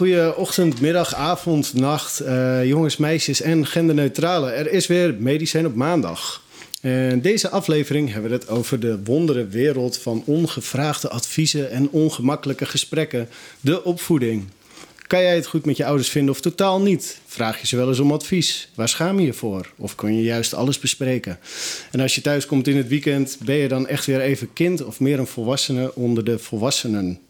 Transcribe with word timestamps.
Goede 0.00 0.34
ochtend, 0.36 0.80
middag, 0.80 1.14
avond, 1.14 1.74
nacht, 1.74 2.22
uh, 2.22 2.64
jongens, 2.64 2.96
meisjes 2.96 3.40
en 3.40 3.66
genderneutrale. 3.66 4.50
Er 4.50 4.72
is 4.72 4.86
weer 4.86 5.14
Medicijn 5.18 5.66
op 5.66 5.74
maandag. 5.74 6.42
In 6.80 7.20
deze 7.20 7.50
aflevering 7.50 8.12
hebben 8.12 8.30
we 8.30 8.36
het 8.36 8.48
over 8.48 8.80
de 8.80 8.98
wondere 9.04 9.46
wereld 9.46 9.98
van 9.98 10.22
ongevraagde 10.26 11.08
adviezen 11.08 11.70
en 11.70 11.90
ongemakkelijke 11.90 12.66
gesprekken, 12.66 13.28
de 13.60 13.84
opvoeding. 13.84 14.48
Kan 15.06 15.22
jij 15.22 15.34
het 15.34 15.46
goed 15.46 15.64
met 15.64 15.76
je 15.76 15.84
ouders 15.84 16.08
vinden 16.08 16.34
of 16.34 16.40
totaal 16.40 16.80
niet? 16.80 17.20
Vraag 17.26 17.60
je 17.60 17.66
ze 17.66 17.76
wel 17.76 17.88
eens 17.88 18.00
om 18.00 18.12
advies? 18.12 18.68
Waar 18.74 18.88
schaam 18.88 19.20
je 19.20 19.26
je 19.26 19.32
voor? 19.32 19.72
Of 19.76 19.94
kun 19.94 20.16
je 20.16 20.22
juist 20.22 20.54
alles 20.54 20.78
bespreken? 20.78 21.38
En 21.90 22.00
als 22.00 22.14
je 22.14 22.20
thuis 22.20 22.46
komt 22.46 22.68
in 22.68 22.76
het 22.76 22.88
weekend, 22.88 23.38
ben 23.44 23.56
je 23.56 23.68
dan 23.68 23.86
echt 23.86 24.06
weer 24.06 24.20
even 24.20 24.52
kind 24.52 24.84
of 24.84 25.00
meer 25.00 25.18
een 25.18 25.26
volwassene 25.26 25.94
onder 25.94 26.24
de 26.24 26.38
volwassenen? 26.38 27.20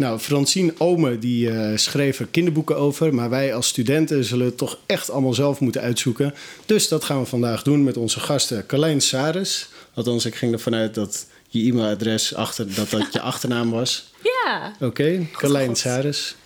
Nou, 0.00 0.18
Francine 0.18 0.72
Ome 0.78 1.18
die 1.18 1.50
uh, 1.50 1.76
schreef 1.76 2.20
er 2.20 2.26
kinderboeken 2.26 2.76
over, 2.76 3.14
maar 3.14 3.30
wij 3.30 3.54
als 3.54 3.66
studenten 3.66 4.24
zullen 4.24 4.46
het 4.46 4.56
toch 4.56 4.78
echt 4.86 5.10
allemaal 5.10 5.34
zelf 5.34 5.60
moeten 5.60 5.80
uitzoeken. 5.80 6.34
Dus 6.66 6.88
dat 6.88 7.04
gaan 7.04 7.20
we 7.20 7.26
vandaag 7.26 7.62
doen 7.62 7.84
met 7.84 7.96
onze 7.96 8.20
gasten 8.20 8.66
Carlijn 8.66 9.00
Saris. 9.00 9.68
Althans, 9.94 10.24
ik 10.24 10.34
ging 10.34 10.52
ervan 10.52 10.74
uit 10.74 10.94
dat 10.94 11.26
je 11.48 11.70
e-mailadres 11.70 12.34
achter 12.34 12.74
dat 12.74 12.90
dat 12.90 13.12
je 13.12 13.20
achternaam 13.32 13.70
was. 13.70 14.12
Ja. 14.22 14.72
Oké, 14.74 14.84
okay. 14.84 15.28
Carlijn 15.32 15.76
Saris. 15.76 16.36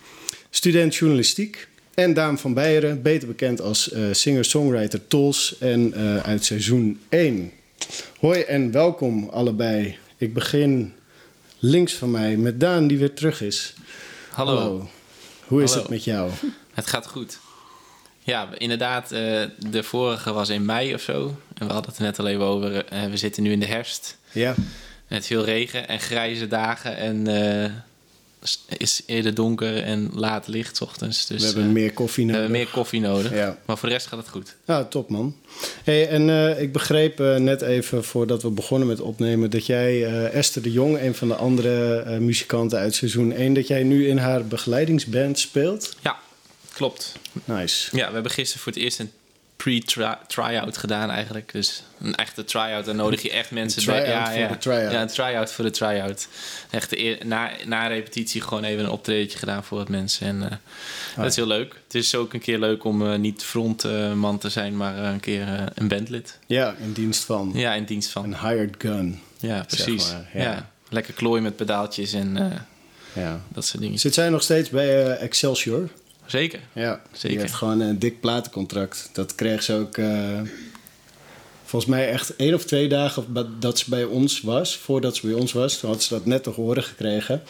Student 0.51 0.95
journalistiek. 0.95 1.69
En 1.95 2.15
Daan 2.15 2.39
van 2.39 2.55
Beieren, 2.55 3.03
beter 3.03 3.29
bekend 3.29 3.61
als 3.61 3.93
uh, 3.93 4.07
singer-songwriter 4.13 5.07
Tols 5.07 5.57
en 5.59 5.95
uh, 5.97 6.17
uit 6.17 6.45
seizoen 6.45 7.01
1. 7.09 7.51
Hoi 8.19 8.41
en 8.41 8.71
welkom 8.71 9.29
allebei. 9.29 9.97
Ik 10.17 10.35
begin 10.35 10.93
links 11.65 11.95
van 11.95 12.11
mij 12.11 12.37
met 12.37 12.61
Daan, 12.61 12.87
die 12.87 12.99
weer 12.99 13.15
terug 13.15 13.41
is. 13.41 13.75
Hallo. 14.31 14.57
Hallo. 14.57 14.89
Hoe 15.47 15.63
is 15.63 15.75
het 15.75 15.89
met 15.89 16.05
jou? 16.05 16.31
Het 16.75 16.87
gaat 16.87 17.07
goed. 17.07 17.39
Ja, 18.19 18.49
inderdaad, 18.59 19.13
uh, 19.13 19.43
de 19.71 19.83
vorige 19.83 20.33
was 20.33 20.49
in 20.49 20.65
mei 20.65 20.95
of 20.95 21.01
zo. 21.01 21.41
En 21.55 21.67
we 21.67 21.73
hadden 21.73 21.91
het 21.91 21.99
er 21.99 22.05
net 22.05 22.19
al 22.19 22.27
even 22.27 22.45
over. 22.45 22.93
Uh, 22.93 23.05
we 23.05 23.17
zitten 23.17 23.43
nu 23.43 23.53
in 23.53 23.61
de 23.61 23.67
herfst. 23.67 24.19
Ja. 24.33 24.55
Met 25.09 25.27
veel 25.27 25.45
regen 25.45 25.89
en 25.89 26.01
grijze 26.01 26.49
dagen. 26.49 26.97
En 26.97 27.29
uh, 27.29 27.71
is 28.77 29.03
eerder 29.07 29.35
donker 29.35 29.83
en 29.83 30.11
laat 30.13 30.47
licht 30.47 30.81
ochtends. 30.81 31.27
Dus, 31.27 31.41
we 31.41 31.47
hebben 31.47 31.73
meer 31.73 31.93
koffie 31.93 32.25
nodig. 32.25 32.41
We 32.41 32.47
hebben 32.47 32.61
meer 32.65 32.73
koffie 32.73 33.01
nodig. 33.01 33.35
Ja. 33.35 33.59
Maar 33.65 33.79
voor 33.79 33.89
de 33.89 33.95
rest 33.95 34.07
gaat 34.07 34.19
het 34.19 34.29
goed. 34.29 34.57
Ja, 34.67 34.85
top 34.85 35.09
man. 35.09 35.37
Hey, 35.85 36.09
en 36.09 36.29
uh, 36.29 36.61
ik 36.61 36.73
begreep 36.73 37.21
uh, 37.21 37.37
net 37.37 37.63
even 37.63 38.05
voordat 38.05 38.43
we 38.43 38.51
begonnen 38.51 38.89
met 38.89 39.01
opnemen... 39.01 39.51
dat 39.51 39.67
jij 39.67 40.25
Esther 40.31 40.63
de 40.63 40.73
Jong, 40.73 41.01
een 41.01 41.15
van 41.15 41.29
de 41.29 41.35
andere 41.35 42.21
muzikanten 42.21 42.79
uit 42.79 42.95
seizoen 42.95 43.33
1... 43.33 43.55
dat 43.55 43.67
jij 43.67 43.83
nu 43.83 44.09
in 44.09 44.19
haar 44.19 44.47
begeleidingsband 44.47 45.39
speelt. 45.39 45.97
Ja, 46.03 46.19
klopt. 46.73 47.13
Nice. 47.45 47.97
Ja, 47.97 48.07
we 48.07 48.15
hebben 48.15 48.33
gisteren 48.33 48.63
voor 48.63 48.73
het 48.73 48.83
eerst 48.83 48.99
een 48.99 49.11
pre-try-out 49.65 50.77
gedaan 50.77 51.11
eigenlijk. 51.11 51.53
Dus 51.53 51.83
een 52.01 52.15
echte 52.15 52.45
try-out, 52.45 52.85
dan 52.85 52.97
nodig 52.97 53.23
je 53.23 53.31
echt 53.31 53.51
mensen 53.51 53.87
bij. 53.87 54.09
Ja, 54.09 54.31
voor 54.31 54.39
ja. 54.39 54.49
de 54.49 54.59
try-out. 54.59 54.93
Ja, 54.93 55.01
een 55.01 55.09
try-out 55.09 55.53
voor 55.53 55.65
de 55.65 55.71
try-out. 55.71 56.29
Echt 56.71 57.25
na, 57.25 57.51
na 57.67 57.87
repetitie 57.87 58.41
gewoon 58.41 58.65
even 58.65 58.85
een 58.85 58.91
optredetje 58.91 59.39
gedaan 59.39 59.65
voor 59.65 59.79
wat 59.79 59.89
mensen. 59.89 60.27
En 60.27 60.37
uh, 60.37 60.45
ah. 60.45 60.53
dat 61.17 61.27
is 61.27 61.37
heel 61.37 61.47
leuk. 61.47 61.81
Het 61.85 61.95
is 61.95 62.15
ook 62.15 62.33
een 62.33 62.41
keer 62.41 62.59
leuk 62.59 62.85
om 62.85 63.03
uh, 63.03 63.15
niet 63.15 63.45
frontman 63.45 64.35
uh, 64.35 64.41
te 64.41 64.49
zijn, 64.49 64.77
maar 64.77 64.97
een 64.97 65.21
keer 65.21 65.73
een 65.75 65.89
bandlid. 65.89 66.39
Ja, 66.47 66.75
in 66.81 66.93
dienst 66.93 67.25
van. 67.25 67.53
Ja, 67.55 67.75
in 67.75 67.85
dienst 67.85 68.11
van. 68.11 68.25
Een 68.25 68.49
hired 68.49 68.75
gun. 68.79 69.21
Ja, 69.39 69.65
precies. 69.67 70.13
Maar, 70.13 70.31
ja. 70.35 70.43
ja. 70.43 70.71
Lekker 70.89 71.15
klooien 71.15 71.43
met 71.43 71.57
pedaaltjes 71.57 72.13
en 72.13 72.63
ja. 73.13 73.41
dat 73.49 73.65
soort 73.65 73.83
dingen. 73.83 73.99
Zit 73.99 74.15
zij 74.15 74.29
nog 74.29 74.43
steeds 74.43 74.71
bij 74.71 75.17
Excelsior? 75.17 75.89
Zeker. 76.27 76.61
Ja, 76.73 77.01
Zeker. 77.13 77.29
die 77.29 77.39
heeft 77.39 77.53
gewoon 77.53 77.81
een 77.81 77.99
dik 77.99 78.21
platencontract. 78.21 79.11
Dat 79.13 79.35
kreeg 79.35 79.63
ze 79.63 79.75
ook 79.75 79.97
uh, 79.97 80.41
volgens 81.65 81.91
mij 81.91 82.09
echt 82.11 82.37
één 82.37 82.55
of 82.55 82.65
twee 82.65 82.89
dagen 82.89 83.57
dat 83.61 83.79
ze 83.79 83.91
bij 83.91 84.05
ons 84.05 84.41
was. 84.41 84.77
Voordat 84.77 85.17
ze 85.17 85.27
bij 85.27 85.37
ons 85.37 85.53
was, 85.53 85.79
toen 85.79 85.91
had 85.91 86.03
ze 86.03 86.15
dat 86.15 86.27
net 86.27 86.43
te 86.43 86.51
horen 86.51 86.83
gekregen. 86.83 87.43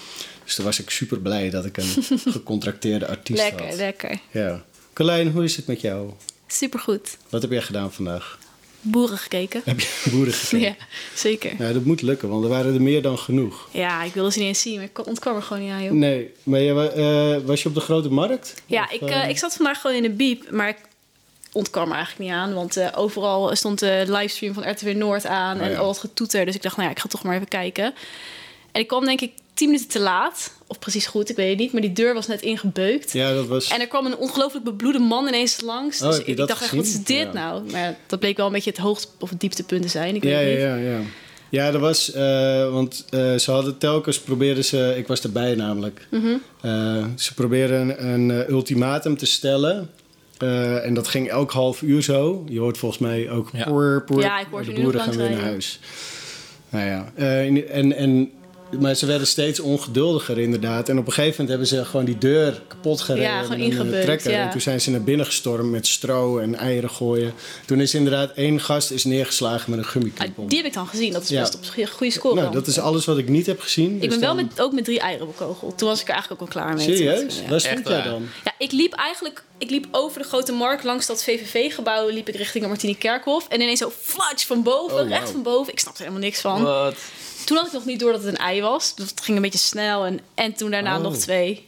Dus 0.45 0.55
toen 0.55 0.65
was 0.65 0.81
ik 0.81 0.91
super 0.91 1.21
blij 1.21 1.51
dat 1.51 1.65
ik 1.65 1.77
een 1.77 2.05
gecontracteerde 2.33 3.07
artiest 3.07 3.43
lekker, 3.43 3.67
had. 3.67 3.77
Lekker, 3.77 4.09
lekker. 4.09 4.41
Ja. 4.41 4.65
Carlijn, 4.93 5.31
hoe 5.31 5.45
is 5.45 5.57
het 5.57 5.67
met 5.67 5.81
jou? 5.81 6.11
Supergoed. 6.47 7.17
Wat 7.29 7.43
heb 7.43 7.51
jij 7.51 7.63
gedaan 7.63 7.93
vandaag? 7.93 8.39
Boeren 8.87 9.19
gekeken. 9.19 9.61
Heb 9.65 9.81
je 9.81 10.11
boeren 10.11 10.33
gekeken? 10.33 10.67
ja, 10.79 10.87
zeker. 11.15 11.53
Ja, 11.59 11.73
dat 11.73 11.85
moet 11.85 12.03
lukken, 12.03 12.29
want 12.29 12.45
er 12.45 12.51
waren 12.51 12.75
er 12.75 12.83
meer 12.83 13.03
dan 13.03 13.19
genoeg. 13.19 13.69
Ja, 13.71 14.03
ik 14.03 14.15
wilde 14.15 14.33
ze 14.33 14.39
niet 14.39 14.49
eens 14.49 14.61
zien, 14.61 14.75
maar 14.75 14.85
ik 14.85 15.07
ontkwam 15.07 15.37
er 15.37 15.43
gewoon 15.43 15.63
niet 15.63 15.73
aan, 15.73 15.83
joh. 15.83 15.93
Nee, 15.93 16.33
maar 16.43 16.61
je, 16.61 16.93
uh, 17.41 17.47
was 17.47 17.63
je 17.63 17.69
op 17.69 17.75
de 17.75 17.81
grote 17.81 18.11
markt? 18.11 18.55
Ja, 18.67 18.85
of, 18.85 18.91
ik, 18.91 19.11
uh, 19.11 19.29
ik 19.29 19.39
zat 19.39 19.55
vandaag 19.55 19.81
gewoon 19.81 19.97
in 19.97 20.03
de 20.03 20.11
biep, 20.11 20.51
maar 20.51 20.69
ik 20.69 20.79
ontkwam 21.53 21.89
er 21.89 21.95
eigenlijk 21.95 22.31
niet 22.31 22.39
aan. 22.39 22.55
Want 22.55 22.77
uh, 22.77 22.89
overal 22.95 23.57
stond 23.57 23.79
de 23.79 24.05
livestream 24.07 24.55
van 24.55 24.71
RTW 24.71 24.89
Noord 24.89 25.27
aan 25.27 25.61
Oh, 25.61 25.67
en 25.67 25.77
al 25.77 25.87
wat 25.87 25.99
getoeter. 25.99 26.45
Dus 26.45 26.55
ik 26.55 26.63
dacht, 26.63 26.77
nou 26.77 26.89
ja, 26.89 26.95
ik 26.95 27.01
ga 27.01 27.09
toch 27.09 27.23
maar 27.23 27.35
even 27.35 27.49
kijken. 27.49 27.95
En 28.73 28.81
ik 28.81 28.87
kwam 28.87 29.05
denk 29.05 29.21
ik 29.21 29.33
tien 29.55 29.69
minuten 29.69 29.89
te 29.89 30.01
laat. 30.01 30.53
Of 30.67 30.79
precies 30.79 31.07
goed, 31.07 31.31
ik 31.31 31.37
weet 31.37 31.49
het 31.51 31.59
niet. 31.59 31.73
Maar 31.73 31.81
die 31.81 31.93
deur 31.93 32.15
was 32.15 32.27
net 32.27 32.43
ingebeukt. 32.43 33.13
Ja, 33.13 33.35
dat 33.35 33.47
was... 33.47 33.69
En 33.69 33.81
er 33.81 33.87
kwam 33.87 34.07
een 34.07 34.17
ongelooflijk 34.17 34.65
bebloede 34.65 34.99
man 34.99 35.27
ineens 35.27 35.61
langs. 35.61 36.03
Oh, 36.03 36.09
dus 36.09 36.23
ik 36.23 36.37
dat 36.37 36.49
dacht 36.49 36.63
echt, 36.63 36.75
wat 36.75 36.85
is 36.85 37.05
dit 37.05 37.17
Ja. 37.19 37.33
nou? 37.33 37.71
Maar 37.71 37.81
ja, 37.81 37.97
dat 38.07 38.19
bleek 38.21 38.37
wel 38.37 38.47
een 38.47 38.53
beetje 38.53 38.71
het 38.71 38.79
hoogst- 38.79 39.11
of 39.21 39.31
het 39.31 39.41
dieptepunt 39.41 39.83
te 39.83 39.89
zijn. 39.89 40.15
Ik 40.15 40.25
Ja, 40.25 40.31
weet 40.39 40.59
ja, 40.61 40.67
het 40.67 40.77
niet. 40.77 40.87
ja, 40.87 40.91
ja. 40.93 41.01
Ja, 41.49 41.67
er 41.73 41.79
was, 41.79 42.13
eh, 42.13 42.71
want 42.73 43.05
eh, 43.11 43.35
ze 43.35 43.51
hadden 43.51 43.79
telkens 43.79 44.19
probeerden 44.21 44.65
ze, 44.65 44.95
ik 44.97 45.07
was 45.07 45.21
erbij 45.23 45.55
namelijk. 45.55 46.07
Mhm. 46.11 46.35
Eh, 46.61 47.05
ze 47.17 47.35
probeerden 47.35 47.81
een, 47.81 48.07
een, 48.09 48.31
eh, 48.31 48.49
ultimatum 48.49 49.17
te 49.17 49.27
stellen. 49.27 49.91
Eh, 50.39 50.85
en 50.87 50.95
dat 50.95 51.09
ging 51.09 51.29
elk 51.29 51.51
half 51.53 51.83
uur 51.83 52.03
zo. 52.03 52.45
Je 52.49 52.59
hoort 52.61 52.79
volgens 52.79 53.01
mij 53.01 53.31
ook 53.31 53.49
Ja. 53.53 53.65
poer, 53.65 54.03
poer. 54.07 54.21
Ja, 54.21 54.41
ik 54.41 54.47
hoor 54.51 54.65
de 54.65 54.73
nu 54.73 54.83
boeren 54.83 55.01
gaan 55.01 55.17
weer 55.17 55.31
naar 55.31 55.41
huis. 55.41 55.81
Nou 56.69 56.85
ja, 56.87 57.13
eh, 57.15 57.45
en, 57.77 57.97
en, 57.97 58.31
maar 58.81 58.95
ze 58.95 59.07
werden 59.07 59.27
steeds 59.27 59.61
ongeduldiger 59.61 60.39
inderdaad. 60.39 60.89
En 60.89 60.99
op 60.99 61.07
een 61.07 61.13
gegeven 61.13 61.31
moment 61.45 61.49
hebben 61.49 61.67
ze 61.67 61.85
gewoon 61.91 62.05
die 62.05 62.19
deur 62.19 62.63
kapot 62.69 63.01
gereden. 63.01 63.29
Ja, 63.29 63.43
gewoon 63.43 63.59
ja. 63.61 64.45
En 64.45 64.51
toen 64.51 64.61
zijn 64.61 64.81
ze 64.81 64.91
naar 64.91 65.03
binnen 65.03 65.27
gestormd 65.27 65.71
met 65.71 65.87
stro 65.87 66.39
en 66.39 66.55
eieren 66.55 66.91
gooien. 66.91 67.33
Toen 67.67 67.81
is 67.81 67.95
inderdaad 67.95 68.33
één 68.35 68.61
gast 68.61 68.91
is 68.91 69.05
neergeslagen 69.05 69.71
met 69.71 69.79
een 69.79 69.85
Ah, 69.85 69.91
gummiknop. 69.91 70.49
die 70.49 70.59
heb 70.59 70.67
ik 70.67 70.73
dan 70.73 70.87
gezien. 70.87 71.13
Dat 71.13 71.23
is 71.23 71.29
Ja. 71.29 71.41
best 71.41 71.55
op 71.55 71.65
zich 71.65 71.77
een 71.77 71.97
goede 71.97 72.13
score. 72.13 72.35
Nou, 72.35 72.47
dan. 72.47 72.55
dat 72.55 72.67
is 72.67 72.79
alles 72.79 73.05
wat 73.05 73.19
ik 73.19 73.29
niet 73.29 73.47
heb 73.47 73.61
gezien. 73.61 73.95
Ik 73.95 74.01
Dus 74.01 74.09
ben 74.11 74.21
wel 74.21 74.35
dan- 74.37 74.45
met, 74.45 74.61
ook 74.61 74.73
met 74.73 74.85
drie 74.85 75.01
eieren 75.01 75.27
bekogeld. 75.27 75.79
Toen 75.79 75.89
was 75.89 76.01
ik 76.01 76.07
er 76.09 76.13
eigenlijk 76.13 76.43
ook 76.43 76.49
al 76.49 76.55
klaar 76.63 76.75
mee. 76.75 76.85
Serieus? 76.97 77.39
Ja. 77.43 77.49
Waar 77.49 77.61
stond 77.61 77.89
jij 77.89 78.03
dan? 78.03 78.23
Ja, 78.45 78.53
ik 78.59 78.73
liep 78.73 78.93
eigenlijk 78.93 79.43
ik 79.59 79.71
liep 79.71 79.87
over 79.91 80.23
de 80.23 80.29
grote 80.29 80.53
markt 80.53 80.85
langs 80.85 81.07
dat 81.07 81.25
VVV-gebouw. 81.25 82.09
Liep 82.09 82.29
ik 82.29 82.35
richting 82.37 82.63
de 82.63 82.69
Martini 82.71 82.97
Kerkhof. 82.99 83.49
En 83.49 83.61
ineens 83.61 83.79
zo 83.79 83.93
flatsch 84.01 84.47
van 84.47 84.63
boven, 84.63 85.01
Oh, 85.01 85.09
recht 85.09 85.31
van 85.31 85.43
boven. 85.43 85.73
Ik 85.73 85.79
snapte 85.79 86.03
er 86.03 86.09
helemaal 86.09 86.29
niks 86.29 86.41
van. 86.41 86.63
Wat? 86.63 86.95
Toen 87.45 87.57
had 87.57 87.67
ik 87.67 87.73
nog 87.73 87.85
niet 87.85 88.01
door 88.01 88.13
dat 88.13 88.23
het 88.23 88.31
een 88.31 88.37
ei 88.39 88.61
was. 88.61 88.95
Dus 88.95 89.11
het 89.11 89.21
ging 89.21 89.37
een 89.37 89.43
beetje 89.43 89.59
snel. 89.59 90.05
En, 90.05 90.21
en 90.35 90.53
toen 90.55 90.71
daarna 90.71 90.97
Oh. 90.97 91.03
nog 91.03 91.17
twee. 91.17 91.67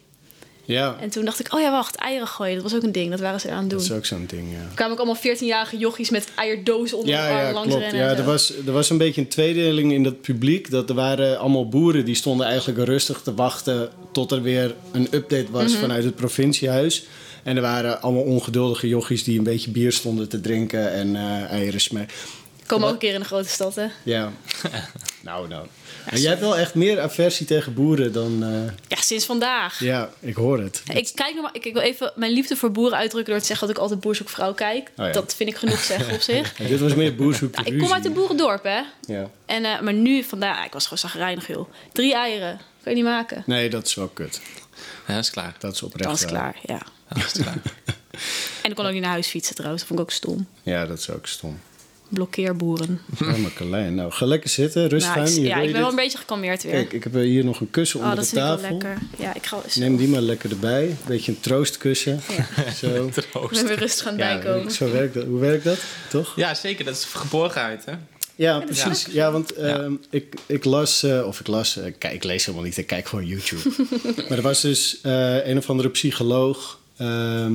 Ja, 0.64 0.96
En 1.00 1.10
toen 1.10 1.24
dacht 1.24 1.40
ik, 1.40 1.54
oh 1.54 1.60
ja, 1.60 1.70
wacht, 1.70 1.94
eieren 1.96 2.26
gooien. 2.26 2.54
Dat 2.54 2.62
was 2.62 2.74
ook 2.74 2.82
een 2.82 2.92
ding. 2.92 3.10
Dat 3.10 3.20
waren 3.20 3.40
ze 3.40 3.50
aan 3.50 3.60
het 3.60 3.70
doen. 3.70 3.78
dat 3.78 3.88
is 3.88 3.94
ook 3.96 4.06
zo'n 4.06 4.24
ding, 4.26 4.52
ja. 4.52 4.58
Er 4.58 4.74
kwamen 4.74 4.92
ook 4.92 4.98
allemaal 5.04 5.36
14-jarige 5.36 5.76
jochies 5.76 6.10
met 6.10 6.28
eierdozen 6.36 6.96
onder 6.98 7.14
Ja, 7.14 7.26
de 7.28 7.32
arm 7.34 7.46
ja, 7.46 7.52
langs 7.52 7.68
klopt. 7.68 7.82
rennen. 7.82 8.00
Ja, 8.10 8.16
er, 8.16 8.24
was, 8.24 8.52
er 8.66 8.72
was 8.72 8.90
een 8.90 8.98
beetje 8.98 9.20
een 9.20 9.28
tweedeling 9.28 9.92
in 9.92 10.02
dat 10.02 10.20
publiek. 10.20 10.70
Dat 10.70 10.88
er 10.88 10.94
waren 10.94 11.38
allemaal 11.38 11.68
boeren 11.68 12.04
die 12.04 12.14
stonden 12.14 12.46
eigenlijk 12.46 12.84
rustig 12.88 13.20
te 13.20 13.34
wachten... 13.34 13.90
tot 14.12 14.32
er 14.32 14.42
weer 14.42 14.74
een 14.92 15.08
update 15.10 15.50
was 15.50 15.72
Mhm. 15.72 15.80
vanuit 15.80 16.04
het 16.04 16.16
provinciehuis. 16.16 17.04
En 17.42 17.56
er 17.56 17.62
waren 17.62 18.02
allemaal 18.02 18.22
ongeduldige 18.22 18.88
jochies 18.88 19.24
die 19.24 19.38
een 19.38 19.44
beetje 19.44 19.70
bier 19.70 19.92
stonden 19.92 20.28
te 20.28 20.40
drinken... 20.40 20.92
en 20.92 21.16
eh, 21.16 21.42
eieren 21.50 21.80
smaken. 21.80 22.14
Komen 22.66 22.86
ook 22.86 22.92
een 22.92 22.98
keer 22.98 23.14
in 23.14 23.20
de 23.20 23.26
grote 23.26 23.48
stad, 23.48 23.74
hè? 23.74 23.86
Ja. 24.02 24.32
nou, 25.26 25.48
nou. 25.48 25.66
Maar 26.10 26.18
jij 26.18 26.28
hebt 26.28 26.40
wel 26.40 26.56
echt 26.56 26.74
meer 26.74 27.00
aversie 27.00 27.46
tegen 27.46 27.74
boeren 27.74 28.12
dan... 28.12 28.42
eh, 28.42 28.72
Ja, 28.88 29.02
sinds 29.02 29.24
vandaag. 29.24 29.80
Ja, 29.80 30.10
ik 30.20 30.34
hoor 30.34 30.60
het. 30.60 30.82
Ik, 30.94 31.10
kijk 31.14 31.34
nog 31.34 31.42
maar, 31.42 31.54
ik, 31.54 31.64
ik 31.64 31.72
wil 31.72 31.82
even 31.82 32.12
mijn 32.16 32.32
liefde 32.32 32.56
voor 32.56 32.70
boeren 32.70 32.98
uitdrukken 32.98 33.32
door 33.32 33.40
te 33.40 33.46
zeggen 33.48 33.66
dat 33.66 33.76
ik 33.76 33.82
altijd 33.82 34.00
Boer 34.00 34.14
zoekt 34.14 34.30
vrouw 34.30 34.54
kijk. 34.54 34.90
Oh 34.96 35.06
ja. 35.06 35.12
Dat 35.12 35.34
vind 35.34 35.48
ik 35.50 35.56
genoeg 35.56 35.80
zeggen 35.80 36.14
op 36.14 36.20
zich. 36.32 36.58
Ja, 36.58 36.66
dit 36.68 36.80
was 36.80 36.94
meer 36.94 37.14
boerzoek 37.14 37.54
Ja, 37.56 37.64
ik 37.64 37.78
kom 37.78 37.92
uit 37.92 38.04
een 38.04 38.12
boerendorp, 38.12 38.62
hè? 38.64 38.80
Ja. 39.06 39.30
En, 39.46 39.64
eh, 39.64 39.80
maar 39.80 39.94
nu, 39.94 40.22
vandaag, 40.22 40.64
ik 40.66 40.72
was 40.72 40.82
gewoon 40.82 40.98
zagrijnig, 40.98 41.46
joh. 41.48 41.68
Drie 41.92 42.14
eieren, 42.14 42.60
kan 42.82 42.92
je 42.92 42.98
niet 43.02 43.04
maken. 43.10 43.42
Nee, 43.46 43.70
dat 43.70 43.86
is 43.86 43.94
wel 43.94 44.08
kut. 44.08 44.40
Ja, 45.06 45.14
dat 45.14 45.22
is 45.24 45.30
klaar. 45.30 45.54
Dat 45.58 45.74
is 45.74 45.82
oprecht. 45.82 46.04
Dan 46.04 46.14
is 46.14 46.24
klaar, 46.24 46.56
ja. 46.66 46.80
Dat 47.08 47.24
is 47.24 47.32
klaar. 47.42 47.58
En 48.62 48.70
ik 48.70 48.76
kon 48.76 48.86
ook 48.86 48.92
niet 48.92 49.02
naar 49.02 49.10
huis 49.10 49.26
fietsen 49.28 49.54
trouwens, 49.54 49.80
dat 49.82 49.88
vond 49.90 50.00
ik 50.00 50.06
ook 50.06 50.12
stom. 50.12 50.46
Ja, 50.62 50.86
dat 50.86 50.98
is 50.98 51.10
ook 51.10 51.26
stom. 51.26 51.60
Blokkeerboeren. 52.08 53.00
Oh, 53.22 53.36
maar 53.36 53.52
Carlijn. 53.54 53.94
Nou, 53.94 54.12
ga 54.12 54.26
lekker 54.26 54.50
zitten, 54.50 54.88
rustig 54.88 55.16
aan. 55.16 55.22
Nice. 55.22 55.38
Hier, 55.40 55.48
Ja, 55.48 55.60
ik 55.60 55.72
ben 55.72 55.80
wel 55.80 55.90
een 55.90 55.96
beetje 55.96 56.18
gekalmeerd 56.18 56.62
weer. 56.62 56.72
Kijk, 56.72 56.92
ik 56.92 57.04
heb 57.04 57.14
hier 57.14 57.44
nog 57.44 57.60
een 57.60 57.70
kussen 57.70 58.00
oh, 58.00 58.04
onder 58.08 58.18
dat 58.24 58.30
de 58.30 58.36
vind 58.40 58.46
ik 58.46 58.52
tafel. 58.60 58.78
wel 58.78 58.88
lekker. 58.88 59.24
Ja, 59.24 59.34
ik 59.34 59.46
ga 59.46 59.58
eens. 59.64 59.74
Neem 59.76 59.96
die 59.96 60.08
maar 60.08 60.20
lekker 60.20 60.50
erbij. 60.50 60.84
Een 60.88 60.96
beetje 61.06 61.32
een 61.32 61.40
troostkussen. 61.40 62.20
Zo. 62.80 63.06
Ik 63.06 63.50
ben 63.50 63.66
weer 63.66 63.78
rustig 63.78 64.06
aan 64.06 64.12
het 64.12 64.22
Ja, 64.22 64.38
bijkomen. 64.38 64.72
zo 64.72 64.90
werkt 64.92 65.14
dat. 65.14 65.24
Hoe 65.24 65.40
werkt 65.40 65.64
dat? 65.64 65.78
Toch? 66.10 66.32
Ja, 66.36 66.54
zeker. 66.54 66.84
Dat 66.84 66.94
is 66.94 67.04
geborgenheid, 67.04 67.84
hè? 67.84 67.92
Ja, 68.34 68.58
precies. 68.58 69.06
Ja, 69.10 69.32
want 69.32 69.52
ehm, 69.52 69.92
ik, 70.10 70.34
ik 70.46 70.64
las, 70.64 71.02
eh, 71.02 71.26
of 71.26 71.40
ik 71.40 71.46
las, 71.46 71.76
eh, 71.76 71.92
kijk, 71.98 72.14
ik 72.14 72.24
lees 72.24 72.44
helemaal 72.44 72.66
niet, 72.66 72.76
ik 72.76 72.86
kijk 72.86 73.06
gewoon 73.08 73.26
YouTube. 73.26 73.70
maar 74.28 74.38
er 74.38 74.42
was 74.42 74.60
dus 74.60 74.98
eh, 75.02 75.46
een 75.46 75.58
of 75.58 75.70
andere 75.70 75.88
psycholoog, 75.90 76.78
ehm, 76.96 77.54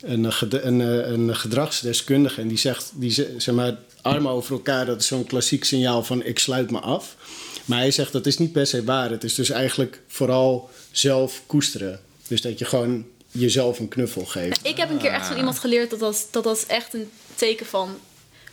een, 0.00 0.30
een, 0.50 0.80
eh, 0.80 1.10
een 1.10 1.36
gedragsdeskundige, 1.36 2.40
en 2.40 2.48
die 2.48 2.58
zegt, 2.58 2.90
die, 2.94 3.10
ze- 3.10 3.34
zeg 3.36 3.54
maar, 3.54 3.76
armen 4.06 4.32
over 4.32 4.52
elkaar, 4.52 4.86
dat 4.86 5.00
is 5.00 5.06
zo'n 5.06 5.26
klassiek 5.26 5.64
signaal 5.64 6.04
van 6.04 6.24
ik 6.24 6.38
sluit 6.38 6.70
me 6.70 6.80
af. 6.80 7.16
Maar 7.64 7.78
hij 7.78 7.90
zegt 7.90 8.12
dat 8.12 8.26
is 8.26 8.38
niet 8.38 8.52
per 8.52 8.66
se 8.66 8.84
waar. 8.84 9.10
Het 9.10 9.24
is 9.24 9.34
dus 9.34 9.50
eigenlijk 9.50 10.00
vooral 10.06 10.70
zelf 10.90 11.42
koesteren. 11.46 12.00
Dus 12.28 12.40
dat 12.40 12.58
je 12.58 12.64
gewoon 12.64 13.06
jezelf 13.30 13.78
een 13.78 13.88
knuffel 13.88 14.24
geeft. 14.24 14.60
Ik 14.62 14.76
heb 14.76 14.90
een 14.90 14.98
keer 14.98 15.10
echt 15.12 15.26
van 15.26 15.36
iemand 15.36 15.58
geleerd 15.58 15.90
dat 15.90 15.98
dat, 15.98 16.28
dat, 16.30 16.44
dat 16.44 16.64
echt 16.66 16.94
een 16.94 17.10
teken 17.34 17.66
van, 17.66 17.98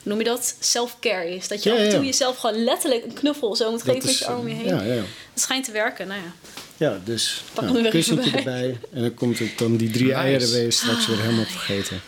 noem 0.03 0.17
je 0.17 0.23
dat? 0.23 0.55
Self-care 0.59 1.35
is. 1.35 1.47
Dat 1.47 1.63
je 1.63 1.69
Ja, 1.69 1.75
af 1.75 1.81
en 1.81 1.89
toe 1.89 1.99
ja. 1.99 2.05
jezelf 2.05 2.37
gewoon 2.37 2.63
letterlijk 2.63 3.05
een 3.05 3.13
knuffel 3.13 3.55
zo 3.55 3.71
moet 3.71 3.81
geven 3.81 4.05
met 4.05 4.17
je 4.17 4.25
arm 4.25 4.39
om 4.39 4.47
je 4.47 4.55
heen. 4.55 4.65
Ja, 4.65 4.81
ja, 4.81 4.93
ja. 4.93 5.03
Dat 5.33 5.43
schijnt 5.43 5.65
te 5.65 5.71
werken, 5.71 6.07
nou 6.07 6.21
ja. 6.21 6.33
Ja, 6.83 6.99
dus 7.03 7.43
nou, 7.61 7.83
er 7.83 7.89
kussentje 7.89 8.31
erbij. 8.37 8.77
En 8.91 9.01
dan 9.01 9.13
komt 9.13 9.39
het 9.39 9.57
dan 9.57 9.77
die 9.77 9.89
drie 9.89 10.05
Nice. 10.05 10.17
eieren 10.17 10.51
ben 10.51 10.61
je 10.61 10.71
straks 10.71 11.07
weer 11.07 11.19
helemaal 11.21 11.45
vergeten. 11.45 12.01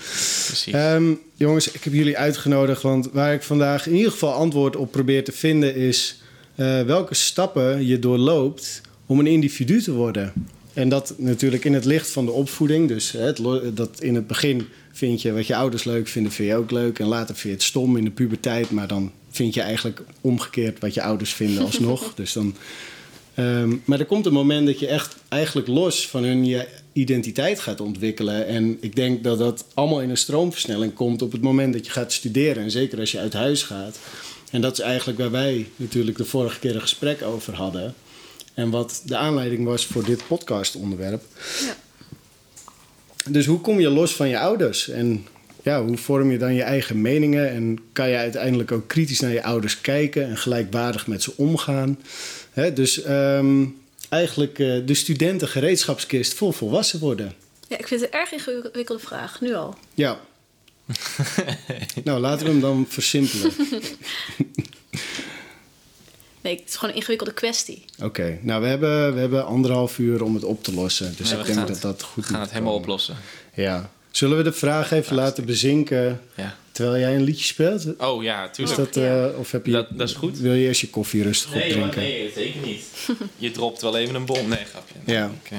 Precies. 0.45 0.74
Ehm, 0.74 1.13
jongens, 1.36 1.72
ik 1.72 1.83
heb 1.83 1.94
jullie 1.94 2.18
uitgenodigd, 2.18 2.81
want 2.81 3.10
waar 3.12 3.33
ik 3.33 3.44
vandaag 3.44 3.88
in 3.88 3.95
ieder 3.95 4.12
geval 4.12 4.33
antwoord 4.33 4.75
op 4.75 4.92
probeer 4.92 5.24
te 5.24 5.31
vinden 5.31 5.75
is 5.75 6.19
eh, 6.56 6.81
welke 6.81 7.13
stappen 7.13 7.86
je 7.86 8.00
doorloopt 8.00 8.81
om 9.06 9.19
een 9.19 9.27
individu 9.27 9.81
te 9.81 9.92
worden. 9.92 10.33
En 10.74 10.89
dat 10.89 11.13
natuurlijk 11.18 11.66
in 11.66 11.74
het 11.74 11.86
licht 11.86 12.10
van 12.10 12.25
de 12.25 12.31
opvoeding. 12.31 12.88
Dus 12.88 13.12
hè, 13.12 13.19
het, 13.19 13.38
lo- 13.38 13.74
dat 13.74 14.01
in 14.01 14.16
het 14.16 14.27
begin 14.27 14.68
vind 14.92 15.22
je 15.22 15.33
wat 15.33 15.48
je 15.48 15.56
ouders 15.56 15.83
leuk 15.83 16.07
vinden, 16.07 16.31
vind 16.31 16.50
je 16.50 16.56
ook 16.56 16.72
leuk. 16.72 17.00
En 17.00 17.07
later 17.07 17.36
vind 17.36 17.44
je 17.44 17.50
het 17.60 17.63
stom 17.63 17.98
in 17.98 18.04
de 18.04 18.12
puberteit, 18.12 18.72
maar 18.72 18.88
dan 18.88 19.12
vind 19.31 19.54
je 19.54 19.62
eigenlijk 19.62 20.01
omgekeerd 20.22 20.80
wat 20.80 20.94
je 20.94 21.01
ouders 21.01 21.33
vinden 21.33 21.63
alsnog. 21.63 22.13
dus 22.16 22.33
dan, 22.33 22.56
Ehm, 23.35 23.75
maar 23.85 23.99
er 23.99 24.05
komt 24.05 24.25
een 24.25 24.33
moment 24.33 24.65
dat 24.65 24.79
je 24.79 24.87
echt 24.87 25.15
eigenlijk 25.29 25.67
los 25.67 26.07
van 26.07 26.23
hun 26.23 26.45
je 26.45 26.67
identiteit 26.93 27.59
gaat 27.59 27.81
ontwikkelen. 27.81 28.47
En 28.47 28.77
ik 28.81 28.95
denk 28.95 29.23
dat 29.23 29.37
dat 29.37 29.65
allemaal 29.73 30.01
in 30.01 30.09
een 30.09 30.17
stroomversnelling 30.17 30.93
komt 30.93 31.21
op 31.21 31.31
het 31.31 31.41
moment 31.41 31.73
dat 31.73 31.85
je 31.85 31.91
gaat 31.91 32.13
studeren. 32.13 32.63
En 32.63 32.71
zeker 32.71 32.99
als 32.99 33.11
je 33.11 33.19
uit 33.19 33.33
huis 33.33 33.63
gaat. 33.63 33.99
En 34.51 34.61
dat 34.61 34.73
is 34.73 34.79
eigenlijk 34.79 35.19
waar 35.19 35.31
wij 35.31 35.67
natuurlijk 35.75 36.17
de 36.17 36.25
vorige 36.25 36.59
keer 36.59 36.75
een 36.75 36.81
gesprek 36.81 37.21
over 37.21 37.55
hadden. 37.55 37.93
En 38.53 38.69
wat 38.69 39.01
de 39.05 39.17
aanleiding 39.17 39.65
was 39.65 39.85
voor 39.85 40.05
dit 40.05 40.27
podcastonderwerp. 40.27 41.23
Ja. 41.65 41.75
Dus 43.29 43.45
hoe 43.45 43.61
kom 43.61 43.79
je 43.79 43.89
los 43.89 44.15
van 44.15 44.29
je 44.29 44.39
ouders? 44.39 44.89
En 44.89 45.25
ja, 45.63 45.83
hoe 45.85 45.97
vorm 45.97 46.31
je 46.31 46.38
dan 46.38 46.53
je 46.53 46.63
eigen 46.63 47.01
meningen? 47.01 47.49
En 47.49 47.79
kan 47.91 48.09
je 48.09 48.15
uiteindelijk 48.15 48.71
ook 48.71 48.88
kritisch 48.88 49.19
naar 49.19 49.31
je 49.31 49.43
ouders 49.43 49.81
kijken 49.81 50.27
en 50.27 50.38
gelijkwaardig 50.38 51.07
met 51.07 51.23
ze 51.23 51.33
omgaan? 51.38 51.99
Hè, 52.55 52.73
dus 52.73 53.01
ehm, 53.01 53.65
eigenlijk 54.09 54.59
eh, 54.59 54.81
de 54.85 54.93
studentengereedschapskist 54.93 56.33
vol 56.33 56.51
volwassen 56.51 56.99
worden. 56.99 57.33
Ja, 57.67 57.77
ik 57.77 57.87
vind 57.87 58.01
het 58.01 58.13
een 58.13 58.19
erg 58.19 58.31
ingewikkelde 58.31 59.01
vraag, 59.01 59.41
nu 59.41 59.53
al. 59.53 59.75
Ja. 59.93 60.19
nou, 62.03 62.19
laten 62.19 62.45
we 62.45 62.51
hem 62.51 62.61
dan 62.61 62.85
versimpelen. 62.89 63.51
Nee, 66.41 66.55
het 66.55 66.67
is 66.67 66.75
gewoon 66.75 66.89
een 66.89 66.95
ingewikkelde 66.95 67.33
kwestie. 67.33 67.85
Oké, 68.01 68.39
nou 68.41 68.61
we 68.61 68.67
hebben, 68.67 69.13
we 69.13 69.19
hebben 69.19 69.45
anderhalf 69.45 69.97
uur 69.97 70.23
om 70.23 70.33
het 70.33 70.43
op 70.43 70.63
te 70.63 70.73
lossen. 70.73 71.13
Dus 71.17 71.29
Ja, 71.29 71.39
ik 71.39 71.45
denk 71.45 71.67
dat 71.67 71.81
dat 71.81 72.03
goed 72.03 72.25
We 72.25 72.31
gaan 72.31 72.41
het 72.41 72.51
helemaal 72.51 72.73
oplossen. 72.73 73.17
Ja. 73.53 73.91
Zullen 74.15 74.38
we 74.38 74.44
de 74.44 74.51
vraag 74.53 74.91
even 74.91 75.15
laten 75.15 75.45
bezinken 75.45 76.21
Ja. 76.35 76.56
terwijl 76.71 77.00
jij 77.00 77.15
een 77.15 77.23
liedje 77.23 77.45
speelt? 77.45 77.85
Oh 77.97 78.23
ja, 78.23 78.50
Is 78.50 78.56
tuurlijk. 78.56 78.77
dat, 78.77 78.95
Ja. 79.03 79.27
eh, 79.27 79.39
of 79.39 79.51
heb 79.51 79.65
je, 79.65 79.71
Dat- 79.71 79.88
dat 79.97 80.09
is 80.09 80.15
goed. 80.15 80.39
Wil 80.39 80.53
je 80.53 80.65
eerst 80.67 80.81
je 80.81 80.89
koffie 80.89 81.23
rustig 81.23 81.53
Nee, 81.53 81.73
hoor, 81.73 81.83
opdrinken? 81.85 82.01
nee, 82.01 82.31
zeker 82.35 82.62
niet. 82.67 82.83
Je 83.38 83.51
dropt 83.51 83.81
wel 83.81 83.97
even 83.97 84.15
een 84.15 84.25
bom. 84.25 84.47
Nee, 84.50 84.65
grapje. 84.65 84.95
Ja. 85.06 85.31
Oké. 85.44 85.56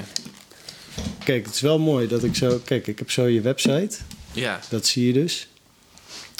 Kijk, 1.23 1.45
het 1.45 1.55
is 1.55 1.61
wel 1.61 1.79
mooi 1.79 2.07
dat 2.07 2.23
ik 2.23 2.35
zo... 2.35 2.61
Kijk, 2.63 2.87
ik 2.87 2.99
heb 2.99 3.11
zo 3.11 3.25
je 3.27 3.41
website. 3.41 3.95
Ja, 4.31 4.59
Dat 4.69 4.85
zie 4.85 5.07
je 5.07 5.13
dus. 5.13 5.47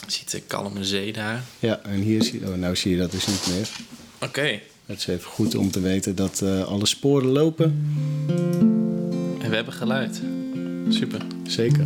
je 0.05 0.11
ziet 0.11 0.31
de 0.31 0.41
kalme 0.41 0.83
zee 0.83 1.13
daar. 1.13 1.43
Ja, 1.59 1.79
en 1.83 1.99
hier 2.01 2.23
zie 2.23 2.39
je... 2.39 2.47
Oh, 2.47 2.55
nou 2.55 2.75
zie 2.75 2.91
je 2.91 2.97
dat 2.97 3.11
dus 3.11 3.27
niet 3.27 3.47
meer. 3.55 3.67
Oké. 4.29 4.59
Het 4.85 4.97
is 4.99 5.07
even 5.07 5.29
goed 5.29 5.55
om 5.55 5.71
te 5.71 5.79
weten 5.79 6.15
dat 6.15 6.41
eh, 6.41 6.63
alle 6.67 6.85
sporen 6.85 7.29
lopen. 7.29 7.95
En 9.41 9.49
we 9.49 9.55
hebben 9.55 9.73
geluid. 9.73 10.21
Super. 10.89 11.21
Zeker. 11.43 11.85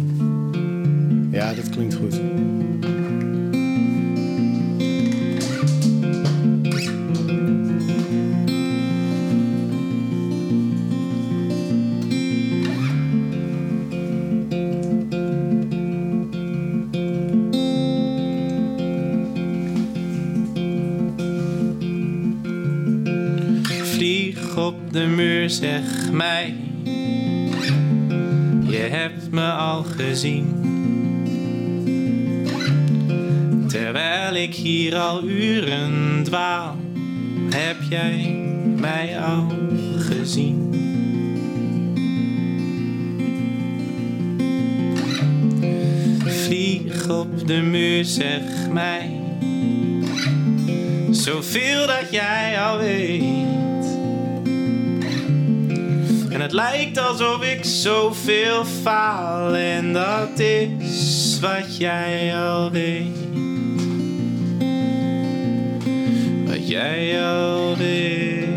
Ja, 1.32 1.54
dat 1.54 1.70
klinkt 1.70 1.96
goed. 1.96 2.20
Vlieg 23.84 24.58
op 24.58 24.76
de 24.92 25.06
muur, 25.06 25.50
zeg 25.50 26.12
mij. 26.12 26.71
Je 28.72 28.78
hebt 28.78 29.32
me 29.32 29.52
al 29.52 29.84
gezien. 29.84 30.46
Terwijl 33.68 34.36
ik 34.36 34.54
hier 34.56 34.96
al 34.96 35.24
uren 35.24 36.24
dwaal, 36.24 36.76
heb 37.50 37.76
jij 37.90 38.36
mij 38.78 39.20
al 39.20 39.48
gezien. 39.98 40.70
Vlieg 46.26 47.10
op 47.10 47.48
de 47.48 47.62
muur, 47.62 48.06
zeg 48.06 48.70
mij. 48.74 49.20
Zoveel 51.10 51.88
dat 51.88 52.08
jij 52.12 52.62
al 52.62 52.78
weet. 52.78 53.24
En 56.42 56.48
het 56.48 56.56
lijkt 56.56 56.98
alsof 56.98 57.44
ik 57.44 57.66
zoveel 57.66 58.66
faal. 58.66 59.56
En 59.56 59.94
dat 59.94 60.40
is 60.40 61.38
wat 61.42 61.78
jij 61.78 62.38
al 62.38 62.72
weet. 62.72 63.18
Wat 66.46 66.68
jij 66.68 67.24
al 67.24 67.78
weet. 67.78 68.48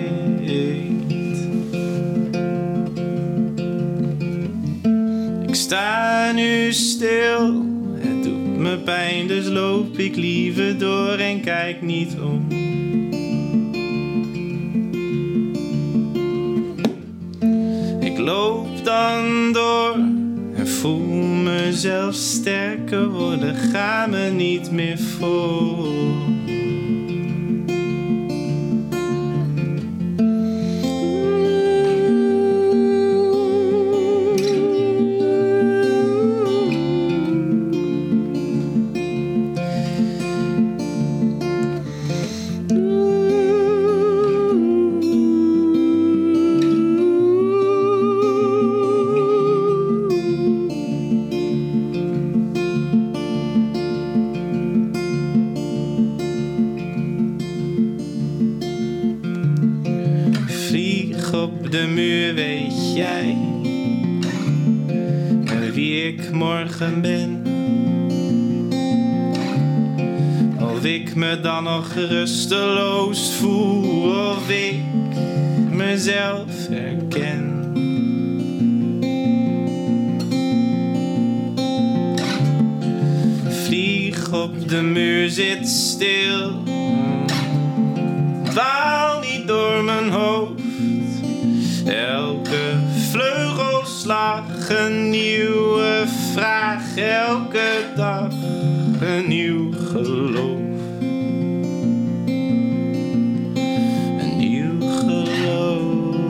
Ik 5.48 5.54
sta 5.54 6.32
nu 6.32 6.72
stil. 6.72 7.62
Het 7.98 8.22
doet 8.22 8.56
me 8.56 8.78
pijn, 8.78 9.26
dus 9.26 9.46
loop 9.46 9.98
ik 9.98 10.16
liever 10.16 10.78
door 10.78 11.18
en 11.18 11.40
kijk 11.40 11.82
niet 11.82 12.16
om. 12.20 12.53
Loop 18.24 18.84
dan 18.84 19.52
door 19.52 19.94
en 20.54 20.68
voel 20.68 21.24
mezelf 21.42 22.14
sterker 22.14 23.08
worden. 23.08 23.54
Ga 23.54 24.06
me 24.06 24.30
niet 24.30 24.70
meer 24.70 24.98
voor. 24.98 26.33
Ik 65.94 66.30
morgen 66.32 67.00
ben? 67.00 67.42
Of 70.60 70.84
ik 70.84 71.14
me 71.14 71.40
dan 71.40 71.64
nog 71.64 71.94
rusteloos 71.94 73.32
voel, 73.32 74.10
of 74.30 74.50
ik 74.50 74.82
mezelf 75.70 76.68
herken. 76.70 77.52
Vlieg 83.64 84.32
op 84.32 84.68
de 84.68 84.82
muur, 84.82 85.30
zit 85.30 85.68
stil. 85.68 86.62
dwaal 88.44 89.20
niet 89.20 89.46
door 89.46 89.84
mijn 89.84 90.10
hoofd. 90.10 90.62
Elke 91.86 92.72
vleugelslag 93.10 94.53
een 94.68 95.10
nieuwe 95.10 96.04
vraag, 96.32 96.96
elke 96.96 97.92
dag 97.96 98.32
een 99.00 99.28
nieuw 99.28 99.72
geloof. 99.72 100.60
Een 104.20 104.36
nieuw 104.38 104.80
geloof. 104.80 106.20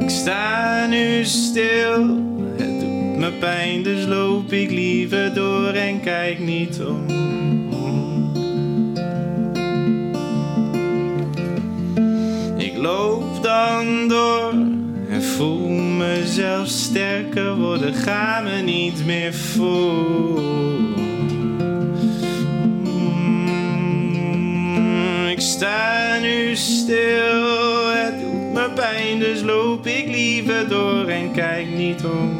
Ik 0.00 0.10
sta 0.10 0.86
nu 0.86 1.24
stil, 1.24 2.00
het 2.56 2.80
doet 2.80 3.16
me 3.16 3.32
pijn, 3.38 3.82
dus 3.82 4.06
loop 4.06 4.52
ik 4.52 4.70
liever 4.70 5.34
door 5.34 5.72
en 5.72 6.00
kijk 6.00 6.38
niet 6.38 6.80
om. 6.80 7.09
Sterker 16.90 17.54
worden, 17.54 17.94
ga 17.94 18.40
me 18.40 18.62
niet 18.62 19.06
meer 19.06 19.34
voor. 19.34 20.40
Ik 25.30 25.40
sta 25.40 26.18
nu 26.20 26.56
stil, 26.56 27.88
het 27.88 28.20
doet 28.20 28.52
me 28.52 28.70
pijn, 28.74 29.18
dus 29.18 29.42
loop 29.42 29.86
ik 29.86 30.06
liever 30.06 30.68
door 30.68 31.06
en 31.08 31.32
kijk 31.32 31.68
niet 31.68 32.04
om. 32.04 32.39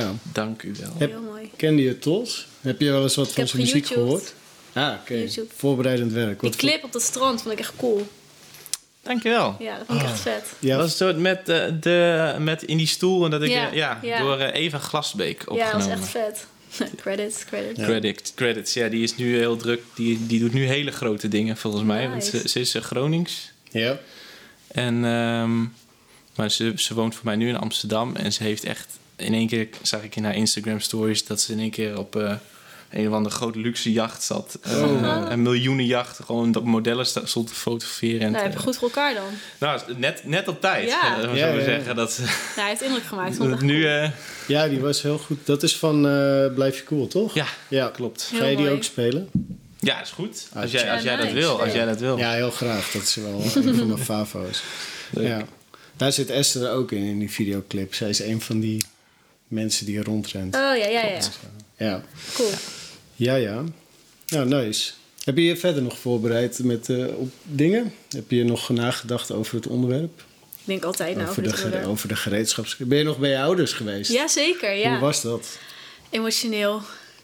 Ja, 0.00 0.06
Ja. 0.06 0.14
Dank 0.32 0.62
u 0.62 0.72
wel. 0.80 0.92
Heb- 0.98 1.10
heel 1.10 1.20
mooi. 1.22 1.50
Kende 1.56 1.82
je 1.82 1.98
Tos? 1.98 2.46
Heb 2.60 2.80
je 2.80 2.90
wel 2.90 3.02
eens 3.02 3.14
wat 3.14 3.32
van 3.32 3.46
zijn 3.48 3.62
muziek 3.62 3.86
gehoord? 3.86 4.34
Ah, 4.72 4.92
oké. 5.00 5.28
Voorbereidend 5.56 6.12
werk. 6.12 6.40
Die 6.40 6.50
Wat 6.50 6.58
clip 6.58 6.84
op 6.84 6.92
dat 6.92 7.02
strand 7.02 7.42
vond 7.42 7.52
ik 7.52 7.58
echt 7.60 7.72
cool. 7.76 8.06
Dank 9.02 9.22
je 9.22 9.28
wel. 9.28 9.56
Ja, 9.58 9.76
dat 9.76 9.86
vond 9.86 10.00
ik 10.00 10.06
echt 10.06 10.20
vet. 10.20 10.44
Ja, 10.58 10.76
Dat 10.76 10.86
was 10.86 10.96
zo 10.96 11.14
met, 11.14 11.48
eh, 11.48 11.64
de, 11.80 12.34
met 12.38 12.62
in 12.62 12.76
die 12.76 12.86
stoel 12.86 13.24
en 13.24 13.30
dat 13.30 13.42
ik 13.42 13.50
Ja, 13.50 13.70
eh, 13.70 13.76
ja, 13.76 13.98
ja. 14.02 14.18
door 14.20 14.38
eh, 14.38 14.62
Eva 14.64 14.78
Glasbeek 14.78 15.38
Ja, 15.40 15.44
dat 15.46 15.56
was 15.56 15.64
opgenomen. 15.84 15.98
echt 15.98 16.08
vet. 16.08 16.46
credits, 17.02 17.44
credits. 17.44 17.82
Credits, 17.82 18.32
credits, 18.34 18.72
ja, 18.74 18.88
die 18.88 19.02
is 19.02 19.16
nu 19.16 19.36
heel 19.38 19.56
druk. 19.56 19.82
Die, 19.94 20.26
die 20.26 20.40
doet 20.40 20.52
nu 20.52 20.64
hele 20.66 20.90
grote 20.90 21.28
dingen 21.28 21.56
volgens 21.56 21.82
mij. 21.84 22.08
Want 22.08 22.24
ze, 22.24 22.48
ze 22.48 22.60
is 22.60 22.74
Gronings. 22.80 23.52
ja. 23.70 23.98
En, 24.68 25.04
ehm, 25.04 25.60
maar 26.34 26.50
ze, 26.50 26.72
ze 26.76 26.94
woont 26.94 27.14
voor 27.14 27.24
mij 27.24 27.36
nu 27.36 27.48
in 27.48 27.56
Amsterdam. 27.56 28.16
En 28.16 28.32
ze 28.32 28.42
heeft 28.42 28.64
echt... 28.64 28.98
In 29.18 29.34
één 29.34 29.46
keer 29.48 29.68
zag 29.82 30.02
ik 30.02 30.16
in 30.16 30.24
haar 30.24 30.34
Instagram 30.36 30.80
stories... 30.80 31.24
dat 31.24 31.40
ze 31.40 31.52
in 31.52 31.58
één 31.58 31.70
keer 31.70 31.98
op 31.98 32.16
eh, 32.16 32.34
een 32.90 33.08
of 33.08 33.14
andere 33.14 33.34
grote 33.34 33.58
luxe 33.58 33.92
jacht 33.92 34.22
zat. 34.22 34.58
Eh, 34.62 34.82
Oh. 34.82 35.26
Een 35.28 35.42
miljoenen 35.42 35.84
jacht. 35.86 36.18
Gewoon 36.24 36.52
dat 36.52 36.64
modellen 36.64 37.06
stond 37.06 37.46
te 37.48 37.54
fotograferen. 37.54 38.20
En 38.20 38.30
Nou, 38.32 38.44
heb 38.44 38.52
je 38.52 38.58
goed 38.58 38.76
voor 38.76 38.88
elkaar 38.88 39.14
dan. 39.14 39.24
nou, 39.58 39.80
net, 39.96 40.22
net 40.24 40.48
op 40.48 40.60
tijd. 40.60 40.88
Ja. 40.88 41.16
eh, 41.16 41.22
Ja, 41.22 41.22
zou 41.22 41.36
ja, 41.36 41.46
ja. 41.46 41.64
zeggen. 41.64 41.96
Dat, 41.96 42.18
Nou, 42.18 42.30
hij 42.54 42.68
heeft 42.68 42.82
indruk 42.82 43.04
gemaakt. 43.04 43.38
Dat 43.38 43.60
nu... 43.72 43.86
eh, 43.86 44.10
ja, 44.46 44.68
die 44.68 44.80
was 44.80 45.02
heel 45.02 45.18
goed. 45.18 45.38
Dat 45.46 45.62
is 45.62 45.76
van 45.76 45.96
eh, 46.08 46.54
Blijf 46.54 46.76
je 46.76 46.84
cool, 46.84 47.06
toch? 47.08 47.34
ja, 47.34 47.46
Ja. 47.68 47.88
klopt. 47.88 48.30
Ga 48.34 48.44
je 48.44 48.56
die 48.56 48.64
mooi. 48.64 48.76
ook 48.76 48.82
spelen? 48.84 49.28
Ja, 49.80 50.00
is 50.02 50.10
goed. 50.10 50.48
Als 50.54 50.64
Ah, 50.64 50.70
jij, 50.70 50.84
ja, 50.84 50.94
als 50.94 51.02
jij 51.02 51.16
dat 51.16 51.32
wil. 51.32 51.60
Als 51.60 51.68
Ja. 51.70 51.74
jij 51.76 51.84
dat 51.86 52.00
wil. 52.00 52.18
Ja, 52.18 52.32
heel 52.32 52.50
graag. 52.50 52.90
Dat 52.90 53.02
is 53.02 53.14
wel 53.14 53.40
een 53.42 53.74
van 53.74 53.86
mijn 53.86 53.98
favo's. 54.14 54.62
Leuk. 55.10 55.26
Ja. 55.26 55.44
Daar 55.96 56.12
zit 56.12 56.30
Esther 56.30 56.70
ook 56.70 56.92
in, 56.92 57.02
in 57.02 57.18
die 57.18 57.30
videoclip. 57.30 57.94
Zij 57.94 58.08
is 58.08 58.18
een 58.20 58.40
van 58.40 58.60
die 58.60 58.84
mensen 59.48 59.86
die 59.86 60.02
rondrent. 60.02 60.54
Oh, 60.54 60.60
ja, 60.60 60.74
ja, 60.74 61.06
ja. 61.06 61.20
Ja, 61.76 62.02
Cool. 62.34 62.50
ja. 63.14 63.34
ja. 63.34 63.64
Nou, 64.28 64.48
nice. 64.48 64.92
Heb 65.24 65.36
je 65.36 65.44
je 65.44 65.56
verder 65.56 65.82
nog 65.82 65.98
voorbereid 65.98 66.58
met 66.62 66.88
eh, 66.88 67.06
op 67.18 67.30
dingen? 67.42 67.94
Heb 68.08 68.30
je 68.30 68.44
nog 68.44 68.68
nagedacht 68.68 69.32
over 69.32 69.54
het 69.54 69.66
onderwerp? 69.66 70.22
Ik 70.58 70.64
denk 70.74 70.84
altijd 70.84 71.16
over, 71.16 71.28
over 71.28 71.42
de 71.42 71.50
onderwerp. 71.54 71.86
over 71.86 72.08
de 72.08 72.16
gereedschaps... 72.16 72.76
Ben 72.76 72.98
je 72.98 73.04
nog 73.04 73.18
bij 73.18 73.30
je 73.30 73.38
ouders 73.38 73.72
geweest? 73.72 74.12
Jazeker, 74.12 74.72
ja. 74.74 74.90
Hoe 74.90 74.98
was 74.98 75.22
dat? 75.22 75.58
Emotioneel. 76.10 76.80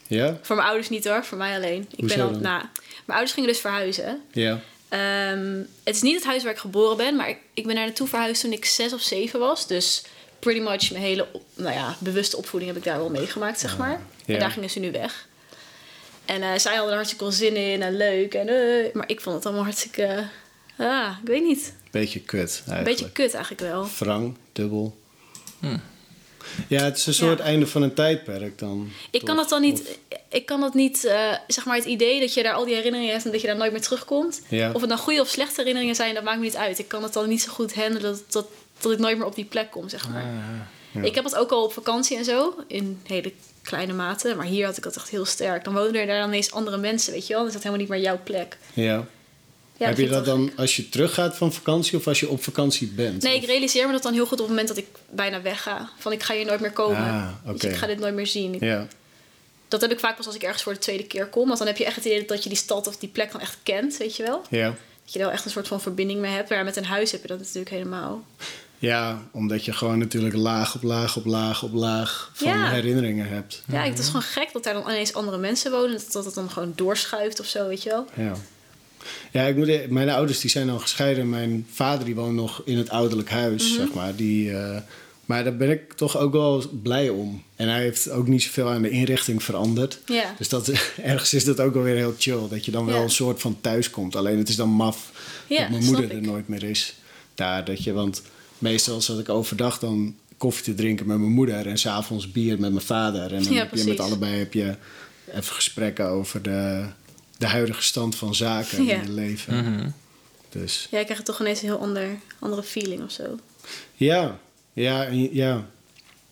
Ja? 0.06 0.38
Voor 0.42 0.56
mijn 0.56 0.68
ouders 0.68 0.88
niet 0.88 1.04
hoor, 1.04 1.24
voor 1.24 1.38
mij 1.38 1.56
alleen. 1.56 1.86
Ik 1.90 1.98
Hoezo 2.00 2.16
ben 2.16 2.24
al, 2.24 2.32
dan? 2.32 2.42
nou, 2.42 2.58
mijn 3.04 3.18
ouders 3.18 3.32
gingen 3.32 3.48
dus 3.48 3.60
verhuizen. 3.60 4.20
Ja. 4.32 4.60
Ehm, 4.88 5.56
het 5.84 5.94
is 5.94 6.02
niet 6.02 6.14
het 6.14 6.24
huis 6.24 6.42
waar 6.42 6.52
ik 6.52 6.58
geboren 6.58 6.96
ben, 6.96 7.16
maar 7.16 7.28
ik, 7.28 7.38
ik 7.54 7.66
ben 7.66 7.74
daar 7.74 7.84
naartoe 7.84 8.06
verhuisd 8.08 8.40
toen 8.40 8.52
ik 8.52 8.64
zes 8.64 8.92
of 8.92 9.00
zeven 9.00 9.40
was. 9.40 9.66
Dus 9.66 10.02
pretty 10.44 10.60
much 10.60 10.90
mijn 10.90 11.02
hele 11.04 11.26
nou 11.54 11.74
ja, 11.74 11.96
bewuste 11.98 12.36
opvoeding 12.36 12.72
heb 12.72 12.80
ik 12.82 12.88
daar 12.88 12.98
wel 12.98 13.10
meegemaakt, 13.10 13.60
zeg 13.60 13.78
maar. 13.78 14.00
ja. 14.26 14.34
En 14.34 14.40
daar 14.40 14.50
gingen 14.50 14.70
ze 14.70 14.78
nu 14.78 14.90
weg. 14.92 15.28
En 16.24 16.42
eh, 16.42 16.58
zij 16.58 16.72
hadden 16.72 16.90
er 16.90 16.94
hartstikke 16.96 17.24
veel 17.24 17.32
zin 17.32 17.56
in 17.56 17.82
en 17.82 17.96
leuk. 17.96 18.34
En, 18.34 18.48
eh, 18.48 18.94
maar 18.94 19.08
ik 19.08 19.20
vond 19.20 19.36
het 19.36 19.46
allemaal 19.46 19.64
hartstikke... 19.64 20.26
ah, 20.76 21.16
ik 21.22 21.28
weet 21.28 21.42
niet. 21.42 21.74
Beetje 21.90 22.20
kut 22.20 22.40
eigenlijk. 22.66 22.78
Een 22.78 22.84
beetje 22.84 23.12
kut 23.12 23.34
eigenlijk 23.34 23.62
wel. 23.72 23.88
Wrang, 23.98 24.36
dubbel. 24.52 24.96
Hm. 25.60 25.76
Ja, 26.68 26.82
het 26.82 26.96
is 26.96 27.06
een 27.06 27.14
soort 27.14 27.38
Ja. 27.38 27.44
einde 27.44 27.66
van 27.66 27.82
een 27.82 27.94
tijdperk 27.94 28.58
dan. 28.58 28.90
Ik 29.10 29.20
toch? 29.20 29.28
kan 29.28 29.36
dat 29.36 29.48
dan 29.48 29.60
niet... 29.60 29.98
Ik 30.28 30.46
kan 30.46 30.60
dat 30.60 30.74
niet... 30.74 31.04
eh, 31.04 31.32
zeg 31.48 31.64
maar 31.64 31.76
het 31.76 31.84
idee 31.84 32.20
dat 32.20 32.34
je 32.34 32.42
daar 32.42 32.54
al 32.54 32.64
die 32.64 32.74
herinneringen 32.74 33.12
hebt... 33.12 33.24
en 33.24 33.30
dat 33.32 33.40
je 33.40 33.46
daar 33.46 33.56
nooit 33.56 33.72
meer 33.72 33.80
terugkomt. 33.80 34.42
Ja. 34.48 34.70
Of 34.72 34.80
het 34.80 34.90
nou 34.90 35.00
goede 35.02 35.20
of 35.20 35.28
slechte 35.28 35.54
herinneringen 35.56 35.94
zijn... 35.94 36.14
dat 36.14 36.24
maakt 36.24 36.38
me 36.38 36.44
niet 36.44 36.56
uit. 36.56 36.78
Ik 36.78 36.88
kan 36.88 37.02
het 37.02 37.12
dan 37.12 37.28
niet 37.28 37.42
zo 37.42 37.52
goed 37.52 37.74
handelen... 37.74 38.02
dat, 38.12 38.22
dat, 38.32 38.46
dat 38.90 38.98
ik 38.98 39.04
nooit 39.04 39.16
meer 39.18 39.26
op 39.26 39.34
die 39.34 39.44
plek 39.44 39.70
kom, 39.70 39.88
zeg 39.88 40.08
maar. 40.08 40.24
Ja. 40.92 41.02
Ik 41.02 41.14
heb 41.14 41.24
het 41.24 41.34
ook 41.36 41.50
al 41.50 41.64
op 41.64 41.72
vakantie 41.72 42.16
en 42.16 42.24
zo. 42.24 42.54
In 42.66 43.00
hele 43.06 43.32
kleine 43.62 43.92
mate. 43.92 44.34
Maar 44.34 44.46
hier 44.46 44.66
had 44.66 44.76
ik 44.76 44.82
dat 44.82 44.96
echt 44.96 45.08
heel 45.08 45.24
sterk. 45.24 45.64
Dan 45.64 45.74
wonen 45.74 45.94
er 46.00 46.06
daar 46.06 46.18
dan 46.20 46.28
ineens 46.28 46.50
andere 46.52 46.76
mensen, 46.76 47.12
weet 47.12 47.22
je 47.26 47.28
wel. 47.28 47.38
Dan 47.38 47.46
is 47.48 47.52
dat 47.54 47.62
helemaal 47.62 47.84
niet 47.86 47.94
meer 47.94 48.02
jouw 48.04 48.20
plek. 48.24 48.56
Ja. 48.72 49.06
Ja, 49.76 49.86
heb 49.86 49.98
je 49.98 50.08
dat 50.08 50.24
dan 50.24 50.48
gek. 50.48 50.58
als 50.58 50.76
je 50.76 50.88
teruggaat 50.88 51.36
van 51.36 51.52
vakantie 51.52 51.98
of 51.98 52.06
als 52.06 52.20
je 52.20 52.28
op 52.28 52.42
vakantie 52.44 52.86
bent? 52.88 53.22
Nee, 53.22 53.36
Of- 53.36 53.42
ik 53.42 53.48
realiseer 53.48 53.86
me 53.86 53.92
dat 53.92 54.02
dan 54.02 54.12
heel 54.12 54.22
goed 54.26 54.32
op 54.32 54.38
het 54.38 54.48
moment 54.48 54.68
dat 54.68 54.76
ik 54.76 54.86
bijna 55.10 55.42
wegga. 55.42 55.90
Van 55.98 56.12
ik 56.12 56.22
ga 56.22 56.34
hier 56.34 56.44
nooit 56.44 56.60
meer 56.60 56.72
komen. 56.72 56.96
Ah, 56.96 57.28
Dus 57.52 57.62
ik 57.64 57.76
ga 57.76 57.86
dit 57.86 57.98
nooit 57.98 58.14
meer 58.14 58.26
zien. 58.26 58.54
Ik- 58.54 58.60
Ja. 58.60 58.86
Dat 59.68 59.80
heb 59.80 59.90
ik 59.92 59.98
vaak 60.00 60.16
pas 60.16 60.26
als 60.26 60.34
ik 60.34 60.42
ergens 60.42 60.62
voor 60.62 60.72
de 60.72 60.78
tweede 60.78 61.04
keer 61.04 61.26
kom. 61.26 61.46
Want 61.46 61.58
dan 61.58 61.66
heb 61.66 61.76
je 61.76 61.84
echt 61.84 61.96
het 61.96 62.04
idee 62.04 62.24
dat 62.24 62.42
je 62.42 62.48
die 62.48 62.58
stad 62.58 62.86
of 62.86 62.96
die 62.96 63.08
plek 63.08 63.32
dan 63.32 63.40
echt 63.40 63.56
kent, 63.62 63.96
weet 63.96 64.16
je 64.16 64.22
wel. 64.22 64.42
Ja. 64.50 64.66
Dat 65.04 65.12
je 65.12 65.18
er 65.18 65.24
wel 65.24 65.34
echt 65.34 65.44
een 65.44 65.50
soort 65.50 65.68
van 65.68 65.80
verbinding 65.80 66.20
mee 66.20 66.32
hebt. 66.32 66.48
Maar 66.50 66.64
met 66.64 66.76
een 66.76 66.84
huis 66.84 67.12
heb 67.12 67.22
je 67.22 67.28
dat 67.28 67.38
natuurlijk 67.38 67.70
helemaal. 67.70 68.24
Ja, 68.84 69.22
omdat 69.30 69.64
je 69.64 69.72
gewoon 69.72 69.98
natuurlijk 69.98 70.34
laag 70.34 70.74
op 70.74 70.82
laag 70.82 71.16
op 71.16 71.24
laag 71.24 71.62
op 71.62 71.72
laag 71.72 72.30
van 72.34 72.48
Ja. 72.48 72.70
herinneringen 72.70 73.28
hebt. 73.28 73.62
Ja, 73.66 73.82
het 73.82 73.98
is 73.98 74.06
gewoon 74.06 74.22
gek 74.22 74.48
dat 74.52 74.64
daar 74.64 74.74
dan 74.74 74.82
ineens 74.82 75.14
andere 75.14 75.38
mensen 75.38 75.70
wonen. 75.70 76.00
Dat, 76.12 76.24
het 76.24 76.34
dan 76.34 76.50
gewoon 76.50 76.72
doorschuift 76.74 77.40
of 77.40 77.46
zo, 77.46 77.68
weet 77.68 77.82
je 77.82 77.88
wel. 77.90 78.06
Ja. 78.16 78.32
Ja, 79.30 79.42
ik 79.42 79.56
moet, 79.56 79.68
e- 79.68 79.86
mijn 79.88 80.10
ouders 80.10 80.40
die 80.40 80.50
zijn 80.50 80.70
al 80.70 80.78
gescheiden. 80.78 81.28
Mijn 81.28 81.66
vader 81.72 82.04
die 82.04 82.14
woont 82.14 82.34
nog 82.34 82.62
in 82.64 82.78
het 82.78 82.90
ouderlijk 82.90 83.30
huis, 83.30 83.68
Mhm. 83.70 83.80
zeg 83.80 83.92
maar. 83.92 84.16
Die, 84.16 84.56
eh, 84.56 84.80
maar 85.24 85.44
daar 85.44 85.56
ben 85.56 85.70
ik 85.70 85.92
toch 85.92 86.16
ook 86.18 86.32
wel 86.32 86.62
blij 86.82 87.08
om. 87.08 87.42
En 87.56 87.68
hij 87.68 87.80
heeft 87.80 88.10
ook 88.10 88.26
niet 88.26 88.42
zoveel 88.42 88.70
aan 88.70 88.82
de 88.82 88.90
inrichting 88.90 89.42
veranderd. 89.42 89.98
Ja. 90.06 90.34
Dus 90.38 90.48
dat, 90.48 90.68
ergens 91.02 91.34
is 91.34 91.44
dat 91.44 91.60
ook 91.60 91.74
wel 91.74 91.82
weer 91.82 91.96
heel 91.96 92.14
chill. 92.18 92.48
Dat 92.50 92.64
je 92.64 92.70
dan 92.70 92.86
wel 92.86 92.96
Ja. 92.96 93.02
een 93.02 93.10
soort 93.10 93.40
van 93.40 93.56
thuis 93.60 93.90
komt. 93.90 94.16
Alleen 94.16 94.38
het 94.38 94.48
is 94.48 94.56
dan 94.56 94.68
maf 94.68 95.10
Ja, 95.46 95.60
dat 95.60 95.70
mijn 95.70 95.84
moeder 95.84 96.10
er 96.10 96.22
nooit 96.22 96.48
meer 96.48 96.62
is. 96.62 96.94
Daar, 97.34 97.64
dat 97.64 97.84
je, 97.84 97.92
want 97.92 98.22
meestal 98.58 99.00
zat 99.00 99.18
ik 99.18 99.28
overdag 99.28 99.78
dan 99.78 100.16
koffie 100.37 100.64
te 100.64 100.75
drinken 100.75 101.06
met 101.06 101.18
mijn 101.18 101.32
moeder... 101.32 101.66
en 101.66 101.78
s'avonds 101.78 102.30
bier 102.32 102.61
met 102.61 102.73
mijn 102.73 102.84
vader. 102.84 103.32
En 103.34 103.42
dan 103.42 103.52
Ja, 103.52 103.58
heb 103.58 103.75
je 103.75 103.84
met 103.84 104.00
allebei 104.00 104.38
heb 104.38 104.52
je 104.52 104.75
even 105.32 105.54
gesprekken 105.54 106.06
over 106.08 106.42
de, 106.42 106.87
de 107.38 107.46
huidige 107.46 107.82
stand 107.82 108.16
van 108.16 108.34
zaken 108.34 108.84
Ja. 108.84 108.94
in 108.94 109.02
je 109.06 109.12
leven. 109.12 109.56
Mhm. 109.75 109.88
Dus 110.50 110.88
Ja, 110.90 110.99
ik 110.99 111.04
krijg 111.04 111.23
toch 111.23 111.40
ineens 111.40 111.62
een 111.62 111.68
heel 111.68 111.78
ander, 111.80 112.08
andere 112.38 112.62
feeling 112.62 113.02
of 113.02 113.11
zo. 113.11 113.38
ja, 113.94 114.38
ja, 114.73 115.04
en 115.06 115.20
je- 115.23 115.34
ja. 115.34 115.66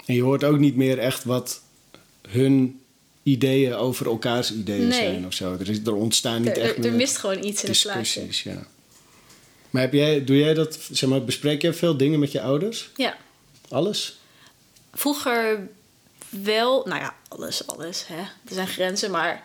En 0.06 0.14
je 0.14 0.22
hoort 0.22 0.44
ook 0.44 0.58
niet 0.58 0.76
meer 0.76 0.98
echt 0.98 1.24
wat 1.24 1.60
hun 2.28 2.80
ideeën 3.22 3.74
over 3.74 4.06
elkaars 4.06 4.52
ideeën 4.52 4.88
Nee. 4.88 4.98
zijn 5.00 5.26
of 5.26 5.32
zo. 5.34 5.56
Er, 5.60 5.68
is, 5.68 5.78
er 5.84 5.94
ontstaan 5.94 6.42
niet 6.42 6.56
Er, 6.56 6.62
echt 6.62 6.70
er, 6.70 6.76
er 6.84 6.88
meer 6.90 6.92
mist 6.98 7.16
gewoon 7.16 7.44
iets 7.44 7.64
in 7.64 7.70
het 7.70 7.80
plaatje. 7.82 8.00
discussies. 8.20 8.42
Ja. 8.42 8.66
Maar 9.72 9.82
heb 9.82 9.92
jij, 9.92 10.24
doe 10.24 10.36
jij 10.36 10.54
dat, 10.54 10.78
zeg 10.90 11.08
maar, 11.08 11.24
bespreek 11.24 11.62
jij 11.62 11.74
veel 11.74 11.96
dingen 11.96 12.18
met 12.18 12.32
je 12.32 12.40
ouders? 12.40 12.90
Ja. 12.96 13.16
Alles? 13.68 14.18
Vroeger 14.92 15.68
wel, 16.28 16.82
nou 16.86 17.00
ja, 17.00 17.14
alles, 17.28 17.66
alles. 17.66 18.06
Hè. 18.06 18.18
Er 18.20 18.54
zijn 18.54 18.66
grenzen, 18.66 19.10
maar 19.10 19.42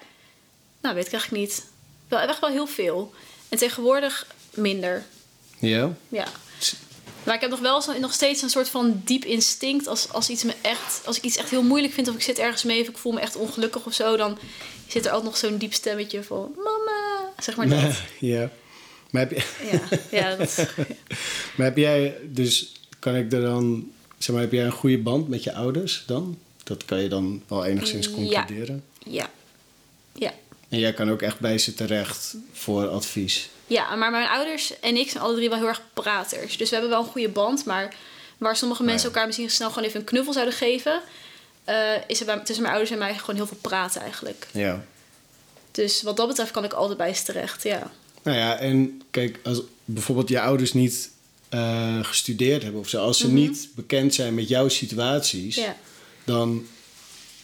Nou, 0.82 0.96
weet 0.96 1.06
ik 1.06 1.12
eigenlijk 1.12 1.44
niet. 1.44 1.66
Wel, 2.08 2.20
echt 2.20 2.40
wel 2.40 2.50
heel 2.50 2.68
veel. 2.68 3.14
En 3.50 3.58
tegenwoordig 3.58 4.28
minder. 4.54 5.06
Ja? 5.60 5.94
Ja. 6.10 6.28
Maar 7.24 7.36
ik 7.36 7.42
heb 7.42 7.50
nog 7.50 7.60
wel 7.60 7.82
zo, 7.82 8.00
nog 8.00 8.14
steeds 8.14 8.42
een 8.42 8.50
soort 8.50 8.70
van 8.70 9.02
diep 9.06 9.26
instinct. 9.26 9.88
Als, 9.88 10.12
als, 10.12 10.30
iets 10.30 10.44
me 10.44 10.54
echt, 10.62 11.02
als 11.06 11.18
ik 11.18 11.24
iets 11.24 11.38
echt 11.38 11.50
heel 11.50 11.64
moeilijk 11.64 11.94
vind 11.94 12.08
of 12.08 12.16
ik 12.16 12.22
zit 12.22 12.40
ergens 12.40 12.64
mee 12.64 12.82
of 12.82 12.88
ik 12.88 12.98
voel 12.98 13.12
me 13.12 13.20
echt 13.20 13.36
ongelukkig 13.36 13.86
of 13.86 13.94
zo, 13.94 14.18
dan 14.18 14.38
zit 14.88 15.06
er 15.06 15.12
altijd 15.12 15.30
nog 15.30 15.38
zo'n 15.38 15.58
diep 15.58 15.74
stemmetje 15.74 16.24
van 16.24 16.52
mama, 16.56 17.32
zeg 17.40 17.56
maar 17.56 17.70
dat. 17.70 17.96
ja. 18.20 18.52
Maar 19.10 19.22
heb, 19.22 19.32
je, 19.32 19.44
Ja, 19.72 19.98
ja, 20.12 20.36
dat, 20.36 20.68
maar 21.56 21.66
heb 21.66 21.78
jij, 21.78 22.18
dus 22.24 22.72
kan 23.00 23.16
ik 23.16 23.34
er 23.34 23.42
dan, 23.42 23.92
zeg 24.18 24.36
maar, 24.36 24.44
heb 24.44 24.52
jij 24.52 24.66
een 24.66 24.72
goede 24.72 24.98
band 24.98 25.28
met 25.28 25.44
je 25.44 25.54
ouders 25.54 26.04
dan? 26.06 26.38
Dat 26.64 26.86
kan 26.86 27.02
je 27.02 27.10
dan 27.10 27.44
wel 27.48 27.66
enigszins 27.66 28.12
concluderen. 28.12 28.84
ja. 29.04 29.30
Ja. 30.20 30.34
En 30.70 30.80
jij 30.80 30.94
kan 30.94 31.12
ook 31.12 31.22
echt 31.22 31.40
bij 31.40 31.58
ze 31.58 31.74
terecht 31.74 32.36
voor 32.52 32.88
advies. 32.88 33.50
Ja, 33.68 33.96
maar 33.96 34.12
mijn 34.12 34.28
ouders 34.28 34.80
en 34.80 34.96
ik 34.96 35.10
zijn 35.10 35.24
alle 35.24 35.36
drie 35.36 35.50
wel 35.50 35.58
heel 35.58 35.68
erg 35.68 35.82
praters. 35.94 36.58
Dus 36.58 36.70
we 36.70 36.76
hebben 36.76 36.94
wel 36.94 37.04
een 37.04 37.12
goede 37.12 37.30
band. 37.30 37.66
Maar 37.66 37.96
waar 38.38 38.56
sommige 38.56 38.84
mensen 38.84 39.02
ja. 39.02 39.08
elkaar 39.08 39.26
misschien 39.26 39.50
snel 39.50 39.70
gewoon 39.70 39.88
even 39.88 40.00
een 40.00 40.06
knuffel 40.06 40.34
zouden 40.34 40.54
geven... 40.54 41.02
eh, 41.64 41.76
is 42.08 42.20
er 42.20 42.26
bij, 42.26 42.38
tussen 42.38 42.62
mijn 42.62 42.76
ouders 42.76 42.92
en 42.92 42.98
mij 42.98 43.16
gewoon 43.18 43.36
heel 43.36 43.48
veel 43.48 43.58
praten 43.62 44.02
eigenlijk. 44.02 44.48
Ja. 44.52 44.84
Dus 45.72 46.02
wat 46.02 46.18
dat 46.18 46.28
betreft 46.28 46.52
kan 46.52 46.64
ik 46.64 46.74
altijd 46.74 46.98
bij 46.98 47.14
ze 47.14 47.24
terecht, 47.24 47.64
ja. 47.64 47.92
Nou 48.28 48.40
ja, 48.40 48.58
en 48.58 49.02
kijk, 49.12 49.40
als 49.44 49.62
bijvoorbeeld 49.86 50.30
je 50.30 50.40
ouders 50.40 50.74
niet 50.74 51.10
eh, 51.50 52.04
gestudeerd 52.04 52.64
hebben 52.64 52.82
of 52.82 52.90
zo, 52.90 53.02
als 53.02 53.18
ze 53.18 53.32
niet 53.32 53.70
bekend 53.76 54.14
zijn 54.14 54.34
met 54.34 54.48
jouw 54.48 54.68
situaties, 54.68 55.58
Mhm. 55.58 55.70
Dan 56.24 56.66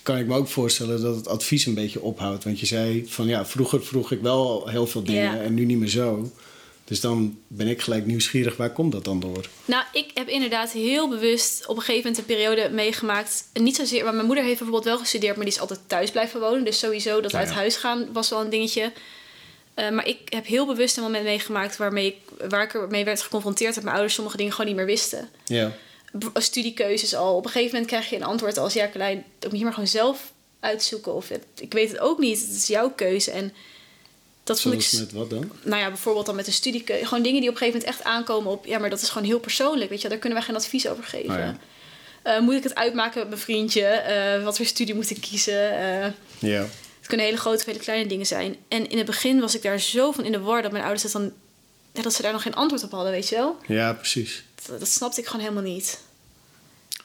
kan 0.02 0.18
ik 0.18 0.28
me 0.28 0.36
ook 0.36 0.48
voorstellen 0.48 1.02
dat 1.02 1.16
het 1.16 1.28
advies 1.28 1.66
een 1.66 1.74
beetje 1.74 2.02
ophoudt. 2.02 2.44
Want 2.44 2.60
je 2.60 2.66
zei 2.66 3.06
van 3.08 3.28
ja, 3.28 3.46
vroeger 3.46 3.86
vroeg 3.86 4.12
ik 4.12 4.22
wel 4.22 4.68
heel 4.68 4.88
veel 4.88 5.04
dingen 5.04 5.42
en 5.42 5.54
nu 5.54 5.66
niet 5.66 5.78
meer 5.78 5.90
zo. 5.90 6.32
Dus 6.84 7.00
dan 7.02 7.38
ben 7.48 7.68
ik 7.68 7.82
gelijk 7.82 8.06
nieuwsgierig, 8.06 8.58
waar 8.58 8.72
komt 8.72 8.92
dat 8.92 9.04
dan 9.04 9.20
door? 9.20 9.50
Nou, 9.66 9.84
ik 9.94 10.12
heb 10.14 10.28
inderdaad 10.28 10.72
heel 10.72 11.10
bewust 11.10 11.68
op 11.68 11.76
een 11.76 11.82
gegeven 11.82 12.10
moment 12.10 12.18
een 12.18 12.36
periode 12.36 12.70
meegemaakt. 12.74 13.46
Niet 13.54 13.76
zozeer, 13.76 14.04
maar 14.04 14.14
mijn 14.14 14.26
moeder 14.26 14.44
heeft 14.44 14.58
bijvoorbeeld 14.58 14.90
wel 14.90 15.00
gestudeerd, 15.00 15.36
maar 15.36 15.46
die 15.46 15.54
is 15.54 15.60
altijd 15.60 15.80
thuis 15.88 16.12
blijven 16.12 16.40
wonen. 16.40 16.64
Dus 16.66 16.80
sowieso 16.80 17.22
dat 17.22 17.32
Ja, 17.32 17.38
uit 17.38 17.50
huis 17.50 17.76
gaan 17.76 18.08
was 18.14 18.30
wel 18.30 18.42
een 18.42 18.50
dingetje. 18.50 18.92
Eh, 19.74 19.90
maar 19.90 20.08
ik 20.08 20.18
heb 20.26 20.46
heel 20.46 20.66
bewust 20.66 20.98
een 20.98 21.04
moment 21.04 21.24
meegemaakt 21.24 21.78
waarmee 21.78 22.06
ik, 22.08 22.50
waar 22.50 22.64
ik 22.64 22.74
ermee 22.74 23.06
werd 23.06 23.22
geconfronteerd 23.22 23.74
dat 23.74 23.84
mijn 23.84 23.96
ouders 23.96 24.16
sommige 24.16 24.38
dingen 24.38 24.52
gewoon 24.52 24.68
niet 24.68 24.76
meer 24.76 24.86
wisten. 24.86 25.30
Ja, 25.46 25.72
B- 26.18 26.30
Studiekeuzes 26.42 27.16
al. 27.16 27.36
Op 27.36 27.46
een 27.46 27.52
gegeven 27.52 27.72
moment 27.72 27.88
krijg 27.92 28.10
je 28.10 28.16
een 28.16 28.24
antwoord 28.24 28.58
als 28.58 28.74
ja, 28.74 28.88
Carlijn, 28.90 29.24
dat 29.40 29.50
moet 29.50 29.60
je 29.60 29.66
maar 29.66 29.74
gewoon 29.74 29.90
zelf 29.90 30.32
uitzoeken. 30.60 31.14
Of 31.14 31.30
het- 31.30 31.46
ik 31.60 31.74
weet 31.74 31.90
het 31.92 32.00
ook 32.00 32.20
niet, 32.20 32.40
het 32.42 32.50
is 32.56 32.68
jouw 32.68 32.90
keuze. 32.90 33.32
En 33.32 33.54
dat 34.44 34.62
vond 34.62 34.94
ik 34.94 35.00
met 35.00 35.12
wat 35.12 35.30
dan? 35.30 35.52
nou 35.64 35.82
ja, 35.82 35.88
bijvoorbeeld 35.88 36.26
dan 36.26 36.36
met 36.36 36.48
een 36.48 36.54
studiekeuze. 36.54 37.06
Gewoon 37.06 37.24
dingen 37.24 37.40
die 37.42 37.50
op 37.50 37.56
een 37.56 37.62
gegeven 37.62 37.80
moment 37.82 38.00
echt 38.00 38.08
aankomen 38.10 38.52
op... 38.52 38.66
ja, 38.66 38.80
maar 38.80 38.90
dat 38.90 39.02
is 39.02 39.10
gewoon 39.10 39.28
heel 39.28 39.40
persoonlijk, 39.40 39.90
weet 39.90 40.02
je. 40.02 40.10
Daar 40.10 40.18
kunnen 40.18 40.38
wij 40.38 40.48
geen 40.48 40.56
advies 40.58 40.88
over 40.88 41.04
geven. 41.04 41.30
Oh 41.34 41.38
ja. 41.38 41.58
Eh, 42.24 42.40
moet 42.40 42.54
ik 42.56 42.64
het 42.64 42.76
uitmaken 42.76 43.20
met 43.20 43.28
mijn 43.30 43.42
vriendje? 43.42 43.86
Eh, 43.86 44.44
wat 44.44 44.58
voor 44.58 44.66
studie 44.66 44.96
moet 44.96 45.10
ik 45.10 45.22
kiezen? 45.22 46.14
Ja, 46.40 46.66
het 47.04 47.08
kunnen 47.08 47.26
hele 47.26 47.38
grote 47.38 47.58
of 47.58 47.66
hele 47.66 47.80
kleine 47.80 48.10
dingen 48.10 48.26
zijn. 48.26 48.56
En 48.68 48.90
in 48.90 48.98
het 48.98 49.06
begin 49.06 49.40
was 49.40 49.56
ik 49.56 49.62
daar 49.62 49.80
zo 49.80 50.12
van 50.12 50.24
in 50.26 50.32
de 50.32 50.40
war... 50.40 50.62
dat 50.62 50.72
mijn 50.72 50.84
ouders 50.84 51.04
het 51.04 51.12
dan... 51.12 51.32
Ja, 51.94 52.02
dat 52.02 52.14
ze 52.14 52.22
daar 52.22 52.32
nog 52.32 52.42
geen 52.42 52.54
antwoord 52.56 52.84
op 52.84 52.92
hadden, 52.92 53.12
weet 53.12 53.30
je 53.30 53.36
wel. 53.36 53.58
ja 53.68 53.94
precies. 53.94 54.44
Dat, 54.68 54.80
dat 54.80 54.88
snapte 54.90 55.20
ik 55.20 55.26
gewoon 55.28 55.42
helemaal 55.42 55.64
niet. 55.72 56.00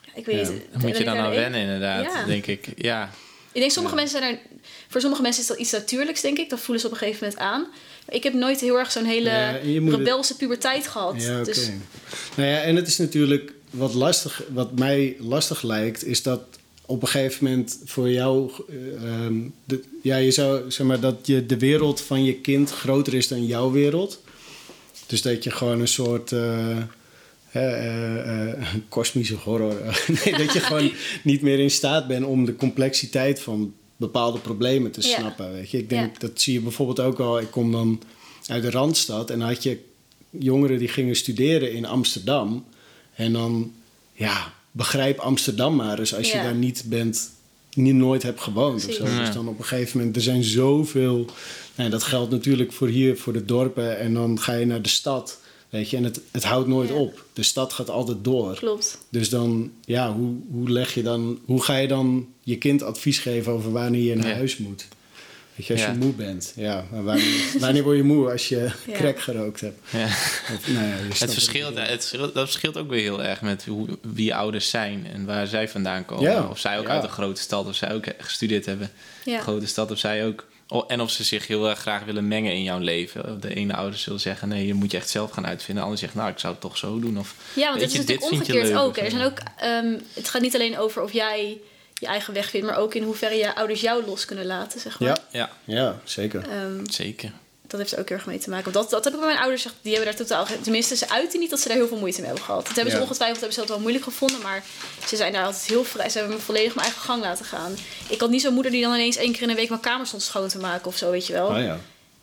Ja, 0.03 0.11
Ik 0.15 0.27
weet 0.27 0.47
Ja, 0.47 0.53
niet. 0.53 0.63
Dan 0.73 0.81
moet 0.81 0.97
je 0.99 1.05
dan 1.05 1.15
daar 1.17 1.25
aan 1.25 1.31
wennen, 1.31 1.61
inderdaad, 1.61 2.05
Ja. 2.05 2.25
denk 2.25 2.47
ik. 2.47 2.67
Ja, 2.77 3.11
Ik 3.53 3.61
denk 3.61 3.71
sommige 3.73 3.95
mensen 3.95 4.19
zijn 4.21 4.33
er... 4.35 4.41
Voor 4.89 5.01
sommige 5.01 5.23
mensen 5.23 5.43
is 5.43 5.49
dat 5.49 5.59
iets 5.59 5.71
natuurlijks, 5.71 6.21
denk 6.21 6.39
ik. 6.39 6.51
Dat 6.51 6.61
voelen 6.61 6.81
ze 6.81 6.87
op 6.87 6.93
een 6.93 6.99
gegeven 6.99 7.23
moment 7.25 7.41
aan. 7.43 7.61
Maar 8.07 8.15
ik 8.17 8.23
heb 8.23 8.33
nooit 8.33 8.61
heel 8.61 8.79
erg 8.79 8.93
zo'n 8.93 9.05
hele 9.05 9.29
het- 9.29 9.63
rebelse 9.65 10.37
puberteit 10.37 10.87
gehad. 10.87 11.23
Ja, 11.23 11.35
oké. 11.37 11.45
Dus 11.45 11.71
Nou 12.35 12.49
ja, 12.49 12.61
en 12.61 12.77
het 12.77 12.87
is 12.89 12.97
natuurlijk 12.99 13.53
wat 13.71 13.95
lastig, 13.95 14.43
wat 14.53 14.79
mij 14.79 15.17
lastig 15.19 15.63
lijkt, 15.63 16.05
is 16.05 16.23
dat 16.23 16.41
op 16.91 17.03
een 17.03 17.09
gegeven 17.09 17.45
moment 17.45 17.79
voor 17.85 18.11
jou, 18.11 18.51
eh, 18.69 19.05
ehm, 19.05 19.35
de, 19.65 19.83
ja, 20.03 20.17
je 20.17 20.31
zou 20.31 20.71
zeg 20.71 20.87
maar 20.87 21.01
dat 21.01 21.27
je 21.27 21.47
de 21.47 21.59
wereld 21.59 22.01
van 22.01 22.25
je 22.25 22.35
kind 22.35 22.71
groter 22.71 23.15
is 23.15 23.29
dan 23.29 23.47
jouw 23.47 23.71
wereld. 23.71 24.23
Dus 25.07 25.23
dat 25.23 25.45
je 25.45 25.51
gewoon 25.51 25.81
een 25.81 25.89
soort 25.89 26.33
eh, 26.33 26.77
eh, 27.53 28.65
kosmische 28.89 29.35
horror. 29.35 29.75
nee, 30.25 30.37
dat 30.37 30.53
je 30.53 30.61
gewoon 30.61 30.91
niet 31.23 31.43
meer 31.43 31.59
in 31.59 31.71
staat 31.71 32.07
bent 32.07 32.25
om 32.25 32.45
de 32.45 32.57
complexiteit 32.57 33.41
van 33.41 33.75
bepaalde 33.97 34.39
problemen 34.39 34.91
te 34.91 35.01
Ja. 35.09 35.19
snappen. 35.19 35.53
Weet 35.53 35.71
je? 35.71 35.79
Ik 35.79 35.89
denk, 35.89 36.13
Ja. 36.13 36.19
dat 36.19 36.41
zie 36.41 36.53
je 36.53 36.61
bijvoorbeeld 36.61 37.01
ook 37.01 37.19
al. 37.21 37.41
Ik 37.41 37.51
kom 37.51 37.73
dan 37.73 38.03
uit 38.47 38.63
de 38.63 38.71
Randstad 38.71 39.31
en 39.31 39.39
dan 39.39 39.49
had 39.49 39.63
je 39.63 39.79
jongeren 40.31 40.79
die 40.79 40.89
gingen 40.89 41.17
studeren 41.17 41.73
in 41.73 41.87
Amsterdam. 41.87 42.65
En 43.15 43.33
dan, 43.33 43.73
ja, 44.13 44.53
begrijp 44.79 45.19
Amsterdam 45.19 45.77
maar 45.77 45.99
eens 45.99 46.15
als 46.15 46.31
je 46.33 46.39
daar 46.39 46.55
niet 46.55 46.85
bent, 46.87 47.31
niet 47.75 47.95
nooit 47.95 48.23
hebt 48.23 48.41
gewoond. 48.41 48.75
Of 48.87 48.93
zo. 48.93 48.99
Precies. 49.03 49.17
Ja. 49.19 49.25
Dus 49.25 49.35
dan 49.35 49.49
op 49.49 49.59
een 49.59 49.65
gegeven 49.65 49.99
moment, 49.99 50.17
er 50.17 50.23
zijn 50.23 50.45
zoveel. 50.45 51.27
Nou, 51.75 51.91
dat 51.91 52.03
geldt 52.03 52.31
natuurlijk 52.31 52.73
voor 52.73 52.89
hier, 52.89 53.17
voor 53.19 53.33
de 53.33 53.45
dorpen. 53.45 53.99
En 53.99 54.15
dan 54.15 54.41
ga 54.41 54.53
je 54.53 54.67
naar 54.67 54.83
de 54.83 54.89
stad. 54.89 55.39
Weet 55.69 55.91
je, 55.91 55.97
en 55.97 56.05
het, 56.05 56.21
het 56.31 56.45
houdt 56.45 56.69
nooit 56.69 56.89
Ja. 56.89 56.95
op. 56.95 57.25
De 57.33 57.43
stad 57.43 57.73
gaat 57.73 57.91
altijd 57.91 58.19
door. 58.25 58.55
klopt. 58.55 58.99
Dus 59.09 59.29
dan, 59.29 59.71
ja, 59.85 60.13
hoe, 60.15 60.35
hoe 60.51 60.71
leg 60.71 60.95
je 60.95 61.03
dan, 61.03 61.39
hoe 61.45 61.63
ga 61.63 61.77
je 61.77 61.89
dan 61.89 62.27
je 62.43 62.59
kind 62.59 62.83
advies 62.83 63.19
geven 63.19 63.53
over 63.53 63.73
wanneer 63.73 64.03
je 64.03 64.15
naar 64.17 64.29
Ja. 64.29 64.35
huis 64.35 64.57
moet? 64.59 64.87
Weet 65.59 65.67
je, 65.67 65.73
als 65.73 65.83
Ja. 65.83 65.91
je 65.91 65.97
moe 65.99 66.13
bent. 66.13 66.53
Ja, 66.57 66.85
maar 66.91 67.03
wanneer, 67.05 67.25
wanneer 67.61 67.83
word 67.83 67.97
je 67.97 68.03
moe 68.03 68.31
als 68.31 68.49
je 68.49 68.71
Ja. 68.87 68.93
crack 68.93 69.21
gerookt 69.21 69.61
hebt? 69.61 69.79
ja. 69.91 70.05
Of, 70.05 70.69
nou 70.69 70.87
ja, 70.87 70.95
Het 71.19 71.33
verschilt, 71.33 71.75
het, 71.79 71.87
verschilt- 72.07 72.35
dat 72.35 72.45
verschilt 72.49 72.77
ook 72.77 72.89
weer 72.91 73.01
heel 73.01 73.23
erg 73.23 73.41
met 73.41 73.65
hoe, 73.65 73.89
wie 74.03 74.25
je 74.25 74.35
ouders 74.35 74.71
zijn 74.71 75.07
en 75.13 75.25
waar 75.25 75.47
zij 75.47 75.69
vandaan 75.69 76.05
komen. 76.05 76.31
Ja, 76.31 76.49
Of 76.51 76.59
zij 76.59 76.79
ook 76.79 76.87
ja. 76.87 76.93
uit 76.93 77.03
een 77.03 77.09
grote 77.09 77.41
stad, 77.41 77.67
of 77.67 77.75
zij 77.75 77.93
ook 77.95 78.05
gestudeerd 78.19 78.67
hebben. 78.67 78.91
Ja. 79.25 79.41
Grote 79.41 79.67
stad, 79.67 79.91
of 79.91 79.99
zij 79.99 80.27
ook. 80.27 80.47
oh, 80.69 80.85
En 80.89 81.01
of 81.01 81.11
ze 81.11 81.25
zich 81.25 81.47
heel 81.47 81.69
erg 81.69 81.79
graag 81.79 82.05
willen 82.05 82.29
mengen 82.29 82.53
in 82.53 82.63
jouw 82.63 82.79
leven. 82.79 83.41
De 83.41 83.55
ene 83.55 83.75
ouder 83.75 83.99
zullen 83.99 84.21
zeggen: 84.21 84.49
nee, 84.49 84.67
je 84.67 84.75
moet 84.75 84.91
je 84.91 84.97
echt 84.97 85.11
zelf 85.11 85.31
gaan 85.31 85.47
uitvinden. 85.47 85.77
De 85.77 85.83
ander 85.83 85.99
zegt: 85.99 86.15
nou, 86.15 86.31
ik 86.31 86.39
zou 86.39 86.53
het 86.53 86.63
toch 86.63 86.77
zo 86.77 86.99
doen. 87.01 87.19
Of, 87.19 87.35
Ja, 87.53 87.63
want 87.69 87.81
Weet 87.81 87.83
het 87.83 87.91
is 87.91 87.93
je, 87.93 87.99
natuurlijk 87.99 88.21
dit 88.21 88.29
vind 88.39 88.47
je 88.47 88.53
omgekeerd 88.53 88.75
leuk 88.77 88.87
ook. 88.87 88.97
Er 88.97 89.11
zijn 89.11 89.25
ook 89.25 89.39
ehm, 89.57 89.99
het 90.15 90.29
gaat 90.29 90.43
niet 90.43 90.55
alleen 90.55 90.79
over 90.79 91.03
of 91.03 91.13
jij 91.13 91.59
je 91.99 92.07
eigen 92.07 92.35
weg 92.35 92.51
vindt, 92.51 92.67
maar 92.67 92.77
ook 92.77 92.95
in 92.95 93.03
hoeverre 93.03 93.35
je 93.35 93.55
ouders 93.55 93.81
jou 93.81 94.05
los 94.07 94.25
kunnen 94.25 94.47
laten, 94.47 94.81
zeg 94.81 95.01
maar. 95.01 95.09
Ja, 95.09 95.17
ja, 95.31 95.51
ja, 95.65 95.97
zeker. 96.05 96.49
Ehm, 96.51 96.85
zeker. 96.91 97.33
dat 97.67 97.81
heeft 97.81 97.93
er 97.93 97.99
ook 97.99 98.09
heel 98.09 98.17
erg 98.17 98.27
mee 98.27 98.39
te 98.39 98.51
maken. 98.51 98.73
Want 98.73 98.75
dat, 98.75 98.91
dat 98.91 99.05
heb 99.05 99.13
ik 99.13 99.19
bij 99.19 99.29
mijn 99.29 99.41
ouders 99.41 99.63
gezegd. 99.63 99.81
Die 99.83 99.95
hebben 99.95 100.11
daar 100.17 100.27
totaal... 100.27 100.47
geen- 100.47 100.61
Tenminste, 100.61 100.97
ze 100.97 101.09
uiten 101.11 101.41
niet 101.41 101.51
dat 101.51 101.61
ze 101.61 101.69
daar 101.69 101.77
heel 101.77 101.89
veel 101.89 101.99
moeite 101.99 102.19
mee 102.19 102.27
hebben 102.27 102.45
gehad. 102.45 102.67
Dat 102.67 102.75
hebben 102.75 102.91
ze 102.93 102.99
Ja. 102.99 103.03
ongetwijfeld 103.05 103.39
hebben 103.41 103.55
ze 103.55 103.61
dat 103.61 103.69
wel 103.71 103.81
moeilijk 103.81 104.05
gevonden. 104.05 104.41
Maar 104.43 104.63
ze 105.07 105.17
zijn 105.17 105.33
daar 105.33 105.45
altijd 105.45 105.65
heel 105.65 105.85
vrij. 105.85 106.09
Ze 106.09 106.19
hebben 106.19 106.37
me 106.37 106.43
volledig 106.43 106.75
mijn 106.75 106.87
eigen 106.87 107.05
gang 107.05 107.23
laten 107.23 107.45
gaan. 107.45 107.75
Ik 108.09 108.21
had 108.21 108.31
niet 108.31 108.41
zo'n 108.43 108.55
moeder 108.55 108.73
die 108.73 108.83
dan 108.83 108.93
ineens 108.95 109.17
één 109.17 109.33
keer 109.33 109.43
in 109.43 109.49
de 109.49 109.55
week 109.55 109.69
mijn 109.69 109.81
kamer 109.81 110.07
stond 110.07 110.23
schoon 110.23 110.49
te 110.49 110.59
maken 110.59 110.87
of 110.87 110.97
zo, 110.97 111.11
weet 111.11 111.27
je 111.27 111.33
wel. 111.33 111.47
Oh 111.49 111.59
ja. 111.63 111.79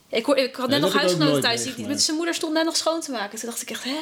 Ik, 0.10 0.26
hoor, 0.26 0.38
ik 0.38 0.56
had 0.56 0.70
net 0.70 0.82
nog 0.82 0.94
huisgenoten 0.94 1.42
thuis. 1.42 1.64
Die, 1.76 1.88
met 1.88 2.02
zijn 2.02 2.18
moeder 2.18 2.36
stond 2.36 2.54
net 2.54 2.66
nog 2.66 2.76
schoon 2.76 3.02
te 3.02 3.12
maken. 3.12 3.40
Toen 3.40 3.50
dacht 3.50 3.62
ik 3.62 3.70
echt, 3.70 3.84
hè? 3.84 3.98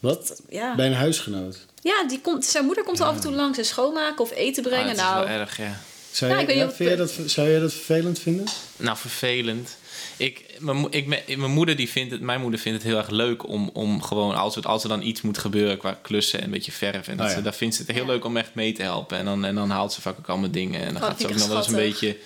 Wat? 0.00 0.40
Ja, 0.48 0.74
Bij 0.74 0.86
een 0.86 0.94
huisgenoot. 0.94 1.66
Ja 1.82 2.04
die 2.08 2.20
komt, 2.20 2.44
zijn 2.44 2.64
moeder 2.64 2.84
komt 2.84 2.98
er 2.98 3.04
af 3.06 3.14
en 3.14 3.20
toe 3.20 3.32
langs 3.32 3.58
en 3.58 3.64
schoonmaken 3.64 4.24
of 4.24 4.32
eten 4.32 4.64
Ah, 4.64 4.68
brengen. 4.70 4.88
het 4.88 4.96
is 4.96 5.02
nou, 5.02 5.26
wel 5.26 5.38
erg, 5.38 5.56
ja. 5.56 5.80
Zou, 6.10 6.46
je, 6.46 6.54
je 6.78 6.96
dat, 6.96 7.12
zou 7.26 7.48
jij 7.50 7.58
dat 7.60 7.72
vervelend 7.72 8.18
vinden? 8.18 8.46
Nou, 8.76 8.96
vervelend. 8.96 9.76
Ik, 10.16 10.44
mijn, 10.60 10.86
ik, 10.90 11.06
mijn 11.36 11.50
moeder 11.50 11.76
die 11.76 11.88
vindt 11.88 12.12
het, 12.12 12.20
mijn 12.20 12.40
moeder 12.40 12.60
vindt 12.60 12.78
het 12.82 12.86
heel 12.86 12.98
erg 12.98 13.10
leuk 13.10 13.48
om, 13.48 13.70
om 13.72 14.02
gewoon 14.02 14.34
als 14.34 14.56
er, 14.56 14.62
als 14.62 14.82
er 14.82 14.88
dan 14.88 15.02
iets 15.02 15.20
moet 15.22 15.38
gebeuren 15.38 15.78
qua 15.78 15.98
klussen 16.02 16.38
en 16.38 16.44
een 16.44 16.50
beetje 16.50 16.72
verf. 16.72 17.08
En 17.08 17.16
dat 17.16 17.26
Oh 17.26 17.32
ja. 17.32 17.38
ze, 17.38 17.42
daar 17.44 17.54
vindt 17.54 17.74
ze 17.74 17.82
het 17.82 17.90
heel 17.90 18.04
Ja. 18.04 18.10
leuk 18.10 18.24
om 18.24 18.36
echt 18.36 18.54
mee 18.54 18.72
te 18.72 18.82
helpen. 18.82 19.18
En 19.18 19.24
dan, 19.24 19.44
en 19.44 19.54
dan 19.54 19.70
haalt 19.70 19.92
ze 19.92 20.00
vaak 20.00 20.18
ook 20.18 20.28
allemaal 20.28 20.50
dingen. 20.50 20.80
En 20.80 20.86
dan 20.86 20.96
Oh, 20.96 21.02
gaat 21.02 21.10
dat 21.10 21.20
ze 21.20 21.26
ook 21.26 21.38
nog 21.38 21.48
wel 21.48 21.56
eens 21.56 21.68
een 21.68 21.74
beetje. 21.74 22.16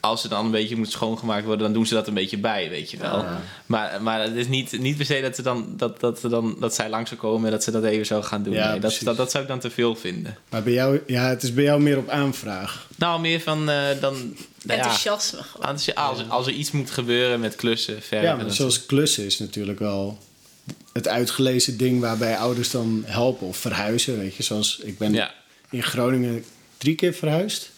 Als 0.00 0.20
ze 0.20 0.28
dan 0.28 0.44
een 0.44 0.50
beetje 0.50 0.76
moet 0.76 0.90
schoongemaakt 0.90 1.44
worden, 1.44 1.64
dan 1.64 1.72
doen 1.72 1.86
ze 1.86 1.94
dat 1.94 2.06
een 2.06 2.14
beetje 2.14 2.38
bij, 2.38 2.68
weet 2.70 2.90
je 2.90 2.96
wel. 2.96 3.10
Ah. 3.12 3.36
Maar, 3.66 4.02
maar 4.02 4.20
het 4.22 4.34
is 4.34 4.48
niet, 4.48 4.78
niet 4.80 4.96
per 4.96 5.06
se 5.06 5.20
dat, 5.20 5.34
ze 5.36 5.42
dan, 5.42 5.66
dat, 5.76 6.00
dat, 6.00 6.18
ze 6.20 6.28
dan, 6.28 6.56
dat 6.60 6.74
zij 6.74 6.88
langs 6.88 7.08
zou 7.08 7.20
komen 7.20 7.44
en 7.46 7.50
dat 7.52 7.62
ze 7.64 7.70
dat 7.70 7.84
even 7.84 8.06
zo 8.06 8.22
gaan 8.22 8.42
doen. 8.42 8.54
Ja, 8.54 8.70
nee, 8.70 8.80
dat, 8.80 8.98
dat, 9.02 9.16
dat 9.16 9.30
zou 9.30 9.42
ik 9.42 9.48
dan 9.48 9.58
te 9.58 9.70
veel 9.70 9.96
vinden. 9.96 10.36
Maar 10.50 10.62
bij 10.62 10.72
jou, 10.72 11.00
ja, 11.06 11.28
het 11.28 11.42
is 11.42 11.54
bij 11.54 11.64
jou 11.64 11.80
meer 11.80 11.98
op 11.98 12.08
aanvraag. 12.08 12.86
Nou, 12.96 13.20
meer 13.20 13.40
van 13.40 13.70
eh, 13.70 13.82
dan. 14.00 14.36
Ja, 14.66 14.74
enthousiasme 14.74 15.42
gewoon. 15.42 15.66
als, 15.66 15.94
als, 15.94 16.28
als 16.28 16.46
er 16.46 16.52
iets 16.52 16.70
moet 16.70 16.90
gebeuren 16.90 17.40
met 17.40 17.56
klussen, 17.56 18.02
verf. 18.02 18.22
Ja, 18.22 18.30
en 18.30 18.36
maar 18.36 18.44
dat 18.44 18.54
zoals 18.54 18.86
klussen 18.86 19.24
is 19.24 19.38
natuurlijk 19.38 19.78
wel 19.78 20.18
het 20.92 21.08
uitgelezen 21.08 21.76
ding 21.76 22.00
waarbij 22.00 22.36
ouders 22.36 22.70
dan 22.70 23.02
helpen 23.06 23.46
of 23.46 23.56
verhuizen. 23.56 24.18
Weet 24.18 24.34
je, 24.34 24.42
zoals 24.42 24.78
ik 24.78 24.98
ben 24.98 25.12
Ja, 25.12 25.34
in 25.70 25.82
Groningen 25.82 26.44
drie 26.78 26.94
keer 26.94 27.14
verhuisd. 27.14 27.70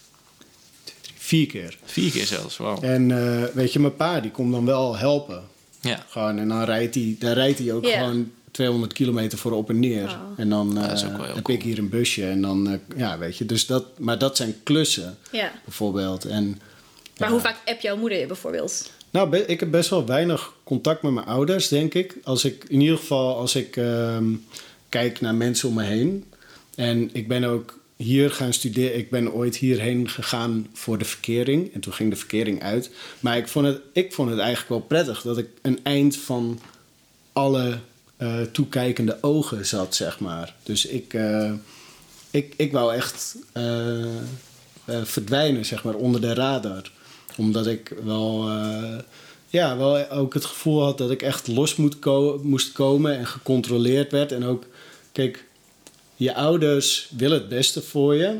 Vier 1.17 1.47
keer. 1.47 1.77
vier 1.85 2.11
keer 2.11 2.25
zelfs. 2.25 2.57
Wow. 2.57 2.83
En 2.83 3.11
eh, 3.11 3.43
weet 3.53 3.73
je, 3.73 3.79
mijn 3.79 3.95
pa 3.95 4.19
die 4.19 4.31
komt 4.31 4.51
dan 4.51 4.65
wel 4.65 4.97
helpen. 4.97 5.43
Ja. 5.81 6.05
Gewoon, 6.09 6.37
en 6.39 6.47
dan 6.47 6.63
rijdt 6.63 6.95
hij, 6.95 7.15
dan 7.19 7.31
rijdt 7.31 7.59
hij 7.59 7.73
ook 7.73 7.87
gewoon 7.87 8.31
200 8.51 8.93
kilometer 8.93 9.37
voor 9.37 9.51
op 9.51 9.69
en 9.69 9.79
neer. 9.79 10.03
Oh. 10.03 10.19
En 10.37 10.49
dan 10.49 10.75
dat 10.75 10.91
is 10.91 11.01
eh, 11.01 11.07
ook 11.07 11.15
wel 11.15 11.25
heel 11.25 11.35
heb 11.35 11.43
cool. 11.43 11.57
ik 11.57 11.63
hier 11.63 11.77
een 11.77 11.89
busje. 11.89 12.27
En 12.27 12.41
dan, 12.41 12.69
eh, 12.69 12.97
ja, 12.97 13.17
weet 13.17 13.37
je, 13.37 13.45
dus 13.45 13.65
dat, 13.65 13.99
maar 13.99 14.17
dat 14.17 14.37
zijn 14.37 14.55
klussen 14.63 15.17
Ja. 15.31 15.51
bijvoorbeeld. 15.65 16.25
En 16.25 16.61
Maar 17.19 17.29
hoe 17.29 17.39
vaak 17.39 17.57
app 17.65 17.81
jouw 17.81 17.97
moeder 17.97 18.19
je 18.19 18.25
bijvoorbeeld? 18.25 18.91
Nou, 19.11 19.37
ik 19.37 19.59
heb 19.59 19.71
best 19.71 19.89
wel 19.89 20.05
weinig 20.05 20.53
contact 20.63 21.01
met 21.01 21.11
mijn 21.11 21.25
ouders, 21.25 21.67
denk 21.67 21.93
ik. 21.93 22.17
Als 22.23 22.45
ik 22.45 22.65
in 22.67 22.81
ieder 22.81 22.97
geval 22.97 23.37
als 23.37 23.55
ik 23.55 23.77
ehm, 23.77 24.25
kijk 24.89 25.21
naar 25.21 25.35
mensen 25.35 25.69
om 25.69 25.75
me 25.75 25.83
heen. 25.83 26.25
En 26.75 27.09
ik 27.13 27.27
ben 27.27 27.43
ook 27.43 27.79
hier 27.95 28.31
gaan 28.31 28.53
studeren. 28.53 28.97
Ik 28.97 29.09
ben 29.09 29.33
ooit 29.33 29.55
hierheen 29.55 30.09
gegaan 30.09 30.67
voor 30.73 30.97
de 30.97 31.05
verkering. 31.05 31.73
En 31.73 31.79
toen 31.79 31.93
ging 31.93 32.09
de 32.09 32.15
verkering 32.15 32.63
uit. 32.63 32.89
Maar 33.19 33.37
ik 33.37 33.47
vond 33.47 33.65
het, 33.65 33.81
ik 33.93 34.13
vond 34.13 34.29
het 34.29 34.39
eigenlijk 34.39 34.69
wel 34.69 34.79
prettig 34.79 35.21
dat 35.21 35.37
ik 35.37 35.47
een 35.61 35.79
eind 35.83 36.17
van 36.17 36.59
alle 37.33 37.79
eh, 38.17 38.41
toekijkende 38.41 39.17
ogen 39.21 39.65
zat, 39.65 39.95
zeg 39.95 40.19
maar. 40.19 40.55
Dus 40.63 40.85
ik, 40.85 41.13
eh, 41.13 41.51
ik, 42.31 42.53
ik 42.57 42.71
wou 42.71 42.93
echt 42.93 43.35
eh, 43.51 44.05
verdwijnen, 45.03 45.65
zeg 45.65 45.83
maar, 45.83 45.93
onder 45.93 46.21
de 46.21 46.33
radar. 46.33 46.91
Omdat 47.37 47.67
ik 47.67 47.93
wel, 48.03 48.49
eh, 48.49 48.97
ja, 49.47 49.77
wel 49.77 50.09
ook 50.09 50.33
het 50.33 50.45
gevoel 50.45 50.83
had 50.83 50.97
dat 50.97 51.11
ik 51.11 51.21
echt 51.21 51.47
los 51.47 51.75
moet 51.75 51.99
ko- 51.99 52.39
moest 52.43 52.71
komen 52.71 53.17
en 53.17 53.27
gecontroleerd 53.27 54.11
werd. 54.11 54.31
En 54.31 54.43
ook, 54.43 54.63
kijk, 55.11 55.43
je 56.15 56.33
ouders 56.35 57.09
willen 57.17 57.37
het 57.39 57.49
beste 57.49 57.81
voor 57.81 58.15
je. 58.15 58.37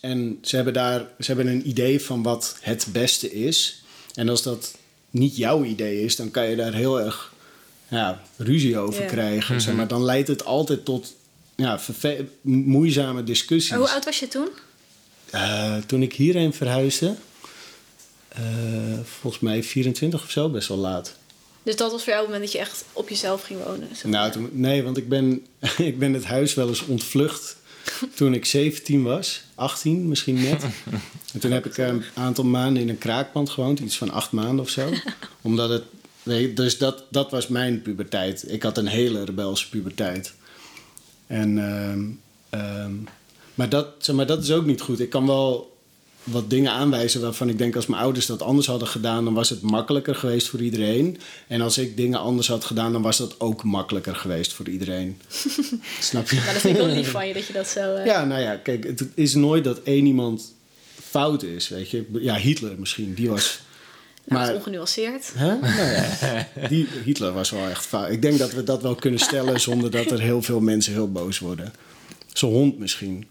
En 0.00 0.38
ze 0.42 0.56
hebben 0.56 0.74
daar 0.74 1.00
ze 1.18 1.26
hebben 1.26 1.46
een 1.46 1.68
idee 1.68 2.00
van 2.00 2.22
wat 2.22 2.56
het 2.60 2.86
beste 2.92 3.32
is. 3.32 3.82
En 4.14 4.28
als 4.28 4.42
dat 4.42 4.74
niet 5.10 5.36
jouw 5.36 5.64
idee 5.64 6.02
is, 6.04 6.16
dan 6.16 6.30
kan 6.30 6.46
je 6.50 6.56
daar 6.56 6.74
heel 6.74 7.00
erg 7.00 7.32
ja, 7.88 8.22
ruzie 8.36 8.78
over 8.78 9.04
krijgen. 9.04 9.60
Zeg 9.60 9.74
maar. 9.74 9.88
Dan 9.88 10.04
leidt 10.04 10.28
het 10.28 10.44
altijd 10.44 10.84
tot 10.84 11.14
ja, 11.56 11.80
moeizame 12.42 13.24
discussies. 13.24 13.76
Hoe 13.76 13.88
oud 13.90 14.04
was 14.04 14.18
je 14.18 14.28
toen? 14.28 14.48
Eh, 15.30 15.76
toen 15.76 16.02
ik 16.02 16.12
hierheen 16.12 16.52
verhuisde, 16.54 17.14
volgens 19.20 19.42
mij 19.42 19.62
24 19.62 20.22
of 20.22 20.30
zo, 20.30 20.48
best 20.48 20.68
wel 20.68 20.76
laat. 20.78 21.16
Dus 21.62 21.76
dat 21.76 21.90
was 21.92 22.02
voor 22.02 22.12
jou 22.12 22.24
het 22.24 22.32
moment 22.32 22.50
dat 22.50 22.60
je 22.60 22.66
echt 22.68 22.84
op 22.92 23.08
jezelf 23.08 23.42
ging 23.42 23.64
wonen? 23.64 23.88
zeg 23.92 24.02
maar. 24.02 24.12
Nou, 24.12 24.32
toen- 24.32 24.48
nee, 24.52 24.82
want 24.82 24.96
ik 24.96 25.08
ben, 25.08 25.46
ik 25.78 25.98
ben 25.98 26.12
het 26.12 26.24
huis 26.24 26.54
wel 26.54 26.68
eens 26.68 26.86
ontvlucht 26.86 27.56
toen 28.16 28.34
ik 28.34 28.44
17 28.44 29.02
was. 29.02 29.42
18 29.54 30.08
misschien 30.08 30.42
net. 30.42 30.64
En 31.32 31.40
toen 31.40 31.50
heb 31.50 31.66
ik 31.66 31.76
een 31.76 32.04
aantal 32.14 32.44
maanden 32.44 32.82
in 32.82 32.88
een 32.88 32.98
kraakpand 32.98 33.50
gewoond. 33.50 33.80
Iets 33.80 33.96
van 33.96 34.10
acht 34.10 34.32
maanden 34.32 34.60
of 34.64 34.70
zo. 34.70 34.88
Omdat 35.42 35.70
het... 35.70 35.82
Nee, 36.22 36.52
dus 36.52 36.78
dat, 36.78 37.04
dat 37.10 37.30
was 37.30 37.48
mijn 37.48 37.82
puberteit. 37.82 38.52
Ik 38.52 38.62
had 38.62 38.78
een 38.78 38.86
hele 38.86 39.24
rebelse 39.24 39.68
puberteit. 39.68 40.34
En, 41.26 41.58
ehm, 41.58 42.04
ehm, 42.50 42.92
maar, 43.54 43.68
dat, 43.68 43.86
zeg 43.98 44.16
maar 44.16 44.26
dat 44.26 44.42
is 44.42 44.50
ook 44.50 44.66
niet 44.66 44.80
goed. 44.80 45.00
Ik 45.00 45.10
kan 45.10 45.26
wel 45.26 45.76
wat 46.24 46.50
dingen 46.50 46.72
aanwijzen 46.72 47.20
waarvan 47.20 47.48
ik 47.48 47.58
denk... 47.58 47.76
als 47.76 47.86
mijn 47.86 48.02
ouders 48.02 48.26
dat 48.26 48.42
anders 48.42 48.66
hadden 48.66 48.88
gedaan... 48.88 49.24
dan 49.24 49.34
was 49.34 49.50
het 49.50 49.60
makkelijker 49.62 50.14
geweest 50.14 50.48
voor 50.48 50.60
iedereen. 50.60 51.18
En 51.46 51.60
als 51.60 51.78
ik 51.78 51.96
dingen 51.96 52.18
anders 52.20 52.48
had 52.48 52.64
gedaan... 52.64 52.92
dan 52.92 53.02
was 53.02 53.16
dat 53.16 53.40
ook 53.40 53.64
makkelijker 53.64 54.16
geweest 54.16 54.52
voor 54.52 54.68
iedereen. 54.68 55.20
Snap 56.00 56.30
je? 56.30 56.36
Maar 56.36 56.52
dat 56.52 56.60
vind 56.62 56.76
ik 56.76 56.82
wel 56.84 56.94
lief 56.94 57.10
van 57.10 57.26
je 57.28 57.34
dat 57.34 57.46
je 57.46 57.52
dat 57.52 57.68
zo... 57.68 57.94
eh, 57.94 58.06
Ja, 58.06 58.24
nou 58.24 58.40
ja, 58.40 58.56
kijk, 58.56 58.84
het 58.84 59.06
is 59.14 59.34
nooit 59.34 59.64
dat 59.64 59.80
één 59.82 60.06
iemand 60.06 60.54
fout 61.02 61.42
is, 61.42 61.68
weet 61.68 61.90
je. 61.90 62.06
Ja, 62.12 62.34
Hitler 62.36 62.74
misschien, 62.78 63.14
die 63.14 63.28
was... 63.30 63.60
nou, 64.24 64.46
maar- 64.46 64.54
ongenuanceerd. 64.54 65.32
Hè? 65.34 65.56
Nou 65.60 65.90
ja, 65.90 66.48
die, 66.68 66.86
Hitler 67.04 67.32
was 67.32 67.50
wel 67.50 67.68
echt 67.68 67.86
fout. 67.86 68.10
Ik 68.10 68.22
denk 68.22 68.38
dat 68.38 68.52
we 68.52 68.64
dat 68.64 68.82
wel 68.82 68.94
kunnen 68.94 69.20
stellen 69.20 69.60
zonder 69.60 69.90
dat 69.90 70.10
er 70.10 70.20
heel 70.20 70.42
veel 70.42 70.60
mensen 70.60 70.92
heel 70.92 71.12
boos 71.12 71.38
worden. 71.38 71.72
Zijn 72.32 72.50
hond 72.52 72.78
misschien. 72.78 73.26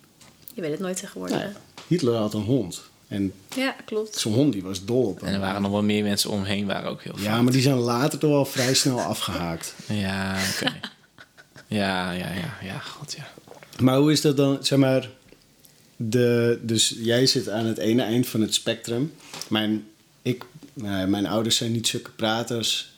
Je 0.53 0.61
weet 0.61 0.71
het 0.71 0.79
nooit 0.79 0.97
tegenwoordig. 0.99 1.37
Nou 1.37 1.49
ja, 1.49 1.55
Hitler 1.89 2.15
had 2.15 2.33
een 2.33 2.41
hond. 2.41 2.81
En 3.07 3.33
Ja, 3.55 3.75
klopt. 3.85 4.17
zijn 4.17 4.33
hond 4.33 4.53
die 4.53 4.63
was 4.63 4.85
dol 4.85 5.03
op 5.03 5.23
En 5.23 5.33
er 5.33 5.39
waren 5.39 5.61
nog 5.61 5.71
wel 5.71 5.83
meer 5.83 6.03
mensen 6.03 6.29
omheen, 6.29 6.65
waren 6.65 6.89
ook 6.89 7.03
heel 7.03 7.13
veel. 7.15 7.23
Ja, 7.23 7.41
maar 7.41 7.51
die 7.51 7.61
zijn 7.61 7.75
later 7.75 8.19
toch 8.19 8.29
wel 8.29 8.45
vrij 8.45 8.73
snel 8.73 8.99
afgehaakt. 8.99 9.73
Ja, 9.87 10.37
oké. 10.53 10.79
ja, 11.67 12.11
ja, 12.11 12.33
ja, 12.33 12.57
ja, 12.63 12.79
god 12.79 13.13
ja. 13.17 13.27
Maar 13.79 13.97
hoe 13.97 14.11
is 14.11 14.21
dat 14.21 14.37
dan, 14.37 14.57
zeg 14.61 14.79
maar... 14.79 15.09
De, 15.95 16.59
dus 16.61 16.95
jij 16.97 17.25
zit 17.25 17.49
aan 17.49 17.65
het 17.65 17.77
ene 17.77 18.01
eind 18.01 18.27
van 18.27 18.41
het 18.41 18.53
spectrum. 18.53 19.13
Mijn, 19.47 19.87
ik, 20.21 20.45
nou, 20.73 21.07
mijn 21.07 21.27
ouders 21.27 21.55
zijn 21.55 21.71
niet 21.71 21.87
zulke 21.87 22.11
praters. 22.11 22.91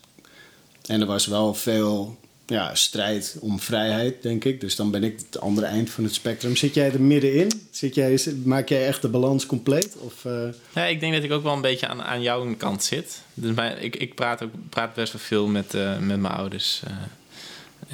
En 0.85 1.01
er 1.01 1.07
was 1.07 1.25
wel 1.25 1.53
veel 1.53 2.17
ja, 2.51 2.75
strijd 2.75 3.37
om 3.39 3.59
vrijheid, 3.59 4.21
denk 4.21 4.43
ik. 4.43 4.61
Dus 4.61 4.75
dan 4.75 4.91
ben 4.91 5.03
ik 5.03 5.17
het 5.17 5.41
andere 5.41 5.67
eind 5.67 5.89
van 5.89 6.03
het 6.03 6.13
spectrum. 6.13 6.55
Zit 6.55 6.73
jij 6.73 6.91
er 6.91 7.01
middenin? 7.01 7.51
Zit 7.69 7.95
jij, 7.95 8.19
maak 8.43 8.69
jij 8.69 8.87
echt 8.87 9.01
de 9.01 9.07
balans 9.07 9.45
compleet? 9.45 9.95
Of, 9.97 10.25
eh, 10.25 10.47
Ja, 10.73 10.85
ik 10.85 10.99
denk 10.99 11.13
dat 11.13 11.23
ik 11.23 11.31
ook 11.31 11.43
wel 11.43 11.53
een 11.53 11.61
beetje 11.61 11.87
aan, 11.87 12.03
aan 12.03 12.21
jouw 12.21 12.55
kant 12.55 12.83
zit. 12.83 13.21
Dus 13.33 13.55
mijn, 13.55 13.83
ik, 13.83 13.95
ik 13.95 14.15
praat, 14.15 14.43
ook, 14.43 14.51
praat 14.69 14.93
best 14.93 15.13
wel 15.13 15.21
veel 15.21 15.47
met, 15.47 15.73
eh, 15.73 15.97
met 15.97 16.19
mijn 16.19 16.33
ouders. 16.33 16.81
eh. 16.87 16.93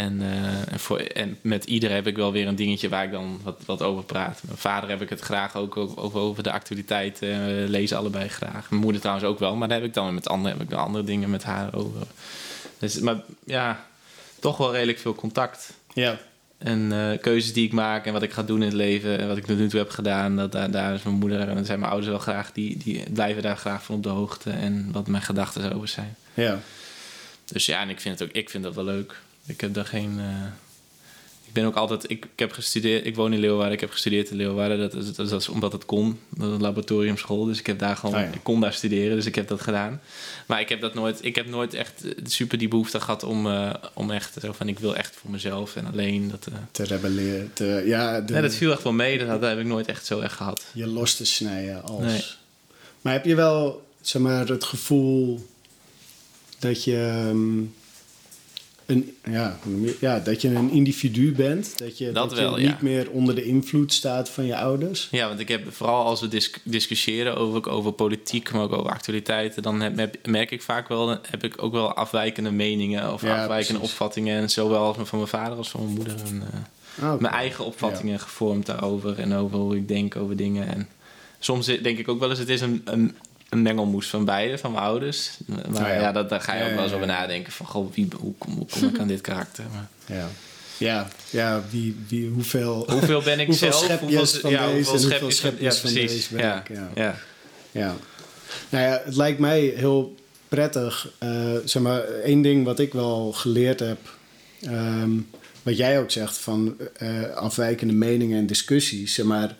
en, 0.05 0.21
en, 0.71 0.79
voor, 0.79 0.99
en 0.99 1.37
met 1.41 1.65
ieder 1.65 1.91
heb 1.91 2.07
ik 2.07 2.15
wel 2.15 2.31
weer 2.31 2.47
een 2.47 2.55
dingetje 2.55 2.89
waar 2.89 3.03
ik 3.03 3.11
dan 3.11 3.39
wat, 3.43 3.61
wat 3.65 3.81
over 3.81 4.03
praat. 4.03 4.41
Mijn 4.45 4.57
vader 4.57 4.89
heb 4.89 5.01
ik 5.01 5.09
het 5.09 5.21
graag 5.21 5.55
ook 5.55 5.77
over, 5.77 6.19
over, 6.19 6.43
de 6.43 6.51
actualiteit. 6.51 7.19
lezen 7.67 7.97
allebei 7.97 8.29
graag. 8.29 8.69
Mijn 8.69 8.81
moeder 8.81 9.01
trouwens 9.01 9.27
ook 9.27 9.39
wel. 9.39 9.55
Maar 9.55 9.67
daar 9.67 9.77
heb 9.77 9.87
ik 9.87 9.93
dan 9.93 10.13
met 10.13 10.27
anderen 10.29 10.57
heb 10.57 10.71
ik 10.71 10.77
andere 10.77 11.03
dingen 11.03 11.29
met 11.29 11.43
haar 11.43 11.75
over. 11.75 12.01
Dus, 12.79 12.99
maar 12.99 13.23
ja, 13.45 13.85
toch 14.39 14.57
wel 14.57 14.71
redelijk 14.71 14.99
veel 14.99 15.15
contact. 15.15 15.73
ja. 15.93 16.17
En 16.57 16.91
eh, 16.91 17.19
keuzes 17.21 17.53
die 17.53 17.65
ik 17.65 17.71
maak 17.73 18.05
en 18.05 18.13
wat 18.13 18.23
ik 18.23 18.31
ga 18.31 18.43
doen 18.43 18.59
in 18.59 18.65
het 18.67 18.73
leven 18.73 19.19
en 19.19 19.27
wat 19.27 19.37
ik 19.37 19.45
tot 19.45 19.57
nu 19.57 19.67
toe 19.69 19.79
heb 19.79 19.89
gedaan, 19.89 20.35
dat, 20.35 20.51
daar, 20.51 20.71
daar 20.71 20.93
is 20.93 21.03
mijn 21.03 21.15
moeder 21.15 21.49
en 21.49 21.65
zijn 21.65 21.79
mijn 21.79 21.91
ouders 21.91 22.11
wel 22.11 22.19
graag, 22.21 22.51
die, 22.51 22.77
die 22.77 23.09
blijven 23.11 23.43
daar 23.43 23.57
graag 23.57 23.83
van 23.83 23.95
op 23.95 24.03
de 24.03 24.09
hoogte 24.09 24.49
en 24.49 24.89
wat 24.91 25.07
mijn 25.07 25.23
gedachten 25.23 25.73
over 25.73 25.87
zijn. 25.87 26.15
ja. 26.33 26.59
Dus 27.45 27.65
ja, 27.65 27.81
en 27.81 27.89
ik 27.89 27.99
vind 27.99 28.19
het 28.19 28.29
ook, 28.29 28.35
ik 28.35 28.49
vind 28.49 28.63
dat 28.63 28.75
wel 28.75 28.83
leuk. 28.83 29.15
Ik 29.45 29.61
heb 29.61 29.73
daar 29.73 29.85
geen. 29.85 30.15
eh, 30.19 30.25
ik 31.47 31.53
ben 31.53 31.65
ook 31.65 31.75
altijd, 31.75 32.03
ik, 32.09 32.25
ik 32.33 32.39
heb 32.39 32.51
gestudeerd, 32.51 33.05
ik 33.05 33.15
woon 33.15 33.33
in 33.33 33.39
Leeuwarden, 33.39 33.73
ik 33.73 33.79
heb 33.79 33.91
gestudeerd 33.91 34.29
in 34.29 34.35
Leeuwarden. 34.37 34.79
Dat 34.79 34.93
is, 34.93 35.13
dat 35.13 35.41
is 35.41 35.49
omdat 35.49 35.71
het 35.71 35.85
kon, 35.85 36.19
dat 36.29 36.51
een 36.51 36.61
laboratoriumschool. 36.61 37.45
Dus 37.45 37.59
ik 37.59 37.65
heb 37.65 37.79
daar 37.79 37.95
gewoon, 37.95 38.15
Ah, 38.15 38.21
ja. 38.21 38.27
ik 38.27 38.39
kon 38.43 38.59
daar 38.61 38.73
studeren, 38.73 39.15
dus 39.15 39.25
ik 39.25 39.35
heb 39.35 39.47
dat 39.47 39.61
gedaan. 39.61 40.01
Maar 40.47 40.59
ik 40.59 40.69
heb 40.69 40.81
dat 40.81 40.93
nooit, 40.93 41.19
ik 41.25 41.35
heb 41.35 41.47
nooit 41.49 41.73
echt 41.73 42.03
super 42.23 42.57
die 42.57 42.67
behoefte 42.67 42.99
gehad 42.99 43.23
om, 43.23 43.47
eh, 43.47 43.73
om 43.93 44.11
echt 44.11 44.35
zo 44.41 44.51
van, 44.51 44.67
ik 44.67 44.79
wil 44.79 44.95
echt 44.95 45.15
voor 45.15 45.31
mezelf 45.31 45.75
en 45.75 45.85
alleen 45.85 46.29
dat. 46.29 46.47
eh, 46.47 46.53
Te 46.71 46.83
rebelleren. 46.83 47.51
Te, 47.53 47.83
ja, 47.85 48.21
de, 48.21 48.33
Nee, 48.33 48.41
dat 48.41 48.55
viel 48.55 48.71
echt 48.71 48.83
wel 48.83 48.93
mee. 48.93 49.17
Dat, 49.17 49.27
dat 49.41 49.49
heb 49.49 49.59
ik 49.59 49.65
nooit 49.65 49.87
echt 49.87 50.05
zo 50.05 50.19
echt 50.19 50.35
gehad. 50.35 50.65
je 50.73 50.87
los 50.87 51.15
te 51.15 51.25
snijden 51.25 51.83
als. 51.83 52.01
Nee. 52.03 52.23
Maar 53.01 53.13
heb 53.13 53.25
je 53.25 53.35
wel 53.35 53.85
zeg 54.01 54.21
maar, 54.21 54.47
het 54.47 54.63
gevoel 54.63 55.45
dat 56.59 56.83
je, 56.83 56.95
ehm, 57.27 57.59
een, 58.87 59.15
ja, 59.23 59.57
ja, 59.99 60.19
dat 60.19 60.41
je 60.41 60.47
een 60.47 60.71
individu 60.71 61.31
bent? 61.31 61.77
Dat 61.77 61.97
je, 61.97 62.11
Dat 62.11 62.29
je 62.29 62.35
wel, 62.35 62.59
ja. 62.59 62.67
niet 62.67 62.81
meer 62.81 63.09
onder 63.09 63.35
de 63.35 63.43
invloed 63.43 63.93
staat 63.93 64.29
van 64.29 64.45
je 64.45 64.57
ouders? 64.57 65.07
Ja, 65.11 65.27
want 65.27 65.39
ik 65.39 65.47
heb 65.47 65.73
vooral 65.73 66.05
als 66.05 66.21
we 66.21 66.27
dis- 66.27 66.53
discussiëren 66.63 67.35
over, 67.37 67.69
over 67.69 67.91
politiek, 67.91 68.51
maar 68.51 68.61
ook 68.61 68.73
over 68.73 68.91
actualiteiten, 68.91 69.63
dan 69.63 69.79
heb, 69.81 70.15
merk 70.25 70.51
ik 70.51 70.61
vaak 70.61 70.87
wel, 70.87 71.09
heb 71.09 71.43
ik 71.43 71.63
ook 71.63 71.71
wel 71.71 71.93
afwijkende 71.93 72.51
meningen 72.51 73.13
of 73.13 73.21
Ja, 73.21 73.41
afwijkende 73.41 73.79
precies. 73.79 73.91
opvattingen. 73.93 74.41
En 74.41 74.49
zowel 74.49 74.93
van 74.93 75.05
mijn 75.17 75.27
vader 75.29 75.57
als 75.57 75.69
van 75.69 75.81
mijn 75.83 75.95
moeder. 75.95 76.15
En, 76.25 76.41
eh, 76.53 76.59
Ah. 77.01 77.19
Mijn 77.19 77.33
eigen 77.33 77.65
opvattingen 77.65 78.19
gevormd 78.19 78.65
daarover 78.65 79.19
en 79.19 79.33
over 79.33 79.57
hoe 79.57 79.75
ik 79.75 79.87
denk 79.87 80.15
over 80.15 80.35
dingen. 80.35 80.67
En 80.67 80.87
soms 81.39 81.65
denk 81.65 81.97
ik 81.97 82.07
ook 82.07 82.19
wel 82.19 82.29
eens, 82.29 82.39
het 82.39 82.49
is 82.49 82.61
een, 82.61 82.81
een, 82.85 83.15
een 83.49 83.61
mengelmoes 83.61 84.07
van 84.07 84.25
beide, 84.25 84.57
van 84.57 84.71
mijn 84.71 84.83
ouders. 84.83 85.29
Maar 85.45 85.65
Ah, 85.65 85.87
ja. 85.87 85.93
ja, 85.93 86.11
dat, 86.11 86.29
daar 86.29 86.41
ga 86.41 86.53
je 86.53 86.59
Ja, 86.63 86.65
ook 86.69 86.73
wel 86.73 86.81
eens 86.81 86.91
ja, 86.91 86.97
over 86.97 87.07
ja. 87.09 87.19
nadenken 87.19 87.53
van, 87.53 87.65
goh, 87.65 87.93
wie, 87.93 88.07
hoe, 88.19 88.33
kom- 88.37 88.53
hoe 88.53 88.65
kom 88.65 88.83
ik 88.83 88.99
aan 88.99 89.07
dit 89.07 89.21
karakter? 89.21 89.63
Maar 89.73 90.17
Ja, 90.17 90.27
ja, 90.77 91.07
ja 91.29 91.63
wie, 91.69 91.95
wie, 92.07 92.29
hoeveel, 92.29 92.85
hoeveel 92.91 93.21
ben 93.21 93.39
ik 93.39 93.47
Hoeveel 93.47 93.71
zelf? 93.73 93.83
schepjes 93.83 94.31
van 94.37 94.49
ja, 94.51 94.65
deze 94.65 94.73
hoeveel 94.73 94.91
hoeveel 94.91 94.99
schepjes 95.09 95.39
van- 95.39 95.49
schepjes 95.51 95.75
ja, 95.75 95.81
van 95.81 95.91
precies. 95.91 96.11
deze 96.11 96.33
ben 96.35 96.43
ja, 96.45 96.59
ik, 96.59 96.75
ja. 96.75 96.89
ja. 96.95 97.15
Ja. 97.71 97.95
Nou 98.69 98.83
ja, 98.83 99.01
het 99.05 99.15
lijkt 99.15 99.39
mij 99.39 99.59
heel 99.75 100.15
prettig. 100.47 101.09
eh, 101.17 101.51
zeg 101.65 101.81
maar, 101.81 102.01
één 102.03 102.41
ding 102.41 102.65
wat 102.65 102.79
ik 102.79 102.93
wel 102.93 103.31
geleerd 103.31 103.79
heb. 103.79 103.97
ehm, 104.61 105.11
wat 105.63 105.77
jij 105.77 105.99
ook 105.99 106.11
zegt 106.11 106.37
van 106.37 106.75
eh, 106.97 107.23
afwijkende 107.35 107.93
meningen 107.93 108.37
en 108.37 108.45
discussies. 108.47 109.13
Zeg 109.13 109.25
maar, 109.25 109.55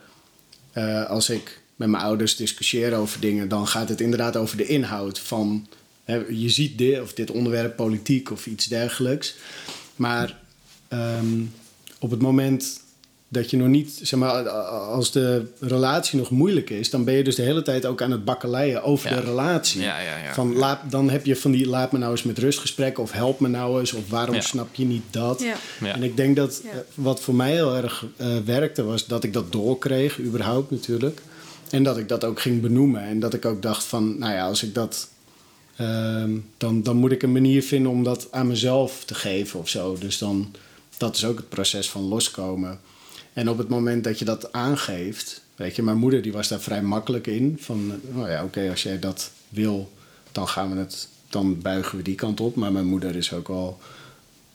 eh, 0.72 1.06
als 1.10 1.30
ik 1.30 1.62
met 1.78 1.90
mijn 1.90 2.04
ouders 2.04 2.36
discussieer 2.36 2.94
over 2.96 3.20
dingen, 3.20 3.48
dan 3.50 3.68
gaat 3.68 3.90
het 3.90 4.02
inderdaad 4.02 4.36
over 4.36 4.58
de 4.58 4.66
inhoud 4.68 5.20
van. 5.20 5.68
Hè, 6.04 6.16
je 6.30 6.50
ziet 6.50 6.78
dit 6.78 7.02
of 7.02 7.14
dit 7.14 7.32
onderwerp 7.32 7.76
politiek 7.76 8.32
of 8.32 8.46
iets 8.48 8.66
dergelijks. 8.66 9.36
Maar 9.96 10.38
ehm, 10.88 11.42
op 12.00 12.12
het 12.12 12.22
moment 12.22 12.80
dat 13.30 13.50
je 13.50 13.58
nog 13.58 13.68
niet, 13.68 14.00
zeg 14.04 14.20
maar, 14.20 14.50
als 14.50 15.12
de 15.12 15.46
relatie 15.60 16.20
nog 16.20 16.30
moeilijk 16.30 16.70
is, 16.70 16.90
dan 16.90 17.04
ben 17.04 17.14
je 17.14 17.24
dus 17.24 17.36
de 17.36 17.42
hele 17.42 17.62
tijd 17.62 17.86
ook 17.86 18.02
aan 18.02 18.12
het 18.12 18.26
bakkeleien 18.26 18.84
over 18.84 19.10
Ja. 19.10 19.16
de 19.16 19.22
relatie. 19.22 19.82
Ja, 19.82 20.00
ja, 20.00 20.18
ja. 20.18 20.34
Van, 20.34 20.56
laat, 20.56 20.80
dan 20.92 21.10
heb 21.10 21.26
je 21.26 21.36
van 21.36 21.52
die 21.52 21.68
laat 21.68 21.92
me 21.92 21.98
nou 21.98 22.12
eens 22.12 22.24
met 22.24 22.38
rust 22.40 22.60
gesprekken 22.60 23.04
of 23.04 23.12
help 23.12 23.40
me 23.40 23.48
nou 23.48 23.80
eens 23.80 23.94
of 23.94 24.10
waarom 24.10 24.36
Ja. 24.36 24.42
snap 24.42 24.76
je 24.76 24.86
niet 24.86 25.04
dat. 25.12 25.42
Ja. 25.42 25.56
Ja. 25.88 25.94
En 25.96 26.04
ik 26.04 26.18
denk 26.18 26.36
dat 26.36 26.62
Ja. 26.64 26.70
eh, 26.72 26.78
wat 26.94 27.22
voor 27.22 27.36
mij 27.36 27.52
heel 27.52 27.76
erg 27.76 28.06
eh, 28.18 28.38
werkte 28.46 28.84
was 28.84 29.06
dat 29.08 29.24
ik 29.24 29.34
dat 29.34 29.52
doorkreeg, 29.52 30.20
überhaupt 30.20 30.72
natuurlijk. 30.72 31.22
En 31.70 31.84
dat 31.84 31.98
ik 31.98 32.08
dat 32.08 32.24
ook 32.24 32.40
ging 32.42 32.62
benoemen. 32.62 33.02
En 33.02 33.20
dat 33.20 33.34
ik 33.34 33.46
ook 33.46 33.62
dacht 33.62 33.84
van, 33.84 34.18
nou 34.18 34.34
ja, 34.34 34.46
als 34.46 34.64
ik 34.64 34.74
dat... 34.74 35.10
ehm, 35.76 36.38
dan, 36.58 36.84
dan 36.84 36.96
moet 36.96 37.12
ik 37.12 37.24
een 37.24 37.32
manier 37.32 37.64
vinden 37.64 37.92
om 37.92 38.04
dat 38.04 38.28
aan 38.32 38.48
mezelf 38.48 39.04
te 39.06 39.16
geven 39.16 39.60
of 39.60 39.70
zo. 39.70 39.98
Dus 40.00 40.18
dan, 40.18 40.56
dat 40.98 41.16
is 41.16 41.26
ook 41.26 41.38
het 41.38 41.50
proces 41.50 41.90
van 41.90 42.02
loskomen. 42.02 42.80
En 43.34 43.50
op 43.50 43.58
het 43.58 43.70
moment 43.70 44.04
dat 44.04 44.20
je 44.20 44.26
dat 44.26 44.52
aangeeft... 44.52 45.46
Weet 45.56 45.76
je, 45.76 45.84
mijn 45.84 45.98
moeder 45.98 46.22
die 46.22 46.32
was 46.32 46.48
daar 46.48 46.60
vrij 46.60 46.82
makkelijk 46.82 47.28
in. 47.28 47.58
Van, 47.60 48.02
nou 48.14 48.30
ja, 48.30 48.44
oké, 48.44 48.70
als 48.70 48.84
jij 48.84 49.00
dat 49.00 49.32
wil, 49.50 49.92
dan 50.32 50.48
gaan 50.48 50.74
we 50.74 50.80
het... 50.80 51.08
Dan 51.30 51.62
buigen 51.62 51.98
we 51.98 52.04
die 52.04 52.16
kant 52.16 52.40
op. 52.40 52.56
Maar 52.56 52.72
mijn 52.72 52.86
moeder 52.86 53.16
is 53.16 53.34
ook 53.34 53.48
wel 53.48 53.80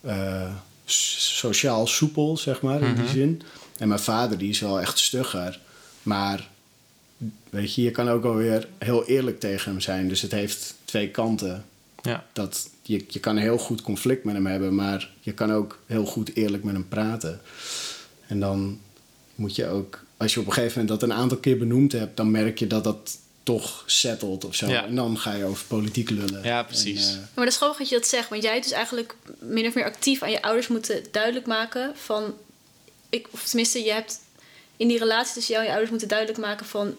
eh, 0.01 0.55
sociaal 0.85 1.87
soepel, 1.87 2.37
zeg 2.37 2.61
maar, 2.61 2.83
in 2.83 2.95
die 2.95 3.09
zin. 3.09 3.43
En 3.79 3.89
mijn 3.89 4.01
vader, 4.01 4.39
die 4.39 4.51
is 4.51 4.61
wel 4.61 4.81
echt 4.81 4.99
stugger. 4.99 5.61
Maar 6.03 6.51
weet 7.51 7.75
je, 7.75 7.83
je 7.83 7.91
kan 7.91 8.09
ook 8.09 8.23
wel 8.23 8.35
weer 8.35 8.69
heel 8.79 9.07
eerlijk 9.07 9.41
tegen 9.41 9.71
hem 9.71 9.81
zijn. 9.81 10.09
Dus 10.09 10.23
het 10.23 10.33
heeft 10.33 10.75
twee 10.85 11.11
kanten. 11.11 11.65
Ja. 12.03 12.27
Dat 12.33 12.71
je, 12.83 13.05
je 13.09 13.21
kan 13.21 13.37
heel 13.37 13.59
goed 13.59 13.83
conflict 13.83 14.25
met 14.25 14.35
hem 14.35 14.47
hebben, 14.47 14.75
maar 14.75 15.11
je 15.21 15.33
kan 15.33 15.53
ook 15.53 15.79
heel 15.87 16.05
goed 16.05 16.35
eerlijk 16.35 16.65
met 16.65 16.75
hem 16.75 16.89
praten. 16.89 17.41
En 18.27 18.41
dan 18.41 18.81
moet 19.35 19.57
je 19.57 19.67
ook, 19.67 20.05
als 20.17 20.35
je 20.35 20.41
op 20.41 20.47
een 20.47 20.53
gegeven 20.53 20.81
moment 20.81 21.01
dat 21.01 21.11
een 21.11 21.17
aantal 21.17 21.39
keer 21.39 21.59
benoemd 21.59 21.93
hebt, 21.93 22.17
dan 22.17 22.31
merk 22.31 22.59
je 22.59 22.67
dat 22.67 22.85
dat 22.85 23.19
toch 23.43 23.83
settelt 23.87 24.45
of 24.45 24.55
zo. 24.55 24.69
Ja. 24.69 24.85
En 24.87 24.95
dan 24.95 25.19
ga 25.19 25.33
je 25.33 25.45
over 25.45 25.65
politiek 25.67 26.11
lullen. 26.11 26.43
Ja, 26.43 26.63
precies. 26.63 27.07
En, 27.07 27.13
eh, 27.13 27.19
Maar 27.19 27.45
dat 27.45 27.47
is 27.47 27.57
grappig 27.57 27.79
dat 27.79 27.89
je 27.89 27.95
dat 27.95 28.07
zegt. 28.07 28.29
Want 28.29 28.43
jij 28.43 28.53
hebt 28.53 28.65
dus 28.65 28.73
eigenlijk 28.73 29.17
min 29.39 29.67
of 29.67 29.75
meer 29.75 29.85
actief 29.85 30.23
aan 30.23 30.31
je 30.31 30.43
ouders 30.43 30.69
moeten 30.69 31.05
duidelijk 31.11 31.47
maken 31.47 31.93
van... 31.97 32.35
Ik, 33.09 33.29
of 33.31 33.45
tenminste, 33.45 33.83
je 33.83 33.93
hebt 33.93 34.21
in 34.83 34.89
die 34.89 34.99
relatie 34.99 35.35
tussen 35.35 35.53
jou 35.53 35.59
en 35.59 35.65
je 35.65 35.71
ouders 35.71 35.91
moeten 35.91 36.09
duidelijk 36.09 36.39
maken 36.39 36.67
van... 36.67 36.95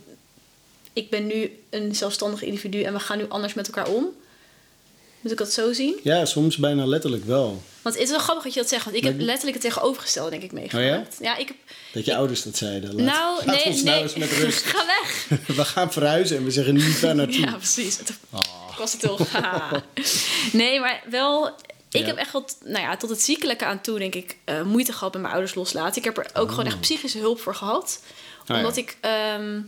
Ik 0.93 1.09
ben 1.09 1.27
nu 1.27 1.59
een 1.69 1.95
zelfstandig 1.95 2.43
individu 2.43 2.81
en 2.81 2.93
we 2.93 2.99
gaan 2.99 3.17
nu 3.17 3.25
anders 3.29 3.53
met 3.53 3.67
elkaar 3.67 3.87
om. 3.87 4.03
Moet 5.21 5.31
ik 5.31 5.37
dat 5.37 5.51
zo 5.51 5.73
zien? 5.73 5.99
ja, 6.03 6.25
soms 6.25 6.57
bijna 6.57 6.85
letterlijk 6.85 7.25
wel. 7.25 7.61
Want 7.81 7.95
het 7.95 8.03
is 8.03 8.09
wel 8.09 8.19
grappig 8.19 8.43
dat 8.43 8.53
je 8.53 8.59
dat 8.59 8.69
zegt. 8.69 8.83
Want 8.83 8.97
ik 8.97 9.03
heb 9.03 9.19
letterlijk 9.19 9.53
het 9.53 9.61
tegenovergestelde, 9.61 10.29
denk 10.29 10.43
ik, 10.43 10.51
meegemaakt. 10.51 11.17
ja? 11.19 11.37
ik 11.37 11.47
heb... 11.47 11.57
Dat 11.93 12.05
je 12.05 12.15
ouders 12.15 12.43
dat 12.43 12.57
zeiden. 12.57 12.95
Laat, 12.95 13.05
nou, 13.05 13.45
laat 13.45 13.55
nee, 13.55 13.65
ons 13.65 13.75
nee. 13.75 13.93
nou 13.93 14.03
eens 14.03 14.15
met 14.15 14.31
rust. 14.31 14.63
Ga 14.73 14.85
weg! 14.85 15.27
we 15.57 15.65
gaan 15.65 15.91
verhuizen 15.91 16.37
en 16.37 16.43
we 16.43 16.51
zeggen 16.51 16.73
niet 16.73 17.01
daar 17.01 17.15
naartoe. 17.21 17.39
Ja, 17.39 17.55
precies. 17.55 17.97
Het 17.97 18.13
was 18.77 18.91
het 18.91 19.01
toch. 19.01 19.19
Nee, 20.51 20.79
maar 20.79 21.03
wel... 21.09 21.55
Ik 21.93 21.99
Ja. 21.99 22.05
heb 22.07 22.17
echt 22.17 22.31
wat, 22.31 22.57
nou 22.63 22.79
ja, 22.83 22.97
tot 22.97 23.09
het 23.09 23.21
ziekelijke 23.21 23.65
aan 23.65 23.81
toe, 23.81 23.99
denk 23.99 24.15
ik, 24.15 24.37
eh, 24.43 24.61
moeite 24.61 24.93
gehad 24.93 25.13
met 25.13 25.21
mijn 25.21 25.33
ouders 25.33 25.55
loslaten. 25.55 25.97
Ik 25.97 26.03
heb 26.03 26.17
er 26.17 26.29
ook 26.33 26.49
gewoon 26.49 26.65
echt 26.65 26.79
psychische 26.79 27.19
hulp 27.19 27.39
voor 27.39 27.55
gehad. 27.55 28.01
Oh, 28.41 28.47
ja. 28.47 28.57
omdat 28.57 28.77
ik... 28.77 28.97
ehm, 29.01 29.61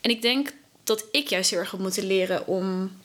en 0.00 0.10
ik 0.10 0.22
denk 0.22 0.52
dat 0.84 1.04
ik 1.12 1.28
juist 1.28 1.50
heel 1.50 1.58
erg 1.58 1.70
heb 1.70 1.80
moeten 1.80 2.06
leren 2.06 2.46
om 2.46 2.96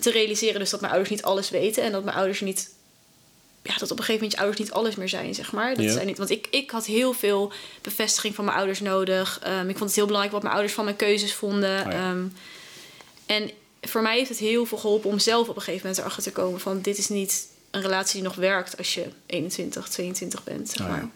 te 0.00 0.10
realiseren 0.10 0.60
dus 0.60 0.70
dat 0.70 0.80
mijn 0.80 0.92
ouders 0.92 1.12
niet 1.14 1.22
alles 1.22 1.50
weten. 1.50 1.82
En 1.82 1.92
dat 1.92 2.04
mijn 2.04 2.16
ouders 2.16 2.40
niet... 2.40 2.72
Ja, 3.62 3.74
dat 3.78 3.90
op 3.90 3.98
een 3.98 4.04
gegeven 4.04 4.14
moment 4.14 4.32
je 4.32 4.38
ouders 4.38 4.58
niet 4.60 4.72
alles 4.72 4.94
meer 4.94 5.08
zijn, 5.08 5.34
zeg 5.34 5.52
maar. 5.52 5.74
Dat 5.74 5.84
Ja. 5.84 5.92
zijn 5.92 6.06
niet, 6.06 6.18
want 6.18 6.30
ik, 6.30 6.46
ik 6.50 6.70
had 6.70 6.86
heel 6.86 7.12
veel 7.12 7.52
bevestiging 7.82 8.34
van 8.34 8.44
mijn 8.44 8.56
ouders 8.56 8.80
nodig. 8.80 9.38
Ehm, 9.42 9.68
ik 9.68 9.76
vond 9.76 9.84
het 9.88 9.94
heel 9.94 10.04
belangrijk 10.04 10.32
wat 10.34 10.42
mijn 10.42 10.54
ouders 10.54 10.74
van 10.74 10.84
mijn 10.84 10.96
keuzes 10.96 11.34
vonden. 11.34 11.86
Oh. 11.86 11.92
Ehm, 11.92 12.24
en 13.26 13.50
voor 13.82 14.02
mij 14.02 14.16
heeft 14.16 14.28
het 14.28 14.38
heel 14.38 14.66
veel 14.66 14.78
geholpen 14.78 15.10
om 15.10 15.18
zelf 15.18 15.48
op 15.48 15.56
een 15.56 15.62
gegeven 15.62 15.80
moment 15.86 15.98
erachter 15.98 16.22
te 16.22 16.32
komen 16.40 16.60
van 16.60 16.80
dit 16.80 16.98
is 16.98 17.08
niet 17.08 17.46
een 17.74 17.82
relatie 17.82 18.14
die 18.20 18.22
nog 18.28 18.34
werkt 18.36 18.78
als 18.78 18.94
je 18.94 19.06
21, 19.26 19.88
22 19.88 20.44
bent. 20.44 20.68
Zeg 20.70 20.80
Oh 20.80 20.88
maar. 20.92 21.08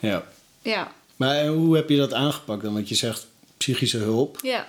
ja. 0.00 0.08
Ja. 0.10 0.24
Ja, 0.62 0.92
Maar 1.16 1.36
eh, 1.40 1.48
hoe 1.50 1.76
heb 1.76 1.88
je 1.88 1.96
dat 1.96 2.12
aangepakt 2.12 2.62
dan? 2.62 2.72
Want 2.74 2.88
je 2.88 2.94
zegt 2.94 3.26
psychische 3.56 3.98
hulp. 3.98 4.38
ja. 4.42 4.68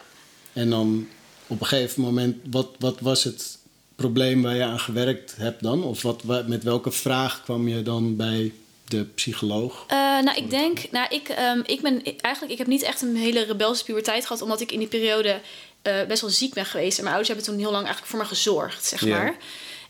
En 0.54 0.70
dan 0.70 1.08
op 1.48 1.62
een 1.62 1.68
gegeven 1.68 2.02
moment, 2.02 2.38
wat, 2.50 2.70
wat 2.80 3.00
was 3.00 3.24
het 3.24 3.58
probleem 3.96 4.42
waar 4.42 4.56
je 4.56 4.64
aan 4.64 4.80
gewerkt 4.80 5.36
hebt 5.38 5.64
dan? 5.64 5.84
Of 5.84 6.02
wat, 6.02 6.22
wa- 6.24 6.44
met 6.48 6.64
welke 6.64 6.92
vraag 6.92 7.44
kwam 7.44 7.68
je 7.68 7.82
dan 7.84 8.16
bij 8.16 8.54
de 8.88 9.04
psycholoog? 9.04 9.84
Eh, 9.88 9.98
nou, 9.98 10.38
ik 10.38 10.50
denk, 10.50 10.92
nou, 10.92 11.08
ik, 11.16 11.28
ehm, 11.30 11.62
ik 11.66 11.82
ben 11.82 12.04
eigenlijk, 12.04 12.52
ik 12.54 12.58
heb 12.58 12.68
niet 12.68 12.82
echt 12.82 13.02
een 13.02 13.16
hele 13.16 13.44
rebelse 13.44 13.84
puberteit 13.84 14.26
gehad, 14.26 14.42
omdat 14.42 14.62
ik 14.62 14.72
in 14.72 14.80
die 14.80 14.88
periode 14.88 15.42
eh, 15.82 16.04
best 16.08 16.22
wel 16.22 16.30
ziek 16.30 16.54
ben 16.54 16.66
geweest. 16.66 16.98
En 16.98 17.04
mijn 17.04 17.16
ouders 17.16 17.28
hebben 17.28 17.46
toen 17.46 17.58
heel 17.64 17.72
lang 17.72 17.84
eigenlijk 17.86 18.12
voor 18.12 18.20
me 18.20 18.26
gezorgd, 18.26 18.86
zeg 18.86 19.06
Ja. 19.06 19.18
maar. 19.18 19.36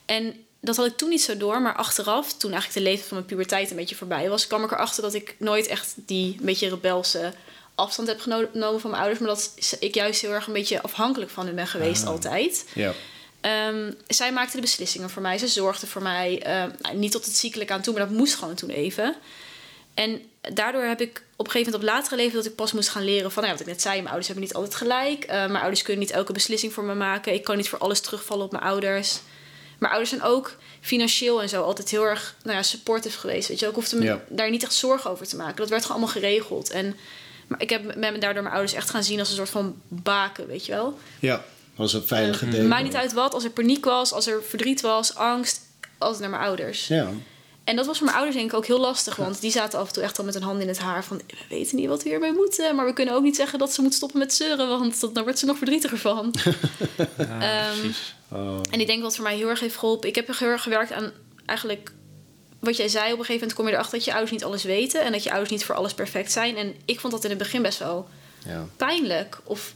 En 0.05 0.35
dat 0.61 0.75
had 0.75 0.85
ik 0.85 0.97
toen 0.97 1.09
niet 1.09 1.21
zo 1.21 1.37
door, 1.37 1.61
maar 1.61 1.75
achteraf, 1.75 2.33
toen 2.33 2.51
eigenlijk 2.51 2.79
de 2.83 2.89
leeftijd 2.89 3.07
van 3.07 3.17
mijn 3.17 3.29
puberteit 3.29 3.69
een 3.69 3.75
beetje 3.75 3.95
voorbij 3.95 4.29
was, 4.29 4.47
kwam 4.47 4.63
ik 4.63 4.71
erachter 4.71 5.01
dat 5.03 5.13
ik 5.13 5.35
nooit 5.39 5.67
echt 5.67 5.93
die 5.95 6.35
een 6.39 6.45
beetje 6.45 6.69
rebelse 6.69 7.33
afstand 7.75 8.07
heb 8.07 8.19
geno- 8.19 8.47
genomen 8.51 8.79
van 8.81 8.89
mijn 8.89 9.01
ouders, 9.01 9.21
maar 9.25 9.35
dat 9.35 9.77
ik 9.79 9.95
juist 9.95 10.21
heel 10.21 10.31
erg 10.31 10.47
een 10.47 10.53
beetje 10.53 10.81
afhankelijk 10.81 11.31
van 11.31 11.45
hen 11.45 11.55
ben 11.55 11.67
geweest 11.67 12.03
Ah. 12.03 12.09
altijd. 12.09 12.65
Ja. 12.73 12.93
Ehm, 13.41 13.91
zij 14.07 14.31
maakte 14.33 14.55
de 14.55 14.61
beslissingen 14.61 15.09
voor 15.09 15.21
mij. 15.21 15.37
Ze 15.37 15.47
zorgde 15.47 15.87
voor 15.87 16.01
mij. 16.01 16.41
ehm, 16.43 16.69
niet 16.93 17.11
tot 17.11 17.25
het 17.25 17.35
ziekelijk 17.35 17.71
aan 17.71 17.81
toe, 17.81 17.93
maar 17.93 18.07
dat 18.07 18.17
moest 18.17 18.35
gewoon 18.35 18.55
toen 18.55 18.69
even. 18.69 19.15
En 19.93 20.21
daardoor 20.53 20.83
heb 20.83 21.01
ik 21.01 21.23
op 21.35 21.45
een 21.45 21.51
gegeven 21.51 21.71
moment 21.71 21.89
op 21.89 21.95
latere 21.95 22.15
leven... 22.15 22.35
dat 22.35 22.45
ik 22.45 22.55
pas 22.55 22.71
moest 22.71 22.89
gaan 22.89 23.03
leren 23.03 23.31
van... 23.31 23.43
Nou, 23.43 23.45
ja, 23.45 23.51
wat 23.51 23.61
ik 23.67 23.73
net 23.73 23.81
zei, 23.81 23.93
mijn 23.95 24.05
ouders 24.07 24.27
hebben 24.27 24.45
niet 24.45 24.53
altijd 24.55 24.75
gelijk. 24.75 25.23
Eh, 25.23 25.35
mijn 25.37 25.55
ouders 25.61 25.81
kunnen 25.81 26.01
niet 26.01 26.11
elke 26.11 26.33
beslissing 26.33 26.73
voor 26.73 26.83
me 26.83 26.93
maken. 26.93 27.33
Ik 27.33 27.43
kan 27.43 27.57
niet 27.57 27.69
voor 27.69 27.79
alles 27.79 27.99
terugvallen 27.99 28.45
op 28.45 28.51
mijn 28.51 28.63
ouders. 28.63 29.19
Mijn 29.81 29.93
ouders 29.93 30.09
zijn 30.09 30.23
ook 30.23 30.55
financieel 30.81 31.41
en 31.41 31.49
zo 31.49 31.63
altijd 31.63 31.89
heel 31.89 32.03
erg 32.03 32.35
nou 32.43 32.55
ja, 32.57 32.63
supportive 32.63 33.17
geweest. 33.19 33.47
Weet 33.47 33.59
je, 33.59 33.67
ook 33.67 33.75
hoefde 33.75 33.95
me 33.95 34.03
Ja. 34.03 34.21
daar 34.29 34.49
niet 34.49 34.63
echt 34.63 34.73
zorgen 34.73 35.09
over 35.11 35.27
te 35.27 35.35
maken. 35.35 35.55
Dat 35.55 35.69
werd 35.69 35.81
gewoon 35.85 35.97
allemaal 35.97 36.15
geregeld. 36.21 36.69
En 36.69 36.95
maar 37.47 37.61
ik 37.61 37.69
heb 37.69 37.95
me 37.95 38.11
me 38.11 38.17
daardoor 38.17 38.41
mijn 38.43 38.53
ouders 38.55 38.73
echt 38.75 38.89
gaan 38.89 39.03
zien 39.03 39.19
als 39.19 39.29
een 39.29 39.35
soort 39.35 39.49
van 39.49 39.81
baken, 39.87 40.47
weet 40.47 40.65
je 40.65 40.71
wel. 40.71 40.99
Ja, 41.19 41.43
was 41.75 41.93
een 41.93 42.03
veilige 42.03 42.45
Eh, 42.45 42.51
deken. 42.51 42.67
Maakt 42.67 42.83
niet 42.83 42.95
uit 42.95 43.13
wat, 43.13 43.33
als 43.33 43.43
er 43.43 43.49
paniek 43.49 43.85
was, 43.85 44.11
als 44.13 44.27
er 44.27 44.43
verdriet 44.43 44.81
was, 44.81 45.15
angst, 45.15 45.61
altijd 45.97 46.19
naar 46.21 46.29
mijn 46.29 46.41
ouders. 46.41 46.87
Ja. 46.87 47.09
En 47.63 47.75
dat 47.75 47.85
was 47.85 47.95
voor 47.97 48.05
mijn 48.05 48.17
ouders 48.17 48.37
denk 48.37 48.51
ik 48.51 48.57
ook 48.57 48.65
heel 48.65 48.79
lastig, 48.79 49.15
want 49.15 49.41
die 49.41 49.51
zaten 49.51 49.79
af 49.79 49.87
en 49.87 49.93
toe 49.93 50.03
echt 50.03 50.17
al 50.19 50.25
met 50.25 50.35
een 50.35 50.41
hand 50.43 50.61
in 50.61 50.67
het 50.67 50.79
haar 50.79 51.03
van 51.03 51.17
we 51.27 51.35
weten 51.49 51.75
niet 51.75 51.87
wat 51.87 52.03
we 52.03 52.09
hiermee 52.09 52.31
moeten, 52.33 52.75
maar 52.75 52.85
we 52.85 52.93
kunnen 52.93 53.13
ook 53.13 53.23
niet 53.23 53.35
zeggen 53.35 53.59
dat 53.59 53.73
ze 53.73 53.81
moet 53.81 53.93
stoppen 53.93 54.19
met 54.19 54.33
zeuren, 54.33 54.67
want 54.67 54.99
dat, 54.99 55.15
daar 55.15 55.23
wordt 55.23 55.39
ze 55.39 55.45
nog 55.45 55.57
verdrietiger 55.57 55.97
van. 55.97 56.33
Ja, 57.17 57.39
Ehm, 57.67 57.79
precies. 57.79 58.15
En 58.71 58.79
ik 58.79 58.87
denk 58.87 59.01
wat 59.01 59.15
voor 59.15 59.23
mij 59.23 59.35
heel 59.35 59.49
erg 59.49 59.59
heeft 59.59 59.75
geholpen. 59.77 60.09
Ik 60.09 60.15
heb 60.15 60.37
heel 60.37 60.47
erg 60.47 60.63
gewerkt 60.63 60.91
aan 60.91 61.11
eigenlijk 61.45 61.91
wat 62.59 62.77
jij 62.77 62.87
zei. 62.87 63.03
Op 63.03 63.19
een 63.19 63.25
gegeven 63.25 63.33
moment 63.33 63.53
kom 63.53 63.65
je 63.67 63.71
erachter 63.71 63.93
dat 63.97 64.05
je 64.05 64.11
ouders 64.11 64.31
niet 64.31 64.43
alles 64.43 64.63
weten. 64.63 65.01
En 65.03 65.11
dat 65.11 65.23
je 65.23 65.29
ouders 65.29 65.51
niet 65.51 65.65
voor 65.65 65.75
alles 65.75 65.93
perfect 65.93 66.31
zijn. 66.31 66.57
En 66.57 66.73
ik 66.85 66.99
vond 66.99 67.13
dat 67.13 67.23
in 67.23 67.29
het 67.29 67.39
begin 67.39 67.61
best 67.61 67.79
wel 67.79 68.07
Ja. 68.45 68.65
pijnlijk. 68.77 69.39
Of 69.43 69.73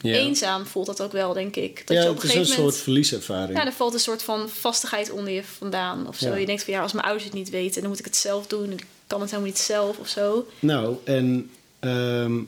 Ja. 0.00 0.14
eenzaam 0.14 0.66
voelt 0.66 0.86
dat 0.86 1.02
ook 1.02 1.12
wel, 1.12 1.32
denk 1.32 1.56
ik. 1.56 1.86
Dat 1.86 1.96
ja, 1.96 2.02
je 2.02 2.08
op 2.08 2.14
het 2.14 2.24
een 2.24 2.30
is 2.30 2.34
een 2.48 2.54
moment... 2.56 2.72
soort 2.72 2.82
verlieservaring. 2.82 3.58
Ja, 3.58 3.66
er 3.66 3.72
valt 3.72 3.94
een 3.94 4.00
soort 4.00 4.22
van 4.22 4.48
vastigheid 4.48 5.10
onder 5.10 5.32
je 5.32 5.42
vandaan 5.44 6.08
of 6.08 6.16
zo. 6.16 6.28
Ja. 6.28 6.34
Je 6.36 6.46
denkt 6.46 6.64
van 6.64 6.74
ja, 6.74 6.82
als 6.82 6.92
mijn 6.92 7.04
ouders 7.04 7.24
het 7.26 7.34
niet 7.34 7.50
weten, 7.50 7.80
dan 7.80 7.90
moet 7.90 7.98
ik 7.98 8.04
het 8.04 8.16
zelf 8.16 8.46
doen. 8.46 8.70
Ik 8.70 8.86
kan 9.06 9.20
het 9.20 9.30
helemaal 9.30 9.50
niet 9.52 9.60
zelf 9.60 9.98
of 9.98 10.08
zo. 10.08 10.46
Nou, 10.58 10.96
en 11.04 11.50
ehm, 11.80 12.38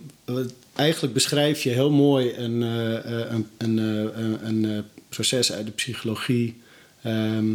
eigenlijk 0.74 1.14
beschrijf 1.14 1.62
je 1.62 1.70
heel 1.70 1.90
mooi 1.90 2.34
een, 2.36 2.62
eh, 2.62 2.96
eh, 2.96 3.30
een, 3.32 3.48
een, 3.58 3.78
eh, 3.78 4.22
een, 4.22 4.64
een, 4.64 4.84
proces 5.14 5.52
uit 5.52 5.66
de 5.66 5.72
psychologie. 5.72 6.60
Ehm, 7.02 7.54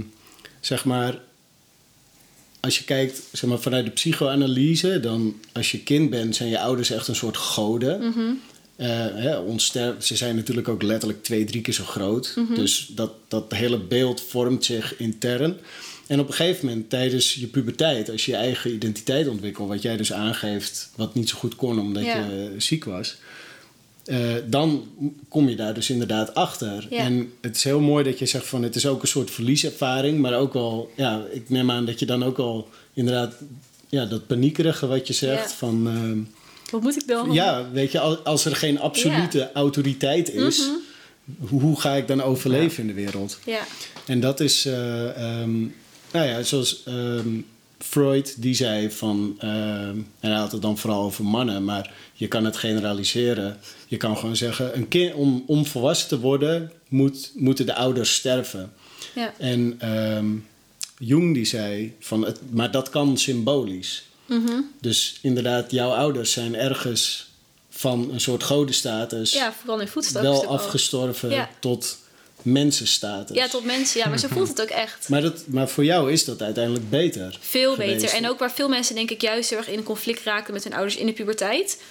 zeg 0.59 0.85
maar, 0.85 1.19
als 2.59 2.77
je 2.77 2.83
kijkt 2.83 3.21
zeg 3.31 3.49
maar, 3.49 3.59
vanuit 3.59 3.85
de 3.85 3.91
psychoanalyse, 3.91 4.99
dan 4.99 5.39
als 5.53 5.71
je 5.71 5.79
kind 5.83 6.09
bent, 6.09 6.35
zijn 6.35 6.49
je 6.49 6.59
ouders 6.59 6.89
echt 6.89 7.07
een 7.07 7.15
soort 7.15 7.37
goden. 7.37 7.99
Mhm. 7.99 8.19
Eh, 8.75 8.87
hè, 9.15 9.59
ze 9.99 10.15
zijn 10.15 10.35
natuurlijk 10.35 10.67
ook 10.67 10.81
letterlijk 10.81 11.23
twee, 11.23 11.43
drie 11.43 11.61
keer 11.61 11.73
zo 11.73 11.83
groot. 11.83 12.33
Mhm. 12.35 12.53
Dus 12.55 12.91
dat, 12.95 13.11
dat 13.27 13.53
hele 13.53 13.79
beeld 13.79 14.21
vormt 14.21 14.65
zich 14.65 14.97
intern. 14.97 15.57
En 16.07 16.19
op 16.19 16.27
een 16.27 16.33
gegeven 16.33 16.65
moment 16.65 16.89
tijdens 16.89 17.33
je 17.33 17.47
puberteit, 17.47 18.09
als 18.09 18.25
je 18.25 18.31
je 18.31 18.37
eigen 18.37 18.73
identiteit 18.73 19.27
ontwikkelt, 19.27 19.67
wat 19.67 19.81
jij 19.81 19.97
dus 19.97 20.13
aangeeft, 20.13 20.89
wat 20.95 21.15
niet 21.15 21.29
zo 21.29 21.37
goed 21.37 21.55
kon 21.55 21.79
omdat 21.79 22.03
Ja. 22.03 22.25
je 22.25 22.53
ziek 22.57 22.83
was, 22.83 23.15
eh, 24.09 24.17
dan 24.45 24.87
kom 25.29 25.49
je 25.49 25.55
daar 25.55 25.73
dus 25.73 25.89
inderdaad 25.89 26.33
achter. 26.35 26.87
Ja. 26.89 26.97
En 26.97 27.31
het 27.41 27.55
is 27.55 27.63
heel 27.63 27.79
mooi 27.79 28.03
dat 28.03 28.19
je 28.19 28.25
zegt 28.25 28.45
van 28.47 28.63
het 28.63 28.75
is 28.75 28.85
ook 28.85 29.01
een 29.01 29.07
soort 29.07 29.31
verlieservaring, 29.31 30.19
maar 30.19 30.33
ook 30.37 30.53
wel, 30.53 30.91
ja, 30.95 31.23
ik 31.31 31.49
neem 31.49 31.71
aan 31.71 31.85
dat 31.85 31.99
je 31.99 32.05
dan 32.05 32.23
ook 32.23 32.37
al 32.37 32.69
inderdaad, 32.93 33.33
ja, 33.89 34.05
dat 34.05 34.27
paniekerige 34.27 34.87
wat 34.87 35.07
je 35.07 35.13
zegt 35.13 35.49
Ja. 35.49 35.55
van. 35.55 35.87
ehm, 35.87 36.19
Wat 36.71 36.81
moet 36.81 36.95
ik 37.01 37.07
dan? 37.07 37.31
ja, 37.31 37.69
weet 37.71 37.91
je, 37.91 37.99
al- 37.99 38.17
als 38.17 38.45
er 38.45 38.55
geen 38.55 38.79
absolute 38.79 39.49
autoriteit 39.53 40.33
is, 40.33 40.69
hoe, 41.39 41.59
hoe 41.61 41.79
ga 41.79 41.93
ik 41.95 42.07
dan 42.07 42.21
overleven 42.21 42.81
in 42.81 42.87
de 42.87 42.93
wereld? 42.93 43.39
Ja. 43.45 43.61
En 44.05 44.19
dat 44.19 44.39
is, 44.39 44.65
eh, 44.65 45.09
ehm, 45.41 45.59
nou 46.11 46.27
ja, 46.27 46.43
zoals 46.43 46.83
ehm, 46.85 47.27
Freud 47.79 48.35
die 48.41 48.53
zei 48.53 48.91
van, 48.91 49.35
ehm, 49.39 49.97
en 50.19 50.29
hij 50.31 50.39
had 50.39 50.51
het 50.51 50.61
dan 50.61 50.77
vooral 50.77 51.03
over 51.03 51.25
mannen, 51.25 51.63
maar 51.63 51.91
je 52.13 52.27
kan 52.27 52.45
het 52.45 52.57
generaliseren. 52.57 53.57
Je 53.87 53.97
kan 53.97 54.17
gewoon 54.17 54.35
zeggen, 54.35 54.77
een 54.77 54.87
kind, 54.87 55.13
om, 55.13 55.43
om 55.47 55.65
volwassen 55.65 56.07
te 56.07 56.19
worden, 56.19 56.71
moet, 56.87 57.31
moeten 57.35 57.65
de 57.65 57.75
ouders 57.75 58.13
sterven. 58.15 58.73
Ja. 59.15 59.33
En 59.37 59.75
ehm, 59.79 60.27
Jung 60.97 61.33
die 61.33 61.45
zei 61.45 61.95
van, 61.99 62.25
het, 62.25 62.39
maar 62.51 62.71
dat 62.71 62.89
kan 62.89 63.17
symbolisch. 63.17 64.03
Mhm. 64.25 64.61
Dus 64.81 65.19
inderdaad, 65.21 65.71
jouw 65.71 65.89
ouders 65.91 66.31
zijn 66.31 66.55
ergens 66.55 67.27
van 67.69 68.09
een 68.11 68.21
soort 68.21 68.43
godenstatus 68.43 69.33
Ja, 69.33 69.53
vooral 69.59 69.79
in 69.79 69.87
voetstappen. 69.87 70.31
wel 70.31 70.45
afgestorven 70.45 71.29
Ja. 71.29 71.49
tot 71.59 71.97
mensenstatus. 72.41 73.35
Ja, 73.35 73.47
tot 73.47 73.65
mensen. 73.65 73.99
Ja, 73.99 74.07
maar 74.09 74.19
zo 74.19 74.27
voelt 74.27 74.47
het 74.47 74.61
ook 74.61 74.69
echt. 74.69 75.09
maar, 75.09 75.21
dat, 75.21 75.47
maar 75.47 75.69
voor 75.69 75.83
jou 75.83 76.11
is 76.11 76.25
dat 76.25 76.41
uiteindelijk 76.41 76.89
beter. 76.89 77.37
Veel 77.41 77.73
geweest. 77.73 78.01
beter. 78.01 78.17
En 78.17 78.29
ook 78.29 78.39
waar 78.39 78.51
veel 78.51 78.69
mensen 78.69 78.95
denk 78.95 79.11
ik 79.11 79.21
juist 79.21 79.49
heel 79.49 79.59
erg 79.59 79.69
in 79.69 79.83
conflict 79.83 80.23
raken 80.23 80.53
met 80.53 80.63
hun 80.63 80.73
ouders 80.73 80.95
in 80.95 81.05
de 81.05 81.13
puberteit. 81.13 81.81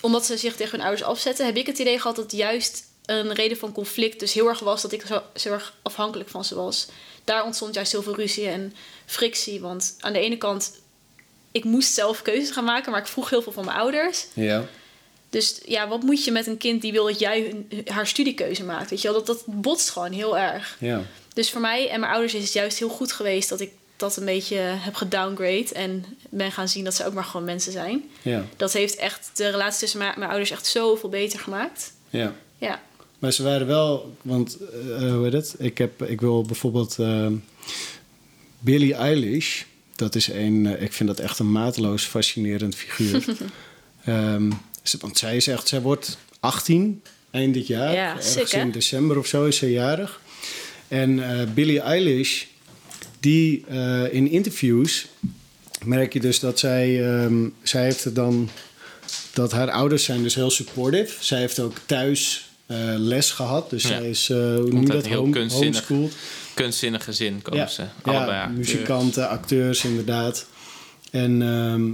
Omdat 0.00 0.26
ze 0.26 0.36
zich 0.36 0.56
tegen 0.56 0.72
hun 0.72 0.86
ouders 0.86 1.08
afzetten, 1.08 1.46
heb 1.46 1.56
ik 1.56 1.66
het 1.66 1.78
idee 1.78 2.00
gehad 2.00 2.16
dat 2.16 2.32
juist 2.32 2.84
een 3.04 3.32
reden 3.32 3.56
van 3.56 3.72
conflict 3.72 4.20
dus 4.20 4.32
heel 4.32 4.48
erg 4.48 4.58
was 4.58 4.82
dat 4.82 4.92
ik 4.92 5.04
zo, 5.06 5.22
zo 5.34 5.52
erg 5.52 5.74
afhankelijk 5.82 6.28
van 6.28 6.44
ze 6.44 6.54
was. 6.54 6.86
Daar 7.24 7.44
ontstond 7.44 7.74
juist 7.74 7.92
heel 7.92 8.02
veel 8.02 8.14
ruzie 8.14 8.46
en 8.46 8.74
frictie. 9.06 9.60
Want 9.60 9.96
aan 10.00 10.12
de 10.12 10.18
ene 10.18 10.38
kant, 10.38 10.72
ik 11.52 11.64
moest 11.64 11.92
zelf 11.92 12.22
keuzes 12.22 12.50
gaan 12.50 12.64
maken, 12.64 12.90
maar 12.90 13.00
ik 13.00 13.06
vroeg 13.06 13.30
heel 13.30 13.42
veel 13.42 13.52
van 13.52 13.64
mijn 13.64 13.76
ouders. 13.76 14.26
Ja. 14.34 14.64
Dus 15.30 15.60
ja, 15.66 15.88
wat 15.88 16.02
moet 16.02 16.24
je 16.24 16.30
met 16.30 16.46
een 16.46 16.56
kind 16.56 16.82
die 16.82 16.92
wil 16.92 17.04
dat 17.04 17.18
jij 17.18 17.64
haar 17.86 18.06
studiekeuze 18.06 18.64
maakt? 18.64 18.90
Weet 18.90 19.02
je 19.02 19.12
wel, 19.12 19.24
dat, 19.24 19.26
dat 19.26 19.42
botst 19.46 19.90
gewoon 19.90 20.12
heel 20.12 20.38
erg. 20.38 20.76
Ja. 20.80 21.02
Dus 21.34 21.50
voor 21.50 21.60
mij 21.60 21.88
en 21.88 22.00
mijn 22.00 22.12
ouders 22.12 22.34
is 22.34 22.42
het 22.42 22.52
juist 22.52 22.78
heel 22.78 22.88
goed 22.88 23.12
geweest 23.12 23.48
dat 23.48 23.60
ik 23.60 23.70
dat 23.96 24.16
een 24.16 24.24
beetje 24.24 24.56
heb 24.56 24.94
gedowngrade 24.94 25.68
en 25.72 26.04
ben 26.30 26.52
gaan 26.52 26.68
zien 26.68 26.84
dat 26.84 26.94
ze 26.94 27.06
ook 27.06 27.14
maar 27.14 27.24
gewoon 27.24 27.46
mensen 27.46 27.72
zijn. 27.72 28.04
Ja. 28.22 28.44
Dat 28.56 28.72
heeft 28.72 28.96
echt 28.96 29.30
de 29.34 29.48
relatie 29.48 29.78
tussen 29.80 29.98
mijn, 29.98 30.12
mijn 30.16 30.30
ouders 30.30 30.50
echt 30.50 30.66
zoveel 30.66 31.08
beter 31.08 31.38
gemaakt. 31.38 31.92
Ja. 32.10 32.34
Ja, 32.58 32.82
Maar 33.18 33.32
ze 33.32 33.42
waren 33.42 33.66
wel, 33.66 34.16
want 34.22 34.58
eh, 34.58 35.12
hoe 35.12 35.24
heet 35.24 35.32
het? 35.32 35.54
Ik, 35.58 35.78
heb, 35.78 36.02
ik 36.02 36.20
wil 36.20 36.42
bijvoorbeeld 36.42 36.98
ehm 36.98 37.34
Billie 38.58 38.94
Eilish. 38.94 39.62
Dat 39.96 40.14
is 40.14 40.28
een, 40.28 40.66
eh, 40.66 40.82
ik 40.82 40.92
vind 40.92 41.08
dat 41.08 41.18
echt 41.18 41.38
een 41.38 41.52
mateloos 41.52 42.04
fascinerend 42.04 42.74
figuur. 42.74 43.24
Ehm, 44.04 44.50
want 45.00 45.18
zij 45.18 45.36
is 45.36 45.46
echt, 45.46 45.68
zij 45.68 45.80
wordt 45.80 46.18
18 46.40 47.02
eind 47.30 47.54
dit 47.54 47.66
jaar. 47.66 47.92
Ja, 47.92 48.08
Ergens 48.08 48.32
sick, 48.32 48.50
hè? 48.50 48.60
in 48.60 48.70
december 48.70 49.18
of 49.18 49.26
zo 49.26 49.44
is 49.44 49.56
ze 49.56 49.70
jarig. 49.70 50.20
En 50.88 51.38
eh, 51.40 51.46
Billie 51.54 51.80
Eilish, 51.80 52.44
die 53.20 53.64
eh, 53.68 54.12
in 54.12 54.30
interviews 54.30 55.06
merk 55.84 56.12
je 56.12 56.20
dus 56.20 56.40
dat 56.40 56.58
zij, 56.58 57.04
ehm, 57.14 57.48
zij 57.62 57.82
heeft 57.82 58.04
het 58.04 58.14
dan 58.14 58.50
dat 59.32 59.52
haar 59.52 59.70
ouders 59.70 60.04
zijn 60.04 60.22
dus 60.22 60.34
heel 60.34 60.50
supportive. 60.50 61.24
Zij 61.24 61.38
heeft 61.40 61.58
ook 61.60 61.76
thuis 61.86 62.48
eh, 62.66 62.76
les 62.96 63.30
gehad. 63.30 63.70
Dus 63.70 63.82
Ja. 63.82 63.88
zij 63.88 64.08
is, 64.10 64.30
uit 64.32 64.86
dat, 64.86 65.04
een 65.04 65.10
heel 65.10 65.18
home, 65.18 65.30
kunstzinnig 65.32 65.88
homeschooled. 65.88 66.12
Kunstzinnig 66.54 67.04
gezin 67.04 67.42
komen 67.42 67.60
Ja, 67.60 67.66
ze. 67.66 67.82
ja, 67.82 67.90
Allebei 68.02 68.38
acteurs. 68.40 68.56
muzikanten, 68.56 69.28
acteurs 69.28 69.84
inderdaad. 69.84 70.46
En 71.10 71.42
ehm, 71.42 71.90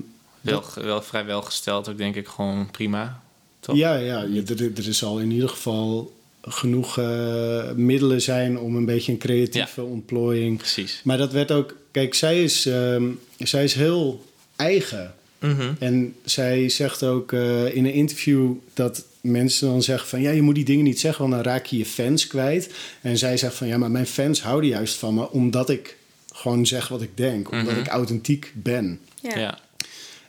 Wel, 0.51 0.85
wel, 0.85 1.03
vrij 1.03 1.25
welgesteld 1.25 1.89
ook, 1.89 1.99
denk 1.99 2.15
ik. 2.17 2.29
Gewoon 2.29 2.71
prima. 2.71 3.23
Toch? 3.61 3.77
ja, 3.77 3.97
ja 3.97 4.23
er, 4.23 4.61
er 4.77 4.89
is 4.89 5.05
al 5.05 5.19
in 5.19 5.31
ieder 5.31 5.49
geval 5.49 6.15
genoeg 6.43 6.99
eh, 6.99 7.71
middelen 7.73 8.23
zijn 8.23 8.59
om 8.59 8.77
een 8.77 8.85
beetje 8.85 9.13
een 9.13 9.19
creatieve 9.19 9.83
ontplooiing. 9.83 10.59
Precies. 10.59 11.01
Maar 11.05 11.19
dat 11.19 11.33
werd 11.33 11.51
ook, 11.53 11.77
kijk, 11.91 12.15
zij 12.15 12.43
is, 12.43 12.67
ehm, 12.67 13.05
zij 13.39 13.65
is 13.65 13.75
heel 13.75 14.25
eigen. 14.57 15.15
Mhm. 15.39 15.73
En 15.79 16.15
zij 16.25 16.69
zegt 16.69 17.03
ook 17.03 17.33
eh, 17.33 17.75
in 17.75 17.85
een 17.85 17.93
interview 17.93 18.53
dat 18.75 19.05
mensen 19.21 19.69
dan 19.69 19.83
zeggen 19.83 20.09
van... 20.09 20.21
ja, 20.21 20.31
je 20.31 20.43
moet 20.43 20.55
die 20.55 20.65
dingen 20.65 20.85
niet 20.85 21.01
zeggen, 21.01 21.21
want 21.29 21.35
dan 21.35 21.53
raak 21.53 21.67
je 21.67 21.79
je 21.79 21.87
fans 21.87 22.27
kwijt. 22.27 22.71
En 23.01 23.19
zij 23.19 23.37
zegt 23.37 23.55
van 23.55 23.67
ja, 23.67 23.79
maar 23.79 23.91
mijn 23.91 24.07
fans 24.07 24.43
houden 24.43 24.71
juist 24.71 24.95
van 24.95 25.15
me... 25.15 25.31
omdat 25.31 25.71
ik 25.71 25.97
gewoon 26.33 26.67
zeg 26.67 26.89
wat 26.89 27.03
ik 27.03 27.17
denk, 27.17 27.51
omdat 27.51 27.73
Mhm. 27.73 27.81
ik 27.81 27.87
authentiek 27.89 28.53
ben. 28.55 29.01
ja. 29.23 29.39
Ja. 29.39 29.59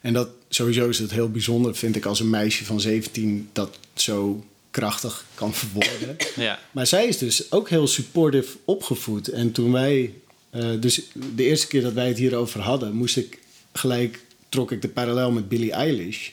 En 0.07 0.13
dat 0.13 0.29
sowieso 0.49 0.89
is 0.89 0.99
het 0.99 1.11
heel 1.11 1.29
bijzonder, 1.31 1.75
vind 1.75 1.95
ik, 1.95 2.05
als 2.05 2.19
een 2.19 2.29
meisje 2.29 2.65
van 2.65 2.79
17 2.79 3.49
dat 3.53 3.79
zo 3.93 4.45
krachtig 4.71 5.25
kan 5.33 5.53
verwoorden. 5.53 6.15
ja. 6.47 6.59
Maar 6.71 6.87
zij 6.87 7.07
is 7.07 7.17
dus 7.17 7.51
ook 7.51 7.69
heel 7.69 7.87
supportive 7.87 8.57
opgevoed. 8.65 9.27
En 9.27 9.51
toen 9.51 9.71
wij, 9.71 10.13
eh, 10.49 10.69
dus 10.79 11.01
de 11.35 11.43
eerste 11.43 11.67
keer 11.67 11.81
dat 11.81 11.93
wij 11.93 12.07
het 12.07 12.17
hierover 12.17 12.61
hadden, 12.61 12.93
moest 12.93 13.17
ik 13.17 13.39
gelijk, 13.73 14.25
trok 14.49 14.71
ik 14.71 14.81
de 14.81 14.87
parallel 14.87 15.31
met 15.31 15.49
Billie 15.49 15.71
Eilish. 15.71 16.29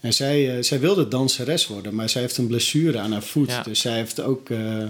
En 0.00 0.12
zij, 0.12 0.56
eh, 0.56 0.62
zij 0.62 0.80
wilde 0.80 1.08
danseres 1.08 1.66
worden, 1.66 1.94
maar 1.94 2.08
zij 2.08 2.20
heeft 2.20 2.36
een 2.36 2.46
blessure 2.46 2.98
aan 2.98 3.12
haar 3.12 3.22
voet. 3.22 3.50
Ja. 3.50 3.62
Dus 3.62 3.80
zij 3.80 3.94
heeft 3.96 4.20
ook. 4.20 4.50
eh, 4.50 4.86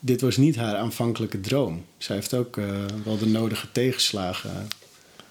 dit 0.00 0.20
was 0.20 0.36
niet 0.36 0.56
haar 0.56 0.76
aanvankelijke 0.76 1.40
droom. 1.40 1.84
Zij 1.96 2.16
heeft 2.16 2.34
ook 2.34 2.56
wel 3.04 3.18
de 3.18 3.26
nodige 3.26 3.66
tegenslagen 3.72 4.68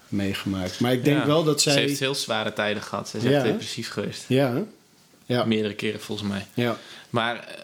meegemaakt. 0.08 0.80
Maar 0.80 0.92
ik 0.92 1.04
denk 1.04 1.18
Ja. 1.20 1.26
wel 1.26 1.44
dat 1.44 1.60
zij. 1.60 1.72
Ze 1.72 1.78
heeft 1.78 2.00
heel 2.00 2.14
zware 2.14 2.52
tijden 2.52 2.82
gehad. 2.82 3.08
Ze 3.08 3.16
is 3.16 3.22
Ja, 3.22 3.30
echt 3.30 3.44
depressief 3.44 3.90
geweest. 3.90 4.24
Ja, 4.28 4.62
ja, 5.26 5.44
Meerdere 5.44 5.74
keren 5.74 6.00
volgens 6.00 6.28
mij. 6.28 6.46
ja. 6.54 6.76
Maar 7.10 7.36
eh, 7.44 7.54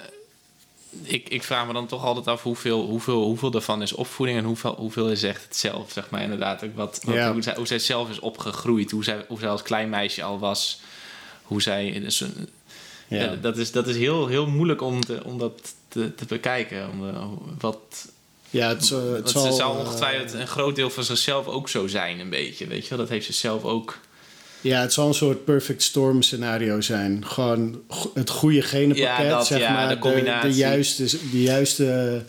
ik, 1.02 1.28
ik 1.28 1.42
vraag 1.42 1.66
me 1.66 1.72
dan 1.72 1.86
toch 1.86 2.04
altijd 2.04 2.26
af 2.26 2.42
hoeveel, 2.42 2.80
hoeveel, 2.86 3.22
hoeveel 3.22 3.50
daarvan 3.50 3.82
is 3.82 3.92
opvoeding 3.92 4.38
en 4.38 4.44
hoeveel, 4.44 4.74
hoeveel 4.78 5.10
is 5.10 5.22
echt 5.22 5.42
het 5.44 5.56
zelf, 5.56 5.92
zeg 5.92 6.10
maar 6.10 6.22
inderdaad. 6.22 6.64
Ook 6.64 6.76
wat, 6.76 7.00
wat- 7.04 7.14
Ja. 7.14 7.32
hoe, 7.32 7.42
zij, 7.42 7.54
hoe 7.54 7.66
zij 7.66 7.78
zelf 7.78 8.10
is 8.10 8.18
opgegroeid, 8.18 8.90
hoe 8.90 9.04
zij, 9.04 9.24
hoe 9.28 9.38
zij 9.38 9.48
als 9.48 9.62
klein 9.62 9.88
meisje 9.88 10.22
al 10.22 10.38
was. 10.38 10.80
Hoe 11.42 11.62
zij... 11.62 12.00
Dus, 12.00 12.18
ja. 13.08 13.22
ja, 13.22 13.34
dat 13.40 13.56
is, 13.56 13.72
dat 13.72 13.86
is 13.88 13.96
heel, 13.96 14.26
heel 14.26 14.46
moeilijk 14.46 14.82
om, 14.82 15.00
te, 15.04 15.24
om 15.24 15.38
dat 15.38 15.74
te, 15.88 16.14
te 16.14 16.24
bekijken. 16.24 16.88
Om, 16.90 17.08
eh, 17.08 17.26
wat, 17.58 18.08
Ja, 18.54 18.68
het, 18.68 18.84
zal- 18.84 19.12
het 19.12 19.30
zal, 19.30 19.46
ze 19.46 19.52
zal 19.52 19.72
eh, 19.72 19.78
ongetwijfeld 19.78 20.32
een 20.32 20.46
groot 20.46 20.76
deel 20.76 20.90
van 20.90 21.04
zichzelf 21.04 21.46
ook 21.46 21.68
zo 21.68 21.86
zijn, 21.86 22.20
een 22.20 22.30
beetje. 22.30 22.66
Weet 22.66 22.82
je 22.82 22.88
wel? 22.88 22.98
Dat 22.98 23.08
heeft 23.08 23.26
ze 23.26 23.32
zelf 23.32 23.64
ook. 23.64 23.98
Ja, 24.60 24.80
het 24.80 24.92
zal 24.92 25.08
een 25.08 25.14
soort 25.14 25.44
perfect 25.44 25.82
storm 25.82 26.22
scenario 26.22 26.80
zijn. 26.80 27.24
Gewoon 27.26 27.80
het 28.14 28.30
goede 28.30 28.62
genenpakket, 28.62 29.24
Ja, 29.26 29.28
dat, 29.28 29.46
zeg 29.46 29.60
ja, 29.60 29.72
maar. 29.72 29.88
de 29.88 29.98
combinatie. 29.98 30.50
De, 30.50 30.56
juiste, 30.56 31.04
de 31.30 31.42
juiste 31.42 32.22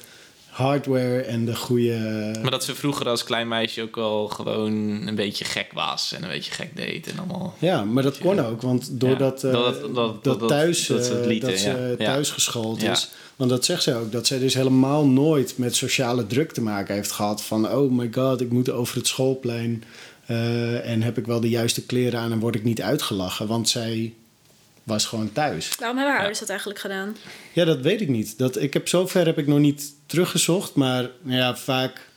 hardware 0.50 1.22
en 1.22 1.46
de 1.46 1.56
goede... 1.56 2.32
Maar 2.42 2.52
dat 2.52 2.64
ze 2.64 2.76
vroeger 2.76 3.08
als 3.10 3.24
klein 3.24 3.48
meisje 3.48 3.82
ook 3.82 3.96
wel 3.96 4.28
gewoon 4.28 4.72
een 5.08 5.16
beetje 5.16 5.46
gek 5.46 5.68
was 5.74 6.14
en 6.14 6.24
een 6.24 6.30
beetje 6.30 6.52
gek 6.52 6.76
deed 6.76 7.08
en 7.08 7.18
allemaal. 7.18 7.56
Ja, 7.60 7.84
maar 7.84 8.04
dat 8.04 8.18
kon 8.18 8.40
ook, 8.46 8.62
want 8.62 8.88
doordat 8.92 9.42
Ja, 9.42 9.48
eh, 9.48 9.54
dat- 9.54 9.82
dat, 9.82 9.96
dat- 9.96 10.24
dat- 10.24 10.40
dat- 10.40 10.50
thuis, 10.50 10.88
dat 10.88 11.06
ze 11.06 11.20
eh, 11.20 11.28
lieten, 11.28 11.50
dat 11.50 11.60
ze 11.60 11.96
thuis 11.98 12.30
geschoold 12.32 12.82
is. 12.84 13.10
Want 13.36 13.50
dat 13.50 13.66
zegt 13.66 13.84
zij 13.84 13.96
ook, 13.96 14.12
dat 14.12 14.28
zij 14.28 14.40
dus 14.40 14.54
helemaal 14.54 15.08
nooit 15.08 15.58
met 15.58 15.76
sociale 15.76 16.28
druk 16.28 16.52
te 16.52 16.62
maken 16.62 16.96
heeft 16.96 17.12
gehad. 17.12 17.44
Van, 17.44 17.70
oh 17.70 17.92
my 17.92 18.10
god, 18.12 18.42
ik 18.42 18.52
moet 18.52 18.70
over 18.70 18.98
het 18.98 19.08
schoolplein. 19.08 19.84
eh, 20.26 20.90
en 20.90 21.02
heb 21.02 21.18
ik 21.18 21.26
wel 21.26 21.40
de 21.40 21.50
juiste 21.50 21.86
kleren 21.86 22.20
aan 22.20 22.32
en 22.32 22.40
word 22.40 22.56
ik 22.56 22.64
niet 22.64 22.82
uitgelachen. 22.82 23.48
Want 23.48 23.70
zij 23.70 24.14
was 24.84 25.06
gewoon 25.06 25.32
thuis. 25.32 25.76
Waarom 25.80 25.96
hebben 25.98 26.14
haar 26.14 26.20
ouders 26.22 26.40
dat 26.40 26.50
eigenlijk 26.50 26.80
gedaan? 26.80 27.16
Ja, 27.54 27.66
dat 27.66 27.82
weet 27.82 28.02
ik 28.02 28.08
niet. 28.10 28.38
Dat, 28.38 28.62
ik 28.62 28.74
heb, 28.74 28.88
zover 28.88 29.26
heb 29.26 29.38
ik 29.38 29.48
nog 29.48 29.60
niet 29.60 29.94
teruggezocht. 30.06 30.76
Maar 30.76 31.10
nou 31.22 31.38
ja, 31.38 31.56
vaak 31.58 32.08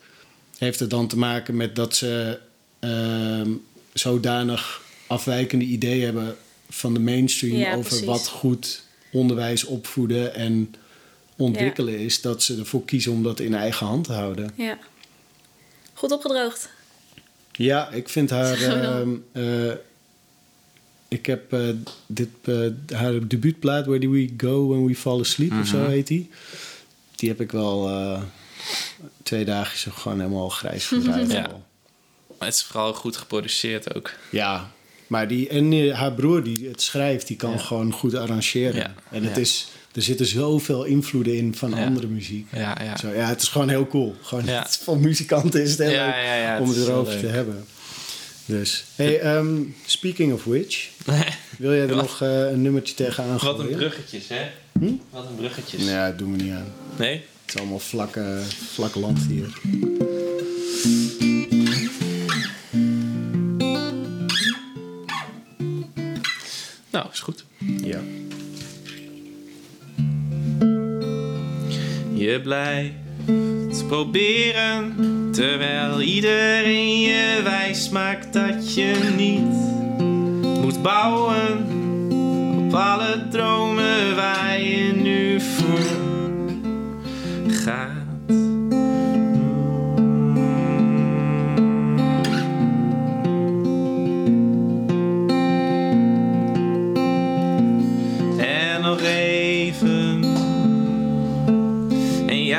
heeft 0.58 0.80
het 0.80 0.90
dan 0.90 1.08
te 1.08 1.18
maken 1.18 1.56
met 1.56 1.76
dat 1.76 1.96
ze 1.96 2.38
ehm, 2.78 3.50
zodanig 3.92 4.82
afwijkende 5.06 5.64
ideeën 5.64 6.04
hebben 6.04 6.36
van 6.70 6.94
de 6.94 7.00
mainstream 7.00 7.56
Ja, 7.56 7.68
over 7.74 7.88
precies. 7.88 8.06
wat 8.06 8.28
goed 8.28 8.82
onderwijs, 9.12 9.64
opvoeden 9.64 10.34
en 10.34 10.74
ontwikkelen 11.38 11.98
is, 11.98 12.20
dat 12.20 12.42
ze 12.42 12.56
ervoor 12.58 12.84
kiezen 12.84 13.12
om 13.12 13.22
dat 13.22 13.40
in 13.40 13.54
eigen 13.54 13.86
hand 13.86 14.04
te 14.04 14.12
houden. 14.12 14.50
Ja. 14.54 14.78
Goed 15.94 16.12
opgedroogd. 16.12 16.68
Ja, 17.52 17.90
ik 17.90 18.08
vind 18.08 18.30
haar. 18.30 18.62
Ehm, 18.62 19.08
eh, 19.32 19.72
ik 21.08 21.26
heb 21.26 21.52
eh, 21.52 21.68
dit, 22.06 22.28
eh, 22.44 22.56
haar 22.96 23.26
debuutplaat, 23.28 23.86
Where 23.86 24.00
Do 24.00 24.10
We 24.10 24.32
Go 24.36 24.68
When 24.68 24.86
We 24.86 24.94
Fall 24.94 25.20
Asleep 25.20 25.52
of 25.60 25.66
zo 25.66 25.76
Mhm. 25.78 25.88
heet 25.90 26.06
die. 26.06 26.30
Die 27.16 27.28
heb 27.28 27.40
ik 27.40 27.52
wel 27.52 27.88
eh, 27.88 28.22
twee 29.22 29.44
dagen 29.44 29.78
zo 29.78 29.90
gewoon 29.90 30.18
helemaal 30.20 30.48
grijs 30.48 30.86
gedraaid. 30.86 31.30
Ja. 31.40 31.60
Maar 32.38 32.48
het 32.48 32.56
is 32.56 32.62
vooral 32.62 32.94
goed 32.94 33.16
geproduceerd 33.16 33.94
ook. 33.94 34.10
ja, 34.30 34.70
maar 35.06 35.28
die, 35.28 35.48
en 35.48 35.90
haar 35.94 36.12
broer 36.12 36.42
die 36.42 36.68
het 36.68 36.82
schrijft, 36.82 37.26
die 37.26 37.36
kan 37.36 37.50
Ja. 37.50 37.58
gewoon 37.58 37.92
goed 37.92 38.14
arrangeren. 38.14 38.74
Ja. 38.76 38.94
En 39.10 39.24
het 39.24 39.34
Ja. 39.34 39.40
is, 39.40 39.68
er 39.98 40.04
zitten 40.04 40.26
zoveel 40.26 40.84
invloeden 40.84 41.36
in 41.36 41.54
van 41.54 41.70
Ja. 41.70 41.84
andere 41.86 42.06
muziek. 42.06 42.46
Ja, 42.52 42.76
ja. 42.82 42.96
Zo, 42.96 43.08
ja, 43.08 43.26
het 43.28 43.42
is 43.42 43.48
gewoon 43.48 43.68
heel 43.68 43.86
cool. 43.86 44.14
Gewoon, 44.22 44.44
Ja. 44.44 44.58
het 44.62 44.68
is- 44.68 44.76
voor 44.84 44.98
muzikanten 44.98 45.62
is 45.62 45.70
het 45.70 45.78
heel 45.78 45.90
Ja, 45.90 46.04
leuk 46.06 46.14
ja, 46.14 46.34
ja, 46.34 46.52
het 46.52 46.60
om 46.62 46.68
het 46.68 46.76
erover 46.76 47.18
te 47.20 47.26
hebben. 47.26 47.64
Dus, 48.44 48.84
hey, 48.94 49.20
ehm, 49.20 49.56
speaking 49.86 50.32
of 50.32 50.44
which, 50.44 50.88
wil 51.58 51.74
jij 51.74 51.88
er 51.88 51.96
nog 51.96 52.22
eh, 52.22 52.50
een 52.50 52.62
nummertje 52.62 52.94
tegenaan 52.94 53.38
Wat 53.38 53.42
een 53.58 53.64
gooien? 53.64 53.76
bruggetjes, 53.78 54.28
hè? 54.28 54.42
Hm? 54.78 54.92
Wat 55.10 55.26
een 55.26 55.36
bruggetjes. 55.36 55.82
Nee, 55.84 55.94
dat 56.08 56.18
doen 56.18 56.36
we 56.36 56.42
niet 56.42 56.52
aan. 56.52 56.72
Nee? 56.96 57.12
Het 57.14 57.54
is 57.54 57.60
allemaal 57.60 57.78
vlakke, 57.78 58.40
vlak 58.74 58.94
land 58.94 59.18
hier. 59.28 59.50
Nou, 66.90 67.06
is 67.12 67.20
goed. 67.20 67.44
Ja. 67.82 68.00
Je 72.18 72.40
blijft 72.42 73.86
proberen, 73.86 74.94
terwijl 75.32 76.00
iedereen 76.00 77.00
je 77.00 77.40
wijs 77.44 77.88
maakt 77.88 78.32
dat 78.32 78.74
je 78.74 79.12
niet 79.16 79.56
moet 80.62 80.82
bouwen 80.82 81.66
op 82.66 82.74
alle 82.74 83.28
dromen 83.30 84.16
waar 84.16 84.60
je 84.60 84.92
nu 84.92 85.40
voor 85.40 85.80
gaat. 87.48 87.97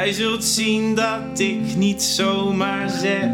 Jij 0.09 0.17
zult 0.17 0.43
zien 0.43 0.95
dat 0.95 1.39
ik 1.39 1.75
niet 1.75 2.03
zomaar 2.03 2.89
zeg 2.89 3.29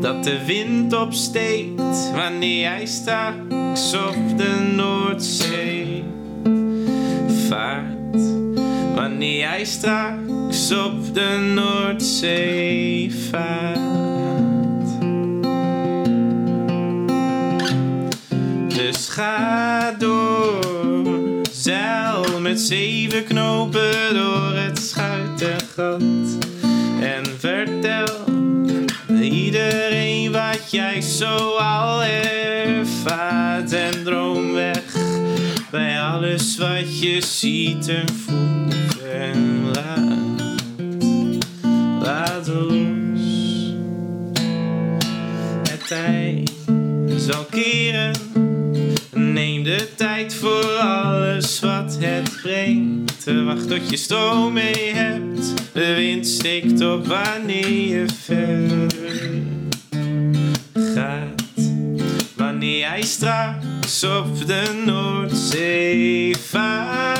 dat 0.00 0.24
de 0.24 0.44
wind 0.44 0.92
opsteekt 0.92 2.10
wanneer 2.14 2.60
jij 2.60 2.86
straks 2.86 3.94
op 3.94 4.38
de 4.38 4.72
Noordzee 4.76 6.04
vaart. 7.48 8.22
Wanneer 8.94 9.38
jij 9.38 9.64
straks 9.64 10.72
op 10.72 11.14
de 11.14 11.52
Noordzee 11.54 13.14
vaart. 13.30 13.78
Dus 18.74 19.08
ga 19.08 19.92
door, 19.98 20.77
zeil 21.68 22.40
met 22.40 22.60
zeven 22.60 23.24
knopen 23.24 24.14
door 24.14 24.52
het 24.54 24.78
schuitengat. 24.78 26.02
En 27.00 27.24
vertel 27.38 28.24
iedereen 29.20 30.32
wat 30.32 30.70
jij 30.70 31.00
zo 31.00 31.56
al 31.56 32.02
ervaart. 32.02 33.72
En 33.72 34.04
droom 34.04 34.52
weg 34.52 34.82
bij 35.70 36.00
alles 36.00 36.56
wat 36.58 37.00
je 37.00 37.20
ziet 37.20 37.88
en 37.88 38.08
voelt. 38.08 39.02
En 39.12 39.70
laat, 39.72 40.62
laat 42.02 42.46
los. 42.46 43.72
Het 45.68 45.86
tijd 45.86 46.50
zal 47.16 47.44
keren. 47.50 48.14
Neem 49.12 49.62
de 49.62 49.88
tijd 49.96 50.34
voor 50.34 50.64
wat 51.38 51.96
het 52.00 52.40
brengt. 52.42 53.24
Wacht 53.44 53.68
tot 53.68 53.90
je 53.90 53.96
stroom 53.96 54.52
mee 54.52 54.92
hebt. 54.94 55.52
De 55.72 55.94
wind 55.94 56.26
steekt 56.26 56.80
op 56.80 57.06
wanneer 57.06 57.70
je 57.70 58.04
verder 58.24 58.90
gaat. 60.94 61.42
Wanneer 62.36 62.78
jij 62.78 63.02
straks 63.02 64.04
op 64.04 64.46
de 64.46 64.82
Noordzee 64.86 66.36
vaart. 66.36 67.17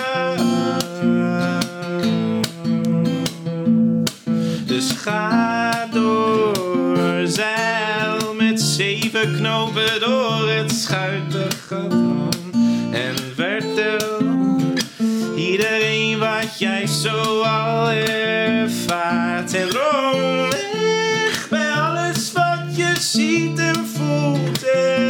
Zo 17.03 17.43
al 17.43 17.91
ervaart. 17.91 19.55
En 19.55 19.69
droom 19.69 20.51
weg 20.51 21.49
bij 21.51 21.73
alles 21.73 22.33
wat 22.33 22.77
je 22.77 22.95
ziet 22.99 23.59
en 23.59 23.87
voelt. 23.87 24.65
En 24.65 25.08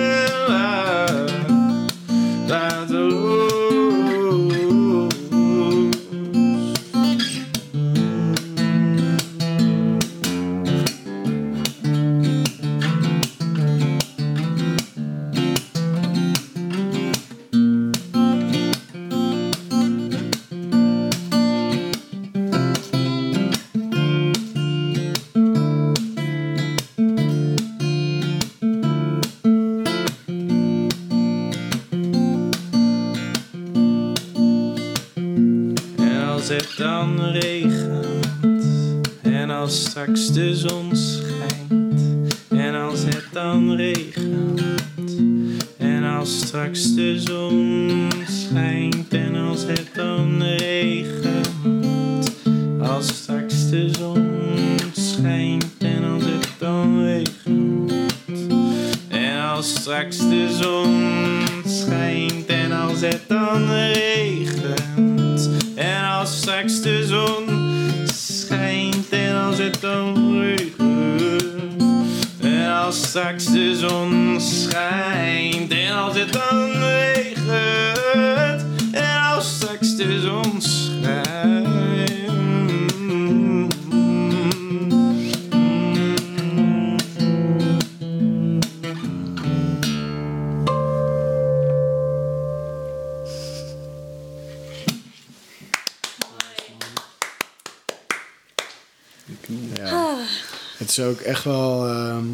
echt 101.28 101.44
wel, 101.44 101.86
ehm, 101.86 102.24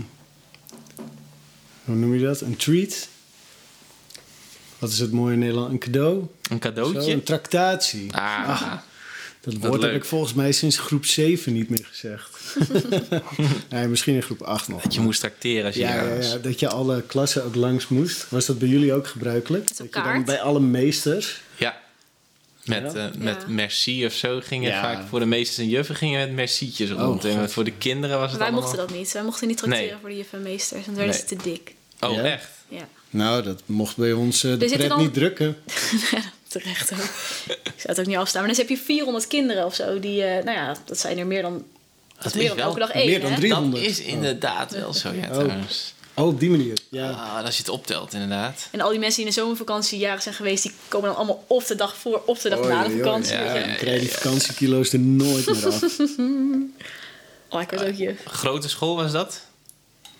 hoe 1.84 1.94
noem 1.94 2.14
je 2.14 2.24
dat? 2.24 2.40
Een 2.40 2.56
treat. 2.56 3.08
Wat 4.78 4.90
is 4.90 4.98
het 4.98 5.12
mooie 5.12 5.32
in 5.32 5.38
Nederland? 5.38 5.70
Een 5.72 5.78
cadeau? 5.78 6.16
Een 6.16 6.28
Zo, 6.50 6.58
cadeautje. 6.58 7.12
een 7.12 7.22
tractatie. 7.22 8.12
Ah, 8.14 8.72
Dat 9.40 9.54
woord 9.54 9.82
heb 9.82 9.92
ik 9.94 10.04
volgens 10.04 10.34
mij 10.34 10.52
sinds 10.52 10.78
groep 10.78 11.04
7 11.06 11.52
niet 11.52 11.68
meer 11.70 11.86
gezegd. 11.90 12.30
nee, 13.70 13.88
misschien 13.88 14.14
in 14.14 14.22
groep 14.22 14.42
8 14.42 14.68
nog. 14.68 14.82
dat 14.82 14.94
je 14.94 15.00
moest 15.00 15.20
tracteren 15.20 15.64
als 15.66 15.74
je 15.74 15.80
Ja, 15.80 15.94
daar 16.04 16.22
ja, 16.22 16.28
ja, 16.28 16.36
dat 16.38 16.60
je 16.60 16.68
alle 16.68 17.02
klassen 17.02 17.44
ook 17.44 17.54
langs 17.54 17.88
moest. 17.88 18.26
Was 18.30 18.46
dat 18.46 18.58
bij 18.58 18.68
jullie 18.68 18.92
ook 18.94 19.06
gebruikelijk? 19.06 19.76
dat 19.76 19.86
je 19.94 20.02
dan 20.02 20.24
bij 20.24 20.40
alle 20.40 20.60
meesters... 20.60 21.40
Ja. 21.56 21.82
Met, 22.64 22.92
Ja? 22.94 23.06
eh, 23.08 23.14
met 23.18 23.36
Ja. 23.46 23.52
merci 23.52 24.06
of 24.06 24.12
zo 24.12 24.40
gingen 24.42 24.70
Ja. 24.70 24.80
vaak 24.82 25.06
voor 25.08 25.20
de 25.20 25.26
meesters 25.26 25.58
en 25.58 25.68
juffen 25.68 25.94
gingen 25.94 26.20
met 26.20 26.32
mercietjes 26.32 26.90
rond. 26.90 27.24
en 27.24 27.38
God. 27.40 27.52
voor 27.52 27.64
de 27.64 27.72
kinderen 27.72 28.18
was 28.18 28.28
het 28.30 28.38
Wij 28.38 28.46
allemaal... 28.48 28.68
mochten 28.68 28.86
dat 28.86 28.96
niet. 28.96 29.12
Wij 29.12 29.22
mochten 29.22 29.48
niet 29.48 29.56
tracteren 29.56 29.86
Nee. 29.86 29.96
voor 30.00 30.08
de 30.08 30.16
juffen 30.16 30.38
en 30.38 30.44
meesters. 30.44 30.70
Want 30.70 30.84
dan 30.84 30.94
werden 30.94 31.14
Nee. 31.14 31.26
ze 31.28 31.36
te 31.36 31.42
dik. 31.50 31.74
Oh, 32.00 32.14
Ja? 32.14 32.22
echt? 32.22 32.48
Ja. 32.68 32.88
Nou, 33.10 33.42
dat 33.42 33.62
mocht 33.66 33.96
bij 33.96 34.12
ons 34.12 34.44
eh, 34.44 34.50
de 34.58 34.66
pret 34.66 34.88
dan- 34.88 34.98
niet 34.98 35.14
drukken. 35.14 35.56
Terecht 36.48 36.92
ook. 36.92 36.98
Ik 36.98 37.60
zou 37.76 37.82
het 37.82 38.00
ook 38.00 38.06
niet 38.06 38.16
afstaan. 38.16 38.40
Maar 38.44 38.50
dan 38.50 38.60
heb 38.60 38.68
je 38.68 38.78
400 38.84 39.26
kinderen 39.26 39.64
of 39.64 39.74
zo. 39.74 40.00
Die, 40.00 40.22
eh, 40.24 40.44
nou 40.44 40.56
ja, 40.58 40.76
dat 40.84 40.98
zijn 40.98 41.18
er 41.18 41.26
meer 41.26 41.42
dan, 41.42 41.64
dat 42.16 42.24
is 42.26 42.32
is 42.32 42.38
meer 42.38 42.48
dan 42.48 42.56
wel 42.56 42.66
elke 42.66 42.78
dag 42.78 42.90
één. 42.90 43.06
meer 43.06 43.20
dan 43.20 43.30
hè? 43.30 43.36
drie. 43.36 43.48
Dat 43.50 43.58
300. 43.58 43.86
is 43.90 44.00
inderdaad 44.00 44.72
wel 44.72 44.92
zo, 44.94 45.12
ja, 45.12 45.26
Oh. 45.26 45.32
trouwens. 45.32 45.93
Oh, 46.14 46.26
op 46.26 46.40
die 46.40 46.50
manier. 46.50 46.78
Ja. 46.88 47.10
Ah, 47.10 47.44
als 47.44 47.54
je 47.56 47.62
het 47.62 47.70
optelt, 47.70 48.12
inderdaad. 48.12 48.68
En 48.70 48.80
al 48.80 48.90
die 48.90 48.98
mensen 48.98 49.16
die 49.16 49.26
in 49.26 49.34
de 49.34 49.40
zomervakantie 49.40 49.98
jarig 49.98 50.22
zijn 50.22 50.34
geweest, 50.34 50.62
die 50.62 50.72
komen 50.88 51.08
dan 51.08 51.16
allemaal 51.16 51.44
op 51.46 51.66
de 51.66 51.74
dag 51.74 51.96
voor, 51.96 52.22
op 52.26 52.40
de 52.40 52.48
dag 52.48 52.68
na 52.68 52.88
de 52.88 52.96
vakantie. 52.96 53.34
ja, 53.34 53.52
Dan 53.52 53.74
krijg 53.76 53.94
je 53.94 54.00
die 54.00 54.12
vakantiekilo's 54.12 54.92
er 54.92 54.98
nooit 54.98 55.46
meer 55.46 55.66
af. 55.66 55.82
Oh, 57.48 57.60
ik 57.62 57.70
werd 57.70 57.86
ook 57.88 57.94
juf. 57.94 58.18
Grote 58.24 58.68
school 58.68 58.96
was 58.96 59.12
dat? 59.12 59.40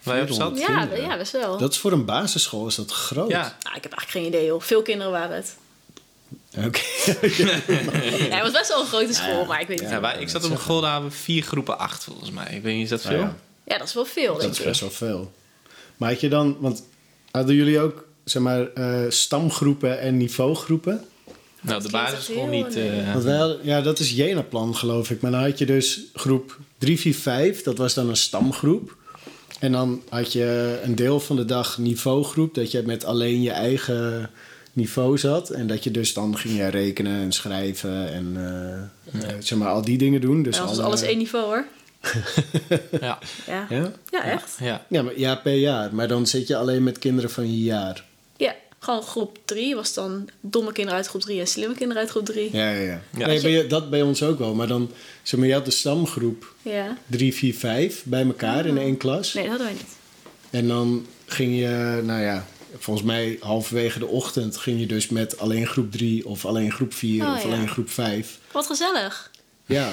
Waar 0.03 0.17
je 0.17 0.23
op 0.23 0.29
zat? 0.31 0.57
400. 0.59 0.97
Ja, 1.01 1.05
ja, 1.09 1.17
best 1.17 1.33
wel. 1.33 1.59
Dat 1.59 1.73
is 1.73 1.79
voor 1.79 1.93
een 1.93 2.05
basisschool 2.05 2.67
is 2.67 2.75
dat 2.75 2.91
groot. 2.93 3.31
Ja. 3.31 3.41
Nou, 3.41 3.77
ik 3.77 3.83
heb 3.83 3.93
eigenlijk 3.93 4.11
geen 4.11 4.25
idee, 4.25 4.47
joh. 4.47 4.61
Veel 4.61 4.83
kinderen 4.83 5.13
waren 5.13 5.37
het. 5.37 5.57
Oké. 6.67 6.81
Ja, 8.29 8.35
het 8.35 8.43
was 8.43 8.51
best 8.53 8.69
wel 8.69 8.81
een 8.81 8.87
grote 8.87 9.13
school, 9.13 9.41
ja. 9.41 9.47
maar 9.47 9.61
ik 9.61 9.67
weet 9.67 9.81
niet. 9.81 9.91
Ja, 9.91 10.01
wij, 10.01 10.17
ik 10.21 10.29
zat 10.29 10.45
op 10.45 10.51
een 10.51 10.59
school, 10.59 10.81
daar 10.81 11.05
we 11.05 11.11
vier 11.11 11.43
groepen 11.43 11.79
acht 11.79 12.05
volgens 12.05 12.31
mij. 12.31 12.47
Ik 12.51 12.63
weet 12.63 12.75
niet, 12.75 12.85
is 12.85 12.89
dat 12.91 13.03
veel? 13.03 13.19
Ja. 13.19 13.37
Ja, 13.65 13.79
dat 13.79 13.87
is 13.89 13.95
wel 13.95 14.05
veel, 14.05 14.33
Dat 14.33 14.41
denk 14.41 14.53
is 14.53 14.59
ik. 14.59 14.65
best 14.65 14.81
wel 14.81 14.91
veel. 14.91 15.33
Maar 15.97 16.11
had 16.11 16.21
je 16.21 16.29
dan, 16.29 16.57
want 16.61 16.85
hadden 17.31 17.55
jullie 17.55 17.81
ook 17.81 18.07
zeg 18.25 18.43
maar, 18.43 18.73
eh, 18.73 19.01
stamgroepen 19.09 20.01
en 20.01 20.17
niveaugroepen. 20.17 21.01
Nou, 21.61 21.83
de 21.83 21.89
klinkt 21.89 21.91
basis 22.11 22.19
echt 22.19 22.27
gewoon 22.39 22.51
heel, 22.51 22.65
niet... 22.65 22.75
nee. 22.75 22.91
eh, 23.01 23.13
Want 23.13 23.25
wij 23.25 23.37
hadden- 23.37 23.59
ja, 23.63 23.81
dat 23.81 23.99
is 23.99 24.11
Jena-plan, 24.11 24.77
geloof 24.77 25.11
ik. 25.11 25.21
Maar 25.21 25.31
dan 25.31 25.41
had 25.43 25.59
je 25.59 25.67
dus 25.67 26.01
groep 26.15 26.59
3, 26.79 26.99
4, 27.01 27.15
5. 27.15 27.63
Dat 27.63 27.79
was 27.79 27.95
dan 27.95 28.09
een 28.09 28.17
stamgroep. 28.17 28.97
En 29.61 29.73
dan 29.73 30.03
had 30.09 30.33
je 30.33 30.81
een 30.83 30.95
deel 30.95 31.21
van 31.21 31.37
de 31.37 31.45
dag 31.45 31.79
niveaugroep. 31.79 32.55
Dat 32.55 32.71
je 32.71 32.83
met 32.87 33.05
alleen 33.05 33.43
je 33.43 33.51
eigen 33.51 34.31
niveau 34.73 35.19
zat. 35.19 35.51
En 35.51 35.67
dat 35.67 35.85
je 35.85 35.91
dus 35.91 36.13
dan 36.15 36.39
ging 36.39 36.57
je 36.57 36.67
rekenen 36.69 37.21
en 37.21 37.33
schrijven 37.33 38.13
en 38.13 38.33
eh, 38.37 39.23
eh, 39.29 39.37
zeg 39.39 39.59
maar 39.59 39.69
al 39.69 39.83
die 39.83 39.99
dingen 39.99 40.21
doen. 40.21 40.43
Dus 40.43 40.61
alle- 40.61 40.83
alles 40.83 41.03
één 41.03 41.19
niveau 41.19 41.45
hoor. 41.47 41.65
Ja, 43.01 43.19
Ja. 43.47 43.67
Ja, 43.71 43.93
Ja? 44.11 44.23
echt. 44.25 44.57
ja. 44.61 44.87
Ja, 44.89 45.03
maar 45.03 45.19
ja, 45.19 45.35
per 45.35 45.55
jaar. 45.55 45.95
Maar 45.95 46.09
dan 46.09 46.27
zit 46.27 46.47
je 46.47 46.57
alleen 46.57 46.83
met 46.83 46.99
kinderen 46.99 47.31
van 47.31 47.51
je 47.51 47.63
jaar. 47.63 48.05
Ja, 48.37 48.55
gewoon 48.79 49.03
groep 49.03 49.39
3 49.45 49.75
was 49.75 49.95
dan 49.95 50.29
domme 50.41 50.73
kinderen 50.73 50.99
uit 50.99 51.07
groep 51.09 51.21
3 51.23 51.41
en 51.41 51.47
slimme 51.47 51.75
kinderen 51.75 52.03
uit 52.03 52.11
groep 52.11 52.25
3. 52.27 52.49
Ja, 52.53 52.71
ja, 52.71 52.81
ja. 52.81 53.01
Ja. 53.17 53.27
Nee, 53.27 53.41
bij 53.41 53.51
je- 53.51 53.67
dat 53.67 53.91
bij 53.91 54.03
ons 54.03 54.23
ook 54.23 54.39
wel. 54.39 54.55
Maar 54.55 54.67
dan, 54.67 54.91
zeg 55.23 55.39
maar, 55.41 55.49
je 55.49 55.55
had 55.55 55.65
de 55.65 55.71
stamgroep 55.71 56.55
Ja. 56.63 56.97
3, 57.07 57.35
4, 57.35 57.55
5 57.55 58.03
bij 58.05 58.25
elkaar 58.25 58.67
in 58.67 58.79
één 58.79 58.97
klas. 58.97 59.33
Nee, 59.35 59.43
dat 59.49 59.53
hadden 59.59 59.75
wij 59.75 59.77
niet. 59.83 59.93
En 60.51 60.69
dan 60.69 61.07
ging 61.27 61.59
je, 61.59 62.01
nou 62.05 62.23
ja, 62.23 62.47
volgens 62.79 63.07
mij 63.07 63.37
halverwege 63.41 63.99
de 63.99 64.07
ochtend 64.07 64.57
ging 64.57 64.81
je 64.81 64.87
dus 64.87 65.09
met 65.09 65.39
alleen 65.39 65.67
groep 65.67 65.93
3 65.93 66.27
of 66.27 66.45
alleen 66.45 66.73
groep 66.73 66.95
4 66.95 67.25
Oh, 67.27 67.33
of 67.35 67.43
ja. 67.43 67.49
alleen 67.49 67.69
groep 67.69 67.91
5. 67.91 68.39
Wat 68.53 68.67
gezellig. 68.67 69.31
Ja. 69.67 69.93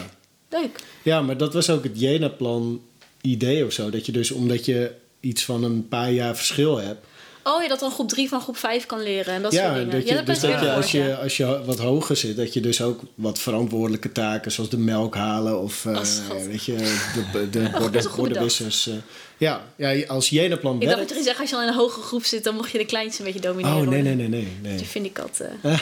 Ja, 1.04 1.22
maar 1.22 1.38
dat 1.38 1.54
was 1.54 1.70
ook 1.70 1.84
het 1.84 2.00
Jena-plan 2.00 2.82
idee 3.22 3.66
of 3.66 3.74
zo. 3.74 3.90
Dat 3.90 4.06
je 4.06 4.12
dus 4.12 4.32
omdat 4.32 4.66
je 4.66 4.92
iets 5.20 5.46
van 5.46 5.64
een 5.64 5.88
paar 5.88 6.12
jaar 6.12 6.36
verschil 6.36 6.78
hebt. 6.78 7.06
Oh 7.44 7.62
ja, 7.62 7.68
dat 7.68 7.80
dan 7.80 7.92
groep 7.92 8.10
3 8.10 8.30
van 8.30 8.42
groep 8.42 8.58
5 8.58 8.86
kan 8.86 9.04
leren 9.04 9.34
en 9.34 9.42
dat 9.42 9.54
soort 9.54 9.74
dingen. 9.74 9.90
dat 9.90 10.04
ja, 10.04 10.10
je, 10.10 10.16
dat 10.16 10.26
dus 10.26 10.40
dat 10.40 10.60
je 10.62 10.72
als, 10.72 10.92
je 10.92 11.16
als 11.18 11.38
je 11.38 11.62
wat 11.66 11.80
hoger 11.80 12.16
zit, 12.16 12.36
dat 12.36 12.54
je 12.54 12.60
dus 12.62 12.82
ook 12.82 13.02
wat 13.16 13.40
verantwoordelijke 13.40 14.12
taken, 14.12 14.52
zoals 14.52 14.70
de 14.70 14.78
melk 14.78 15.16
halen 15.16 15.60
of 15.62 15.86
eh, 15.86 15.92
Oh, 16.32 16.46
weet 16.46 16.66
je, 16.66 16.76
de, 17.34 17.50
de 17.50 17.70
borden, 17.80 18.04
goede 18.04 18.16
bordenwissers. 18.16 18.88
eh. 18.88 18.94
ja, 19.38 19.64
ja, 19.78 20.06
als 20.08 20.30
Jena-plan 20.30 20.76
ja. 20.76 20.82
Ik 20.82 20.88
dacht 20.88 21.00
dat 21.00 21.08
werkt. 21.10 21.24
je 21.24 21.28
zegt, 21.30 21.40
als 21.40 21.50
je 21.50 21.56
al 21.56 21.62
in 21.62 21.68
een 21.68 21.74
hoge 21.74 22.02
groep 22.02 22.24
zit, 22.26 22.44
dan 22.44 22.56
mocht 22.56 22.72
je 22.72 22.78
de 22.78 22.86
kleinste 22.86 23.20
een 23.22 23.26
beetje 23.34 23.48
domineren. 23.48 23.78
Oh, 23.78 23.88
nee, 23.88 24.02
nee, 24.02 24.16
nee, 24.16 24.28
nee. 24.28 24.48
nee. 24.62 24.78
Dat 24.78 24.88
vind 24.88 25.06
ik 25.06 25.16
dat. 25.16 25.42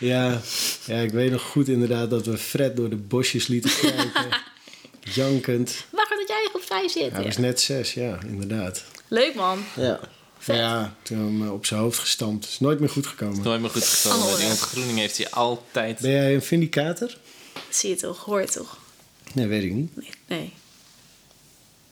Ja, 0.00 0.40
ja, 0.86 0.96
ik 1.00 1.10
weet 1.10 1.30
nog 1.30 1.42
goed 1.42 1.68
inderdaad 1.68 2.10
dat 2.10 2.26
we 2.26 2.38
Fred 2.38 2.76
door 2.76 2.90
de 2.90 2.96
bosjes 2.96 3.46
lieten 3.46 3.70
kruipen. 3.70 4.26
Jankend. 5.14 5.84
Wacht 5.90 6.08
dat 6.10 6.28
jij 6.28 6.42
in 6.42 6.48
groep 6.48 6.62
5 6.62 6.92
zit. 6.92 7.10
Hij 7.12 7.20
Ja. 7.20 7.26
was 7.26 7.36
net 7.36 7.60
zes, 7.60 7.94
ja, 7.94 8.18
inderdaad. 8.28 8.84
Leuk 9.08 9.34
man. 9.34 9.64
Ja. 9.76 10.00
Ja, 10.44 10.94
toen 11.02 11.18
hem 11.18 11.42
eh, 11.42 11.52
op 11.52 11.66
zijn 11.66 11.80
hoofd 11.80 11.98
gestampt. 11.98 12.46
Is 12.46 12.60
nooit 12.60 12.80
meer 12.80 12.88
goed 12.88 13.06
gekomen. 13.06 13.42
Nooit 13.42 13.60
meer 13.60 13.70
goed 13.70 13.84
gekomen. 13.84 14.46
Ontgroening 14.50 14.98
heeft 14.98 15.16
hij 15.16 15.30
altijd... 15.30 16.00
Ben 16.00 16.10
jij 16.10 16.34
een 16.34 16.42
vindicator? 16.42 17.16
Zie 17.70 17.90
je 17.90 17.96
toch, 17.96 18.24
hoor 18.24 18.40
je 18.40 18.46
toch? 18.46 18.78
Nee, 19.32 19.46
weet 19.46 19.62
ik 19.62 19.72
niet. 19.72 19.96
Nee. 19.96 20.12
Nee. 20.26 20.52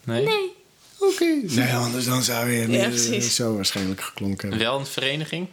Nee? 0.04 0.24
nee. 0.24 0.52
Oké. 0.98 1.40
Nee, 1.42 1.72
anders 1.72 2.04
dan 2.04 2.22
zou 2.22 2.50
je 2.50 2.68
Ja, 2.68 2.78
eh, 2.78 2.88
precies. 2.88 3.34
zo 3.34 3.54
waarschijnlijk 3.54 4.00
geklonken 4.00 4.48
hebben. 4.48 4.66
Wel 4.66 4.78
een 4.78 4.86
vereniging? 4.86 5.48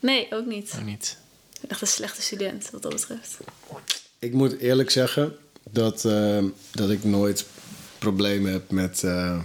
Nee, 0.00 0.26
ook 0.30 0.46
niet. 0.46 0.72
Ook 0.78 0.84
niet. 0.84 1.16
Ik 1.52 1.60
ben 1.60 1.70
echt 1.70 1.80
een 1.80 1.86
slechte 1.86 2.22
student 2.22 2.70
wat 2.70 2.82
dat 2.82 2.92
betreft. 2.92 3.36
Ik 4.18 4.32
moet 4.32 4.58
eerlijk 4.58 4.90
zeggen 4.90 5.36
dat, 5.70 6.04
eh, 6.04 6.44
dat 6.70 6.90
ik 6.90 7.04
nooit 7.04 7.46
problemen 7.98 8.52
heb 8.52 8.70
met 8.70 9.02
eh, 9.02 9.38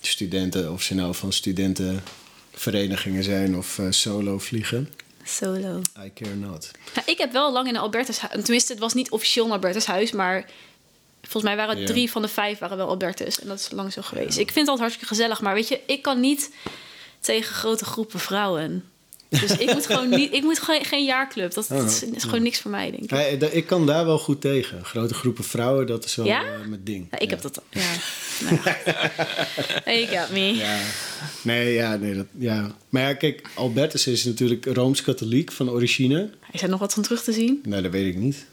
studenten. 0.00 0.72
Of 0.72 0.82
ze 0.82 0.94
nou 0.94 1.14
van 1.14 1.32
studentenverenigingen 1.32 3.24
zijn 3.24 3.56
of 3.56 3.78
eh, 3.78 3.86
solo 3.90 4.38
vliegen. 4.38 4.88
Solo. 5.24 5.80
I 6.04 6.10
care 6.14 6.34
not. 6.34 6.70
Ja, 6.94 7.02
ik 7.06 7.18
heb 7.18 7.32
wel 7.32 7.52
lang 7.52 7.68
in 7.68 7.74
een 7.74 7.80
Albertus. 7.80 8.18
Tenminste, 8.30 8.72
het 8.72 8.80
was 8.80 8.94
niet 8.94 9.10
officieel 9.10 9.44
een 9.44 9.50
Albertus 9.52 9.86
huis, 9.86 10.12
maar 10.12 10.50
volgens 11.20 11.42
mij 11.42 11.56
waren 11.56 11.80
Ja. 11.80 11.86
drie 11.86 12.10
van 12.10 12.22
de 12.22 12.28
vijf 12.28 12.58
waren 12.58 12.76
wel 12.76 12.88
Albertus. 12.88 13.40
En 13.40 13.48
dat 13.48 13.58
is 13.58 13.70
lang 13.70 13.92
zo 13.92 14.02
geweest. 14.02 14.38
Ik 14.38 14.50
vind 14.52 14.54
het 14.54 14.68
altijd 14.68 14.78
hartstikke 14.78 15.14
gezellig, 15.14 15.40
maar 15.40 15.54
weet 15.54 15.68
je, 15.68 15.80
ik 15.86 16.02
kan 16.02 16.20
niet 16.20 16.50
tegen 17.20 17.54
grote 17.54 17.84
groepen 17.84 18.20
vrouwen. 18.20 18.84
Dus 19.30 19.56
ik 19.56 19.72
moet 19.72 19.86
gewoon 19.86 20.08
niet, 20.08 20.32
ik 20.32 20.42
moet 20.42 20.58
gewoon 20.58 20.84
geen 20.84 21.04
jaarclub. 21.04 21.54
Dat, 21.54 21.68
dat 21.68 21.90
is, 21.90 22.02
is 22.02 22.22
gewoon 22.22 22.42
niks 22.42 22.60
voor 22.60 22.70
mij, 22.70 22.90
denk 22.90 23.02
ik. 23.02 23.10
Ja, 23.10 23.48
ik 23.50 23.66
kan 23.66 23.86
daar 23.86 24.04
wel 24.04 24.18
goed 24.18 24.40
tegen. 24.40 24.84
Grote 24.84 25.14
groepen 25.14 25.44
vrouwen, 25.44 25.86
dat 25.86 26.04
is 26.04 26.14
wel 26.14 26.26
Ja? 26.26 26.42
eh, 26.44 26.66
mijn 26.68 26.80
ding. 26.84 27.06
Ja, 27.10 27.18
ik 27.18 27.30
heb 27.30 27.40
dat. 27.42 27.62
Ja. 27.70 27.80
Nou, 28.40 28.60
you 29.98 30.06
got 30.06 30.30
me. 30.30 30.54
Ja. 30.54 30.78
Nee, 31.42 31.72
ja, 31.74 31.96
nee, 31.96 32.14
dat, 32.14 32.26
ja. 32.38 32.74
Maar 32.88 33.02
ja, 33.02 33.14
kijk, 33.14 33.48
Albertus 33.54 34.06
is 34.06 34.24
natuurlijk 34.24 34.66
rooms-katholiek 34.66 35.52
van 35.52 35.70
origine. 35.70 36.30
Is 36.52 36.62
er 36.62 36.68
nog 36.68 36.80
wat 36.80 36.92
van 36.94 37.02
terug 37.02 37.22
te 37.22 37.32
zien? 37.32 37.60
Nou, 37.64 37.82
dat 37.82 37.92
weet 37.92 38.06
ik 38.14 38.20
niet. 38.20 38.46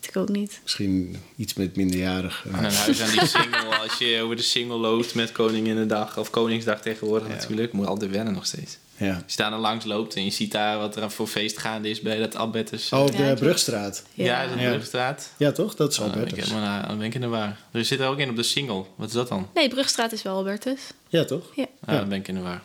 Weet 0.00 0.08
ik 0.08 0.16
ook 0.16 0.28
niet. 0.28 0.60
Misschien 0.62 1.16
iets 1.36 1.54
met 1.54 1.76
minderjarig. 1.76 2.44
En 2.52 2.64
een 2.64 2.72
huis 2.72 3.00
aan 3.02 3.10
die 3.10 3.26
single. 3.26 3.78
Als 3.82 3.98
je 3.98 4.20
over 4.22 4.36
de 4.36 4.42
single 4.42 4.76
loopt 4.76 5.14
met 5.14 5.32
Koninginnedag 5.32 6.18
of 6.18 6.30
Koningsdag 6.30 6.80
tegenwoordig 6.82 7.28
natuurlijk. 7.28 7.72
Moet 7.72 7.86
altijd 7.86 8.10
wennen 8.10 8.34
nog 8.34 8.46
steeds. 8.46 8.78
Ja. 9.00 9.14
Als 9.14 9.32
je 9.32 9.36
daar 9.36 9.50
dan 9.50 9.60
langs 9.60 9.84
loopt 9.84 10.14
en 10.14 10.24
je 10.24 10.30
ziet 10.30 10.52
daar 10.52 10.78
wat 10.78 10.96
er 10.96 11.10
voor 11.10 11.26
feest 11.26 11.58
gaande 11.58 11.90
is 11.90 12.00
bij 12.00 12.18
dat 12.18 12.36
Albertus. 12.36 12.92
Oh, 12.92 13.00
op 13.00 13.16
de 13.16 13.34
Brugstraat. 13.38 14.02
ja, 14.14 14.46
de 14.46 14.54
Brugstraat? 14.54 15.30
Ja, 15.36 15.52
toch? 15.52 15.74
Dat 15.74 15.92
is 15.92 15.98
Oh, 15.98 16.06
ik 16.06 16.14
Albertus. 16.14 16.52
maar, 16.52 16.86
dan 16.88 16.98
ben 16.98 17.06
ik 17.06 17.14
in 17.14 17.20
de 17.20 17.26
war. 17.26 17.56
Er 17.70 17.84
zit 17.84 18.00
er 18.00 18.06
ook 18.08 18.18
in 18.18 18.30
op 18.30 18.36
de 18.36 18.42
single. 18.42 18.84
Wat 18.96 19.08
is 19.08 19.14
dat 19.14 19.28
dan? 19.28 19.48
Nee, 19.54 19.68
Brugstraat 19.68 20.12
is 20.12 20.22
wel 20.22 20.34
Albertus. 20.36 20.80
Ja, 21.08 21.24
toch? 21.24 21.44
Ja. 21.54 21.66
Ah, 21.84 21.94
dan 21.96 22.08
ben 22.08 22.18
ik 22.18 22.28
in 22.28 22.34
de 22.34 22.40
war. 22.40 22.62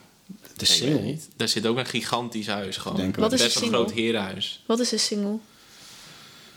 De 0.57 0.65
single. 0.65 1.01
niet. 1.01 1.27
Daar 1.35 1.47
zit 1.47 1.65
ook 1.67 1.77
een 1.77 1.85
gigantisch 1.85 2.47
huis 2.47 2.77
gewoon. 2.77 2.97
Denk 2.97 3.15
Wat 3.15 3.33
is 3.33 3.41
Best 3.41 3.55
een 3.55 3.61
wel 3.61 3.79
een 3.81 3.87
single? 3.87 3.93
groot 3.95 4.05
herenhuis. 4.05 4.63
Wat 4.65 4.79
is 4.79 4.91
een 4.91 4.99
single? 4.99 5.37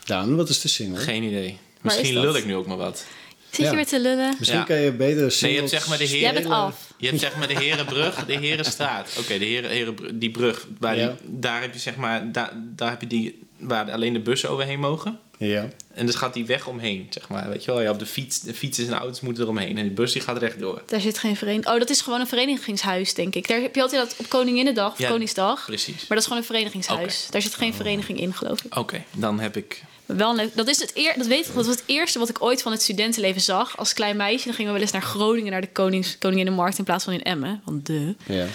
Daan, 0.04 0.36
wat 0.36 0.48
is 0.48 0.60
de 0.60 0.68
single? 0.68 1.00
Geen 1.00 1.22
idee. 1.22 1.48
is 1.48 1.56
Misschien 1.80 2.12
lul 2.20 2.36
ik 2.36 2.44
nu 2.46 2.54
ook 2.56 2.66
maar 2.66 2.76
wat. 2.76 3.04
Zit 3.50 3.64
Ja. 3.64 3.70
je 3.70 3.76
weer 3.76 3.86
te 3.86 4.00
lullen? 4.00 4.34
Misschien 4.38 4.58
Ja. 4.58 4.64
kan 4.64 4.76
je 4.80 4.92
beter 4.92 5.36
Nee, 5.40 5.52
je 5.52 5.58
hebt 5.58 5.70
zeg 5.70 5.88
maar 5.88 5.98
de 5.98 6.06
Jij 6.06 6.18
heren... 6.18 6.34
bent 6.34 6.54
af. 6.54 6.92
Je 6.96 7.06
hebt 7.08 7.20
zeg 7.20 7.36
maar 7.36 7.48
de 7.48 7.54
Herenbrug, 7.54 8.24
de 8.24 8.32
Herenstraat. 8.38 9.16
Oké, 9.18 9.38
de 9.38 9.44
heren, 9.44 9.70
heren, 9.70 10.18
die 10.18 10.30
brug. 10.30 10.66
Waar 10.78 10.96
Ja. 10.96 11.06
die, 11.06 11.38
daar 11.40 11.60
heb 11.60 11.72
je 11.72 11.78
zeg 11.78 11.96
maar... 11.96 12.32
Daar, 12.32 12.52
daar 12.56 12.90
heb 12.90 13.00
je 13.00 13.06
die... 13.06 13.46
Waar 13.58 13.90
alleen 13.92 14.12
de 14.12 14.20
bussen 14.20 14.50
overheen 14.50 14.80
mogen. 14.80 15.18
Ja. 15.38 15.68
En 15.94 16.06
dus 16.06 16.14
gaat 16.14 16.34
die 16.34 16.46
weg 16.46 16.66
omheen, 16.66 17.06
zeg 17.10 17.28
maar. 17.28 17.48
Weet 17.48 17.64
je 17.64 17.70
wel, 17.70 17.80
ja, 17.80 17.90
op 17.90 17.98
de 17.98 18.06
fiets, 18.06 18.40
de 18.40 18.54
fietsers 18.54 18.88
en 18.88 18.94
auto's 18.94 19.20
moeten 19.20 19.42
eromheen. 19.42 19.76
En 19.76 19.82
die 19.82 19.92
bus 19.92 20.12
die 20.12 20.22
gaat 20.22 20.38
rechtdoor. 20.38 20.82
Daar 20.86 21.00
zit 21.00 21.18
geen 21.18 21.36
vereniging. 21.36 21.72
Oh, 21.74 21.78
dat 21.78 21.90
is 21.90 22.00
gewoon 22.00 22.20
een 22.20 22.26
verenigingshuis, 22.26 23.14
denk 23.14 23.34
ik. 23.34 23.48
Daar 23.48 23.60
heb 23.60 23.74
je 23.74 23.82
altijd 23.82 24.08
dat 24.08 24.18
op 24.18 24.28
Koninginnedag 24.28 24.92
of 24.92 24.98
Ja, 24.98 25.08
Koningsdag. 25.08 25.64
Precies. 25.64 25.94
Maar 25.94 26.06
dat 26.08 26.18
is 26.18 26.24
gewoon 26.24 26.38
een 26.38 26.46
verenigingshuis. 26.46 27.26
Daar 27.30 27.42
zit 27.42 27.54
geen 27.54 27.74
vereniging 27.74 28.20
in, 28.20 28.34
geloof 28.34 28.62
ik. 28.62 28.76
Oké, 28.76 29.04
dan 29.16 29.40
heb 29.40 29.56
ik... 29.56 29.82
Wel. 30.06 30.36
Dat 30.54 30.68
is 30.68 30.80
het 30.80 30.90
eer, 30.94 31.14
dat 31.16 31.26
weet 31.26 31.46
ik, 31.46 31.54
dat 31.54 31.66
was 31.66 31.74
het 31.74 31.82
eerste 31.86 32.18
wat 32.18 32.28
ik 32.28 32.42
ooit 32.42 32.62
van 32.62 32.72
het 32.72 32.82
studentenleven 32.82 33.40
zag. 33.40 33.76
Als 33.76 33.92
klein 33.92 34.16
meisje. 34.16 34.44
Dan 34.44 34.54
gingen 34.54 34.72
we 34.72 34.78
wel 34.78 34.86
eens 34.86 34.92
naar 34.92 35.02
Groningen, 35.02 35.52
naar 35.52 35.60
de 35.60 35.72
Konings, 35.72 36.18
Koninginnenmarkt 36.18 36.78
in 36.78 36.84
plaats 36.84 37.04
van 37.04 37.12
in 37.12 37.22
Emmen. 37.22 37.62
Want 37.64 37.86
de. 37.86 38.14
Ja. 38.26 38.46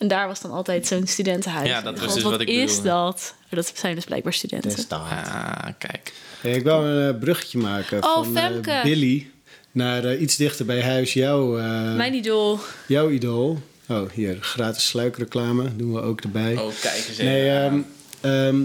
En 0.00 0.08
daar 0.08 0.26
was 0.26 0.40
dan 0.40 0.50
altijd 0.50 0.86
zo'n 0.86 1.06
studentenhuis. 1.06 1.68
Ja, 1.68 1.80
dat 1.82 1.98
was 1.98 2.14
dus 2.14 2.22
wat 2.22 2.32
wat 2.32 2.40
ik 2.40 2.48
is 2.48 2.76
bedoelde. 2.76 2.88
dat? 2.88 3.34
Dat 3.50 3.72
zijn 3.74 3.94
dus 3.94 4.04
blijkbaar 4.04 4.32
studenten. 4.32 4.84
Ah, 4.88 5.66
kijk. 5.78 6.12
Hey, 6.40 6.52
ik 6.52 6.64
wou 6.64 6.86
een 6.86 7.14
eh, 7.14 7.20
bruggetje 7.20 7.58
maken 7.58 8.02
Oh, 8.04 8.26
van 8.32 8.64
eh. 8.64 8.82
Billy 8.82 9.30
naar 9.70 10.04
eh, 10.04 10.20
iets 10.20 10.36
dichter 10.36 10.66
bij 10.66 10.82
huis. 10.82 11.12
Jouw, 11.12 11.58
eh, 11.58 11.94
Mijn 11.94 12.14
idool. 12.14 12.58
jouw 12.86 13.10
idool. 13.10 13.62
Oh, 13.88 14.10
hier, 14.12 14.38
gratis 14.40 14.86
sluikreclame 14.86 15.76
doen 15.76 15.92
we 15.92 16.00
ook 16.00 16.20
erbij. 16.20 16.56
Oh, 16.56 16.72
kijk 16.80 16.94
eens 16.94 17.06
even. 17.08 17.24
Nee, 17.24 17.50
ehm, 17.50 17.80
ehm, 18.20 18.60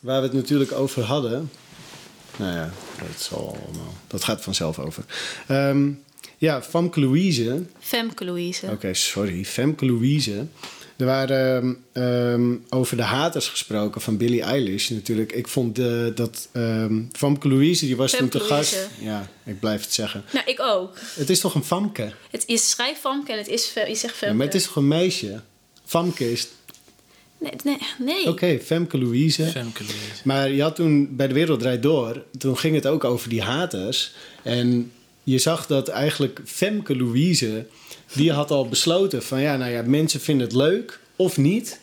waar 0.00 0.20
we 0.20 0.26
het 0.26 0.36
natuurlijk 0.36 0.72
over 0.72 1.02
hadden. 1.02 1.50
Nou 2.36 2.52
ja, 2.54 2.70
dat, 2.98 3.20
zal 3.22 3.58
allemaal, 3.64 3.94
dat 4.06 4.24
gaat 4.24 4.42
vanzelf 4.42 4.78
over. 4.78 5.04
Ehm, 5.46 5.88
ja, 6.46 6.62
Famke 6.62 7.00
Louise. 7.00 7.62
Femke 7.80 8.24
Louise. 8.24 8.66
Oké, 8.70 8.94
sorry. 8.94 9.44
Femke 9.44 9.86
Louise. 9.86 10.46
Er 10.96 11.06
waren 11.06 11.76
ehm, 11.92 12.02
ehm, 12.04 12.54
over 12.68 12.96
de 12.96 13.02
haters 13.02 13.48
gesproken 13.48 14.00
van 14.00 14.16
Billie 14.16 14.42
Eilish 14.42 14.88
natuurlijk. 14.88 15.32
Ik 15.32 15.48
vond 15.48 15.78
eh, 15.78 16.06
dat 16.14 16.48
ehm 16.52 17.02
Famke 17.12 17.48
Louise, 17.48 17.86
die 17.86 17.96
was 17.96 18.14
Femke 18.14 18.28
toen 18.28 18.40
te 18.40 18.48
Louise. 18.48 18.76
gast. 18.76 18.88
Ja, 19.00 19.28
ik 19.44 19.60
blijf 19.60 19.80
het 19.80 19.92
zeggen. 19.92 20.24
Nou, 20.32 20.46
ik 20.46 20.60
ook. 20.60 20.98
Het 21.14 21.30
is 21.30 21.40
toch 21.40 21.54
een 21.54 21.64
Famke? 21.64 22.12
Het 22.30 22.42
is 22.46 22.70
schrijf 22.70 22.98
Famke 22.98 23.32
en 23.32 23.38
het 23.38 23.48
is, 23.48 23.72
je 23.74 23.94
zegt 23.94 24.00
Femke. 24.00 24.26
Ja, 24.26 24.32
maar 24.32 24.46
het 24.46 24.54
is 24.54 24.64
toch 24.64 24.76
een 24.76 24.88
meisje? 24.88 25.40
Famke 25.84 26.32
is... 26.32 26.48
Nee, 27.38 27.52
nee. 27.64 27.78
nee. 27.98 28.28
Oké, 28.28 28.58
Femke 28.64 28.98
Louise. 28.98 29.46
Femke 29.46 29.82
Louise. 29.82 30.20
Maar 30.24 30.50
je 30.50 30.62
had 30.62 30.74
toen 30.74 31.16
bij 31.16 31.28
De 31.28 31.34
Wereld 31.34 31.60
Draait 31.60 31.82
Door, 31.82 32.24
toen 32.38 32.58
ging 32.58 32.74
het 32.74 32.86
ook 32.86 33.04
over 33.04 33.28
die 33.28 33.42
haters. 33.42 34.12
En 34.42 34.92
je 35.26 35.38
zag 35.38 35.66
dat 35.66 35.88
eigenlijk 35.88 36.40
Femke 36.44 36.96
Louise, 36.96 37.66
die 38.14 38.32
had 38.32 38.50
al 38.50 38.68
besloten 38.68 39.22
van 39.22 39.40
ja, 39.40 39.56
nou 39.56 39.70
ja, 39.72 39.82
mensen 39.82 40.20
vinden 40.20 40.46
het 40.46 40.56
leuk 40.56 41.00
of 41.16 41.36
niet. 41.36 41.80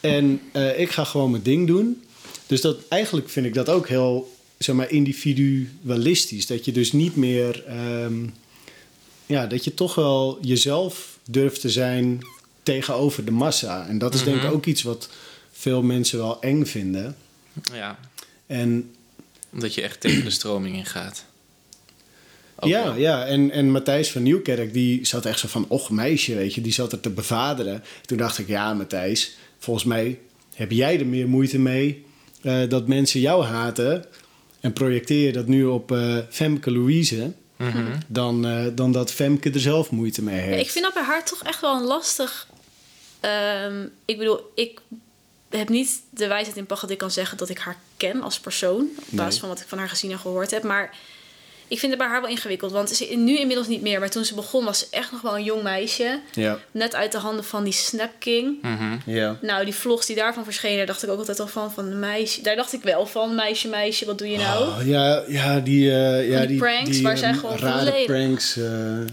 En 0.00 0.40
eh, 0.52 0.78
ik 0.80 0.90
ga 0.90 1.04
gewoon 1.04 1.30
mijn 1.30 1.42
ding 1.42 1.66
doen. 1.66 2.02
Dus 2.46 2.60
dat, 2.60 2.76
eigenlijk 2.88 3.28
vind 3.28 3.46
ik 3.46 3.54
dat 3.54 3.68
ook 3.68 3.88
heel, 3.88 4.36
zeg 4.58 4.74
maar, 4.74 4.90
individualistisch. 4.90 6.46
Dat 6.46 6.64
je 6.64 6.72
dus 6.72 6.92
niet 6.92 7.16
meer, 7.16 7.64
ehm, 7.64 8.26
ja, 9.26 9.46
dat 9.46 9.64
je 9.64 9.74
toch 9.74 9.94
wel 9.94 10.38
jezelf 10.42 11.18
durft 11.28 11.60
te 11.60 11.70
zijn 11.70 12.18
tegenover 12.62 13.24
de 13.24 13.30
massa. 13.30 13.86
En 13.88 13.98
dat 13.98 14.14
is 14.14 14.24
denk 14.24 14.36
ik 14.36 14.42
Mhm. 14.42 14.52
ook 14.52 14.66
iets 14.66 14.82
wat 14.82 15.08
veel 15.52 15.82
mensen 15.82 16.18
wel 16.18 16.40
eng 16.42 16.64
vinden. 16.64 17.16
Ja, 17.72 17.98
En 18.46 18.94
omdat 19.52 19.74
je 19.74 19.82
echt 19.82 20.00
tegen 20.00 20.24
de 20.24 20.30
stroming 20.30 20.76
in 20.76 20.86
gaat. 20.86 21.24
Ook 22.60 22.70
ja, 22.70 22.84
wel. 22.84 22.94
ja. 22.94 23.26
En, 23.26 23.50
en 23.50 23.70
Matthijs 23.70 24.10
van 24.10 24.22
Nieuwkerk, 24.22 24.72
die 24.72 25.04
zat 25.06 25.24
echt 25.26 25.38
zo 25.38 25.48
van... 25.48 25.64
Och, 25.68 25.90
meisje, 25.90 26.34
weet 26.34 26.54
je, 26.54 26.60
die 26.60 26.72
zat 26.72 26.92
er 26.92 27.00
te 27.00 27.10
bevaderen. 27.10 27.82
Toen 28.06 28.18
dacht 28.18 28.38
ik, 28.38 28.48
ja, 28.48 28.74
Matthijs, 28.74 29.36
volgens 29.58 29.84
mij 29.86 30.18
heb 30.54 30.70
jij 30.70 30.98
er 30.98 31.06
meer 31.06 31.28
moeite 31.28 31.58
mee... 31.58 32.04
eh, 32.42 32.68
dat 32.68 32.86
mensen 32.88 33.20
jou 33.20 33.44
haten... 33.44 34.04
en 34.60 34.72
projecteer 34.72 35.26
je 35.26 35.32
dat 35.32 35.46
nu 35.46 35.64
op 35.64 35.92
eh, 35.92 36.16
Femke 36.30 36.70
Louise... 36.72 37.32
Mhm. 37.56 37.84
Dan, 38.06 38.46
eh, 38.46 38.64
dan 38.74 38.92
dat 38.92 39.12
Femke 39.12 39.50
er 39.50 39.60
zelf 39.60 39.90
moeite 39.90 40.22
mee 40.22 40.36
Ja, 40.36 40.42
heeft. 40.42 40.60
ik 40.64 40.70
vind 40.70 40.84
dat 40.84 40.94
bij 40.94 41.02
haar 41.02 41.24
toch 41.24 41.42
echt 41.42 41.60
wel 41.60 41.76
een 41.76 41.84
lastig. 41.86 42.48
ehm, 43.20 43.86
ik 44.04 44.18
bedoel, 44.18 44.40
ik 44.54 44.80
heb 45.50 45.68
niet 45.68 46.00
de 46.10 46.26
wijsheid 46.26 46.56
in 46.56 46.66
pacht 46.66 46.80
dat 46.80 46.90
ik 46.90 46.98
kan 46.98 47.10
zeggen 47.10 47.38
dat 47.38 47.48
ik 47.48 47.58
haar 47.58 47.76
ken 47.96 48.22
als 48.22 48.40
persoon. 48.40 48.80
Op 48.98 49.04
basis 49.10 49.30
Nee. 49.30 49.40
van 49.40 49.48
wat 49.48 49.60
ik 49.60 49.68
van 49.68 49.78
haar 49.78 49.88
gezien 49.88 50.10
en 50.10 50.18
gehoord 50.18 50.50
heb. 50.50 50.62
Maar 50.62 50.96
ik 51.70 51.78
vind 51.78 51.92
het 51.92 52.00
bij 52.00 52.10
haar 52.10 52.20
wel 52.20 52.30
ingewikkeld. 52.30 52.72
Want 52.72 52.90
ze, 52.90 53.04
nu 53.04 53.38
inmiddels 53.38 53.66
niet 53.68 53.82
meer. 53.82 53.98
Maar 54.00 54.10
toen 54.10 54.24
ze 54.24 54.34
begon 54.34 54.64
was 54.64 54.78
ze 54.78 54.86
echt 54.90 55.12
nog 55.12 55.20
wel 55.20 55.36
een 55.36 55.44
jong 55.44 55.62
meisje. 55.62 56.20
Ja, 56.32 56.58
Net 56.70 56.94
uit 56.94 57.12
de 57.12 57.18
handen 57.18 57.44
van 57.44 57.64
die 57.64 57.72
Snap 57.72 58.10
King. 58.18 58.62
Mhm. 58.62 58.96
ja. 59.06 59.38
Nou, 59.40 59.64
die 59.64 59.74
vlogs 59.74 60.06
die 60.06 60.16
daarvan 60.16 60.44
verschenen, 60.44 60.76
daar 60.76 60.86
dacht 60.86 61.02
ik 61.02 61.10
ook 61.10 61.18
altijd 61.18 61.40
al 61.40 61.46
van. 61.46 61.72
van 61.72 61.98
meisje. 61.98 62.42
Daar 62.42 62.56
dacht 62.56 62.72
ik 62.72 62.82
wel 62.82 63.06
van, 63.06 63.34
meisje, 63.34 63.68
meisje, 63.68 64.04
wat 64.06 64.18
doe 64.18 64.28
je 64.30 64.36
nou? 64.38 64.68
Oh, 64.68 64.86
ja, 64.86 65.24
ja, 65.28 65.60
die, 65.60 65.90
eh, 65.90 66.30
ja, 66.30 66.38
die 66.38 66.46
die 66.48 66.58
pranks 66.58 67.00
waar 67.00 67.16
zij 67.18 67.30
eh, 67.30 67.38
gewoon 67.38 67.58
rare 67.58 68.04
pranks. 68.04 68.56
eh, 68.56 68.64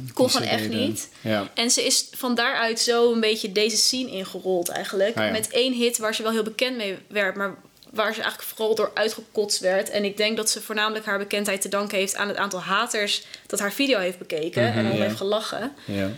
die 0.04 0.14
Kon 0.14 0.30
gewoon 0.30 0.48
echt 0.48 0.64
deden. 0.64 0.80
niet. 0.80 1.10
Ja. 1.22 1.48
En 1.54 1.72
ze 1.72 1.86
is 1.86 2.08
van 2.12 2.36
daaruit 2.36 2.80
zo 2.80 3.14
een 3.14 3.20
beetje 3.20 3.52
deze 3.52 3.78
scene 3.78 4.12
ingerold 4.12 4.70
eigenlijk. 4.70 5.18
Ah, 5.18 5.26
ja. 5.26 5.32
Met 5.32 5.50
één 5.50 5.74
hit 5.74 5.98
waar 5.98 6.16
ze 6.16 6.24
wel 6.24 6.32
heel 6.32 6.44
bekend 6.44 6.78
mee 6.78 6.98
werd, 7.08 7.36
maar 7.36 7.56
waar 7.92 8.14
ze 8.14 8.22
eigenlijk 8.22 8.50
vooral 8.56 8.76
door 8.76 8.92
uitgekotst 8.94 9.60
werd. 9.60 9.90
En 9.90 10.04
ik 10.04 10.18
denk 10.18 10.38
dat 10.38 10.50
ze 10.50 10.62
voornamelijk 10.62 11.06
haar 11.06 11.18
bekendheid 11.18 11.62
te 11.62 11.70
danken 11.70 11.98
heeft 11.98 12.16
aan 12.16 12.28
het 12.28 12.38
aantal 12.38 12.60
haters 12.60 13.24
dat 13.48 13.60
haar 13.60 13.72
video 13.74 14.00
heeft 14.00 14.18
bekeken 14.18 14.74
en 14.74 14.80
om 14.80 14.86
Mhm, 14.86 14.96
ja. 14.98 15.04
heeft 15.04 15.16
gelachen. 15.18 15.72
Ja. 15.86 16.10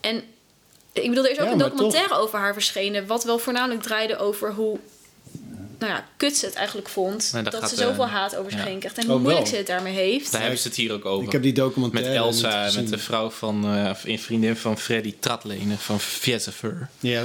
En 0.00 0.22
ik 0.92 1.08
bedoel, 1.08 1.24
er 1.24 1.30
is 1.30 1.38
ook 1.38 1.46
Ja, 1.46 1.52
een 1.52 1.58
documentaire 1.58 2.14
over 2.14 2.38
haar 2.38 2.52
verschenen, 2.52 3.06
wat 3.06 3.24
wel 3.24 3.38
voornamelijk 3.38 3.82
draaide 3.82 4.16
over 4.18 4.52
hoe. 4.52 4.78
Nou 5.78 5.92
ja, 5.92 6.04
kut 6.16 6.36
ze 6.36 6.46
het 6.46 6.54
eigenlijk 6.54 6.88
vond. 6.88 7.30
Nee, 7.32 7.42
dat 7.42 7.68
ze 7.68 7.76
zoveel 7.76 8.04
eh, 8.04 8.12
haat 8.12 8.36
over 8.36 8.50
zich 8.50 8.60
ja. 8.60 8.66
heen 8.66 8.78
krijgt. 8.78 8.98
En 8.98 9.04
Oh, 9.04 9.10
hoe 9.10 9.18
moeilijk 9.20 9.46
ze 9.46 9.56
het 9.56 9.66
daarmee 9.66 9.94
heeft. 9.94 10.32
Daar 10.32 10.40
hebben 10.40 10.58
ze 10.58 10.68
het 10.68 10.76
hier 10.76 10.92
ook 10.92 11.04
over. 11.04 11.26
Ik 11.26 11.32
heb 11.32 11.42
die 11.42 11.52
Met 11.52 11.60
documentaire 11.60 12.14
Elsa, 12.14 12.56
niet 12.56 12.64
gezien. 12.66 12.82
met 12.82 12.90
de 12.92 12.98
vrouw 12.98 13.30
van, 13.30 13.64
eh, 13.64 13.90
een 14.04 14.18
vriendin 14.18 14.56
van 14.56 14.78
Freddy 14.78 15.14
Tratlenen 15.20 15.78
van 15.78 16.00
Viezever. 16.00 16.88
Ja, 17.00 17.24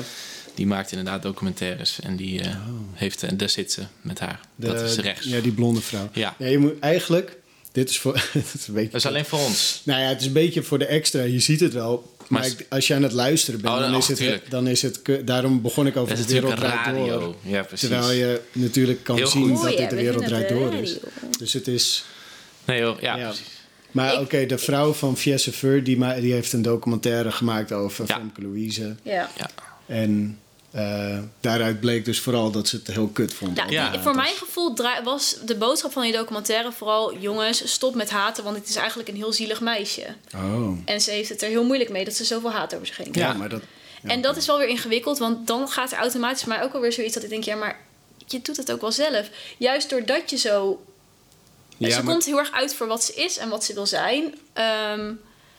Die 0.62 0.70
maakt 0.70 0.92
inderdaad 0.92 1.22
documentaires. 1.22 2.00
En 2.04 2.16
die 2.16 2.42
eh, 2.42 2.56
heeft, 2.94 3.24
en 3.24 3.38
daar 3.38 3.50
zit 3.50 3.72
ze 3.72 3.82
met 4.02 4.20
haar. 4.20 4.40
de- 4.56 4.68
dat 4.68 4.82
is 4.82 4.96
rechts. 4.98 5.28
Ja, 5.28 5.40
die 5.40 5.52
blonde 5.52 5.82
vrouw. 5.82 6.10
Ja. 6.14 6.36
Ja, 6.38 6.48
je 6.48 6.58
moet 6.58 6.80
eigenlijk... 6.80 7.38
Dit 7.72 7.90
is 7.90 8.00
voor... 8.00 8.14
het 8.32 8.54
is 8.54 8.68
een 8.68 8.74
beetje, 8.74 8.90
Dat 8.92 9.00
is 9.02 9.06
alleen 9.08 9.26
voor 9.26 9.40
ons. 9.40 9.82
Nou 9.86 10.02
ja, 10.02 10.08
het 10.08 10.20
is 10.22 10.28
een 10.28 10.34
beetje 10.34 10.64
voor 10.64 10.80
de 10.80 10.86
extra. 10.86 11.22
Je 11.22 11.40
ziet 11.40 11.60
het 11.60 11.74
wel. 11.74 12.16
Maar, 12.28 12.42
Maar- 12.42 12.50
ik- 12.50 12.66
als 12.70 12.88
je 12.88 12.94
aan 12.96 13.04
het 13.04 13.12
luisteren 13.12 13.62
bent, 13.62 13.74
Oh, 13.74 13.80
dan, 13.80 13.92
oh, 13.92 13.98
is 13.98 14.08
het, 14.08 14.18
tuurlijk. 14.18 14.50
dan 14.52 14.68
is 14.68 14.82
het... 14.82 15.00
Daarom 15.26 15.62
begon 15.62 15.88
ik 15.88 15.98
over 15.98 16.16
Dat 16.18 16.28
de 16.28 16.34
wereld 16.34 16.56
draait 16.56 16.96
door. 16.96 17.36
Ja, 17.44 17.64
precies. 17.64 17.90
Terwijl 17.90 18.12
je 18.12 18.42
natuurlijk 18.52 19.04
kan 19.04 19.16
Heel 19.16 19.28
zien 19.28 19.56
goed. 19.56 19.64
dat 19.68 19.78
dit 19.78 19.90
de 19.90 19.96
We 19.96 20.02
wereld 20.02 20.26
draait 20.26 20.50
het 20.50 20.58
door 20.58 20.74
is. 20.74 20.94
radio. 20.94 21.10
Dus 21.40 21.54
het 21.54 21.68
is... 21.68 22.04
Nee 22.66 22.80
joh, 22.80 23.00
ja, 23.02 23.16
Ja. 23.18 23.28
precies. 23.28 23.46
Maar 23.92 24.20
oké, 24.20 24.46
de 24.46 24.58
vrouw 24.58 24.94
van 24.94 25.18
Fiesse 25.18 25.52
Ver, 25.52 25.84
die, 25.84 25.98
ma- 25.98 26.20
die 26.20 26.34
heeft 26.34 26.54
een 26.54 26.62
documentaire 26.62 27.32
gemaakt 27.32 27.72
over 27.72 28.06
Ja. 28.08 28.16
Femke 28.16 28.42
Louise. 28.42 28.96
Ja. 29.04 29.30
Ja. 29.38 29.50
En 29.86 30.38
eh, 30.72 31.18
daaruit 31.40 31.80
bleek 31.80 32.06
dus 32.06 32.20
vooral 32.20 32.52
dat 32.52 32.68
ze 32.68 32.76
het 32.76 32.88
heel 32.88 33.08
kut 33.08 33.34
vond. 33.34 33.56
Nou, 33.56 33.72
Ja, 33.72 33.90
die- 33.90 34.00
voor 34.00 34.16
mijn 34.16 34.36
gevoel 34.36 34.76
was 35.04 35.38
de 35.46 35.56
boodschap 35.56 35.92
van 35.92 36.02
die 36.04 36.12
documentaire 36.12 36.72
vooral... 36.72 37.18
jongens, 37.18 37.72
stop 37.74 37.96
met 37.96 38.10
haten, 38.10 38.44
want 38.44 38.56
het 38.56 38.70
is 38.70 38.76
eigenlijk 38.76 39.10
een 39.10 39.16
heel 39.16 39.34
zielig 39.34 39.62
meisje. 39.62 40.06
Oh. 40.36 40.78
En 40.86 41.02
ze 41.02 41.12
heeft 41.12 41.30
het 41.30 41.42
er 41.42 41.50
heel 41.50 41.64
moeilijk 41.66 41.90
mee 41.90 42.06
dat 42.06 42.14
ze 42.14 42.24
zoveel 42.26 42.52
haat 42.52 42.74
over 42.74 42.88
zich 42.88 42.98
heen 42.98 43.06
Ja, 43.06 43.12
krijgt. 43.12 43.38
maar 43.38 43.50
dat... 43.50 43.62
ja. 44.04 44.10
En 44.10 44.22
dat 44.22 44.38
is 44.38 44.46
wel 44.46 44.58
weer 44.58 44.68
ingewikkeld, 44.68 45.18
want 45.18 45.48
dan 45.48 45.68
gaat 45.70 45.92
er 45.92 45.98
automatisch 45.98 46.40
voor 46.44 46.54
mij 46.54 46.64
ook 46.64 46.74
alweer 46.74 46.92
zoiets... 46.94 47.14
dat 47.14 47.24
ik 47.24 47.30
denk, 47.30 47.44
ja, 47.44 47.56
maar 47.56 47.80
je 48.28 48.42
doet 48.42 48.58
het 48.58 48.72
ook 48.72 48.82
wel 48.82 48.92
zelf. 48.92 49.30
Juist 49.58 49.90
doordat 49.90 50.30
je 50.30 50.38
zo... 50.38 50.84
Ja, 51.78 51.90
ze 51.90 51.96
maar- 52.04 52.12
komt 52.14 52.26
heel 52.26 52.38
erg 52.40 52.52
uit 52.52 52.76
voor 52.76 52.88
wat 52.88 53.04
ze 53.04 53.14
is 53.14 53.38
en 53.38 53.50
wat 53.50 53.64
ze 53.64 53.74
wil 53.74 53.86
zijn. 53.86 54.36
Ehm, 54.54 55.12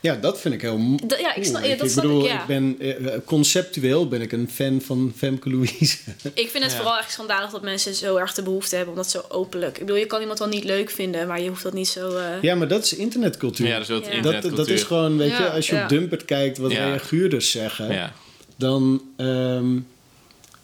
Ja, 0.03 0.15
dat 0.17 0.41
vind 0.41 0.55
ik 0.55 0.61
heel 0.61 0.79
mo- 0.79 0.99
Dat- 1.07 1.21
ja, 1.21 1.35
ik 1.35 1.45
snap- 1.45 1.63
ja, 1.65 1.77
dat 1.77 1.87
ik 1.87 1.91
snap 1.93 2.05
ik, 2.05 2.11
bedoel, 2.11 2.27
ja. 2.27 2.45
ben 2.47 2.77
eh, 2.79 2.95
conceptueel 3.25 4.09
ben 4.09 4.21
ik 4.21 4.33
een 4.33 4.49
fan 4.53 4.81
van 4.81 5.13
Femke 5.17 5.51
Louise. 5.51 5.97
ik 6.35 6.49
vind 6.51 6.63
het 6.65 6.73
Ja. 6.73 6.79
vooral 6.79 6.99
echt 6.99 7.13
schandalig 7.13 7.51
dat 7.51 7.63
mensen 7.63 7.95
zo 7.95 8.17
erg 8.17 8.35
de 8.35 8.43
behoefte 8.43 8.77
hebben... 8.77 8.93
om 8.95 9.01
dat 9.01 9.11
zo 9.11 9.23
openlijk... 9.29 9.75
Ik 9.79 9.81
bedoel, 9.87 9.97
je 10.01 10.07
kan 10.07 10.21
iemand 10.21 10.39
wel 10.39 10.49
niet 10.49 10.65
leuk 10.65 10.91
vinden, 10.91 11.27
maar 11.27 11.41
je 11.41 11.49
hoeft 11.49 11.63
dat 11.63 11.73
niet 11.73 11.89
zo... 11.89 12.17
eh, 12.17 12.25
ja, 12.43 12.55
maar 12.55 12.69
dat 12.69 12.85
is 12.85 12.95
internetcultuur. 12.95 13.67
Ja, 13.67 13.73
dat 13.73 13.83
is 13.83 13.89
wel 13.89 13.97
Ja. 13.99 14.05
dat, 14.05 14.15
internetcultuur. 14.15 14.59
dat 14.59 14.69
is 14.69 14.83
gewoon, 14.83 15.17
weet 15.17 15.37
je, 15.37 15.51
als 15.51 15.67
je 15.67 15.75
ja. 15.75 15.83
op 15.83 15.89
Dumpert 15.89 16.25
kijkt 16.25 16.59
wat 16.59 16.71
Ja. 16.73 16.85
reaguurders 16.89 17.51
zeggen, 17.51 17.93
Ja. 17.93 18.13
dan 18.57 19.03
ehm, 19.17 19.79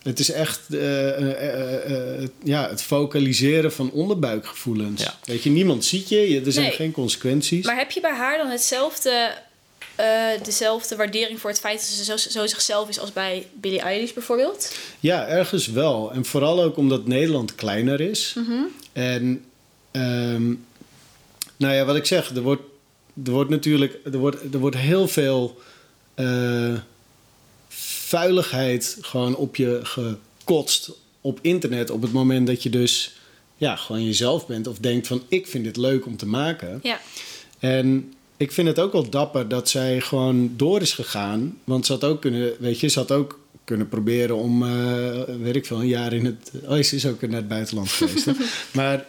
het 0.08 0.18
is 0.18 0.30
echt 0.30 0.60
eh, 0.70 1.08
eh, 1.18 2.20
eh, 2.20 2.28
ja, 2.44 2.68
het 2.68 2.82
vocaliseren 2.82 3.72
van 3.72 3.90
onderbuikgevoelens. 3.90 5.02
Ja. 5.02 5.18
Weet 5.24 5.42
je, 5.42 5.50
niemand 5.50 5.84
ziet 5.84 6.08
je, 6.08 6.42
er 6.44 6.52
zijn 6.52 6.66
Nee. 6.66 6.74
geen 6.74 6.92
consequenties. 6.92 7.66
Maar 7.66 7.76
heb 7.76 7.90
je 7.90 8.00
bij 8.00 8.14
haar 8.14 8.38
dan 8.38 8.50
hetzelfde, 8.50 9.30
eh, 9.94 10.06
dezelfde 10.42 10.96
waardering 10.96 11.40
voor 11.40 11.50
het 11.50 11.60
feit 11.60 11.78
dat 11.78 11.88
ze 11.88 12.04
zo, 12.04 12.16
zo 12.16 12.46
zichzelf 12.46 12.88
is 12.88 12.98
als 12.98 13.12
bij 13.12 13.46
Billie 13.54 13.80
Eilish 13.80 14.12
bijvoorbeeld? 14.12 14.76
Ja, 15.00 15.26
ergens 15.26 15.66
wel. 15.66 16.12
En 16.12 16.24
vooral 16.24 16.62
ook 16.62 16.76
omdat 16.76 17.06
Nederland 17.06 17.54
kleiner 17.54 18.00
is. 18.00 18.34
Mhm. 18.36 18.62
En 18.92 19.44
ehm, 19.90 20.46
nou 21.56 21.74
ja, 21.74 21.84
wat 21.84 21.96
ik 21.96 22.06
zeg, 22.06 22.30
er 22.34 22.42
wordt, 22.42 22.62
er 23.24 23.30
wordt 23.32 23.50
natuurlijk 23.50 23.98
er 24.04 24.18
wordt, 24.18 24.36
er 24.52 24.58
wordt 24.58 24.76
heel 24.76 25.08
veel 25.08 25.58
eh, 26.14 26.72
vuiligheid 28.08 28.98
gewoon 29.00 29.36
op 29.36 29.56
je 29.56 29.80
gekotst 29.82 30.90
op 31.20 31.38
internet 31.42 31.90
op 31.90 32.02
het 32.02 32.12
moment 32.12 32.46
dat 32.46 32.62
je 32.62 32.70
dus 32.70 33.16
ja, 33.56 33.76
gewoon 33.76 34.04
jezelf 34.04 34.46
bent 34.46 34.66
of 34.66 34.78
denkt 34.78 35.06
van 35.06 35.22
ik 35.28 35.46
vind 35.46 35.64
dit 35.64 35.76
leuk 35.76 36.06
om 36.06 36.16
te 36.16 36.26
maken. 36.26 36.80
Ja. 36.82 37.00
En 37.58 38.12
ik 38.36 38.52
vind 38.52 38.68
het 38.68 38.78
ook 38.78 38.92
wel 38.92 39.10
dapper 39.10 39.48
dat 39.48 39.68
zij 39.68 40.00
gewoon 40.00 40.52
door 40.56 40.80
is 40.80 40.92
gegaan. 40.92 41.58
Want 41.64 41.86
ze 41.86 41.92
had 41.92 42.04
ook 42.04 42.20
kunnen, 42.20 42.52
weet 42.58 42.80
je, 42.80 42.88
ze 42.88 42.98
had 42.98 43.12
ook 43.12 43.40
kunnen 43.64 43.88
proberen 43.88 44.36
om, 44.36 44.62
eh, 44.62 45.22
weet 45.40 45.56
ik 45.56 45.66
veel, 45.66 45.80
een 45.80 45.86
jaar 45.86 46.12
in 46.12 46.24
het. 46.24 46.50
Oh, 46.64 46.82
ze 46.82 46.96
is 46.96 47.06
ook 47.06 47.20
naar 47.20 47.30
het 47.30 47.48
buitenland 47.48 47.90
geweest. 47.90 48.26
Maar 48.72 49.04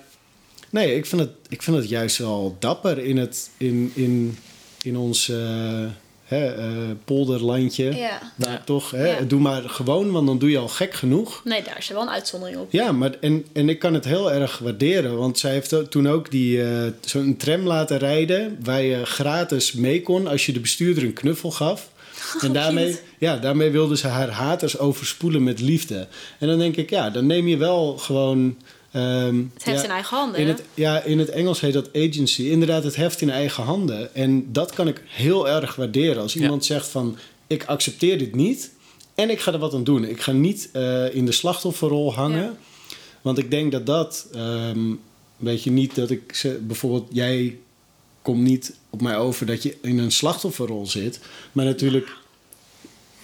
nee, 0.69 0.95
ik 0.95 1.05
vind, 1.05 1.21
het, 1.21 1.31
ik 1.49 1.61
vind 1.61 1.77
het 1.77 1.89
juist 1.89 2.17
wel 2.17 2.55
dapper 2.59 2.97
in, 2.97 3.17
het, 3.17 3.49
in, 3.57 3.91
in, 3.93 4.37
in 4.81 4.97
ons 4.97 5.29
eh, 5.29 5.85
hè, 6.29 6.45
eh, 6.55 6.67
polderlandje. 7.05 7.95
ja. 7.95 8.19
Waar 8.35 8.51
Ja. 8.51 8.61
toch, 8.65 8.91
hè, 8.91 9.07
Ja. 9.17 9.21
doe 9.21 9.39
maar 9.39 9.61
gewoon, 9.69 10.11
want 10.11 10.27
dan 10.27 10.37
doe 10.39 10.49
je 10.49 10.57
al 10.57 10.67
gek 10.67 10.93
genoeg. 10.93 11.41
Nee, 11.43 11.63
daar 11.63 11.77
is 11.77 11.87
er 11.89 11.93
wel 11.93 12.03
een 12.03 12.09
uitzondering 12.09 12.57
op. 12.59 12.71
Ja, 12.71 12.91
maar 12.91 13.11
en, 13.21 13.45
en 13.53 13.69
ik 13.69 13.79
kan 13.79 13.93
het 13.93 14.05
heel 14.05 14.31
erg 14.31 14.57
waarderen. 14.57 15.17
Want 15.17 15.39
zij 15.39 15.51
heeft 15.51 15.91
toen 15.91 16.07
ook 16.09 16.31
die, 16.31 16.63
eh, 16.63 16.83
zo'n 17.01 17.37
tram 17.37 17.61
laten 17.67 17.97
rijden... 17.97 18.57
waar 18.63 18.81
je 18.81 19.05
gratis 19.05 19.71
mee 19.73 20.01
kon 20.01 20.27
als 20.27 20.45
je 20.45 20.51
de 20.53 20.59
bestuurder 20.59 21.03
een 21.03 21.13
knuffel 21.13 21.51
gaf. 21.51 21.89
En 22.41 22.53
daarmee, 22.53 22.95
ja, 23.19 23.37
daarmee 23.37 23.69
wilde 23.71 23.97
ze 23.97 24.07
haar 24.07 24.29
haters 24.29 24.77
overspoelen 24.77 25.43
met 25.43 25.59
liefde. 25.61 26.07
En 26.39 26.47
dan 26.47 26.57
denk 26.59 26.75
ik, 26.75 26.89
ja, 26.89 27.09
dan 27.09 27.25
neem 27.25 27.47
je 27.47 27.57
wel 27.57 27.97
gewoon... 27.97 28.57
ehm, 28.91 29.43
Het 29.53 29.63
heeft 29.63 29.77
ja, 29.79 29.83
in 29.85 29.91
eigen 29.91 30.17
handen. 30.17 30.39
in 30.39 30.47
het, 30.47 30.61
ja, 30.73 31.01
in 31.03 31.19
het 31.19 31.29
Engels 31.29 31.59
heet 31.59 31.73
dat 31.73 31.89
agency. 31.95 32.43
Inderdaad, 32.43 32.83
het 32.83 32.95
heft 32.95 33.21
in 33.21 33.29
eigen 33.29 33.63
handen. 33.63 34.15
En 34.15 34.51
dat 34.51 34.73
kan 34.73 34.87
ik 34.87 35.01
heel 35.05 35.49
erg 35.49 35.75
waarderen. 35.75 36.21
Als 36.21 36.33
Ja. 36.33 36.41
iemand 36.41 36.65
zegt 36.65 36.87
van, 36.87 37.17
ik 37.47 37.65
accepteer 37.65 38.17
dit 38.17 38.35
niet... 38.35 38.71
en 39.15 39.29
ik 39.29 39.39
ga 39.39 39.53
er 39.53 39.59
wat 39.59 39.73
aan 39.73 39.83
doen. 39.83 40.03
Ik 40.03 40.21
ga 40.21 40.31
niet 40.31 40.69
eh, 40.73 41.15
in 41.15 41.25
de 41.25 41.31
slachtofferrol 41.31 42.13
hangen. 42.13 42.43
Ja. 42.43 42.53
Want 43.21 43.37
ik 43.37 43.51
denk 43.51 43.71
dat 43.71 43.85
dat... 43.85 44.27
ehm, 44.33 44.79
weet 45.37 45.63
je, 45.63 45.71
niet 45.71 45.95
dat 45.95 46.09
ik... 46.09 46.33
ze- 46.35 46.59
Bijvoorbeeld, 46.61 47.07
jij 47.11 47.57
komt 48.21 48.41
niet 48.41 48.73
op 48.89 49.01
mij 49.01 49.17
over 49.17 49.45
dat 49.45 49.63
je 49.63 49.77
in 49.81 49.97
een 49.97 50.11
slachtofferrol 50.11 50.87
zit. 50.87 51.19
Maar 51.51 51.65
natuurlijk 51.65 52.07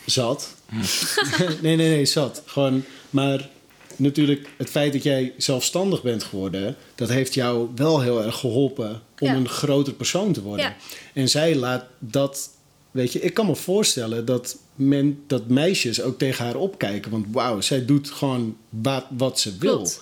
zat. 0.05 0.53
nee, 1.61 1.75
nee, 1.75 1.89
nee, 1.89 2.05
zat. 2.05 2.41
Gewoon, 2.45 2.83
maar 3.09 3.49
natuurlijk 3.95 4.49
het 4.57 4.69
feit 4.69 4.93
dat 4.93 5.03
jij 5.03 5.33
zelfstandig 5.37 6.01
bent 6.01 6.23
geworden... 6.23 6.75
dat 6.95 7.09
heeft 7.09 7.33
jou 7.33 7.69
wel 7.75 8.01
heel 8.01 8.23
erg 8.23 8.39
geholpen 8.39 9.01
om 9.19 9.27
Ja. 9.27 9.33
een 9.33 9.49
groter 9.49 9.93
persoon 9.93 10.33
te 10.33 10.41
worden. 10.41 10.65
Ja. 10.65 10.75
En 11.13 11.29
zij 11.29 11.55
laat 11.55 11.85
dat... 11.99 12.49
Weet 12.91 13.13
je, 13.13 13.19
ik 13.19 13.33
kan 13.33 13.45
me 13.45 13.55
voorstellen 13.55 14.25
dat, 14.25 14.57
men, 14.75 15.23
dat 15.27 15.47
meisjes 15.47 16.01
ook 16.01 16.17
tegen 16.17 16.45
haar 16.45 16.55
opkijken. 16.55 17.11
Want 17.11 17.25
wauw, 17.31 17.61
zij 17.61 17.85
doet 17.85 18.11
gewoon 18.11 18.57
wat, 18.69 19.05
wat 19.09 19.39
ze 19.39 19.57
wil. 19.57 19.75
Klopt. 19.75 20.01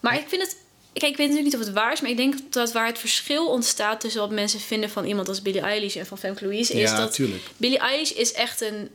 Maar 0.00 0.18
ik 0.18 0.24
vind 0.28 0.42
het... 0.42 0.56
Kijk, 0.92 1.12
ik 1.12 1.18
weet 1.18 1.28
natuurlijk 1.28 1.54
niet 1.54 1.62
of 1.62 1.66
het 1.74 1.76
waar 1.82 1.92
is, 1.92 2.00
maar 2.00 2.10
ik 2.10 2.16
denk 2.16 2.34
dat 2.50 2.72
waar 2.72 2.86
het 2.86 2.98
verschil 2.98 3.48
ontstaat 3.48 4.00
tussen 4.00 4.20
wat 4.20 4.30
mensen 4.30 4.60
vinden 4.60 4.90
van 4.90 5.04
iemand 5.04 5.28
als 5.28 5.42
Billie 5.42 5.60
Eilish 5.60 5.96
en 5.96 6.06
van 6.06 6.18
Femke 6.18 6.44
Louise, 6.44 6.72
is 6.72 6.90
Ja, 6.90 6.96
dat 6.96 7.12
tuurlijk. 7.12 7.42
Billie 7.56 7.78
Eilish 7.78 8.10
is 8.10 8.32
echt 8.32 8.60
een 8.60 8.88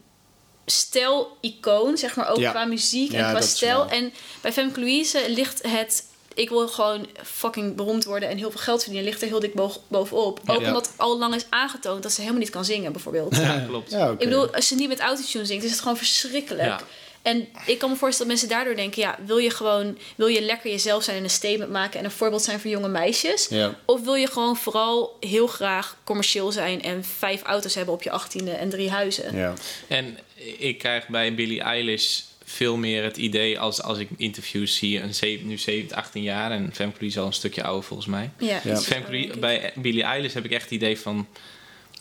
stijl-icoon, 0.65 1.97
zeg 1.97 2.15
maar, 2.15 2.29
ook 2.29 2.37
Ja. 2.37 2.51
qua 2.51 2.65
muziek 2.65 3.11
Ja, 3.11 3.17
en 3.25 3.31
qua 3.31 3.41
stijl. 3.41 3.87
En 3.89 4.13
bij 4.41 4.51
Femke 4.53 4.79
Louise 4.79 5.23
ligt 5.29 5.61
het... 5.67 6.05
Ik 6.35 6.49
wil 6.49 6.67
gewoon 6.67 7.07
fucking 7.23 7.75
beroemd 7.75 8.03
worden 8.05 8.29
en 8.29 8.37
heel 8.37 8.51
veel 8.51 8.59
geld 8.59 8.81
verdienen. 8.83 9.09
Ligt 9.09 9.21
er 9.21 9.27
heel 9.27 9.39
dik 9.39 9.53
bovenop. 9.87 10.39
Ook 10.45 10.61
Ja. 10.61 10.67
omdat 10.67 10.91
al 10.95 11.17
lang 11.17 11.35
is 11.35 11.45
aangetoond 11.49 12.03
dat 12.03 12.11
ze 12.11 12.19
helemaal 12.21 12.41
niet 12.41 12.49
kan 12.49 12.65
zingen, 12.65 12.91
bijvoorbeeld. 12.91 13.35
Ja, 13.43 13.63
klopt. 13.67 13.93
Ik 13.93 14.17
bedoel, 14.17 14.53
als 14.55 14.69
je 14.69 14.75
niet 14.75 14.87
met 14.87 14.99
autotune 14.99 15.45
zingt, 15.45 15.63
is 15.63 15.71
het 15.71 15.79
gewoon 15.79 15.97
verschrikkelijk. 15.97 16.67
Ja. 16.67 16.79
En 17.21 17.47
ik 17.65 17.79
kan 17.79 17.89
me 17.89 17.95
voorstellen 17.95 18.17
dat 18.31 18.39
mensen 18.41 18.57
daardoor 18.57 18.75
denken... 18.75 19.01
ja, 19.01 19.17
wil 19.25 19.37
je 19.37 19.49
gewoon 19.49 19.97
wil 20.15 20.27
je 20.27 20.41
lekker 20.41 20.69
jezelf 20.71 21.03
zijn 21.03 21.17
en 21.17 21.23
een 21.23 21.29
statement 21.29 21.71
maken... 21.71 21.99
en 21.99 22.05
een 22.05 22.11
voorbeeld 22.11 22.41
zijn 22.43 22.59
voor 22.59 22.69
jonge 22.69 22.87
meisjes? 22.87 23.47
Ja. 23.49 23.75
Of 23.85 24.01
wil 24.03 24.15
je 24.15 24.27
gewoon 24.27 24.57
vooral 24.57 25.17
heel 25.19 25.47
graag 25.47 25.97
commercieel 26.03 26.51
zijn... 26.51 26.81
en 26.81 27.03
vijf 27.03 27.41
auto's 27.41 27.75
hebben 27.75 27.93
op 27.93 28.03
je 28.03 28.11
achttiende 28.11 28.51
en 28.51 28.69
drie 28.69 28.89
huizen? 28.89 29.35
Ja. 29.35 29.53
En 29.87 30.17
ik 30.57 30.77
krijg 30.77 31.07
bij 31.07 31.35
Billie 31.35 31.61
Eilish 31.61 32.19
veel 32.45 32.77
meer 32.77 33.03
het 33.03 33.17
idee 33.17 33.59
als, 33.59 33.81
als 33.81 33.97
ik 33.97 34.09
interviews 34.17 34.75
zie. 34.75 34.99
Een 34.99 35.13
zeven, 35.15 35.47
nu 35.47 35.57
17, 35.57 35.95
18 35.97 36.23
jaar 36.23 36.51
en 36.51 36.69
Femke 36.73 36.95
Louise 36.99 37.19
al 37.19 37.25
een 37.25 37.33
stukje 37.33 37.63
ouder 37.63 37.83
volgens 37.83 38.07
mij. 38.09 38.29
Ja, 38.39 38.59
Ja. 38.63 38.71
iets 38.71 38.85
Femke 38.85 39.11
Louise- 39.11 39.39
bij 39.39 39.71
Billie 39.75 40.03
Eilish 40.03 40.33
heb 40.33 40.45
ik 40.45 40.51
echt 40.51 40.63
het 40.63 40.71
idee 40.71 40.99
van... 40.99 41.27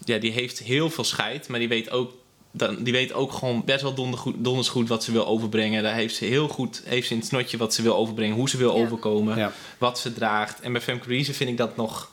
Ja, 0.05 0.19
die 0.19 0.31
heeft 0.33 0.59
heel 0.59 0.91
veel 0.91 1.05
scheid, 1.05 1.49
maar 1.49 1.59
die 1.59 1.69
weet 1.69 1.91
ook... 1.91 2.13
dan- 2.51 2.83
Die 2.83 2.93
weet 2.93 3.13
ook 3.13 3.33
gewoon 3.33 3.65
best 3.65 3.83
wel 3.83 3.95
donder 3.95 4.19
goed, 4.19 4.35
donders 4.39 4.69
goed 4.69 4.89
wat 4.89 5.05
ze 5.05 5.13
wil 5.13 5.27
overbrengen. 5.27 5.83
Daar 5.83 5.95
heeft 5.95 6.15
ze 6.15 6.25
heel 6.25 6.49
goed 6.49 6.83
heeft 6.85 7.07
ze 7.07 7.13
in 7.13 7.19
het 7.19 7.29
snotje 7.29 7.57
wat 7.57 7.75
ze 7.75 7.83
wil 7.83 7.95
overbrengen. 7.97 8.37
Hoe 8.37 8.49
ze 8.49 8.57
wil 8.57 8.77
Ja. 8.77 8.83
overkomen. 8.85 9.39
Ja. 9.39 9.53
Wat 9.79 9.99
ze 9.99 10.13
draagt. 10.13 10.61
En 10.61 10.73
bij 10.73 10.81
Femke 10.83 11.09
Louise 11.09 11.35
vind 11.35 11.51
ik 11.51 11.57
dat 11.57 11.77
nog... 11.77 12.12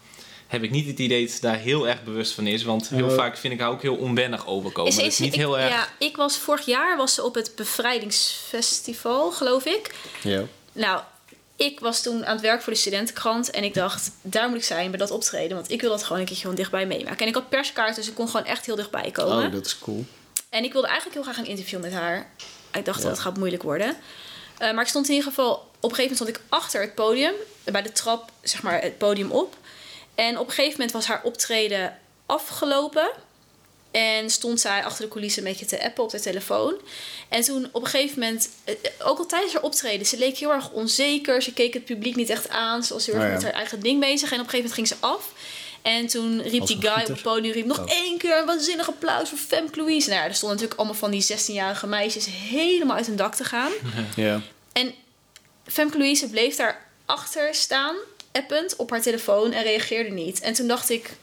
Heb 0.49 0.63
ik 0.63 0.71
niet 0.71 0.87
het 0.87 0.99
idee 0.99 1.25
dat 1.25 1.33
ze 1.35 1.41
daar 1.41 1.57
heel 1.57 1.87
erg 1.87 2.03
bewust 2.03 2.33
van 2.33 2.47
is. 2.47 2.63
Want 2.63 2.89
heel 2.89 3.09
Eh, 3.09 3.15
vaak 3.15 3.37
vind 3.37 3.53
ik 3.53 3.59
haar 3.59 3.69
ook 3.69 3.81
heel 3.81 3.95
onwennig 3.95 4.47
overkomen. 4.47 4.91
Is, 4.91 4.97
is 4.97 5.19
niet 5.19 5.33
ik, 5.33 5.39
heel 5.39 5.59
erg... 5.59 5.69
Ja, 5.69 5.87
ik 5.99 6.15
was 6.15 6.37
vorig 6.37 6.65
jaar 6.65 6.97
was 6.97 7.13
ze 7.13 7.23
op 7.23 7.35
het 7.35 7.51
bevrijdingsfestival, 7.55 9.31
geloof 9.31 9.65
ik. 9.65 9.95
Ja. 10.23 10.43
Nou, 10.71 11.01
ik 11.55 11.79
was 11.79 12.01
toen 12.01 12.25
aan 12.25 12.33
het 12.33 12.41
werk 12.41 12.61
voor 12.61 12.73
de 12.73 12.79
studentenkrant. 12.79 13.49
En 13.49 13.63
ik 13.63 13.73
dacht, 13.73 14.11
daar 14.21 14.49
moet 14.49 14.57
ik 14.57 14.63
zijn 14.63 14.89
bij 14.89 14.99
dat 14.99 15.11
optreden. 15.11 15.55
Want 15.57 15.71
ik 15.71 15.81
wil 15.81 15.89
dat 15.89 16.03
gewoon 16.03 16.17
een 16.19 16.25
keertje 16.25 16.41
gewoon 16.41 16.57
dichtbij 16.57 16.85
meemaken. 16.85 17.19
En 17.19 17.27
ik 17.27 17.33
had 17.33 17.49
perskaart, 17.49 17.95
dus 17.95 18.07
ik 18.07 18.15
kon 18.15 18.29
gewoon 18.29 18.45
echt 18.45 18.65
heel 18.65 18.75
dichtbij 18.75 19.11
komen. 19.11 19.45
Oh, 19.45 19.51
dat 19.51 19.65
is 19.65 19.79
cool. 19.79 20.05
En 20.49 20.63
ik 20.63 20.71
wilde 20.73 20.87
eigenlijk 20.87 21.15
heel 21.17 21.25
graag 21.33 21.43
een 21.45 21.49
interview 21.51 21.81
met 21.81 21.93
haar. 21.93 22.29
Ik 22.73 22.85
dacht 22.85 22.97
Ja. 22.97 23.03
dat 23.03 23.11
het 23.11 23.19
gaat 23.21 23.37
moeilijk 23.37 23.63
worden. 23.63 23.97
Eh, 24.57 24.71
maar 24.73 24.81
ik 24.83 24.89
stond 24.89 25.07
in 25.07 25.13
ieder 25.13 25.29
geval... 25.29 25.67
Op 25.81 25.89
een 25.89 25.95
gegeven 25.95 26.17
moment 26.17 26.37
stond 26.37 26.49
ik 26.53 26.59
achter 26.59 26.81
het 26.81 26.95
podium. 26.95 27.33
Bij 27.63 27.81
de 27.81 27.91
trap, 27.91 28.31
zeg 28.41 28.61
maar, 28.63 28.81
het 28.81 28.97
podium 28.97 29.31
op. 29.31 29.57
En 30.19 30.37
op 30.39 30.47
een 30.47 30.53
gegeven 30.53 30.73
moment 30.73 30.91
was 30.91 31.05
haar 31.05 31.21
optreden 31.23 31.97
afgelopen. 32.25 33.11
En 33.91 34.29
stond 34.29 34.59
zij 34.59 34.83
achter 34.85 35.03
de 35.05 35.11
coulissen 35.11 35.43
een 35.45 35.49
beetje 35.51 35.65
te 35.65 35.83
appen 35.83 36.03
op 36.03 36.09
de 36.11 36.19
telefoon. 36.19 36.73
En 37.29 37.41
toen 37.41 37.69
op 37.71 37.81
een 37.83 37.87
gegeven 37.89 38.19
moment... 38.19 38.49
eh, 38.63 38.73
Ook 38.99 39.17
al 39.17 39.25
tijdens 39.25 39.53
haar 39.53 39.61
optreden, 39.61 40.05
ze 40.07 40.17
leek 40.17 40.37
heel 40.37 40.51
erg 40.51 40.71
onzeker. 40.71 41.41
Ze 41.41 41.53
keek 41.53 41.73
het 41.73 41.85
publiek 41.85 42.15
niet 42.15 42.29
echt 42.29 42.49
aan. 42.49 42.83
Ze 42.83 42.93
was 42.93 43.05
heel 43.05 43.15
erg 43.15 43.23
Oh 43.23 43.29
ja. 43.29 43.35
met 43.35 43.43
haar 43.43 43.53
eigen 43.53 43.79
ding 43.79 43.99
bezig. 43.99 44.31
En 44.31 44.39
op 44.39 44.43
een 44.45 44.49
gegeven 44.49 44.69
moment 44.69 44.73
ging 44.73 44.87
ze 44.87 44.95
af. 44.99 45.33
En 45.81 46.07
toen 46.07 46.41
riep 46.41 46.65
die 46.65 46.77
guy 46.81 47.01
op 47.01 47.07
het 47.07 47.21
podium 47.21 47.53
riep 47.53 47.65
nog 47.65 47.79
Oh. 47.79 47.91
één 47.91 48.17
keer 48.17 48.37
een 48.37 48.45
waanzinnig 48.45 48.87
applaus 48.87 49.29
voor 49.29 49.37
Femke 49.37 49.79
Louise. 49.79 50.09
Nou 50.09 50.21
ja, 50.21 50.27
er 50.27 50.33
stonden 50.35 50.57
natuurlijk 50.57 50.79
allemaal 50.79 50.99
van 50.99 51.11
die 51.11 51.37
16-jarige 51.37 51.87
meisjes 51.87 52.25
helemaal 52.49 52.95
uit 52.95 53.05
hun 53.05 53.15
dak 53.15 53.35
te 53.35 53.43
gaan. 53.43 53.71
Ja. 54.15 54.41
En 54.73 54.93
Femke 55.67 55.97
Louise 55.97 56.29
bleef 56.29 56.55
daar 56.55 56.87
achter 57.05 57.55
staan, 57.55 57.95
append 58.31 58.75
op 58.75 58.89
haar 58.89 59.01
telefoon 59.01 59.51
en 59.51 59.63
reageerde 59.63 60.09
niet. 60.09 60.39
En 60.39 60.53
toen 60.53 60.67
dacht 60.67 60.89
ik, 60.89 61.15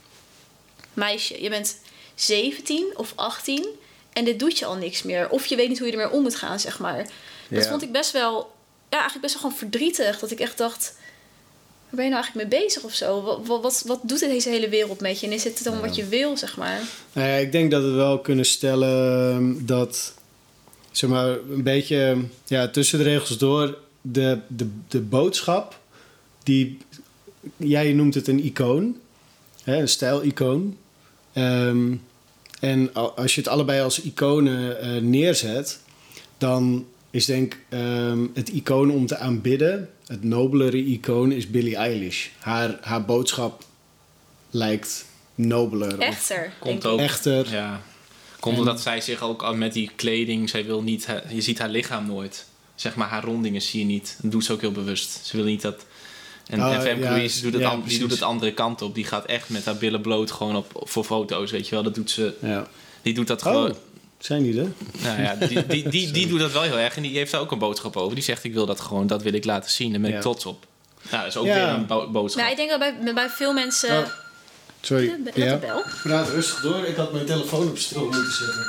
meisje, 0.95 1.43
je 1.43 1.49
bent 1.49 1.79
17 2.15 2.93
of 2.97 3.13
18 3.15 3.67
en 4.13 4.25
dit 4.25 4.39
doet 4.39 4.59
je 4.59 4.65
al 4.65 4.75
niks 4.77 5.03
meer. 5.03 5.29
Of 5.31 5.47
je 5.47 5.57
weet 5.57 5.69
niet 5.69 5.79
hoe 5.79 5.87
je 5.87 5.93
ermee 5.93 6.11
om 6.11 6.23
moet 6.23 6.35
gaan, 6.37 6.61
zeg 6.61 6.79
maar. 6.79 6.97
Dat 7.49 7.63
Ja. 7.65 7.69
vond 7.71 7.83
ik 7.83 7.93
best 7.93 8.11
wel, 8.13 8.37
ja, 8.91 8.97
eigenlijk 8.99 9.21
best 9.21 9.33
wel 9.35 9.43
gewoon 9.43 9.59
verdrietig. 9.59 10.19
Dat 10.19 10.31
ik 10.31 10.41
echt 10.41 10.59
dacht, 10.59 10.95
waar 10.97 11.95
ben 11.97 12.05
je 12.05 12.11
nou 12.11 12.23
eigenlijk 12.23 12.51
mee 12.51 12.61
bezig 12.63 12.83
of 12.83 12.95
zo? 12.95 13.23
Wat, 13.23 13.61
wat, 13.63 13.83
wat, 13.87 14.01
doet 14.03 14.19
deze 14.19 14.49
hele 14.49 14.69
wereld 14.69 15.01
met 15.01 15.21
je? 15.21 15.27
En 15.27 15.33
is 15.33 15.45
het 15.45 15.61
dan 15.65 15.75
Ja. 15.75 15.81
wat 15.81 15.97
je 15.97 16.07
wil, 16.09 16.37
zeg 16.37 16.57
maar? 16.57 16.81
Nou 17.13 17.29
ja, 17.29 17.35
ik 17.35 17.53
denk 17.53 17.71
dat 17.71 17.83
we 17.83 17.91
wel 17.91 18.19
kunnen 18.19 18.45
stellen 18.47 19.31
ehm, 19.35 19.67
dat, 19.67 20.15
zeg 20.91 21.11
maar, 21.11 21.29
een 21.29 21.63
beetje 21.63 22.17
ja, 22.47 22.69
tussen 22.69 22.99
de 22.99 23.05
regels 23.05 23.39
door 23.39 23.79
de, 24.01 24.39
de, 24.49 24.69
de 24.89 25.01
boodschap, 25.01 25.79
die, 26.43 26.79
jij 27.57 27.93
noemt 27.93 28.15
het 28.15 28.29
een 28.29 28.45
icoon, 28.45 28.97
hè, 29.63 29.77
een 29.77 29.89
stijlicoon. 29.89 30.77
Ehm, 31.33 31.95
en 32.61 32.95
als 32.95 33.35
je 33.35 33.41
het 33.41 33.51
allebei 33.51 33.81
als 33.83 34.01
iconen 34.03 34.81
eh, 34.81 35.03
neerzet, 35.03 35.81
dan 36.39 36.87
is 37.11 37.25
denk 37.25 37.55
ik 37.55 37.61
ehm, 37.69 38.27
het 38.35 38.49
icoon 38.49 38.91
om 38.91 39.07
te 39.07 39.17
aanbidden, 39.19 39.91
het 40.07 40.25
nobelere 40.25 40.85
icoon 40.85 41.33
is 41.33 41.51
Billie 41.51 41.77
Eilish. 41.77 42.27
Haar, 42.39 42.79
haar 42.81 43.05
boodschap 43.05 43.65
lijkt 44.51 45.05
nobeler. 45.35 45.93
of 45.93 45.99
Echter, 46.05 46.53
Komt 46.61 46.87
ook. 46.87 46.99
echter. 46.99 47.51
Ja. 47.51 47.83
Komt 48.41 48.55
En- 48.55 48.61
omdat 48.61 48.81
zij 48.81 49.01
zich 49.01 49.23
ook 49.23 49.43
al 49.43 49.55
met 49.55 49.73
die 49.73 49.91
kleding, 49.97 50.49
zij 50.49 50.65
wil 50.65 50.83
niet, 50.83 51.07
je 51.33 51.41
ziet 51.41 51.59
haar 51.59 51.69
lichaam 51.69 52.07
nooit. 52.07 52.47
Zeg 52.75 52.95
maar, 52.97 53.09
haar 53.09 53.25
rondingen 53.25 53.63
zie 53.63 53.81
je 53.81 53.87
niet. 53.87 54.19
Dat 54.23 54.31
doet 54.31 54.45
ze 54.45 54.53
ook 54.53 54.61
heel 54.61 54.73
bewust. 54.73 55.27
Ze 55.27 55.37
wil 55.37 55.45
niet 55.45 55.63
dat. 55.63 55.87
En, 56.47 56.61
Oh, 56.65 56.75
en 56.75 56.83
Femke 56.83 57.03
ja, 57.05 57.11
Louise 57.11 57.43
doet 57.43 57.53
het, 57.53 57.63
ja, 57.63 57.69
an- 57.69 57.73
die 57.75 57.83
precies. 57.83 58.01
doet 58.01 58.11
het 58.11 58.23
andere 58.23 58.53
kant 58.53 58.83
op. 58.83 58.95
Die 58.95 59.05
gaat 59.05 59.25
echt 59.25 59.49
met 59.49 59.65
haar 59.65 59.77
billen 59.77 60.01
bloot 60.01 60.31
gewoon 60.31 60.57
op, 60.57 60.71
voor 60.89 61.05
foto's, 61.05 61.51
weet 61.51 61.69
je 61.69 61.75
wel. 61.75 61.83
Dat 61.85 61.95
doet 61.95 62.11
ze, 62.11 62.35
Ja. 62.41 62.67
die 63.03 63.15
doet 63.15 63.27
dat 63.27 63.41
Oh, 63.43 63.47
gewoon. 63.53 63.75
zijn 64.19 64.43
die 64.43 64.61
er? 64.61 64.73
Nou 65.03 65.23
ja, 65.23 65.35
die, 65.35 65.67
die, 65.67 65.89
die, 65.89 66.11
die 66.17 66.27
doet 66.27 66.39
dat 66.39 66.53
wel 66.53 66.63
heel 66.63 66.79
erg. 66.79 66.97
En 66.97 67.03
die 67.03 67.17
heeft 67.17 67.33
daar 67.33 67.41
ook 67.41 67.51
een 67.53 67.59
boodschap 67.59 67.97
over. 67.97 68.15
Die 68.15 68.25
zegt, 68.25 68.45
ik 68.45 68.53
wil 68.53 68.67
dat 68.67 68.81
gewoon, 68.81 69.07
dat 69.07 69.23
wil 69.23 69.33
ik 69.33 69.45
laten 69.45 69.71
zien. 69.71 69.93
Daar 69.93 70.01
ben 70.01 70.11
Ja. 70.11 70.17
ik 70.17 70.23
trots 70.23 70.47
op. 70.47 70.67
Nou, 71.11 71.23
dat 71.23 71.31
is 71.33 71.37
ook 71.37 71.47
Ja. 71.47 71.55
weer 71.55 71.69
een 71.69 71.87
bo- 71.87 72.11
boodschap. 72.11 72.41
Nou, 72.41 72.51
ik 72.53 72.57
denk 72.57 72.71
dat 72.71 72.79
bij, 73.05 73.15
bij 73.15 73.29
veel 73.29 73.53
mensen... 73.53 73.99
Oh, 73.99 74.07
Sorry. 74.81 75.17
De 75.35 75.41
Ja. 75.41 75.57
bel. 75.57 75.83
Praat 76.03 76.29
rustig 76.29 76.61
door. 76.61 76.85
Ik 76.85 76.97
had 76.97 77.13
mijn 77.13 77.27
telefoon 77.27 77.69
op 77.69 77.79
stroom 77.79 78.05
moeten 78.05 78.33
zetten. 78.33 78.67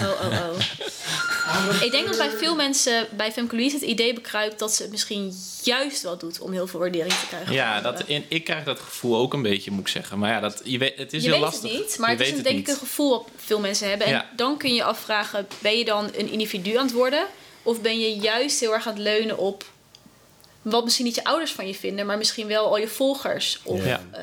Oh, 0.00 0.08
oh, 0.08 0.48
oh. 0.48 1.82
Ik 1.82 1.90
denk 1.90 2.06
dat 2.06 2.16
bij 2.16 2.30
veel 2.30 2.54
mensen 2.54 3.06
bij 3.16 3.32
Femke 3.32 3.54
Louise 3.56 3.74
het 3.76 3.84
idee 3.84 4.12
bekruipt 4.12 4.58
dat 4.58 4.74
ze 4.74 4.82
het 4.82 4.90
misschien 4.90 5.34
juist 5.62 6.02
wel 6.02 6.18
doet 6.18 6.40
om 6.40 6.52
heel 6.52 6.66
veel 6.66 6.80
waardering 6.80 7.12
te 7.12 7.26
krijgen. 7.28 7.52
Ja, 7.54 7.80
dat, 7.80 8.00
en 8.04 8.24
ik 8.28 8.44
krijg 8.44 8.64
dat 8.64 8.80
gevoel 8.80 9.16
ook 9.16 9.32
een 9.32 9.42
beetje, 9.42 9.70
moet 9.70 9.80
ik 9.80 9.88
zeggen. 9.88 10.18
Maar 10.18 10.30
ja, 10.30 10.40
dat, 10.40 10.60
je 10.64 10.78
weet, 10.78 10.96
het 10.98 11.12
is 11.12 11.22
je 11.22 11.28
heel 11.28 11.36
weet 11.40 11.44
lastig. 11.50 11.70
het 11.72 11.80
niet, 11.80 11.98
maar 11.98 12.10
Je 12.10 12.16
het 12.16 12.24
is 12.24 12.28
weet 12.30 12.38
een, 12.38 12.44
denk 12.44 12.56
niet. 12.56 12.68
ik 12.68 12.72
een 12.74 12.80
gevoel 12.80 13.10
wat 13.10 13.28
veel 13.36 13.60
mensen 13.60 13.88
hebben. 13.88 14.06
En 14.06 14.12
Ja. 14.12 14.30
dan 14.36 14.56
kun 14.58 14.68
je 14.68 14.74
je 14.74 14.84
afvragen, 14.84 15.46
ben 15.58 15.78
je 15.78 15.84
dan 15.84 16.10
een 16.16 16.28
individu 16.30 16.76
aan 16.76 16.84
het 16.86 16.94
worden? 16.94 17.26
Of 17.62 17.80
ben 17.80 17.98
je 18.00 18.16
juist 18.16 18.60
heel 18.60 18.72
erg 18.74 18.86
aan 18.86 18.92
het 18.94 19.02
leunen 19.02 19.38
op 19.38 19.64
wat 20.62 20.84
misschien 20.84 21.04
niet 21.04 21.14
je 21.14 21.24
ouders 21.24 21.52
van 21.52 21.66
je 21.66 21.74
vinden, 21.74 22.06
maar 22.06 22.18
misschien 22.18 22.46
wel 22.46 22.66
al 22.66 22.78
je 22.78 22.88
volgers? 22.88 23.60
Of, 23.62 23.84
Ja. 23.84 24.00
eh, 24.12 24.20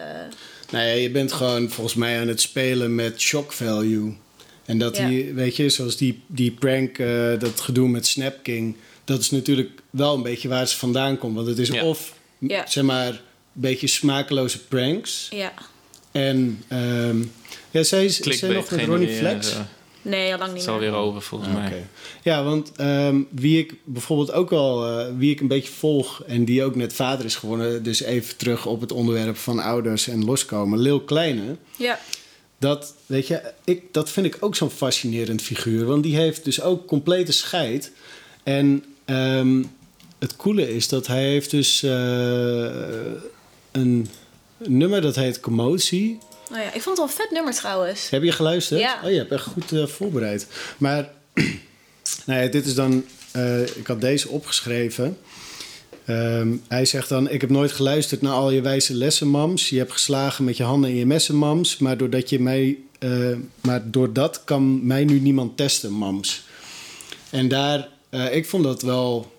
Nou 0.69 0.85
ja, 0.85 0.93
je 0.93 1.09
bent 1.09 1.31
gewoon 1.33 1.69
volgens 1.69 1.95
mij 1.95 2.19
aan 2.19 2.27
het 2.27 2.41
spelen 2.41 2.95
met 2.95 3.19
shock 3.21 3.51
value. 3.53 4.17
En 4.65 4.77
dat 4.77 4.97
Ja. 4.97 5.07
die, 5.07 5.33
weet 5.33 5.55
je, 5.55 5.69
zoals 5.69 5.97
die, 5.97 6.21
die 6.27 6.51
prank, 6.51 6.97
eh, 6.97 7.39
dat 7.39 7.59
gedoe 7.61 7.87
met 7.89 8.07
Snap 8.07 8.35
King. 8.43 8.75
Dat 9.03 9.19
is 9.19 9.31
natuurlijk 9.31 9.81
wel 9.89 10.15
een 10.15 10.23
beetje 10.23 10.47
waar 10.47 10.67
ze 10.67 10.77
vandaan 10.77 11.17
komt. 11.17 11.35
Want 11.35 11.47
het 11.47 11.59
is 11.59 11.67
Ja. 11.69 11.83
of, 11.83 12.13
Ja. 12.37 12.67
zeg 12.67 12.83
maar, 12.83 13.07
een 13.07 13.17
beetje 13.51 13.87
smakeloze 13.87 14.65
pranks. 14.65 15.27
ja. 15.31 15.53
En, 16.11 16.63
ehm 16.67 17.17
ja, 17.71 17.83
zij 17.83 18.05
is 18.05 18.19
nog 18.19 18.69
met 18.69 18.85
Ronnie 18.85 19.09
Flex. 19.09 19.55
Nee, 20.01 20.23
al 20.23 20.29
lang 20.29 20.41
Het 20.41 20.49
niet 20.51 20.59
is 20.59 20.65
meer. 20.65 20.73
alweer 20.75 20.93
over, 20.93 21.21
volgens 21.21 21.49
Ah, 21.49 21.55
mij. 21.55 21.67
oké. 21.67 21.87
Ja, 22.23 22.43
want 22.43 22.71
ehm, 22.75 23.21
wie 23.29 23.57
ik 23.59 23.73
bijvoorbeeld 23.83 24.31
ook 24.31 24.51
al, 24.51 24.87
eh, 24.99 25.07
wie 25.17 25.31
ik 25.31 25.39
een 25.39 25.47
beetje 25.47 25.71
volg 25.71 26.23
en 26.27 26.45
die 26.45 26.63
ook 26.63 26.75
net 26.75 26.93
vader 26.93 27.25
is 27.25 27.35
geworden, 27.35 27.83
dus 27.83 28.01
even 28.01 28.37
terug 28.37 28.65
op 28.65 28.81
het 28.81 28.91
onderwerp 28.91 29.37
van 29.37 29.59
ouders 29.59 30.07
en 30.07 30.25
loskomen, 30.25 30.79
Lil 30.79 31.01
Kleine. 31.01 31.55
Ja. 31.77 31.99
Dat, 32.63 32.93
weet 33.05 33.27
je, 33.27 33.41
ik, 33.63 33.83
dat 33.91 34.09
vind 34.09 34.25
ik 34.25 34.37
ook 34.39 34.55
zo'n 34.55 34.69
fascinerend 34.69 35.41
figuur, 35.41 35.85
want 35.85 36.03
die 36.03 36.15
heeft 36.15 36.43
dus 36.43 36.61
ook 36.61 36.87
complete 36.87 37.31
scheid. 37.31 37.91
En 38.43 38.83
ehm, 39.05 39.63
het 40.19 40.35
coole 40.35 40.75
is 40.75 40.87
dat 40.87 41.07
hij 41.07 41.23
heeft 41.23 41.51
dus 41.51 41.83
eh, 41.83 41.91
een 43.71 44.09
nummer 44.57 45.01
dat 45.01 45.15
heet 45.15 45.39
Commotie. 45.39 46.17
Nou 46.49 46.61
ja, 46.61 46.73
ik 46.73 46.81
vond 46.81 46.85
het 46.85 46.97
wel 46.97 47.05
een 47.05 47.13
vet 47.13 47.31
nummer 47.31 47.53
trouwens. 47.53 48.09
Heb 48.09 48.23
je 48.23 48.31
geluisterd? 48.31 48.79
Ja. 48.79 48.99
Oh, 49.03 49.09
je 49.09 49.17
hebt 49.17 49.31
echt 49.31 49.45
goed 49.45 49.71
eh, 49.71 49.87
voorbereid. 49.87 50.47
Maar 50.77 51.11
nou 52.25 52.41
ja, 52.41 52.47
dit 52.47 52.65
is 52.65 52.75
dan... 52.75 53.05
eh, 53.31 53.61
ik 53.61 53.87
had 53.87 54.01
deze 54.01 54.29
opgeschreven. 54.29 55.17
Ehm, 56.05 56.47
hij 56.67 56.85
zegt 56.85 57.09
dan... 57.09 57.29
Ik 57.29 57.41
heb 57.41 57.49
nooit 57.49 57.71
geluisterd 57.71 58.21
naar 58.21 58.33
al 58.33 58.51
je 58.51 58.61
wijze 58.61 58.93
lessen, 58.93 59.27
mams. 59.27 59.69
Je 59.69 59.77
hebt 59.77 59.91
geslagen 59.91 60.43
met 60.43 60.57
je 60.57 60.63
handen 60.63 60.89
in 60.89 60.95
je 60.95 61.05
messen, 61.05 61.35
mams. 61.35 61.77
Maar 61.77 61.97
doordat, 61.97 62.29
je 62.29 62.39
mij, 62.39 62.77
eh, 62.99 63.09
maar 63.61 63.91
doordat 63.91 64.41
kan 64.43 64.85
mij 64.87 65.05
nu 65.05 65.19
niemand 65.19 65.57
testen, 65.57 65.91
mams. 65.91 66.43
En 67.29 67.47
daar... 67.47 67.87
eh, 68.09 68.35
ik 68.35 68.45
vond 68.45 68.63
dat 68.63 68.81
wel 68.81 69.31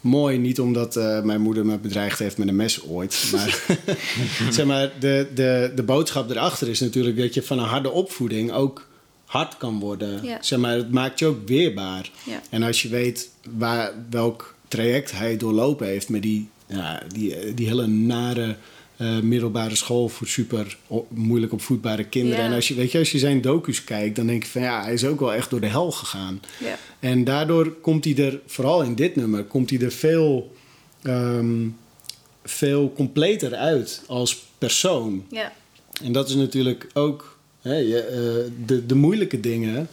mooi. 0.00 0.38
Niet 0.38 0.60
omdat 0.60 0.96
eh, 0.96 1.22
mijn 1.22 1.40
moeder 1.40 1.66
me 1.66 1.78
bedreigd 1.78 2.18
heeft 2.18 2.38
met 2.38 2.48
een 2.48 2.56
mes 2.56 2.82
ooit. 2.82 3.28
Maar, 3.32 3.64
zeg 4.52 4.66
maar 4.66 4.92
de, 5.00 5.26
de, 5.34 5.72
de 5.74 5.82
boodschap 5.82 6.30
erachter 6.30 6.68
is 6.68 6.80
natuurlijk 6.80 7.16
dat 7.16 7.34
je 7.34 7.42
van 7.42 7.58
een 7.58 7.64
harde 7.64 7.90
opvoeding 7.90 8.52
ook 8.52 8.90
hard 9.24 9.56
kan 9.56 9.78
worden. 9.78 10.24
Ja. 10.24 10.38
Zeg 10.40 10.58
maar, 10.58 10.76
het 10.76 10.92
maakt 10.92 11.18
je 11.18 11.26
ook 11.26 11.48
weerbaar. 11.48 12.10
Ja. 12.24 12.40
En 12.50 12.62
als 12.62 12.82
je 12.82 12.88
weet 12.88 13.30
waar, 13.50 13.92
welk 14.10 14.54
traject 14.72 15.12
hij 15.12 15.36
doorlopen 15.36 15.86
heeft 15.86 16.08
met 16.08 16.22
die, 16.22 16.48
ja, 16.66 17.02
die, 17.14 17.54
die 17.54 17.66
hele 17.66 17.86
nare 17.86 18.56
eh, 18.96 19.20
middelbare 19.20 19.74
school 19.74 20.08
voor 20.08 20.26
super 20.26 20.76
moeilijk 21.08 21.52
opvoedbare 21.52 22.04
kinderen. 22.04 22.44
Ja. 22.44 22.50
En 22.50 22.54
als 22.54 22.68
je, 22.68 22.74
weet 22.74 22.92
je, 22.92 22.98
als 22.98 23.12
je 23.12 23.18
zijn 23.18 23.40
docu's 23.40 23.84
kijkt, 23.84 24.16
dan 24.16 24.26
denk 24.26 24.42
je 24.42 24.50
van 24.50 24.62
ja, 24.62 24.82
hij 24.82 24.92
is 24.92 25.04
ook 25.04 25.20
wel 25.20 25.34
echt 25.34 25.50
door 25.50 25.60
de 25.60 25.66
hel 25.66 25.90
gegaan. 25.90 26.40
Ja. 26.58 26.78
En 27.00 27.24
daardoor 27.24 27.72
komt 27.80 28.04
hij 28.04 28.16
er, 28.16 28.40
vooral 28.46 28.82
in 28.82 28.94
dit 28.94 29.16
nummer, 29.16 29.44
komt 29.44 29.70
hij 29.70 29.80
er 29.80 29.92
veel, 29.92 30.52
ehm, 31.02 31.68
veel 32.44 32.92
completer 32.92 33.54
uit 33.54 34.02
als 34.06 34.44
persoon. 34.58 35.26
Ja. 35.30 35.52
En 36.02 36.12
dat 36.12 36.28
is 36.28 36.34
natuurlijk 36.34 36.86
ook 36.92 37.38
hè, 37.60 37.76
je, 37.76 38.00
eh, 38.00 38.66
de, 38.66 38.86
de 38.86 38.94
moeilijke 38.94 39.40
dingen 39.40 39.88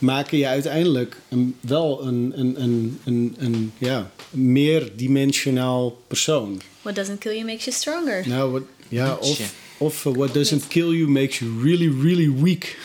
maken 0.00 0.38
je 0.38 0.46
uiteindelijk 0.46 1.16
een, 1.28 1.56
wel 1.60 2.06
een, 2.06 2.32
een, 2.36 2.62
een, 2.62 3.00
een, 3.04 3.36
een 3.38 3.72
ja, 3.78 4.10
meerdimensionaal 4.30 5.90
persoon. 6.06 6.60
What 6.82 6.94
doesn't 6.94 7.18
kill 7.18 7.32
you 7.32 7.44
makes 7.44 7.64
you 7.64 7.76
stronger. 7.76 8.28
Nou, 8.28 8.52
wat, 8.52 8.62
ja, 8.88 9.14
of, 9.14 9.52
of 9.78 10.04
uh, 10.04 10.14
what 10.14 10.34
doesn't 10.34 10.68
kill 10.68 10.88
you 10.88 11.08
makes 11.08 11.38
you 11.38 11.62
really, 11.62 12.02
really 12.02 12.42
weak. 12.42 12.76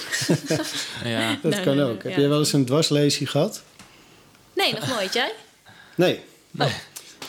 Ja. 1.03 1.39
Dat 1.41 1.61
kan 1.61 1.80
ook. 1.80 2.03
Heb 2.03 2.16
jij 2.16 2.30
wel 2.30 2.39
eens 2.39 2.53
een 2.53 2.66
dwarslesie 2.66 3.28
gehad? 3.28 3.63
Nee, 4.55 4.74
nog 4.74 4.88
nooit. 4.88 5.13
Jij? 5.13 5.34
Nee. 5.95 6.20
Oh. 6.57 6.68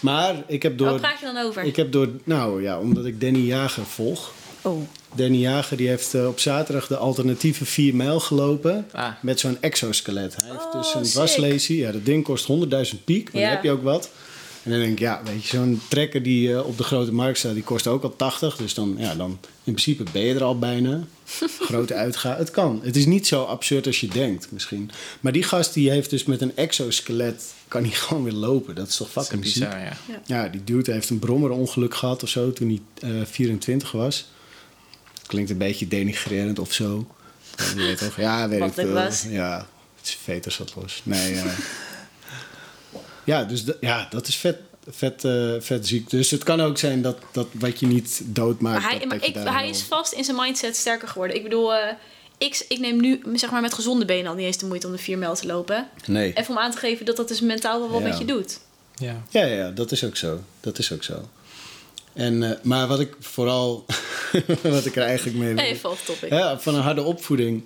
Maar 0.01 0.43
ik 0.47 0.63
heb 0.63 0.79
Waar 0.79 0.91
door... 0.91 1.01
praat 1.01 1.21
je 1.21 1.27
dan 1.27 1.37
over? 1.37 1.63
Ik 1.63 1.77
heb 1.77 1.93
door... 1.93 2.09
Nou 2.25 2.63
ja, 2.63 2.79
omdat 2.79 3.05
ik 3.05 3.21
Danny 3.21 3.39
Jager 3.39 3.85
volg. 3.85 4.33
Oh. 4.63 4.83
Danny 5.17 5.37
Jager 5.39 5.77
die 5.77 5.89
heeft 5.89 6.15
eh, 6.15 6.27
op 6.27 6.41
zaterdag 6.41 6.87
de 6.87 6.97
alternatieve 6.97 7.65
4 7.65 7.95
mijl 7.95 8.21
gelopen. 8.21 8.87
Ah, 8.93 9.09
Met 9.23 9.41
zo'n 9.41 9.57
exoskelet. 9.61 10.37
Hij 10.37 10.51
heeft 10.51 10.65
Oh, 10.65 10.73
dus 10.73 10.95
een 10.95 11.05
sick. 11.05 11.13
dwarslesie. 11.15 11.77
Ja, 11.77 11.93
dat 11.93 12.05
ding 12.05 12.25
kost 12.25 12.47
100.000 12.47 13.05
piek. 13.05 13.33
Maar 13.33 13.43
Ja. 13.43 13.47
dan 13.47 13.57
heb 13.57 13.65
je 13.65 13.71
ook 13.71 13.83
wat. 13.83 14.11
En 14.63 14.71
dan 14.73 14.81
denk 14.81 14.93
ik, 14.93 14.99
ja, 14.99 15.21
weet 15.25 15.43
je, 15.47 15.57
zo'n 15.57 15.81
trekker 15.89 16.23
die 16.23 16.53
eh, 16.55 16.67
op 16.67 16.77
de 16.77 16.83
grote 16.85 17.13
markt 17.13 17.39
staat, 17.39 17.55
die 17.55 17.63
kost 17.63 17.87
ook 17.87 18.03
al 18.03 18.17
80. 18.17 18.57
Dus 18.57 18.75
dan, 18.75 18.95
ja, 18.99 19.15
dan 19.15 19.31
in 19.65 19.73
principe 19.73 20.05
ben 20.13 20.23
je 20.23 20.35
er 20.35 20.43
al 20.43 20.59
bijna. 20.59 21.01
Grote 21.61 21.95
uitgaan. 21.95 22.37
Het 22.37 22.51
kan. 22.51 22.81
Het 22.83 22.97
is 22.97 23.07
niet 23.07 23.27
zo 23.27 23.43
absurd 23.43 23.87
als 23.87 24.01
je 24.01 24.09
denkt, 24.09 24.49
misschien. 24.53 24.91
Maar 25.21 25.33
die 25.33 25.43
gast 25.43 25.75
die 25.75 25.91
heeft 25.91 26.11
dus 26.11 26.25
met 26.25 26.41
een 26.41 26.57
exoskelet, 26.57 27.45
kan 27.69 27.83
hij 27.83 27.91
gewoon 28.05 28.25
weer 28.25 28.33
lopen. 28.33 28.75
Dat 28.75 28.89
is 28.89 28.97
toch 28.97 29.11
fucking 29.11 29.43
bizar, 29.43 29.79
ja. 29.81 29.93
Ja, 30.27 30.49
die 30.49 30.65
dude 30.65 30.93
heeft 30.93 31.11
een 31.11 31.19
brommerongeluk 31.19 31.95
gehad 31.95 32.23
of 32.23 32.29
zo 32.29 32.53
toen 32.53 32.69
hij 33.01 33.11
eh 33.11 33.27
24 33.27 33.93
was. 33.93 34.27
Klinkt 35.27 35.51
een 35.51 35.59
beetje 35.59 35.89
denigrerend 35.89 36.59
of 36.59 36.73
zo. 36.73 37.07
Ja, 37.57 37.65
je 37.65 37.75
weet 37.75 37.99
toch? 37.99 38.17
Ja, 38.17 38.49
weet 38.49 38.63
ik 38.79 38.87
Wat 38.87 39.05
was. 39.05 39.23
Ja, 39.29 39.67
het 39.97 40.07
is 40.09 40.19
veter 40.23 40.53
zat 40.53 40.73
los. 40.77 41.01
Nee, 41.05 41.35
ja. 41.35 41.45
ja, 43.25 43.45
dus 43.45 43.65
ja, 43.81 44.07
dat 44.11 44.27
is 44.29 44.37
vet, 44.37 44.57
vet, 44.91 45.25
eh, 45.25 45.53
vet 45.61 45.87
ziek. 45.87 46.11
Dus 46.11 46.31
het 46.31 46.45
kan 46.45 46.61
ook 46.61 46.79
zijn 46.79 47.03
dat, 47.03 47.19
dat 47.33 47.47
wat 47.53 47.81
je 47.81 47.87
niet 47.87 48.21
doodmaakt... 48.25 48.81
Maar, 48.83 48.91
hij, 48.91 48.99
dat, 48.99 49.09
maar 49.09 49.25
ik, 49.25 49.35
hij 49.35 49.45
wel- 49.45 49.69
is 49.69 49.83
vast 49.83 50.13
in 50.13 50.25
zijn 50.25 50.37
mindset 50.37 50.77
sterker 50.77 51.09
geworden. 51.09 51.37
Ik 51.37 51.43
bedoel, 51.43 51.75
eh, 51.75 51.93
ik, 52.39 52.65
ik 52.69 52.79
neem 52.79 53.01
nu 53.01 53.21
zeg 53.35 53.51
maar, 53.51 53.61
met 53.61 53.75
gezonde 53.75 54.05
benen 54.05 54.27
al 54.31 54.35
niet 54.37 54.47
eens 54.47 54.59
de 54.59 54.67
moeite 54.67 54.87
om 54.87 54.93
de 54.93 54.99
4 54.99 55.19
mijl 55.19 55.35
te 55.35 55.47
lopen. 55.47 55.89
Nee. 56.07 56.33
Even 56.35 56.55
om 56.55 56.59
aan 56.61 56.71
te 56.71 56.79
geven 56.79 57.07
dat 57.07 57.17
dat 57.17 57.29
dus 57.29 57.41
mentaal 57.41 57.79
wel 57.81 57.91
wat 57.91 58.01
Ja. 58.01 58.09
met 58.09 58.19
je 58.19 58.25
doet. 58.25 58.59
Ja. 58.95 59.23
Ja, 59.29 59.45
ja, 59.45 59.71
dat 59.71 59.93
is 59.93 60.05
ook 60.05 60.17
zo. 60.17 60.41
Dat 60.61 60.79
is 60.79 60.93
ook 60.93 61.03
zo. 61.03 61.29
En, 62.17 62.43
eh, 62.43 62.51
maar 62.63 62.87
wat 62.87 63.01
ik 63.01 63.13
vooral... 63.21 63.85
wat 64.63 64.87
ik 64.87 64.97
er 64.97 65.03
eigenlijk 65.03 65.37
mee 65.39 65.55
wil... 65.55 65.65
Even 65.65 65.91
off 65.91 66.05
topic. 66.05 66.31
Ja, 66.31 66.59
van 66.61 66.75
een 66.75 66.83
harde 66.83 67.03
opvoeding 67.03 67.63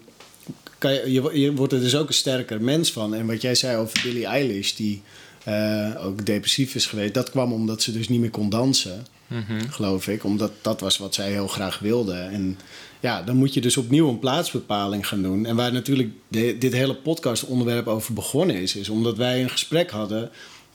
kan 0.79 0.93
je, 0.93 1.13
je, 1.13 1.21
wo- 1.21 1.33
je 1.33 1.55
wordt 1.55 1.73
er 1.73 1.81
dus 1.81 1.97
ook 1.97 2.09
een 2.09 2.15
sterker 2.15 2.63
mens 2.63 2.93
van. 2.93 3.15
En 3.15 3.27
wat 3.27 3.43
jij 3.43 3.55
zei 3.55 3.77
over 3.77 4.01
Billie 4.03 4.27
Eilish, 4.27 4.73
die 4.73 5.03
eh, 5.45 5.91
ook 6.05 6.27
depressief 6.27 6.75
is 6.75 6.87
geweest, 6.87 7.15
dat 7.15 7.31
kwam 7.31 7.53
omdat 7.53 7.83
ze 7.83 7.93
dus 7.93 8.09
niet 8.09 8.21
meer 8.21 8.31
kon 8.31 8.49
dansen, 8.49 9.07
Mhm. 9.27 9.69
geloof 9.71 10.09
ik. 10.09 10.25
Omdat 10.25 10.53
dat 10.61 10.81
was 10.81 10.99
wat 10.99 11.15
zij 11.15 11.31
heel 11.31 11.49
graag 11.49 11.79
wilde. 11.79 12.15
En 12.15 12.59
ja, 13.01 13.23
dan 13.23 13.37
moet 13.37 13.55
je 13.55 13.61
dus 13.61 13.77
opnieuw 13.77 14.09
een 14.09 14.19
plaatsbepaling 14.19 15.07
gaan 15.09 15.23
doen. 15.23 15.47
En 15.47 15.57
waar 15.57 15.73
natuurlijk 15.73 16.09
de- 16.29 16.57
dit 16.59 16.73
hele 16.73 16.95
podcastonderwerp 16.95 17.87
over 17.87 18.15
begonnen 18.15 18.57
is, 18.57 18.77
is 18.77 18.89
omdat 18.89 19.17
wij 19.17 19.43
een 19.43 19.51
gesprek 19.51 19.91
hadden 19.91 20.31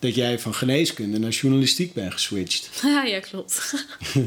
dat 0.05 0.15
jij 0.15 0.39
van 0.39 0.53
geneeskunde 0.53 1.19
naar 1.19 1.29
journalistiek 1.29 1.93
bent 1.93 2.13
geswitcht. 2.13 2.81
ja, 3.05 3.19
klopt. 3.19 3.73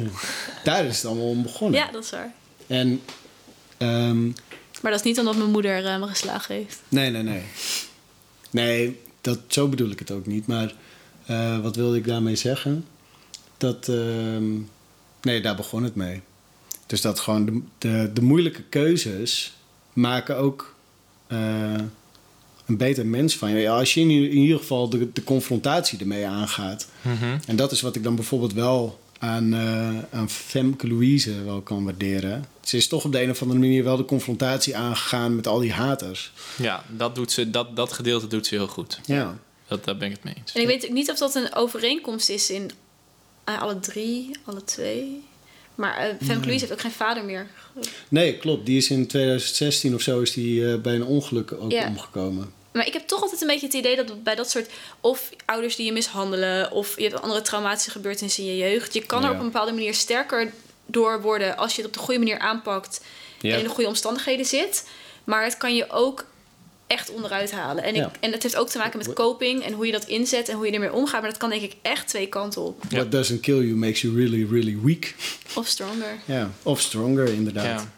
Daar 0.65 0.85
is 0.85 0.97
het 0.97 1.05
allemaal 1.05 1.29
om 1.29 1.43
begonnen. 1.43 1.81
ja, 1.81 1.91
dat 1.91 2.05
is 2.05 2.11
waar. 2.11 2.33
En 2.67 3.01
ehm, 3.77 4.27
Maar 4.83 4.91
dat 4.91 4.95
is 4.95 5.03
niet 5.03 5.19
omdat 5.19 5.37
mijn 5.37 5.51
moeder 5.51 5.87
eh, 5.87 6.01
me 6.01 6.07
geslagen 6.07 6.55
heeft. 6.55 6.81
Nee, 6.89 7.11
nee, 7.11 7.23
nee. 7.23 7.43
Nee, 8.51 9.01
dat, 9.21 9.39
zo 9.49 9.69
bedoel 9.69 9.91
ik 9.91 9.99
het 9.99 10.11
ook 10.11 10.27
niet. 10.27 10.47
Maar 10.47 10.75
eh, 11.27 11.61
wat 11.61 11.77
wilde 11.77 11.97
ik 11.97 12.07
daarmee 12.07 12.37
zeggen? 12.37 12.87
Dat, 13.57 13.89
ehm, 13.89 14.55
nee, 15.23 15.41
daar 15.41 15.57
begon 15.57 15.83
het 15.83 15.95
mee. 15.95 16.21
Dus 16.87 17.01
dat 17.01 17.21
gewoon 17.21 17.45
de, 17.47 17.63
de, 17.79 18.11
de 18.13 18.23
moeilijke 18.23 18.63
keuzes 18.63 19.57
maken 19.93 20.37
ook 20.37 20.75
eh, 21.27 21.75
een 22.69 22.77
beter 22.77 23.07
mens 23.07 23.37
van 23.37 23.51
je. 23.51 23.59
Ja, 23.59 23.79
Als 23.79 23.95
je 23.95 24.01
in, 24.01 24.11
in 24.11 24.31
ieder 24.33 24.59
geval 24.59 24.89
de, 24.89 25.13
de 25.13 25.25
confrontatie 25.25 25.99
ermee 25.99 26.27
aangaat. 26.27 26.89
Mhm. 27.03 27.39
En 27.47 27.57
dat 27.57 27.73
is 27.73 27.81
wat 27.81 27.97
ik 27.97 28.03
dan 28.03 28.15
bijvoorbeeld 28.15 28.53
wel 28.53 28.99
aan, 29.19 29.55
eh, 29.55 29.89
aan 30.19 30.31
Femke 30.31 30.89
Louise 30.89 31.45
wel 31.45 31.61
kan 31.61 31.85
waarderen. 31.85 32.45
Ze 32.65 32.77
is 32.77 32.89
toch 32.89 33.05
op 33.05 33.13
de 33.13 33.23
een 33.23 33.31
of 33.31 33.43
andere 33.43 33.61
manier 33.61 33.85
wel 33.85 33.97
de 33.97 34.05
confrontatie 34.05 34.77
aangegaan 34.77 35.37
met 35.37 35.47
al 35.47 35.59
die 35.59 35.73
haters. 35.73 36.33
Ja, 36.59 36.85
dat, 36.97 37.15
doet 37.15 37.33
ze, 37.33 37.51
dat, 37.51 37.77
dat 37.77 37.93
gedeelte 37.93 38.27
doet 38.27 38.47
ze 38.47 38.55
heel 38.55 38.67
goed. 38.69 39.01
Ja. 39.07 39.39
Dat, 39.69 39.85
daar 39.85 39.97
ben 39.97 40.09
ik 40.09 40.15
het 40.15 40.25
mee 40.25 40.35
eens. 40.37 40.53
En 40.53 40.61
ik 40.61 40.67
weet 40.67 40.85
ook 40.85 40.91
niet 40.93 41.11
of 41.11 41.19
dat 41.19 41.35
een 41.35 41.55
overeenkomst 41.55 42.29
is 42.29 42.51
in 42.51 42.71
eh, 43.45 43.63
alle 43.63 43.81
drie, 43.81 44.31
alle 44.45 44.65
twee. 44.65 45.23
Maar 45.75 45.97
eh 45.97 46.15
Femke 46.27 46.45
Louise 46.45 46.61
heeft 46.61 46.73
ook 46.73 46.81
geen 46.81 46.91
vader 46.91 47.25
meer. 47.25 47.47
Nee, 48.09 48.37
klopt. 48.37 48.67
Die 48.67 48.77
is 48.77 48.91
in 48.91 49.07
2016 49.07 49.95
of 49.95 50.01
zo 50.03 50.21
is 50.21 50.33
die, 50.33 50.73
eh, 50.73 50.81
bij 50.81 50.95
een 50.95 51.05
ongeluk 51.05 51.53
ook 51.53 51.71
Ja. 51.73 51.87
omgekomen. 51.89 52.53
Maar 52.79 52.87
ik 52.87 52.93
heb 52.93 53.07
toch 53.07 53.23
altijd 53.23 53.41
een 53.41 53.47
beetje 53.47 53.67
het 53.67 53.75
idee 53.75 53.97
dat 53.97 54.23
bij 54.23 54.35
dat 54.35 54.51
soort... 54.51 54.71
of 55.01 55.31
ouders 55.45 55.77
die 55.77 55.87
je 55.87 55.93
mishandelen... 55.93 56.71
of 56.73 56.97
je 56.97 57.03
hebt 57.09 57.23
andere 57.23 57.43
traumatische 57.43 57.91
gebeurtenissen 57.91 58.45
in 58.45 58.57
je 58.57 58.71
jeugd... 58.71 58.95
je 58.95 59.07
kan 59.07 59.23
er 59.23 59.29
Ja. 59.29 59.35
op 59.35 59.39
een 59.41 59.45
bepaalde 59.51 59.73
manier 59.73 59.95
sterker 59.95 60.53
door 60.87 61.21
worden... 61.23 61.57
als 61.57 61.71
je 61.75 61.77
het 61.83 61.87
op 61.91 61.93
de 61.97 61.99
goede 62.03 62.19
manier 62.19 62.39
aanpakt... 62.39 63.01
Ja. 63.41 63.53
en 63.53 63.59
in 63.59 63.65
de 63.65 63.71
goede 63.71 63.89
omstandigheden 63.89 64.47
zit. 64.47 64.85
Maar 65.25 65.45
het 65.45 65.57
kan 65.57 65.75
je 65.75 65.91
ook 65.91 66.25
echt 66.87 67.11
onderuit 67.11 67.51
halen. 67.53 67.83
En, 67.85 67.95
ik, 67.95 68.01
Ja. 68.01 68.11
en 68.21 68.33
het 68.33 68.43
heeft 68.43 68.57
ook 68.57 68.69
te 68.69 68.79
maken 68.79 68.99
met 68.99 69.13
coping... 69.13 69.63
en 69.65 69.73
hoe 69.73 69.87
je 69.87 69.93
dat 69.93 70.05
inzet 70.05 70.49
en 70.49 70.57
hoe 70.57 70.67
je 70.67 70.73
ermee 70.73 70.93
omgaat. 70.93 71.21
Maar 71.21 71.31
dat 71.31 71.39
kan 71.39 71.51
denk 71.51 71.63
ik 71.63 71.75
echt 71.83 72.09
twee 72.09 72.27
kanten 72.27 72.63
op. 72.63 72.83
Ja. 72.89 72.97
What 72.97 73.13
doesn't 73.13 73.41
kill 73.41 73.61
you 73.61 73.75
makes 73.77 74.01
you 74.01 74.17
really, 74.17 74.47
really 74.51 74.79
weak. 74.83 75.15
Of 75.55 75.67
stronger. 75.67 76.19
Ja. 76.25 76.51
Of 76.63 76.81
stronger, 76.81 77.29
inderdaad. 77.29 77.65
Ja. 77.81 77.93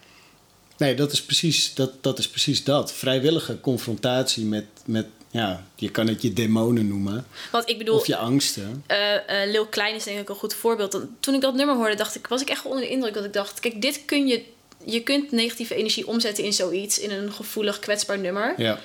Nee, 0.80 0.94
dat 0.94 1.12
is 1.12 1.22
precies 1.22 1.74
dat. 1.74 1.90
dat, 2.00 2.18
is 2.18 2.28
precies 2.28 2.64
dat. 2.64 2.92
Vrijwillige 2.92 3.60
confrontatie 3.60 4.44
met, 4.44 4.64
met, 4.84 5.06
ja, 5.30 5.64
je 5.74 5.90
kan 5.90 6.06
het 6.06 6.22
je 6.22 6.32
demonen 6.32 6.88
noemen. 6.88 7.26
Want 7.52 7.68
ik 7.68 7.78
bedoel... 7.78 7.96
Of 7.96 8.06
je 8.06 8.16
angsten. 8.16 8.84
eh 8.86 9.50
Lil 9.50 9.66
Klein 9.66 9.94
is 9.94 10.04
denk 10.04 10.18
ik 10.20 10.28
een 10.28 10.34
goed 10.34 10.54
voorbeeld. 10.54 11.00
Toen 11.20 11.34
ik 11.34 11.40
dat 11.40 11.54
nummer 11.54 11.76
hoorde, 11.76 11.94
dacht 11.94 12.14
ik, 12.14 12.26
was 12.26 12.40
ik 12.40 12.50
echt 12.50 12.64
onder 12.64 12.80
de 12.80 12.88
indruk 12.88 13.14
dat 13.14 13.24
ik 13.24 13.32
dacht: 13.32 13.60
kijk, 13.60 13.82
dit 13.82 14.04
kun 14.04 14.26
je. 14.26 14.42
Je 14.84 15.02
kunt 15.02 15.30
negatieve 15.30 15.74
energie 15.74 16.06
omzetten 16.06 16.44
in 16.44 16.52
zoiets, 16.52 16.98
in 16.98 17.10
een 17.10 17.32
gevoelig, 17.32 17.78
kwetsbaar 17.78 18.18
nummer. 18.18 18.54
Ja. 18.56 18.78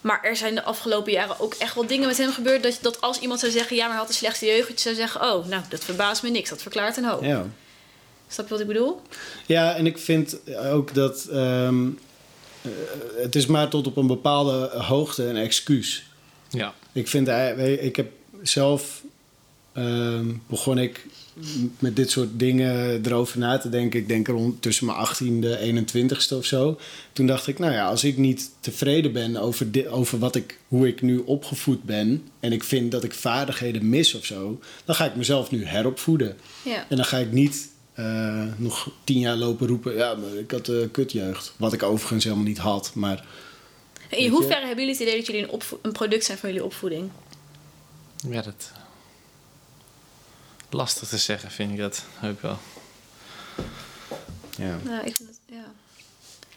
Maar 0.00 0.20
er 0.22 0.36
zijn 0.36 0.54
de 0.54 0.62
afgelopen 0.62 1.12
jaren 1.12 1.40
ook 1.40 1.54
echt 1.54 1.74
wel 1.74 1.86
dingen 1.86 2.06
met 2.06 2.18
hem 2.18 2.32
gebeurd. 2.32 2.62
Dat, 2.62 2.78
dat 2.80 3.00
als 3.00 3.18
iemand 3.18 3.40
zou 3.40 3.52
zeggen: 3.52 3.76
ja, 3.76 3.82
maar 3.82 3.90
hij 3.90 4.00
had 4.00 4.08
een 4.08 4.14
slechte 4.14 4.46
jeugd, 4.46 4.68
je 4.68 4.80
zou 4.80 4.94
zeggen: 4.94 5.20
oh, 5.20 5.46
nou, 5.46 5.62
dat 5.68 5.84
verbaast 5.84 6.22
me 6.22 6.30
niks. 6.30 6.50
Dat 6.50 6.62
verklaart 6.62 6.96
een 6.96 7.04
hoop. 7.04 7.24
ja. 7.24 7.46
Snap 8.28 8.46
je 8.46 8.52
wat 8.52 8.60
ik 8.60 8.66
bedoel? 8.66 9.00
Ja, 9.46 9.74
en 9.74 9.86
ik 9.86 9.98
vind 9.98 10.38
ook 10.72 10.94
dat 10.94 11.24
ehm, 11.30 11.86
eh, 12.62 12.70
het 13.16 13.34
is 13.34 13.46
maar 13.46 13.68
tot 13.68 13.86
op 13.86 13.96
een 13.96 14.06
bepaalde 14.06 14.70
hoogte 14.78 15.24
een 15.24 15.36
excuus. 15.36 16.04
Ja. 16.50 16.74
Ik 16.92 17.08
vind, 17.08 17.26
weet 17.26 17.56
je, 17.56 17.80
ik 17.80 17.96
heb 17.96 18.10
zelf 18.42 19.02
ehm, 19.72 20.26
begon 20.46 20.78
ik 20.78 21.06
met 21.78 21.96
dit 21.96 22.10
soort 22.10 22.28
dingen 22.32 23.04
erover 23.06 23.38
na 23.38 23.58
te 23.58 23.68
denken. 23.68 24.00
Ik 24.00 24.08
denk 24.08 24.26
rond 24.28 24.62
tussen 24.62 24.86
mijn 24.86 25.06
18e 25.06 25.60
en 25.60 25.86
21ste 25.86 26.36
of 26.36 26.44
zo. 26.44 26.78
Toen 27.12 27.26
dacht 27.26 27.46
ik, 27.46 27.58
nou 27.58 27.72
ja, 27.72 27.88
als 27.88 28.04
ik 28.04 28.16
niet 28.16 28.50
tevreden 28.60 29.12
ben 29.12 29.36
over, 29.36 29.70
di- 29.72 29.88
over 29.88 30.18
wat 30.18 30.34
ik, 30.34 30.58
hoe 30.68 30.88
ik 30.88 31.02
nu 31.02 31.18
opgevoed 31.18 31.82
ben. 31.82 32.22
en 32.40 32.52
ik 32.52 32.64
vind 32.64 32.90
dat 32.90 33.04
ik 33.04 33.14
vaardigheden 33.14 33.88
mis 33.88 34.14
of 34.14 34.24
zo. 34.24 34.60
dan 34.84 34.94
ga 34.94 35.04
ik 35.04 35.16
mezelf 35.16 35.50
nu 35.50 35.64
heropvoeden. 35.64 36.36
Ja. 36.64 36.86
En 36.88 36.96
dan 36.96 37.04
ga 37.04 37.16
ik 37.18 37.32
niet 37.32 37.68
eh, 37.98 38.44
nog 38.56 38.90
tien 39.04 39.18
jaar 39.18 39.36
lopen 39.36 39.66
roepen. 39.66 39.94
Ja, 39.96 40.14
maar 40.14 40.30
ik 40.34 40.50
had 40.50 40.68
uh, 40.68 40.86
kutjeugd. 40.92 41.52
Wat 41.56 41.72
ik 41.72 41.82
overigens 41.82 42.24
helemaal 42.24 42.44
niet 42.44 42.58
had. 42.58 42.90
Maar 42.94 43.24
In 44.08 44.22
je? 44.22 44.28
hoeverre 44.30 44.66
hebben 44.66 44.84
jullie 44.84 44.90
het 44.92 45.00
idee 45.00 45.16
dat 45.16 45.26
jullie 45.26 45.52
een, 45.52 45.60
een 45.82 45.92
product 45.92 46.24
zijn 46.24 46.38
van 46.38 46.48
jullie 46.48 46.64
opvoeding? 46.64 47.10
Ja, 48.28 48.42
dat... 48.42 48.72
Lastig 50.70 51.08
te 51.08 51.18
zeggen, 51.18 51.50
vind 51.50 51.70
ik 51.72 51.78
dat 51.78 52.04
ook 52.24 52.40
wel. 52.42 52.58
ja. 54.56 54.78
Nou, 54.84 55.06
ik 55.06 55.16
vind 55.16 55.28
het, 55.28 55.38
ja. 55.46 55.64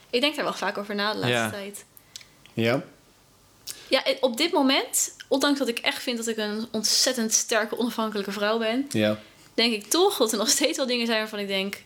Ik 0.10 0.22
denk 0.22 0.36
daar 0.36 0.44
wel 0.44 0.54
vaak 0.54 0.78
over 0.78 0.96
na 0.96 1.12
de 1.14 1.18
laatste 1.20 1.38
Ja. 1.38 1.50
tijd. 1.50 1.86
Ja? 2.54 2.84
Ja, 3.88 4.04
op 4.20 4.38
dit 4.38 4.52
moment, 4.52 5.16
ondanks 5.28 5.60
dat 5.60 5.68
ik 5.68 5.80
echt 5.80 6.02
vind 6.04 6.18
dat 6.18 6.28
ik 6.28 6.38
een 6.38 6.68
ontzettend 6.72 7.34
sterke, 7.34 7.78
onafhankelijke 7.78 8.32
vrouw 8.32 8.58
ben, 8.58 8.86
Ja. 8.90 9.20
Denk 9.54 9.74
ik 9.74 9.86
toch 9.86 10.18
dat 10.18 10.32
er 10.32 10.38
nog 10.38 10.50
steeds 10.50 10.78
wel 10.78 10.88
dingen 10.88 11.06
zijn 11.06 11.20
waarvan 11.20 11.40
ik 11.40 11.48
denk, 11.48 11.84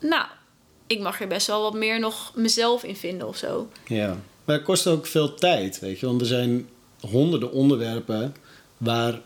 nou, 0.00 0.24
ik 0.86 1.00
mag 1.00 1.20
er 1.20 1.28
best 1.28 1.46
wel 1.46 1.62
wat 1.62 1.74
meer 1.74 2.00
nog 2.00 2.32
mezelf 2.34 2.84
in 2.84 2.96
vinden 2.96 3.28
of 3.28 3.36
zo. 3.36 3.68
Ja. 3.86 4.18
Maar 4.44 4.56
het 4.56 4.64
kost 4.64 4.86
ook 4.86 5.06
veel 5.06 5.34
tijd, 5.34 5.78
weet 5.78 6.00
je. 6.00 6.06
Want 6.06 6.20
er 6.20 6.26
zijn 6.26 6.68
honderden 7.00 7.52
onderwerpen 7.52 8.34
waar, 8.76 9.20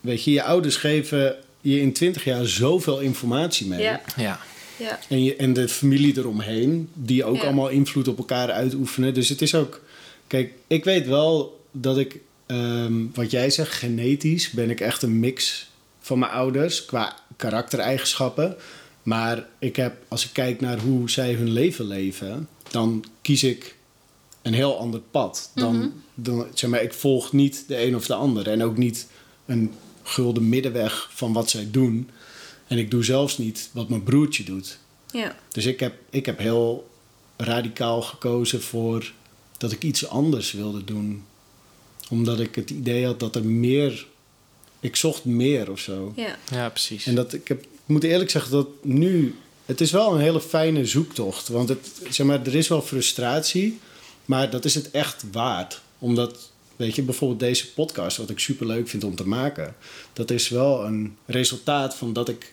weet 0.00 0.24
je, 0.24 0.30
je 0.30 0.42
ouders 0.42 0.76
geven 0.76 1.36
je 1.60 1.80
in 1.80 1.92
twintig 1.92 2.24
jaar 2.24 2.46
zoveel 2.46 2.98
informatie 3.00 3.66
mee. 3.66 3.80
Ja, 3.82 4.00
Ja. 4.16 4.40
ja, 4.78 4.98
En, 5.08 5.22
je, 5.24 5.36
en 5.36 5.52
de 5.52 5.68
familie 5.68 6.18
eromheen, 6.18 6.90
die 6.94 7.24
ook 7.24 7.36
Ja. 7.36 7.42
allemaal 7.42 7.68
invloed 7.68 8.08
op 8.08 8.18
elkaar 8.18 8.50
uitoefenen. 8.50 9.14
Dus 9.14 9.28
het 9.28 9.42
is 9.42 9.54
ook. 9.54 9.80
Kijk, 10.26 10.52
ik 10.66 10.84
weet 10.84 11.06
wel 11.06 11.60
dat 11.72 11.98
ik, 11.98 12.18
ehm, 12.46 12.92
wat 13.14 13.30
jij 13.30 13.50
zegt, 13.50 13.72
genetisch 13.72 14.50
ben 14.50 14.70
ik 14.70 14.80
echt 14.80 15.02
een 15.02 15.20
mix 15.20 15.67
van 16.08 16.18
mijn 16.18 16.32
ouders 16.32 16.84
qua 16.84 17.16
karaktereigenschappen. 17.36 18.56
Maar 19.02 19.46
ik 19.58 19.76
heb, 19.76 20.04
als 20.08 20.24
ik 20.24 20.32
kijk 20.32 20.60
naar 20.60 20.78
hoe 20.78 21.10
zij 21.10 21.32
hun 21.32 21.50
leven 21.50 21.84
leven, 21.84 22.48
dan 22.70 23.04
kies 23.22 23.42
ik 23.44 23.76
een 24.42 24.54
heel 24.54 24.78
ander 24.78 25.00
pad. 25.00 25.50
Dan, 25.54 25.92
dan 26.14 26.46
zeg 26.54 26.70
maar, 26.70 26.82
ik 26.82 26.92
volg 26.92 27.32
niet 27.32 27.64
de 27.66 27.84
een 27.84 27.96
of 27.96 28.06
de 28.06 28.14
ander. 28.14 28.48
En 28.48 28.62
ook 28.62 28.76
niet 28.76 29.06
een 29.46 29.74
gulden 30.02 30.48
middenweg 30.48 31.10
van 31.12 31.32
wat 31.32 31.50
zij 31.50 31.68
doen. 31.70 32.10
En 32.66 32.78
ik 32.78 32.90
doe 32.90 33.04
zelfs 33.04 33.38
niet 33.38 33.70
wat 33.72 33.88
mijn 33.88 34.02
broertje 34.02 34.44
doet. 34.44 34.78
ja. 35.10 35.36
Dus 35.52 35.66
ik 35.66 35.80
heb, 35.80 35.94
ik 36.10 36.26
heb 36.26 36.38
heel 36.38 36.90
radicaal 37.36 38.02
gekozen 38.02 38.62
voor 38.62 39.12
dat 39.56 39.72
ik 39.72 39.82
iets 39.82 40.08
anders 40.08 40.52
wilde 40.52 40.84
doen. 40.84 41.24
Omdat 42.10 42.40
ik 42.40 42.54
het 42.54 42.70
idee 42.70 43.04
had 43.06 43.20
dat 43.20 43.36
er 43.36 43.44
meer... 43.44 44.06
Ik 44.80 44.96
zocht 44.96 45.24
meer 45.24 45.70
of 45.70 45.78
zo. 45.78 46.12
ja. 46.16 46.36
Ja, 46.52 46.68
precies. 46.68 47.06
En 47.06 47.14
dat, 47.14 47.32
ik, 47.32 47.48
heb, 47.48 47.60
ik 47.62 47.68
moet 47.86 48.04
eerlijk 48.04 48.30
zeggen 48.30 48.50
dat 48.52 48.68
nu... 48.82 49.34
Het 49.66 49.80
is 49.80 49.90
wel 49.90 50.14
een 50.14 50.20
hele 50.20 50.40
fijne 50.40 50.86
zoektocht. 50.86 51.48
Want 51.48 51.68
het, 51.68 51.90
zeg 52.10 52.26
maar, 52.26 52.46
er 52.46 52.54
is 52.54 52.68
wel 52.68 52.82
frustratie. 52.82 53.78
Maar 54.24 54.50
dat 54.50 54.64
is 54.64 54.74
het 54.74 54.90
echt 54.90 55.24
waard. 55.32 55.80
Omdat, 55.98 56.50
weet 56.76 56.94
je, 56.94 57.02
bijvoorbeeld 57.02 57.40
deze 57.40 57.72
podcast... 57.72 58.16
wat 58.16 58.30
ik 58.30 58.38
super 58.38 58.66
leuk 58.66 58.88
vind 58.88 59.04
om 59.04 59.14
te 59.16 59.26
maken... 59.28 59.74
dat 60.12 60.30
is 60.30 60.48
wel 60.48 60.84
een 60.84 61.16
resultaat 61.26 61.94
van 61.96 62.12
dat 62.12 62.28
ik 62.28 62.52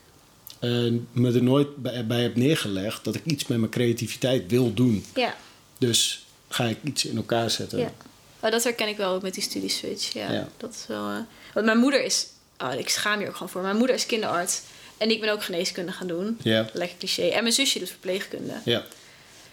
eh, 0.59 0.69
me 1.11 1.33
er 1.33 1.43
nooit 1.43 1.75
bij, 1.77 2.05
bij 2.07 2.21
heb 2.21 2.35
neergelegd... 2.35 3.03
dat 3.03 3.15
ik 3.15 3.25
iets 3.25 3.47
met 3.47 3.57
mijn 3.57 3.71
creativiteit 3.71 4.43
wil 4.47 4.73
doen. 4.73 5.05
ja. 5.15 5.35
Dus 5.77 6.25
ga 6.49 6.63
ik 6.65 6.77
iets 6.83 7.05
in 7.05 7.15
elkaar 7.17 7.49
zetten. 7.51 7.79
Ja. 7.79 7.91
Oh, 8.39 8.51
dat 8.51 8.63
herken 8.63 8.87
ik 8.87 8.97
wel 8.97 9.13
ook 9.13 9.21
met 9.21 9.33
die 9.33 9.43
studieswitch. 9.43 10.13
Ja, 10.13 10.31
Ja. 10.31 10.49
dat 10.57 10.73
is 10.73 10.87
wel... 10.87 11.09
eh, 11.09 11.17
Want 11.55 11.65
mijn 11.65 11.77
moeder 11.77 12.03
is... 12.03 12.27
Oh, 12.57 12.73
ik 12.73 12.89
schaam 12.89 13.19
je 13.19 13.27
ook 13.27 13.33
gewoon 13.33 13.49
voor. 13.49 13.61
Mijn 13.61 13.77
moeder 13.77 13.95
is 13.95 14.05
kinderarts. 14.05 14.61
En 14.97 15.09
ik 15.09 15.19
ben 15.19 15.29
ook 15.29 15.43
geneeskunde 15.43 15.91
gaan 15.91 16.07
doen. 16.07 16.37
Ja. 16.41 16.69
Lekker 16.73 16.97
cliché. 16.97 17.27
En 17.27 17.41
mijn 17.41 17.53
zusje 17.53 17.79
doet 17.79 17.89
verpleegkunde. 17.89 18.53
Ja. 18.65 18.83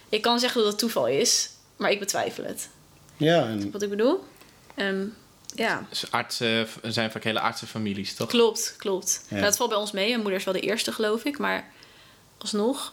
Ik 0.09 0.23
kan 0.23 0.41
zeggen 0.41 0.61
dat 0.61 0.71
het 0.71 0.79
toeval 0.79 1.07
is. 1.07 1.51
Maar 1.77 1.91
ik 1.91 1.99
betwijfel 1.99 2.45
het. 2.45 2.69
Ja, 3.17 3.45
en 3.47 3.71
Wat 3.71 3.83
ik 3.83 3.91
bedoel? 3.91 4.25
Ehm, 4.75 5.05
ja, 5.55 5.87
Dus 5.89 6.11
artsen 6.11 6.69
zijn 6.83 7.11
vaak 7.11 7.25
hele 7.25 7.41
artsenfamilies, 7.41 8.15
toch? 8.15 8.29
klopt, 8.29 8.75
klopt. 8.79 9.21
Ja. 9.29 9.35
Nou, 9.35 9.47
dat 9.47 9.57
valt 9.57 9.71
bij 9.71 9.79
ons 9.79 9.93
mee. 9.93 10.09
Mijn 10.09 10.21
moeder 10.21 10.39
is 10.39 10.45
wel 10.45 10.55
de 10.55 10.61
eerste, 10.61 10.93
geloof 10.93 11.25
ik. 11.25 11.39
Maar 11.39 11.71
alsnog... 12.39 12.93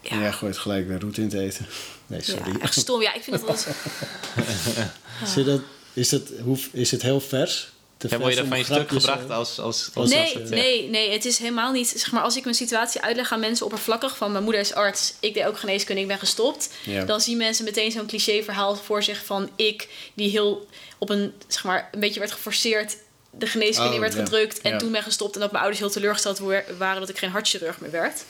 ja. 0.00 0.18
jij 0.18 0.32
gooit 0.32 0.58
gelijk 0.58 0.88
weer 0.88 1.00
roet 1.00 1.16
in 1.16 1.24
het 1.24 1.32
eten. 1.32 1.66
Nee, 2.08 2.22
sorry. 2.22 2.52
Ja, 2.52 2.58
echt 2.58 2.74
stom. 2.74 3.02
Ja, 3.02 3.14
ik 3.14 3.22
vind 3.22 3.36
het 3.36 3.44
wel 5.34 5.44
dat, 5.44 5.60
is, 5.92 6.08
dat, 6.08 6.22
hoe, 6.42 6.58
is 6.72 6.90
het 6.90 7.02
heel 7.02 7.20
vers? 7.20 7.72
En 7.98 8.18
word 8.20 8.30
je 8.34 8.38
daar 8.38 8.48
van 8.48 8.58
je 8.58 8.64
stuk 8.64 8.88
gebracht 8.88 9.24
eh, 9.28 9.36
als... 9.36 9.58
als, 9.58 9.90
als 9.94 10.10
Nee, 10.10 10.38
als 10.40 10.48
nee, 10.50 10.88
nee, 10.90 11.12
het 11.12 11.24
is 11.24 11.38
helemaal 11.38 11.72
niet. 11.72 11.88
Zeg 11.88 12.12
maar, 12.12 12.22
als 12.22 12.36
ik 12.36 12.44
mijn 12.44 12.56
situatie 12.56 13.00
uitleg 13.00 13.32
aan 13.32 13.40
mensen 13.40 13.64
oppervlakkig 13.64 14.16
van 14.16 14.32
mijn 14.32 14.44
moeder 14.44 14.60
is 14.60 14.72
arts, 14.74 15.14
ik 15.20 15.34
deed 15.34 15.44
ook 15.44 15.58
geneeskunde, 15.58 16.00
ik 16.00 16.06
ben 16.08 16.18
gestopt, 16.18 16.68
Ja. 16.84 17.04
dan 17.04 17.20
zien 17.20 17.36
mensen 17.36 17.64
meteen 17.64 17.90
zo'n 17.90 18.06
cliché 18.06 18.42
verhaal 18.42 18.76
voor 18.76 19.02
zich 19.02 19.24
van 19.24 19.50
ik 19.56 19.88
die 20.14 20.30
heel 20.30 20.66
op 20.98 21.10
een 21.10 21.32
zeg 21.48 21.64
maar 21.64 21.88
een 21.92 22.00
beetje 22.00 22.20
werd 22.20 22.32
geforceerd 22.32 22.96
de 23.30 23.46
geneeskunde 23.46 23.92
Oh, 23.94 23.98
werd 24.00 24.14
gedrukt 24.14 24.60
en 24.60 24.78
toen 24.78 24.92
ben 24.92 25.02
gestopt 25.02 25.34
en 25.34 25.40
dat 25.40 25.50
mijn 25.50 25.62
ouders 25.62 25.82
heel 25.82 25.92
teleurgesteld 25.92 26.38
wa- 26.38 26.62
waren 26.78 27.00
dat 27.00 27.08
ik 27.08 27.18
geen 27.18 27.30
hartchirurg 27.30 27.80
meer 27.80 27.90
werd. 27.90 28.24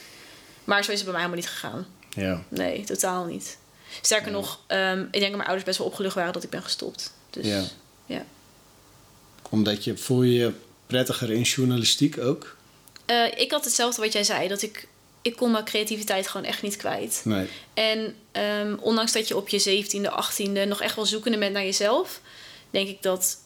Maar 0.65 0.85
zo 0.85 0.91
is 0.91 0.97
het 1.01 1.05
bij 1.11 1.13
mij 1.19 1.23
helemaal 1.23 1.45
niet 1.45 1.51
gegaan. 1.61 1.87
Ja. 2.15 2.43
Nee, 2.49 2.85
totaal 2.85 3.25
niet. 3.25 3.57
Sterker 4.01 4.31
nog, 4.33 4.59
ehm, 4.67 5.01
ik 5.01 5.13
denk 5.13 5.23
dat 5.23 5.31
mijn 5.33 5.43
ouders 5.45 5.65
best 5.65 5.79
wel 5.79 5.87
opgelucht 5.87 6.15
waren 6.15 6.33
dat 6.33 6.43
ik 6.43 6.51
ben 6.51 6.63
gestopt. 6.63 7.13
Dus 7.31 7.47
Ja. 8.07 8.25
Ja. 9.51 9.57
Omdat 9.57 9.85
je 9.85 9.97
voel 9.97 10.23
je 10.23 10.35
je 10.39 10.53
prettiger 10.87 11.31
in 11.31 11.43
journalistiek 11.43 12.19
ook? 12.19 12.57
Eh, 13.07 13.39
ik 13.39 13.51
had 13.51 13.65
hetzelfde 13.65 14.03
wat 14.03 14.13
jij 14.13 14.25
zei, 14.25 14.49
dat 14.49 14.63
ik, 14.63 14.89
ik 15.23 15.37
kon 15.37 15.51
mijn 15.51 15.65
creativiteit 15.65 16.29
gewoon 16.29 16.47
echt 16.47 16.63
niet 16.63 16.77
kwijt. 16.77 17.21
Nee. 17.25 17.47
En 17.75 18.15
ehm, 18.33 18.77
ondanks 18.81 19.13
dat 19.13 19.29
je 19.29 19.37
op 19.37 19.49
je 19.49 19.85
17e, 19.85 20.11
18e 20.11 20.69
nog 20.69 20.81
echt 20.81 20.97
wel 20.97 21.07
zoekende 21.07 21.39
bent 21.39 21.53
naar 21.53 21.65
jezelf, 21.65 22.21
denk 22.71 22.89
ik 22.89 23.03
dat 23.03 23.37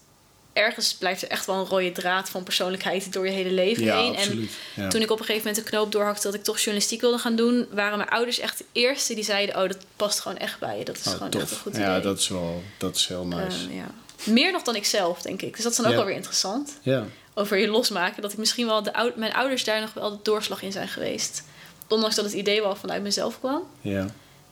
ergens 0.52 0.94
blijft 0.94 1.22
er 1.22 1.28
echt 1.28 1.46
wel 1.46 1.56
een 1.56 1.66
rode 1.66 1.92
draad 1.92 2.28
van 2.30 2.42
persoonlijkheid 2.42 3.12
door 3.12 3.26
je 3.26 3.32
hele 3.32 3.50
leven 3.52 3.84
Ja, 3.84 3.96
heen. 4.02 4.16
absoluut. 4.16 4.50
En 4.76 4.82
Ja. 4.82 4.88
toen 4.88 5.00
ik 5.02 5.10
op 5.10 5.18
een 5.18 5.24
gegeven 5.24 5.46
moment 5.48 5.64
de 5.64 5.70
knoop 5.70 5.92
doorhakte 5.92 6.22
dat 6.22 6.34
ik 6.34 6.42
toch 6.44 6.56
journalistiek 6.58 7.00
wilde 7.00 7.18
gaan 7.18 7.36
doen, 7.36 7.66
waren 7.70 7.96
mijn 7.98 8.10
ouders 8.10 8.38
echt 8.38 8.58
de 8.58 8.64
eerste 8.72 9.14
die 9.14 9.24
zeiden: 9.24 9.56
Oh, 9.62 9.68
dat 9.68 9.76
past 9.96 10.20
gewoon 10.20 10.38
echt 10.38 10.58
bij 10.58 10.78
je. 10.78 10.84
Dat 10.84 10.96
is 10.98 11.06
Oh, 11.06 11.12
gewoon 11.12 11.30
tof. 11.30 11.42
echt 11.42 11.50
een 11.50 11.56
goed 11.56 11.72
idee. 11.74 11.84
Ja, 11.86 12.00
dat 12.00 12.18
is 12.18 12.28
wel 12.28 12.62
dat 12.78 12.96
is 12.96 13.06
heel 13.06 13.26
nice. 13.26 13.66
Ehm, 13.66 13.76
ja. 13.76 13.90
Meer 14.24 14.52
nog 14.52 14.62
dan 14.62 14.76
ik 14.76 14.84
zelf, 14.84 15.22
denk 15.22 15.42
ik. 15.42 15.54
Dus 15.54 15.62
dat 15.62 15.72
is 15.72 15.76
dan 15.78 15.86
ook 15.86 15.92
Ja. 15.92 15.96
wel 15.98 16.06
weer 16.06 16.16
interessant. 16.16 16.78
ja. 16.82 17.04
Over 17.34 17.58
je 17.58 17.68
losmaken. 17.68 18.22
Dat 18.22 18.32
ik 18.32 18.38
misschien 18.38 18.66
wel 18.66 18.82
de 18.82 19.12
mijn 19.16 19.32
ouders 19.32 19.64
daar 19.64 19.80
nog 19.80 19.92
wel 19.94 20.10
de 20.10 20.18
doorslag 20.22 20.62
in 20.62 20.72
zijn 20.72 20.88
geweest. 20.88 21.42
Ondanks 21.88 22.14
dat 22.14 22.24
het 22.24 22.34
idee 22.34 22.60
wel 22.62 22.76
vanuit 22.76 23.02
mezelf 23.02 23.38
kwam. 23.38 23.62
Ja. 23.80 24.02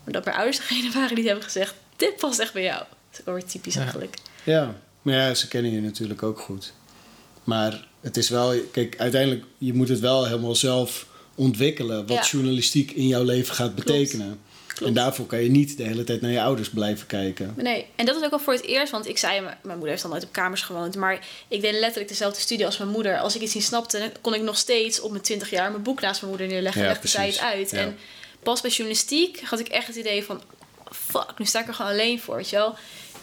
Maar 0.04 0.12
dat 0.12 0.24
mijn 0.24 0.36
ouders 0.36 0.56
degene 0.68 0.90
waren 0.92 1.14
die 1.14 1.26
hebben 1.26 1.44
gezegd: 1.44 1.74
Dit 1.96 2.16
past 2.16 2.38
echt 2.38 2.52
bij 2.52 2.62
jou. 2.62 2.78
Dat 3.10 3.20
is 3.20 3.26
ook 3.26 3.34
weer 3.34 3.44
typisch 3.44 3.74
Ja. 3.74 3.80
eigenlijk. 3.80 4.16
Ja, 4.44 4.74
maar 5.02 5.14
ja, 5.14 5.34
ze 5.34 5.48
kennen 5.48 5.72
je 5.72 5.80
natuurlijk 5.80 6.22
ook 6.22 6.40
goed. 6.40 6.72
Maar 7.44 7.86
het 8.00 8.16
is 8.16 8.28
wel, 8.28 8.54
kijk, 8.72 8.94
uiteindelijk, 8.98 9.44
je 9.58 9.74
moet 9.74 9.88
het 9.88 10.00
wel 10.00 10.24
helemaal 10.26 10.54
zelf 10.54 11.06
ontwikkelen. 11.34 12.06
Wat 12.06 12.16
Ja. 12.16 12.30
journalistiek 12.30 12.90
in 12.90 13.06
jouw 13.06 13.22
leven 13.24 13.54
gaat 13.54 13.74
betekenen. 13.74 14.40
Klopt. 14.78 14.96
En 14.96 15.02
daarvoor 15.02 15.26
kan 15.26 15.42
je 15.42 15.50
niet 15.50 15.76
de 15.76 15.82
hele 15.82 16.04
tijd 16.04 16.20
naar 16.20 16.30
je 16.30 16.40
ouders 16.40 16.70
blijven 16.70 17.06
kijken. 17.06 17.54
Nee, 17.56 17.86
en 17.96 18.06
dat 18.06 18.16
is 18.16 18.24
ook 18.24 18.32
al 18.32 18.38
voor 18.38 18.52
het 18.52 18.62
eerst, 18.64 18.92
want 18.92 19.08
ik 19.08 19.18
zei, 19.18 19.40
mijn 19.40 19.56
moeder 19.62 19.88
heeft 19.88 20.02
dan 20.02 20.10
nooit 20.10 20.24
op 20.24 20.32
kamers 20.32 20.62
gewoond, 20.62 20.96
maar 20.96 21.26
ik 21.48 21.60
deed 21.60 21.72
letterlijk 21.72 22.08
dezelfde 22.08 22.40
studie 22.40 22.66
als 22.66 22.78
mijn 22.78 22.90
moeder. 22.90 23.18
Als 23.18 23.34
ik 23.34 23.42
iets 23.42 23.54
niet 23.54 23.64
snapte, 23.64 23.98
dan 23.98 24.10
kon 24.20 24.34
ik 24.34 24.42
nog 24.42 24.56
steeds 24.56 25.00
op 25.00 25.10
mijn 25.10 25.22
20 25.22 25.50
jaar 25.50 25.70
mijn 25.70 25.82
boek 25.82 26.00
naast 26.00 26.20
mijn 26.20 26.32
moeder 26.32 26.50
neerleggen 26.50 26.80
en 26.80 26.86
Ja, 26.86 26.92
legde 26.92 27.08
zij 27.08 27.26
het 27.26 27.38
uit. 27.38 27.70
Ja. 27.70 27.78
En 27.78 27.96
pas 28.42 28.60
bij 28.60 28.70
journalistiek 28.70 29.40
had 29.40 29.58
ik 29.58 29.68
echt 29.68 29.86
het 29.86 29.96
idee 29.96 30.24
van, 30.24 30.42
fuck, 30.92 31.38
nu 31.38 31.44
sta 31.44 31.60
ik 31.60 31.68
er 31.68 31.74
gewoon 31.74 31.90
alleen 31.90 32.20
voor, 32.20 32.36
weet 32.36 32.50
je 32.50 32.56
wel. 32.56 32.74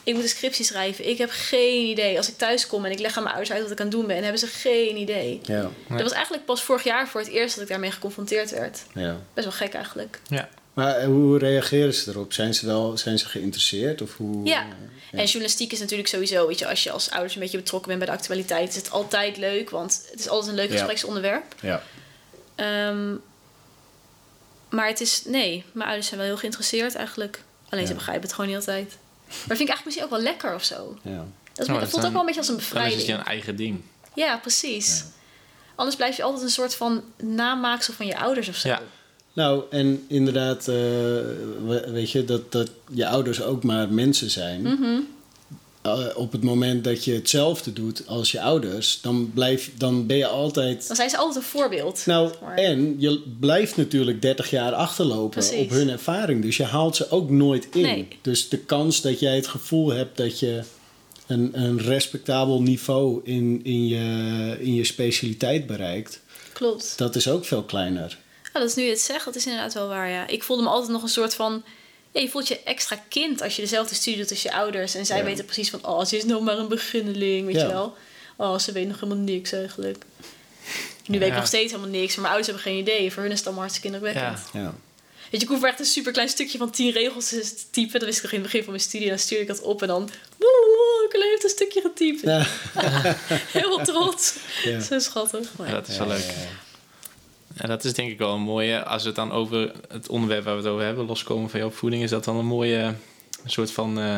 Ik 0.03 0.13
moet 0.13 0.23
een 0.23 0.29
scriptie 0.29 0.65
schrijven, 0.65 1.09
ik 1.09 1.17
heb 1.17 1.29
geen 1.31 1.85
idee. 1.85 2.17
Als 2.17 2.29
ik 2.29 2.37
thuis 2.37 2.67
kom 2.67 2.85
en 2.85 2.91
ik 2.91 2.99
leg 2.99 3.17
aan 3.17 3.23
mijn 3.23 3.35
ouders 3.35 3.55
uit 3.55 3.63
wat 3.63 3.71
ik 3.71 3.79
aan 3.79 3.85
het 3.85 3.95
doen 3.95 4.07
ben, 4.07 4.21
hebben 4.21 4.39
ze 4.39 4.47
geen 4.47 4.97
idee. 4.97 5.39
Ja. 5.43 5.69
Dat 5.89 6.01
was 6.01 6.11
eigenlijk 6.11 6.45
pas 6.45 6.63
vorig 6.63 6.83
jaar 6.83 7.07
voor 7.07 7.21
het 7.21 7.29
eerst 7.29 7.53
dat 7.53 7.63
ik 7.63 7.69
daarmee 7.69 7.91
geconfronteerd 7.91 8.51
werd. 8.51 8.83
ja. 8.93 9.17
Best 9.33 9.47
wel 9.47 9.55
gek 9.55 9.73
eigenlijk. 9.73 10.19
Ja. 10.27 10.49
Maar 10.76 10.95
eh, 10.95 11.05
hoe 11.05 11.38
reageren 11.38 11.93
ze 11.93 12.09
erop? 12.09 12.34
Zijn 12.34 12.53
ze 12.53 12.65
wel 12.65 12.97
zijn 12.97 13.19
ze 13.19 13.26
geïnteresseerd? 13.30 14.01
Of 14.01 14.17
hoe, 14.17 14.45
Ja. 14.45 14.61
eh, 15.11 15.19
En 15.19 15.26
journalistiek 15.26 15.71
is 15.71 15.80
natuurlijk 15.80 16.09
sowieso, 16.09 16.47
weet 16.47 16.59
je, 16.59 16.67
als 16.67 16.84
je 16.84 16.91
als 16.91 17.09
ouders 17.09 17.34
een 17.36 17.39
beetje 17.41 17.57
betrokken 17.57 17.88
bent 17.88 17.99
bij 18.03 18.09
de 18.13 18.17
actualiteit, 18.21 18.69
is 18.69 18.76
het 18.76 18.91
altijd 18.91 19.38
leuk, 19.38 19.69
want 19.69 20.01
het 20.11 20.19
is 20.19 20.28
altijd 20.30 20.49
een 20.49 20.55
leuk 20.57 20.69
Ja. 20.69 20.76
gespreksonderwerp. 20.78 21.55
ja. 21.61 21.84
Ehm, 22.55 23.13
maar 24.69 24.88
het 24.88 25.01
is, 25.01 25.21
nee, 25.26 25.63
mijn 25.71 25.86
ouders 25.88 26.07
zijn 26.07 26.19
wel 26.19 26.30
heel 26.30 26.38
geïnteresseerd 26.38 26.95
eigenlijk. 26.95 27.43
Alleen 27.69 27.84
Ja. 27.84 27.89
ze 27.89 27.95
begrijpen 27.95 28.23
het 28.23 28.34
gewoon 28.34 28.49
niet 28.49 28.59
altijd. 28.59 28.97
Maar 29.28 29.36
vind 29.57 29.59
ik 29.59 29.67
eigenlijk 29.76 29.86
misschien 29.86 30.03
ook 30.05 30.11
wel 30.11 30.21
lekker 30.21 30.53
of 30.55 30.63
zo. 30.63 30.97
ja. 31.03 31.11
Dat, 31.53 31.67
is, 31.67 31.73
dat 31.73 31.80
dat 31.82 31.89
voelt 31.89 32.05
ook 32.05 32.11
wel 32.11 32.19
een 32.19 32.26
beetje 32.26 32.41
als 32.41 32.49
een 32.49 32.55
Dan 32.55 32.63
is 32.63 32.69
bevrijding. 32.69 32.97
het 32.99 33.07
je 33.09 33.13
een 33.13 33.23
eigen 33.26 33.55
ding. 33.55 33.82
Ja, 34.13 34.38
precies. 34.38 35.03
Anders 35.76 35.95
blijf 35.97 36.17
je 36.17 36.23
altijd 36.23 36.43
een 36.43 36.49
soort 36.49 36.76
van 36.76 37.03
namaaksel 37.17 37.93
van 37.93 38.05
je 38.05 38.17
ouders 38.17 38.47
of 38.49 38.55
zo. 38.55 38.67
Ja. 38.67 38.82
Nou, 39.36 39.63
en 39.69 40.03
inderdaad, 40.07 40.59
eh, 40.59 40.65
we- 41.65 41.86
weet 41.91 42.11
je, 42.11 42.25
dat, 42.25 42.51
dat 42.51 42.69
je 42.93 43.07
ouders 43.07 43.41
ook 43.41 43.63
maar 43.63 43.89
mensen 43.93 44.29
zijn. 44.29 44.61
Mhm. 44.61 44.99
Eh, 45.81 45.99
op 46.15 46.31
het 46.31 46.43
moment 46.43 46.83
dat 46.83 47.03
je 47.03 47.13
hetzelfde 47.13 47.73
doet 47.73 48.03
als 48.07 48.31
je 48.31 48.41
ouders, 48.41 48.99
dan, 49.01 49.31
blijf, 49.33 49.71
dan 49.77 50.05
ben 50.05 50.17
je 50.17 50.27
altijd. 50.27 50.88
Dan 50.88 50.95
zijn 50.95 51.09
ze 51.09 51.17
altijd 51.17 51.36
een 51.43 51.49
voorbeeld. 51.51 52.03
Nou, 52.05 52.31
maar. 52.41 52.57
en 52.57 52.95
je 52.97 53.21
blijft 53.39 53.77
natuurlijk 53.77 54.21
30 54.21 54.49
jaar 54.49 54.73
achterlopen 54.73 55.29
Precies. 55.29 55.63
op 55.63 55.69
hun 55.69 55.89
ervaring. 55.89 56.41
Dus 56.41 56.57
je 56.57 56.63
haalt 56.63 56.95
ze 56.95 57.09
ook 57.09 57.29
nooit 57.29 57.67
in. 57.71 57.81
Nee. 57.81 58.07
Dus 58.21 58.49
de 58.49 58.57
kans 58.57 59.01
dat 59.01 59.19
jij 59.19 59.36
het 59.36 59.47
gevoel 59.47 59.89
hebt 59.91 60.17
dat 60.17 60.39
je 60.39 60.61
een, 61.27 61.49
een 61.53 61.79
respectabel 61.81 62.61
niveau 62.61 63.21
in, 63.23 63.59
in, 63.63 63.88
je, 63.88 64.57
in 64.59 64.73
je 64.75 64.83
specialiteit 64.83 65.67
bereikt, 65.67 66.19
Klopt. 66.53 66.93
dat 66.97 67.15
is 67.15 67.27
ook 67.29 67.45
veel 67.45 67.63
kleiner. 67.63 68.17
Ja, 68.55 68.61
dat 68.61 68.69
is 68.69 68.75
nu 68.75 68.83
je 68.83 68.89
het 68.89 68.99
zegt, 69.01 69.25
dat 69.25 69.35
is 69.35 69.45
inderdaad 69.45 69.73
wel 69.73 69.87
waar, 69.87 70.09
ja. 70.09 70.27
Ik 70.27 70.43
voelde 70.43 70.63
me 70.63 70.69
altijd 70.69 70.91
nog 70.91 71.01
een 71.03 71.09
soort 71.09 71.33
van... 71.35 71.63
ja, 72.11 72.21
je 72.21 72.29
voelt 72.29 72.47
je 72.47 72.59
extra 72.63 73.03
kind 73.09 73.41
als 73.41 73.55
je 73.55 73.61
dezelfde 73.61 73.95
studie 73.95 74.19
doet 74.19 74.29
als 74.29 74.41
je 74.41 74.53
ouders. 74.53 74.95
En 74.95 75.05
zij 75.05 75.17
Ja. 75.17 75.23
weten 75.23 75.45
precies 75.45 75.69
van, 75.69 75.85
oh, 75.85 76.05
ze 76.05 76.17
is 76.17 76.23
nog 76.23 76.41
maar 76.41 76.57
een 76.57 76.67
beginneling, 76.67 77.45
weet 77.45 77.55
Ja. 77.55 77.61
je 77.61 77.67
wel. 77.67 77.95
Oh, 78.35 78.57
ze 78.59 78.71
weet 78.71 78.87
nog 78.87 78.99
helemaal 78.99 79.23
niks 79.23 79.51
eigenlijk. 79.51 80.03
Nu 81.05 81.19
weet 81.19 81.27
ik 81.29 81.35
nog 81.35 81.47
steeds 81.47 81.71
helemaal 81.71 81.91
niks, 81.93 82.15
maar 82.15 82.21
mijn 82.21 82.33
ouders 82.35 82.47
hebben 82.47 82.63
geen 82.71 82.79
idee. 82.81 83.11
Voor 83.11 83.21
hun 83.23 83.31
is 83.31 83.37
het 83.37 83.45
allemaal 83.47 83.65
hartstikke 83.65 83.95
indrukwekkend. 83.97 84.39
Ja. 84.53 84.59
Ja. 84.61 84.73
Weet 85.31 85.41
je, 85.41 85.47
ik 85.47 85.53
hoef 85.53 85.63
echt 85.63 85.79
een 85.79 85.85
super 85.85 86.11
klein 86.11 86.29
stukje 86.29 86.57
van 86.57 86.71
tien 86.71 86.91
regels 86.91 87.29
te 87.29 87.53
typen. 87.71 87.99
Dat 87.99 88.03
wist 88.09 88.17
ik 88.17 88.23
nog 88.23 88.31
in 88.31 88.37
het 88.39 88.47
begin 88.47 88.63
van 88.63 88.73
mijn 88.73 88.85
studie. 88.85 89.09
Dan 89.09 89.19
stuurde 89.19 89.43
ik 89.43 89.49
dat 89.49 89.61
op 89.61 89.81
en 89.81 89.87
dan... 89.87 90.03
Ik 91.05 91.11
heb 91.11 91.21
even 91.21 91.39
een 91.43 91.49
stukje 91.49 91.81
getypt. 91.81 92.21
Ja. 92.21 92.45
Heel 93.59 93.77
trots. 93.83 94.33
Ja. 94.63 94.79
Zo 94.79 94.99
schattig. 94.99 95.47
Maar 95.57 95.67
Ja, 95.67 95.73
ja. 95.73 95.79
dat 95.79 95.89
is 95.89 95.97
wel 95.97 96.07
leuk. 96.07 96.33
En 97.55 97.67
dat 97.69 97.83
is 97.83 97.93
denk 97.93 98.11
ik 98.11 98.17
wel 98.17 98.33
een 98.33 98.41
mooie, 98.41 98.83
als 98.83 99.01
we 99.01 99.07
het 99.07 99.17
dan 99.17 99.31
over 99.31 99.71
het 99.87 100.09
onderwerp 100.09 100.43
waar 100.43 100.55
we 100.55 100.61
het 100.61 100.69
over 100.71 100.85
hebben, 100.85 101.05
loskomen 101.05 101.49
van 101.49 101.59
je 101.59 101.65
opvoeding, 101.65 102.03
is 102.03 102.09
dat 102.09 102.23
dan 102.23 102.35
een 102.35 102.45
mooie 102.45 102.79
een 103.43 103.49
soort 103.51 103.71
van 103.71 103.99
eh, 103.99 104.17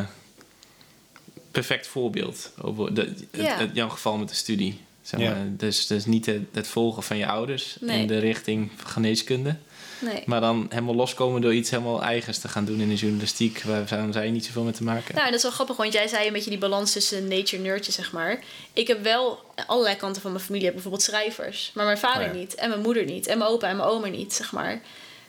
perfect 1.51 1.88
voorbeeld 1.88 2.51
over 2.61 2.93
de, 2.93 3.01
het, 3.01 3.25
Ja. 3.31 3.57
het- 3.57 3.69
jouw 3.75 3.89
geval 3.89 4.17
met 4.17 4.29
de 4.29 4.35
studie. 4.35 4.79
Zeg 5.01 5.19
Ja. 5.19 5.29
maar. 5.33 5.45
dus, 5.57 5.88
dus 5.88 6.05
niet 6.05 6.25
het, 6.25 6.41
het 6.51 6.67
volgen 6.67 7.03
van 7.03 7.17
je 7.17 7.27
ouders 7.27 7.77
Nee. 7.79 8.01
in 8.01 8.07
de 8.07 8.17
richting 8.19 8.71
van 8.75 8.89
geneeskunde, 8.89 9.55
Nee. 10.00 10.24
maar 10.26 10.41
dan 10.41 10.66
helemaal 10.70 10.95
loskomen 10.95 11.41
door 11.41 11.54
iets 11.54 11.70
helemaal 11.70 12.02
eigens 12.02 12.38
te 12.39 12.48
gaan 12.48 12.66
doen 12.66 12.80
in 12.80 12.88
de 12.89 12.95
journalistiek, 12.95 13.62
waar 13.64 13.88
zij 14.12 14.30
niet 14.32 14.45
zoveel 14.45 14.64
mee 14.64 14.74
te 14.74 14.84
maken. 14.84 15.16
Nou, 15.16 15.26
dat 15.28 15.36
is 15.36 15.41
wel 15.43 15.52
grappig, 15.52 15.76
want 15.76 15.93
jij 15.93 16.08
zei 16.08 16.28
een 16.28 16.34
beetje 16.34 16.50
die 16.50 16.60
balans 16.60 16.91
tussen 16.91 17.28
nature 17.28 17.58
en 17.58 17.62
nurture, 17.64 17.91
zeg 17.91 18.12
maar. 18.12 18.39
Ik 18.74 18.88
heb 18.88 19.04
wel 19.04 19.39
allerlei 19.68 19.95
kanten 19.95 20.22
van 20.22 20.32
mijn 20.32 20.43
familie. 20.43 20.68
Ik 20.68 20.74
heb 20.74 20.84
bijvoorbeeld 20.84 21.10
schrijvers, 21.10 21.72
maar 21.74 21.86
mijn 21.86 21.98
vader 21.98 22.28
Oh 22.28 22.34
ja. 22.34 22.39
niet. 22.39 22.56
En 22.56 22.70
mijn 22.70 22.82
moeder 22.82 23.06
niet. 23.06 23.28
En 23.28 23.38
mijn 23.38 23.50
opa 23.50 23.68
en 23.70 23.76
mijn 23.78 23.89
oma 23.89 24.08
niet, 24.08 24.34
zeg 24.34 24.52
maar. 24.52 24.82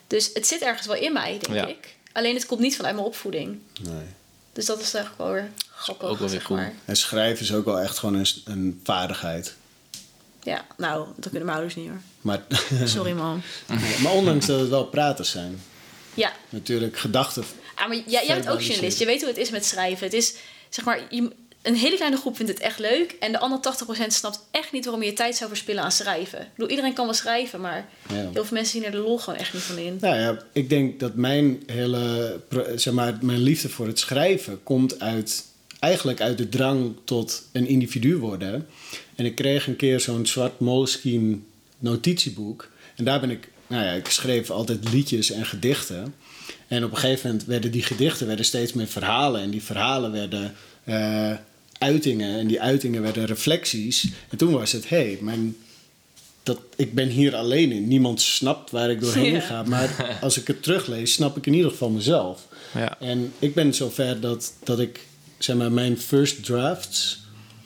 Dus 0.06 0.30
het 0.34 0.46
zit 0.46 0.60
ergens 0.62 0.86
wel 0.86 0.96
in 0.96 1.12
mij, 1.12 1.38
denk 1.40 1.54
Ja. 1.54 1.66
ik. 1.66 1.96
Alleen 2.12 2.34
het 2.34 2.46
komt 2.46 2.60
niet 2.60 2.76
vanuit 2.76 2.94
mijn 2.94 3.06
opvoeding. 3.06 3.58
Nee. 3.82 4.04
Dus 4.52 4.66
dat 4.66 4.80
is 4.80 4.94
eigenlijk 4.94 5.24
wel 5.24 5.32
weer 5.32 5.50
grappig, 5.74 6.08
Ook 6.08 6.18
wel 6.18 6.28
weer 6.28 6.38
zeg 6.38 6.46
cool. 6.46 6.58
maar. 6.58 6.72
En 6.84 6.96
schrijven 6.96 7.44
is 7.44 7.52
ook 7.54 7.64
wel 7.64 7.80
echt 7.80 7.98
gewoon 7.98 8.14
een, 8.14 8.26
een 8.44 8.80
vaardigheid. 8.84 9.54
Ja, 10.42 10.64
nou, 10.76 11.06
dat 11.16 11.22
kunnen 11.30 11.44
mijn 11.44 11.56
ouders 11.58 11.74
niet 11.76 11.88
hoor. 11.88 12.00
Maar, 12.20 12.42
Sorry, 12.84 13.12
man. 13.12 13.42
maar 14.02 14.12
ondanks 14.12 14.46
dat 14.46 14.60
het 14.60 14.68
wel 14.68 14.84
praters 14.86 15.30
zijn. 15.30 15.60
Ja, 16.14 16.32
Natuurlijk 16.50 16.98
gedachten. 16.98 17.44
Ah, 17.74 17.88
maar 17.88 17.96
jij, 18.06 18.26
jij 18.26 18.34
bent 18.34 18.48
ook 18.48 18.60
journalist. 18.60 18.98
Je 18.98 19.06
weet 19.06 19.20
hoe 19.20 19.28
het 19.28 19.38
is 19.38 19.50
met 19.50 19.64
schrijven. 19.64 20.04
Het 20.04 20.14
is, 20.14 20.34
zeg 20.68 20.84
maar, 20.84 21.00
je- 21.10 21.30
een 21.62 21.74
hele 21.74 21.96
kleine 21.96 22.16
groep 22.16 22.36
vindt 22.36 22.52
het 22.52 22.60
echt 22.60 22.78
leuk. 22.78 23.16
En 23.20 23.32
de 23.32 23.38
andere 23.38 23.60
80% 23.60 24.12
snapt 24.12 24.40
echt 24.50 24.72
niet 24.72 24.84
waarom 24.84 25.02
je 25.02 25.08
je 25.08 25.14
tijd 25.14 25.36
zou 25.36 25.48
verspillen 25.50 25.82
aan 25.82 25.92
schrijven. 25.92 26.40
Ik 26.40 26.46
bedoel, 26.54 26.70
iedereen 26.70 26.92
kan 26.92 27.04
wel 27.04 27.14
schrijven, 27.14 27.60
maar 27.60 27.88
Ja. 28.08 28.14
heel 28.14 28.44
veel 28.44 28.44
mensen 28.56 28.72
zien 28.72 28.84
er 28.84 28.90
de 28.90 28.96
lol 28.98 29.18
gewoon 29.18 29.38
echt 29.38 29.52
niet 29.52 29.62
van 29.62 29.78
in. 29.78 29.98
Nou 30.00 30.16
ja, 30.16 30.38
ik 30.52 30.68
denk 30.68 31.00
dat 31.00 31.14
mijn 31.14 31.62
hele, 31.66 32.40
zeg 32.76 32.94
maar, 32.94 33.18
mijn 33.20 33.38
liefde 33.42 33.68
voor 33.68 33.86
het 33.86 33.98
schrijven 33.98 34.62
komt 34.62 35.00
uit, 35.00 35.44
eigenlijk 35.78 36.20
uit 36.20 36.38
de 36.38 36.48
drang 36.48 36.96
tot 37.04 37.42
een 37.52 37.66
individu 37.66 38.16
worden. 38.16 38.66
En 39.14 39.24
ik 39.24 39.34
kreeg 39.34 39.66
een 39.66 39.76
keer 39.76 40.00
zo'n 40.00 40.26
zwart 40.26 40.60
Moleskine 40.60 41.38
notitieboek. 41.78 42.68
En 42.96 43.04
daar 43.04 43.20
ben 43.20 43.30
ik, 43.30 43.48
nou 43.66 43.84
ja, 43.84 43.92
ik 43.92 44.08
schreef 44.08 44.50
altijd 44.50 44.92
liedjes 44.92 45.30
en 45.30 45.46
gedichten. 45.46 46.14
En 46.68 46.84
op 46.84 46.90
een 46.90 46.96
gegeven 46.96 47.30
moment 47.30 47.46
werden 47.46 47.70
die 47.70 47.82
gedichten 47.82 48.26
werden 48.26 48.44
steeds 48.44 48.72
meer 48.72 48.86
verhalen. 48.86 49.40
En 49.40 49.50
die 49.50 49.62
verhalen 49.62 50.12
werden 50.12 50.54
eh, 50.84 51.32
uitingen. 51.78 52.38
En 52.38 52.46
die 52.46 52.60
uitingen 52.60 53.02
werden 53.02 53.24
reflecties. 53.26 54.08
En 54.28 54.38
toen 54.38 54.52
was 54.52 54.72
het, 54.72 54.88
hé, 54.88 54.96
hey, 54.96 55.18
mijn 55.20 55.56
dat 56.42 56.60
ik 56.76 56.94
ben 56.94 57.08
hier 57.08 57.34
alleen 57.36 57.72
in. 57.72 57.88
Niemand 57.88 58.20
snapt 58.20 58.70
waar 58.70 58.90
ik 58.90 59.00
doorheen 59.00 59.32
Ja. 59.32 59.40
ga. 59.40 59.62
Maar 59.62 60.18
als 60.20 60.38
ik 60.38 60.46
het 60.46 60.62
teruglees, 60.62 61.12
snap 61.12 61.36
ik 61.36 61.46
in 61.46 61.54
ieder 61.54 61.70
geval 61.70 61.90
mezelf. 61.90 62.46
Ja. 62.74 63.00
En 63.00 63.32
ik 63.38 63.54
ben 63.54 63.74
zover 63.74 64.20
dat, 64.20 64.52
dat 64.64 64.78
ik, 64.78 65.00
zeg 65.38 65.56
maar, 65.56 65.72
mijn 65.72 65.98
first 65.98 66.44
drafts, 66.44 67.20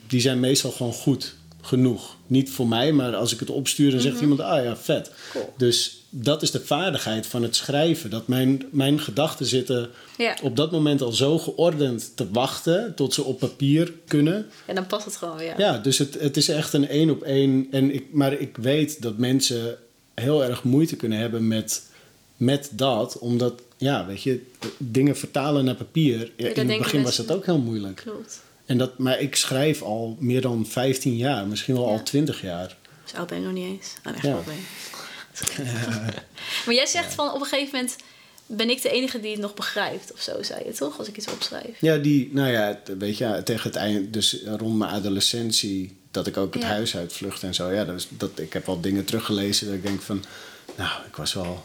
die 0.07 0.21
zijn 0.21 0.41
meestal 0.41 0.71
gewoon 0.71 0.93
goed 0.93 1.35
genoeg. 1.63 2.17
Niet 2.27 2.51
voor 2.51 2.69
mij, 2.69 2.93
maar 2.93 3.15
als 3.17 3.33
ik 3.33 3.41
het 3.41 3.51
opstuur, 3.51 3.91
dan 3.91 4.01
zegt 4.01 4.21
iemand, 4.21 4.41
ah 4.41 4.65
ja, 4.65 4.77
vet. 4.77 5.11
Cool. 5.33 5.53
Dus 5.57 6.03
dat 6.11 6.43
is 6.43 6.51
de 6.51 6.61
vaardigheid 6.61 7.27
van 7.27 7.43
het 7.43 7.57
schrijven. 7.57 8.11
Dat 8.11 8.27
mijn, 8.29 8.63
mijn 8.71 9.01
gedachten 9.01 9.47
zitten 9.47 9.91
Ja. 10.17 10.37
op 10.43 10.57
dat 10.57 10.71
moment 10.71 11.03
al 11.03 11.13
zo 11.13 11.39
geordend 11.39 12.13
te 12.17 12.31
wachten 12.31 12.95
tot 12.95 13.15
ze 13.15 13.23
op 13.25 13.39
papier 13.39 13.93
kunnen. 14.07 14.47
En 14.67 14.75
dan 14.75 14.87
past 14.87 15.05
het 15.05 15.17
gewoon 15.17 15.37
weer. 15.37 15.55
Ja, 15.59 15.79
dus 15.79 15.99
het, 15.99 16.21
het 16.21 16.37
is 16.37 16.49
echt 16.49 16.73
een 16.73 16.89
één 16.89 17.11
op 17.11 17.23
één. 17.23 17.67
En 17.71 17.95
ik, 17.95 18.07
maar 18.13 18.33
ik 18.33 18.57
weet 18.57 19.03
dat 19.03 19.17
mensen 19.19 19.77
heel 20.15 20.45
erg 20.45 20.63
moeite 20.65 20.97
kunnen 20.97 21.19
hebben 21.19 21.49
met, 21.49 21.83
met 22.37 22.71
dat. 22.73 23.19
Omdat, 23.19 23.63
ja, 23.77 24.07
weet 24.07 24.23
je, 24.23 24.41
dingen 24.79 25.17
vertalen 25.17 25.65
naar 25.65 25.75
papier. 25.75 26.31
In 26.37 26.47
het 26.69 26.79
begin 26.79 27.03
was 27.03 27.17
dat 27.17 27.33
ook 27.33 27.47
heel 27.47 27.59
moeilijk. 27.59 27.97
Klopt. 27.97 28.41
En 28.67 28.79
dat, 28.79 28.99
maar 28.99 29.21
ik 29.21 29.37
schrijf 29.37 29.83
al 29.83 30.17
meer 30.21 30.41
dan 30.41 30.67
15 30.67 31.17
jaar, 31.17 31.47
misschien 31.47 31.75
wel 31.75 31.87
Ja. 31.87 31.91
al 31.93 32.03
20 32.03 32.43
jaar. 32.43 32.77
Zo 33.05 33.17
oud 33.17 33.29
ben 33.29 33.39
ik 33.39 33.45
nog 33.45 33.53
niet 33.53 33.67
eens. 33.67 33.95
Oh, 34.07 34.13
echt 34.15 34.23
Ja. 34.23 34.33
wel 34.33 34.43
ben. 34.53 34.57
Maar 36.67 36.75
jij 36.75 36.87
zegt 36.87 37.15
van 37.15 37.33
op 37.33 37.41
een 37.41 37.47
gegeven 37.47 37.75
moment 37.79 37.97
ben 38.47 38.71
ik 38.71 38.83
de 38.83 38.91
enige 38.91 39.21
die 39.21 39.31
het 39.31 39.41
nog 39.41 39.55
begrijpt 39.55 40.13
of 40.13 40.21
zo, 40.21 40.43
zei 40.43 40.65
je 40.65 40.73
toch? 40.73 40.99
Als 40.99 41.09
ik 41.09 41.17
iets 41.17 41.29
opschrijf. 41.33 41.81
Ja, 41.81 41.97
die, 41.97 42.29
nou 42.33 42.51
ja, 42.51 42.81
weet 42.99 43.17
je, 43.19 43.41
tegen 43.45 43.63
het 43.71 43.77
eind, 43.79 44.13
dus 44.13 44.37
rond 44.47 44.79
mijn 44.79 44.91
adolescentie, 44.91 45.97
dat 46.11 46.27
ik 46.27 46.37
ook 46.37 46.55
het 46.55 46.63
Ja. 46.63 46.69
huis 46.69 46.97
uitvlucht 46.97 47.43
en 47.43 47.55
zo. 47.55 47.71
Ja, 47.73 47.87
dat, 48.09 48.31
ik 48.39 48.53
heb 48.53 48.67
wel 48.67 48.81
dingen 48.81 49.05
teruggelezen 49.05 49.67
dat 49.67 49.75
ik 49.77 49.83
denk 49.83 50.01
van, 50.03 50.25
nou, 50.77 51.07
ik 51.07 51.17
was 51.17 51.33
wel 51.35 51.65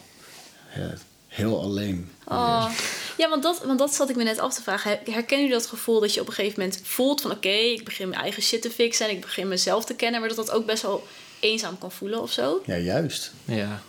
ja, 0.76 0.94
heel 1.38 1.62
alleen. 1.62 2.12
Oh. 2.28 2.72
Ja, 3.18 3.30
want 3.30 3.44
dat, 3.44 3.64
want 3.66 3.80
dat 3.80 3.94
zat 3.94 4.10
ik 4.10 4.16
me 4.16 4.24
net 4.24 4.40
af 4.40 4.54
te 4.54 4.62
vragen. 4.62 4.90
Her- 4.92 5.14
Herken 5.14 5.44
je 5.44 5.50
dat 5.50 5.66
gevoel 5.66 6.00
dat 6.00 6.14
je 6.14 6.22
op 6.22 6.28
een 6.28 6.34
gegeven 6.34 6.60
moment 6.60 6.80
voelt 6.84 7.22
van... 7.22 7.32
oké, 7.32 7.50
ik 7.50 7.84
begin 7.86 8.10
mijn 8.10 8.22
eigen 8.22 8.44
shit 8.44 8.62
te 8.62 8.70
fixen 8.72 9.06
en 9.08 9.12
ik 9.16 9.22
begin 9.22 9.48
mezelf 9.48 9.86
te 9.86 9.96
kennen... 9.96 10.20
maar 10.20 10.30
dat 10.30 10.38
dat 10.38 10.52
ook 10.52 10.66
best 10.66 10.82
wel 10.82 11.08
eenzaam 11.40 11.78
kan 11.78 11.92
voelen 11.92 12.22
of 12.22 12.32
zo? 12.32 12.62
Ja, 12.66 12.76
juist. 12.78 13.32
Ja. 13.46 13.82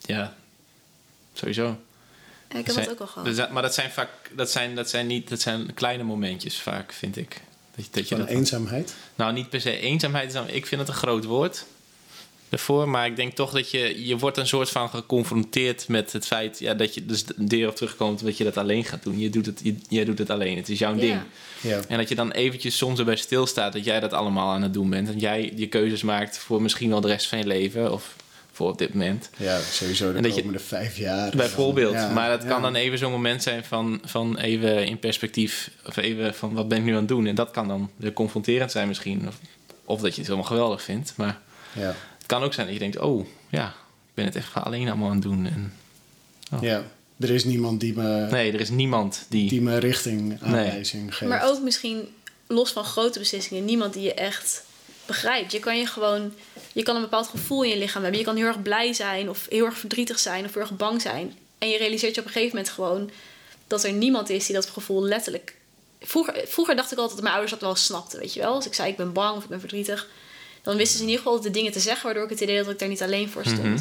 Ja. 0.00 0.34
Sowieso. 1.32 1.62
Ja, 2.52 2.58
ik 2.58 2.66
heb 2.66 2.74
Zijn- 2.74 2.84
dat 2.84 2.92
ook 2.92 2.98
wel 2.98 3.08
gehad. 3.24 3.36
dat 3.36 3.50
Maar 3.50 3.62
dat 3.62 3.74
zijn 3.74 3.90
vaak, 3.90 4.10
dat 4.36 4.50
zijn, 4.50 4.74
dat 4.74 4.90
zijn 4.90 5.06
niet, 5.06 5.28
dat 5.28 5.40
zijn 5.40 5.74
kleine 5.74 6.02
momentjes 6.02 6.60
vaak, 6.60 6.92
vind 6.92 7.16
ik. 7.16 7.40
Dat, 7.74 7.84
je- 7.84 7.90
dat 7.90 8.08
je 8.08 8.14
Van 8.16 8.24
dat 8.24 8.34
eenzaamheid. 8.34 8.94
Nou, 9.14 9.32
niet 9.32 9.48
per 9.50 9.60
se 9.60 9.78
eenzaamheid. 9.78 10.34
Ik 10.46 10.66
vind 10.66 10.80
het 10.80 10.90
een 10.90 10.96
groot 10.96 11.24
woord 11.24 11.64
ervoor. 12.50 12.88
Maar 12.88 13.06
ik 13.06 13.16
denk 13.16 13.32
toch 13.34 13.50
dat 13.52 13.70
je... 13.70 14.06
Je 14.06 14.16
wordt 14.18 14.36
een 14.36 14.46
soort 14.46 14.70
van 14.70 14.88
geconfronteerd 14.88 15.88
met 15.88 16.12
het 16.12 16.26
feit... 16.26 16.58
Ja, 16.58 16.74
dat 16.74 16.94
je 16.94 17.06
dus 17.06 17.24
de 17.24 17.34
deur 17.44 17.68
op 17.68 17.76
terugkomt 17.76 18.24
dat 18.24 18.36
je 18.36 18.44
dat 18.44 18.56
alleen 18.56 18.84
gaat 18.84 19.02
doen. 19.02 19.18
Je 19.18 19.30
doet 19.30 19.46
het, 19.46 19.60
je, 19.62 19.74
jij 19.88 20.04
doet 20.04 20.18
het 20.18 20.30
alleen. 20.30 20.56
Het 20.56 20.68
is 20.68 20.78
jouw 20.78 20.94
ding. 20.94 21.20
Ja. 21.60 21.80
En 21.88 21.98
dat 21.98 22.08
je 22.08 22.14
dan 22.14 22.30
eventjes 22.30 22.76
soms 22.76 22.98
erbij 22.98 23.16
stilstaat... 23.16 23.72
dat 23.72 23.84
jij 23.84 24.00
dat 24.00 24.12
allemaal 24.12 24.50
aan 24.52 24.62
het 24.62 24.74
doen 24.74 24.90
bent. 24.90 25.08
En 25.08 25.18
jij 25.18 25.52
je 25.56 25.66
keuzes 25.66 26.02
maakt 26.02 26.38
voor 26.38 26.62
misschien 26.62 26.90
wel 26.90 27.00
de 27.00 27.08
rest 27.08 27.26
van 27.28 27.38
je 27.38 27.46
leven. 27.46 27.92
Of 27.92 28.16
voor 28.52 28.68
op 28.70 28.78
dit 28.78 28.94
moment. 28.94 29.30
ja, 29.36 29.58
sowieso 29.60 30.10
de 30.10 30.16
En 30.16 30.22
dat 30.22 30.34
je- 30.34 30.40
komende 30.40 30.62
vijf 30.62 30.96
jaar. 30.96 31.36
Bijvoorbeeld. 31.36 31.94
Ja, 31.94 32.10
maar 32.12 32.28
dat 32.30 32.42
ja. 32.42 32.48
kan 32.48 32.62
dan 32.62 32.74
even 32.74 32.98
zo'n 32.98 33.10
moment 33.10 33.42
zijn 33.42 33.64
van, 33.64 34.00
van 34.04 34.38
even 34.38 34.86
in 34.86 34.98
perspectief. 34.98 35.70
Of 35.86 35.96
even 35.96 36.34
van 36.34 36.52
wat 36.54 36.68
ben 36.68 36.78
ik 36.78 36.84
nu 36.84 36.90
aan 36.92 36.98
het 36.98 37.08
doen. 37.08 37.26
En 37.26 37.34
dat 37.34 37.50
kan 37.50 37.68
dan 37.68 37.90
weer 37.96 38.12
confronterend 38.12 38.70
zijn 38.70 38.88
misschien. 38.88 39.28
Of, 39.28 39.38
of 39.84 40.00
dat 40.00 40.10
je 40.10 40.16
het 40.20 40.26
helemaal 40.30 40.48
geweldig 40.50 40.82
vindt. 40.82 41.12
Maar 41.16 41.38
Ja. 41.72 41.94
Het 42.30 42.38
kan 42.38 42.48
ook 42.48 42.54
zijn 42.54 42.66
dat 42.66 42.74
je 42.74 42.80
denkt, 42.80 42.98
oh 42.98 43.26
ja, 43.48 43.66
ik 44.08 44.14
ben 44.14 44.24
het 44.24 44.36
echt 44.36 44.54
alleen 44.54 44.88
allemaal 44.88 45.08
aan 45.08 45.14
het 45.14 45.22
doen. 45.22 45.46
En, 45.46 45.74
Oh. 46.52 46.62
ja, 46.62 46.84
er 47.18 47.30
is 47.30 47.44
niemand 47.44 47.80
die 47.80 47.94
me, 47.96 48.26
nee, 48.30 48.52
er 48.52 48.60
is 48.60 48.70
niemand 48.70 49.26
die... 49.28 49.48
die 49.48 49.60
me 49.60 49.78
richting 49.78 50.38
aanwijzing 50.42 51.16
geeft. 51.16 51.30
Maar 51.30 51.44
ook 51.48 51.60
misschien 51.60 52.08
los 52.46 52.72
van 52.72 52.84
grote 52.84 53.18
beslissingen, 53.18 53.64
niemand 53.64 53.92
die 53.92 54.02
je 54.02 54.14
echt 54.14 54.64
begrijpt. 55.06 55.52
Je 55.52 55.58
kan 55.58 55.78
je 55.78 55.86
gewoon, 55.86 56.32
je 56.72 56.82
kan 56.82 56.94
een 56.96 57.02
bepaald 57.02 57.26
gevoel 57.26 57.62
in 57.62 57.70
je 57.70 57.78
lichaam 57.78 58.02
hebben. 58.02 58.20
Je 58.20 58.26
kan 58.26 58.36
heel 58.36 58.46
erg 58.46 58.62
blij 58.62 58.92
zijn 58.92 59.28
of 59.28 59.46
heel 59.48 59.64
erg 59.64 59.78
verdrietig 59.78 60.18
zijn 60.18 60.44
of 60.44 60.52
heel 60.52 60.62
erg 60.62 60.76
bang 60.76 61.02
zijn. 61.02 61.36
En 61.58 61.68
je 61.68 61.78
realiseert 61.78 62.14
je 62.14 62.20
op 62.20 62.26
een 62.26 62.32
gegeven 62.32 62.56
moment 62.56 62.74
gewoon 62.74 63.10
dat 63.66 63.84
er 63.84 63.92
niemand 63.92 64.30
is 64.30 64.46
die 64.46 64.54
dat 64.54 64.66
gevoel 64.66 65.02
letterlijk. 65.02 65.54
Vroeger, 66.00 66.34
vroeger 66.46 66.76
dacht 66.76 66.92
ik 66.92 66.98
altijd 66.98 67.16
dat 67.16 67.24
mijn 67.24 67.34
ouders 67.34 67.58
dat 67.58 67.68
wel 67.68 67.76
snapten, 67.76 68.18
weet 68.18 68.34
je 68.34 68.40
wel. 68.40 68.54
Als 68.54 68.66
ik 68.66 68.74
zei 68.74 68.90
ik 68.90 68.96
ben 68.96 69.12
bang 69.12 69.36
of 69.36 69.42
ik 69.42 69.48
ben 69.48 69.60
verdrietig, 69.60 70.08
dan 70.62 70.76
wisten 70.76 70.96
ze 70.98 71.02
in 71.04 71.08
ieder 71.10 71.24
geval 71.24 71.40
de 71.40 71.50
dingen 71.50 71.72
te 71.72 71.80
zeggen, 71.80 72.04
waardoor 72.04 72.24
ik 72.24 72.30
het 72.30 72.40
idee 72.40 72.56
had 72.56 72.64
dat 72.64 72.72
ik 72.74 72.80
daar 72.80 72.88
niet 72.88 73.02
alleen 73.02 73.28
voor 73.30 73.44
stond. 73.44 73.62
Mhm. 73.62 73.80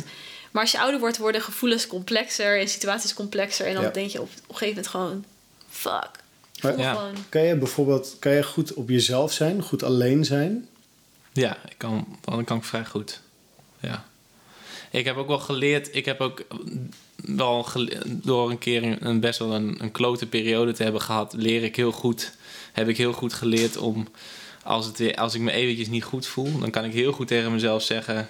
Maar 0.52 0.62
als 0.62 0.72
je 0.72 0.80
ouder 0.80 1.00
wordt, 1.00 1.18
worden 1.18 1.42
gevoelens 1.42 1.88
complexer 1.88 2.60
en 2.60 2.70
situaties 2.70 3.14
complexer. 3.14 3.66
En 3.66 3.74
dan 3.74 3.84
Ja. 3.84 3.90
denk 3.90 4.10
je 4.10 4.22
op, 4.22 4.30
op 4.30 4.50
een 4.50 4.56
gegeven 4.58 4.68
moment 4.68 4.88
gewoon, 4.88 5.26
fuck. 5.70 6.10
Maar- 6.62 6.78
Ja. 6.80 6.94
gewoon 6.94 7.16
Kan 7.30 7.42
je 7.42 7.56
bijvoorbeeld 7.56 8.16
kan 8.20 8.32
je 8.32 8.44
goed 8.44 8.74
op 8.74 8.90
jezelf 8.90 9.34
zijn, 9.34 9.62
goed 9.64 9.84
alleen 9.84 10.26
zijn? 10.26 10.68
Ja, 11.34 11.58
ik 11.70 11.76
kan, 11.78 12.18
dan 12.22 12.44
kan 12.44 12.58
ik 12.58 12.64
vrij 12.64 12.86
goed. 12.86 13.20
Ja. 13.80 14.06
Ik 14.92 15.06
heb 15.06 15.18
ook 15.18 15.28
wel 15.28 15.40
geleerd, 15.40 15.96
ik 15.96 16.06
heb 16.06 16.22
ook 16.22 16.42
wel 17.16 17.68
door 18.06 18.50
een 18.50 18.58
keer 18.58 18.84
een, 18.84 19.06
een 19.06 19.20
best 19.20 19.40
wel 19.40 19.54
een, 19.54 19.78
een 19.84 19.92
klote 19.92 20.26
periode 20.28 20.72
te 20.72 20.84
hebben 20.84 21.02
gehad, 21.02 21.34
leer 21.34 21.64
ik 21.64 21.76
heel 21.76 21.92
goed, 21.92 22.32
heb 22.74 22.88
ik 22.88 22.98
heel 22.98 23.14
goed 23.14 23.34
geleerd 23.34 23.78
om, 23.78 24.08
als, 24.70 24.86
het 24.86 24.98
weer, 24.98 25.16
als 25.16 25.34
ik 25.36 25.42
me 25.42 25.52
eventjes 25.52 25.88
niet 25.88 26.04
goed 26.04 26.28
voel, 26.28 26.60
dan 26.60 26.70
kan 26.70 26.86
ik 26.86 26.94
heel 26.94 27.12
goed 27.12 27.28
tegen 27.28 27.52
mezelf 27.52 27.84
zeggen, 27.84 28.28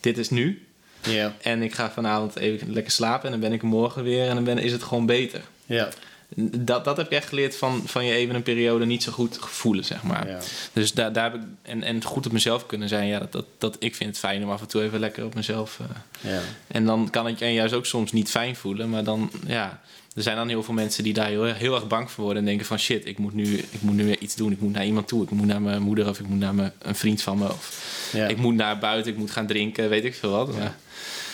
dit 0.00 0.18
is 0.18 0.30
nu. 0.30 0.66
Ja. 1.02 1.34
En 1.42 1.62
ik 1.62 1.74
ga 1.74 1.90
vanavond 1.90 2.36
even 2.36 2.72
lekker 2.72 2.92
slapen 2.92 3.24
en 3.24 3.30
dan 3.30 3.40
ben 3.40 3.52
ik 3.52 3.62
morgen 3.62 4.02
weer 4.02 4.28
en 4.28 4.34
dan 4.34 4.44
ben, 4.44 4.58
is 4.58 4.72
het 4.72 4.82
gewoon 4.82 5.06
beter. 5.06 5.40
Ja. 5.66 5.88
Dat, 6.36 6.84
dat 6.84 6.96
heb 6.96 7.06
ik 7.06 7.12
echt 7.12 7.28
geleerd 7.28 7.56
van, 7.56 7.82
van 7.86 8.04
je 8.04 8.12
even 8.14 8.34
een 8.34 8.42
periode 8.42 8.84
niet 8.84 9.02
zo 9.02 9.12
goed 9.12 9.36
voelen, 9.40 9.84
zeg 9.84 10.02
maar. 10.02 10.28
Ja. 10.28 10.38
Dus 10.72 10.92
daar, 10.92 11.12
daar 11.12 11.32
heb 11.32 11.34
ik, 11.40 11.46
en, 11.62 11.82
en 11.82 12.04
goed 12.04 12.26
op 12.26 12.32
mezelf 12.32 12.66
kunnen 12.66 12.88
zijn, 12.88 13.08
ja, 13.08 13.18
dat, 13.18 13.32
dat, 13.32 13.44
dat, 13.58 13.76
ik 13.78 13.94
vind 13.94 14.10
het 14.10 14.18
fijn 14.18 14.42
om 14.42 14.50
af 14.50 14.60
en 14.60 14.68
toe 14.68 14.82
even 14.82 15.00
lekker 15.00 15.24
op 15.24 15.34
mezelf. 15.34 15.78
eh, 15.80 16.30
Ja. 16.32 16.40
en 16.66 16.84
dan 16.84 17.10
kan 17.10 17.26
ik 17.28 17.38
je 17.38 17.52
juist 17.52 17.74
ook 17.74 17.86
soms 17.86 18.12
niet 18.12 18.30
fijn 18.30 18.56
voelen, 18.56 18.90
maar 18.90 19.04
dan, 19.04 19.30
ja, 19.46 19.80
er 20.18 20.24
zijn 20.24 20.36
dan 20.36 20.48
heel 20.48 20.62
veel 20.62 20.74
mensen 20.74 21.04
die 21.04 21.12
daar 21.12 21.26
heel, 21.28 21.46
erg- 21.46 21.58
heel 21.58 21.74
erg 21.74 21.86
bang 21.86 22.10
voor 22.10 22.24
worden 22.24 22.42
en 22.42 22.48
denken 22.48 22.66
van 22.66 22.78
shit, 22.78 23.06
ik 23.06 23.18
moet, 23.18 23.34
nu, 23.34 23.56
ik 23.56 23.80
moet 23.80 23.94
nu 23.94 24.04
weer 24.04 24.18
iets 24.18 24.34
doen, 24.34 24.52
ik 24.52 24.60
moet 24.60 24.72
naar 24.72 24.86
iemand 24.86 25.08
toe, 25.08 25.22
ik 25.22 25.30
moet 25.30 25.46
naar 25.46 25.62
mijn 25.62 25.82
moeder 25.82 26.08
of 26.08 26.20
ik 26.20 26.26
moet 26.28 26.38
naar 26.38 26.54
mijn, 26.54 26.72
een 26.78 26.94
vriend 26.94 27.22
van 27.22 27.38
me 27.38 27.48
of 27.48 28.10
Ja. 28.12 28.26
ik 28.26 28.36
moet 28.36 28.54
naar 28.54 28.78
buiten, 28.78 29.12
ik 29.12 29.18
moet 29.18 29.30
gaan 29.30 29.46
drinken, 29.46 29.88
weet 29.88 30.04
ik 30.04 30.14
veel 30.14 30.30
wat. 30.30 30.56
Maar 30.56 30.76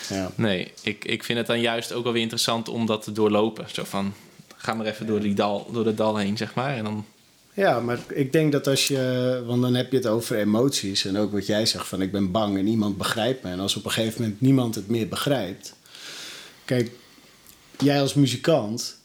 Ja. 0.09 0.31
nee, 0.35 0.71
ik, 0.81 1.05
ik 1.05 1.23
vind 1.23 1.37
het 1.37 1.47
dan 1.47 1.61
juist 1.61 1.93
ook 1.93 2.03
wel 2.03 2.13
weer 2.13 2.21
interessant 2.21 2.69
om 2.69 2.85
dat 2.85 3.03
te 3.03 3.11
doorlopen. 3.11 3.65
Zo 3.71 3.83
van, 3.83 4.13
ga 4.55 4.73
maar 4.73 4.85
even 4.85 5.05
door, 5.07 5.19
die 5.19 5.33
dal, 5.33 5.69
door 5.71 5.85
het 5.85 5.97
dal 5.97 6.17
heen, 6.17 6.37
zeg 6.37 6.53
maar. 6.53 6.75
En 6.77 6.83
dan, 6.83 7.05
Ja, 7.53 7.79
maar 7.79 7.99
ik 8.13 8.31
denk 8.31 8.51
dat 8.51 8.67
als 8.67 8.87
je... 8.87 9.43
Want 9.45 9.61
dan 9.61 9.73
heb 9.73 9.91
je 9.91 9.97
het 9.97 10.07
over 10.07 10.37
emoties. 10.37 11.05
En 11.05 11.17
ook 11.17 11.31
wat 11.31 11.45
jij 11.45 11.65
zegt 11.65 11.87
van 11.87 12.01
ik 12.01 12.11
ben 12.11 12.31
bang 12.31 12.57
en 12.57 12.63
niemand 12.63 12.97
begrijpt 12.97 13.43
me. 13.43 13.49
En 13.49 13.59
als 13.59 13.75
op 13.75 13.85
een 13.85 13.91
gegeven 13.91 14.21
moment 14.21 14.41
niemand 14.41 14.75
het 14.75 14.87
meer 14.89 15.07
begrijpt... 15.07 15.73
Kijk, 16.65 16.91
jij 17.79 18.01
als 18.01 18.13
muzikant 18.13 18.97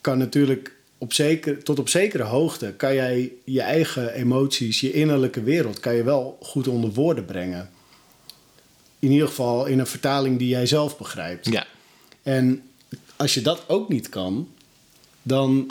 kan 0.00 0.18
natuurlijk 0.18 0.76
op 0.98 1.12
zeker, 1.12 1.62
tot 1.62 1.78
op 1.78 1.88
zekere 1.88 2.22
hoogte... 2.22 2.72
kan 2.76 2.94
jij 2.94 3.32
je 3.44 3.60
eigen 3.60 4.12
emoties, 4.12 4.80
je 4.80 4.92
innerlijke 4.92 5.42
wereld... 5.42 5.80
kan 5.80 5.94
je 5.94 6.02
wel 6.02 6.38
goed 6.42 6.68
onder 6.68 6.90
woorden 6.92 7.24
brengen. 7.24 7.70
In 8.98 9.10
ieder 9.10 9.28
geval 9.28 9.66
in 9.66 9.78
een 9.78 9.86
vertaling 9.86 10.38
die 10.38 10.48
jij 10.48 10.66
zelf 10.66 10.98
begrijpt. 10.98 11.46
ja, 11.50 11.66
En 12.22 12.62
als 13.16 13.34
je 13.34 13.40
dat 13.42 13.64
ook 13.66 13.88
niet 13.88 14.08
kan, 14.08 14.48
dan 15.22 15.70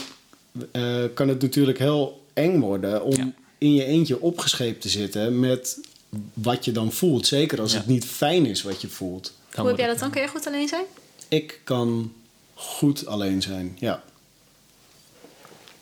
eh, 0.71 1.03
kan 1.13 1.27
het 1.27 1.41
natuurlijk 1.41 1.77
heel 1.77 2.25
eng 2.33 2.59
worden 2.59 3.03
om 3.03 3.15
Ja. 3.15 3.31
in 3.57 3.73
je 3.73 3.83
eentje 3.85 4.21
opgescheept 4.21 4.81
te 4.81 4.89
zitten 4.89 5.39
met 5.39 5.79
wat 6.33 6.65
je 6.65 6.71
dan 6.71 6.91
voelt. 6.91 7.27
Zeker 7.27 7.61
als 7.61 7.71
Ja. 7.71 7.77
het 7.77 7.87
niet 7.87 8.05
fijn 8.05 8.45
is 8.45 8.61
wat 8.63 8.81
je 8.81 8.87
voelt. 8.87 9.33
dan 9.49 9.59
Hoe 9.59 9.69
heb 9.69 9.77
jij 9.77 9.87
dat 9.87 9.99
dan? 9.99 10.09
Kun 10.11 10.21
je 10.21 10.27
goed 10.27 10.47
alleen 10.47 10.67
zijn? 10.67 10.85
Ik 11.27 11.61
kan 11.63 12.13
goed 12.53 13.05
alleen 13.05 13.41
zijn, 13.41 13.77
ja. 13.79 14.03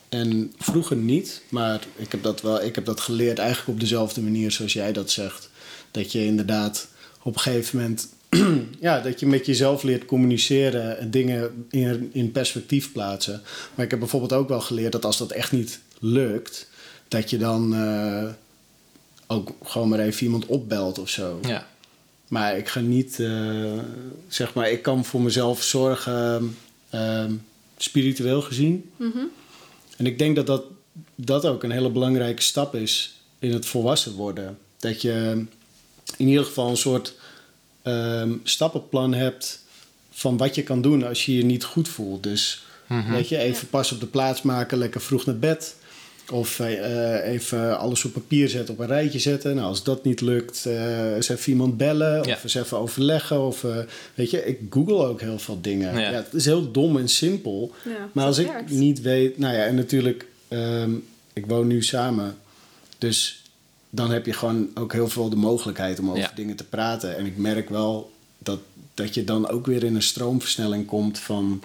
En 0.10 0.54
vroeger 0.58 0.96
niet, 0.96 1.42
maar 1.50 1.82
ik 1.96 2.12
heb 2.12 2.24
dat 2.24 2.42
wel 2.42 2.64
ik 2.64 2.76
heb 2.76 2.86
dat 2.86 3.00
geleerd 3.00 3.40
eigenlijk 3.40 3.70
op 3.70 3.80
dezelfde 3.80 4.22
manier 4.22 4.52
zoals 4.52 4.74
jij 4.74 4.94
dat 4.94 5.12
zegt. 5.12 5.50
Dat 5.92 6.12
je 6.12 6.26
inderdaad 6.26 6.88
op 7.22 7.34
een 7.34 7.42
gegeven 7.42 7.78
moment 7.80 8.08
ja, 8.80 9.00
dat 9.00 9.20
je 9.20 9.26
met 9.26 9.46
jezelf 9.46 9.84
leert 9.84 10.06
communiceren 10.06 11.00
en 11.00 11.12
dingen 11.12 11.66
in, 11.70 12.10
in 12.14 12.32
perspectief 12.32 12.92
plaatsen. 12.92 13.42
Maar 13.76 13.86
ik 13.86 13.92
heb 13.92 14.00
bijvoorbeeld 14.00 14.34
ook 14.34 14.50
wel 14.50 14.62
geleerd 14.62 14.92
dat 14.92 15.06
als 15.06 15.18
dat 15.18 15.32
echt 15.32 15.52
niet 15.52 15.80
lukt, 16.00 16.70
dat 17.08 17.30
je 17.30 17.38
dan 17.38 17.76
eh, 17.76 18.30
ook 19.28 19.52
gewoon 19.64 19.90
maar 19.90 20.00
even 20.00 20.24
iemand 20.24 20.46
opbelt 20.46 21.00
of 21.00 21.10
zo. 21.10 21.40
Ja, 21.42 21.68
Maar 22.28 22.58
ik 22.58 22.68
ga 22.68 22.80
niet, 22.80 23.20
eh, 23.20 23.72
zeg 24.28 24.54
maar, 24.54 24.72
ik 24.72 24.82
kan 24.82 25.06
voor 25.06 25.22
mezelf 25.22 25.64
zorgen, 25.64 26.56
ehm, 26.90 27.34
spiritueel 27.78 28.42
gezien. 28.42 28.90
Mhm. 28.96 29.18
En 29.98 30.06
ik 30.06 30.18
denk 30.20 30.36
dat, 30.36 30.48
dat 30.48 30.64
dat 31.16 31.46
ook 31.46 31.64
een 31.64 31.72
hele 31.72 31.90
belangrijke 31.90 32.42
stap 32.42 32.76
is 32.76 33.20
in 33.40 33.54
het 33.54 33.66
volwassen 33.66 34.14
worden. 34.14 34.58
Dat 34.78 35.02
je 35.02 35.46
in 36.18 36.28
ieder 36.28 36.46
geval 36.46 36.70
een 36.70 36.78
soort 36.78 37.14
ehm, 37.82 38.34
stappenplan 38.44 39.14
hebt 39.14 39.64
van 40.12 40.38
wat 40.38 40.56
je 40.56 40.64
kan 40.64 40.82
doen 40.82 41.04
als 41.08 41.26
je 41.26 41.36
je 41.38 41.46
niet 41.46 41.64
goed 41.64 41.88
voelt. 41.88 42.24
Dus 42.24 42.64
Mhm. 42.88 43.12
weet 43.12 43.30
je, 43.30 43.38
even 43.38 43.68
pas 43.68 43.92
op 43.92 44.00
de 44.00 44.06
plaats 44.06 44.42
maken, 44.42 44.78
lekker 44.78 45.02
vroeg 45.02 45.26
naar 45.26 45.38
bed. 45.40 45.76
Of 46.32 46.60
eh, 46.60 47.28
even 47.32 47.78
alles 47.80 48.06
op 48.06 48.14
papier 48.14 48.50
zetten, 48.50 48.74
op 48.74 48.80
een 48.80 48.88
rijtje 48.88 49.20
zetten. 49.20 49.56
Nou, 49.56 49.68
als 49.68 49.84
dat 49.84 50.04
niet 50.04 50.22
lukt, 50.22 50.66
eh 50.66 51.16
eens 51.16 51.30
even 51.30 51.52
iemand 51.52 51.78
bellen. 51.78 52.24
Ja. 52.28 52.34
Of 52.34 52.44
eens 52.44 52.56
even 52.56 52.78
overleggen. 52.78 53.42
Of, 53.42 53.64
eh, 53.64 53.78
weet 54.14 54.30
je, 54.32 54.46
ik 54.46 54.60
google 54.70 55.06
ook 55.06 55.22
heel 55.22 55.40
veel 55.40 55.62
dingen. 55.62 55.94
Ja. 56.00 56.10
Ja. 56.10 56.12
het 56.12 56.34
is 56.34 56.46
heel 56.46 56.72
dom 56.72 56.98
en 56.98 57.10
simpel. 57.10 57.72
Ja, 57.86 58.10
Maar 58.12 58.26
als 58.26 58.38
ik 58.38 58.48
werkt. 58.48 58.70
niet 58.72 59.02
weet... 59.02 59.38
Nou 59.38 59.54
ja, 59.56 59.66
en 59.66 59.76
natuurlijk, 59.76 60.26
ehm, 60.48 60.92
ik 61.34 61.46
woon 61.46 61.68
nu 61.68 61.84
samen. 61.84 62.38
Dus 62.98 63.42
dan 63.90 64.12
heb 64.12 64.26
je 64.26 64.34
gewoon 64.34 64.70
ook 64.74 64.94
heel 64.94 65.08
veel 65.08 65.30
de 65.30 65.36
mogelijkheid 65.36 66.00
om 66.00 66.08
over 66.10 66.22
Ja. 66.22 66.32
dingen 66.36 66.56
te 66.56 66.64
praten. 66.64 67.18
En 67.18 67.26
ik 67.26 67.38
merk 67.38 67.70
wel 67.70 68.12
dat, 68.38 68.60
dat 68.94 69.14
je 69.14 69.24
dan 69.24 69.50
ook 69.50 69.66
weer 69.66 69.84
in 69.84 69.96
een 69.96 70.02
stroomversnelling 70.02 70.86
komt 70.86 71.20
van 71.20 71.62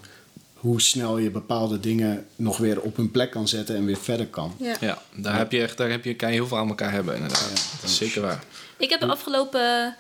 hoe 0.61 0.81
snel 0.81 1.19
je 1.19 1.31
bepaalde 1.31 1.81
dingen 1.81 2.27
nog 2.37 2.57
weer 2.57 2.81
op 2.81 2.97
hun 2.97 3.11
plek 3.11 3.31
kan 3.31 3.49
zetten 3.49 3.77
en 3.77 3.85
weer 3.85 3.97
verder 3.97 4.27
kan. 4.27 4.55
Ja. 4.59 4.77
ja 4.81 5.03
daar, 5.15 5.37
Heb 5.39 5.53
je 5.53 5.63
echt, 5.63 5.77
daar 5.77 5.91
heb 5.91 6.05
je, 6.05 6.15
kan 6.15 6.29
je 6.29 6.35
heel 6.35 6.47
veel 6.47 6.57
aan 6.59 6.69
elkaar 6.69 6.93
hebben, 6.93 7.15
inderdaad. 7.15 7.69
Dat 7.81 7.91
is 7.91 7.97
zeker 7.97 8.23
waar. 8.23 8.43
Ik 8.77 8.91
heb 8.91 9.01
de 9.01 9.07
afgelopen, 9.07 9.97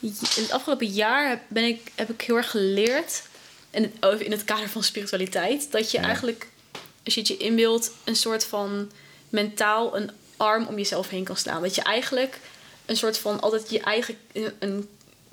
het 0.00 0.50
afgelopen 0.50 0.86
jaar 0.86 1.28
heb- 1.28 1.42
ben 1.48 1.64
ik, 1.64 1.92
heb 1.94 2.10
ik 2.10 2.20
heel 2.20 2.36
erg 2.36 2.50
geleerd, 2.50 3.22
in 3.70 3.82
het, 3.82 3.92
over- 4.00 4.24
in 4.24 4.30
het 4.30 4.44
kader 4.44 4.68
van 4.68 4.82
spiritualiteit, 4.82 5.72
dat 5.72 5.90
je 5.90 5.98
Ja. 5.98 6.04
eigenlijk, 6.04 6.48
als 7.04 7.14
je 7.14 7.20
het 7.20 7.28
je 7.28 7.36
inbeeldt, 7.36 7.90
een 8.04 8.16
soort 8.16 8.44
van 8.44 8.90
mentaal 9.28 9.96
een 9.96 10.10
arm 10.36 10.66
om 10.66 10.76
jezelf 10.76 11.08
heen 11.08 11.24
kan 11.24 11.36
slaan. 11.36 11.62
Dat 11.62 11.74
je 11.74 11.82
eigenlijk 11.82 12.40
een 12.86 12.96
soort 12.96 13.18
van 13.18 13.40
altijd 13.40 13.70
je 13.70 13.80
eigen, 13.80 14.14
een, 14.58 14.88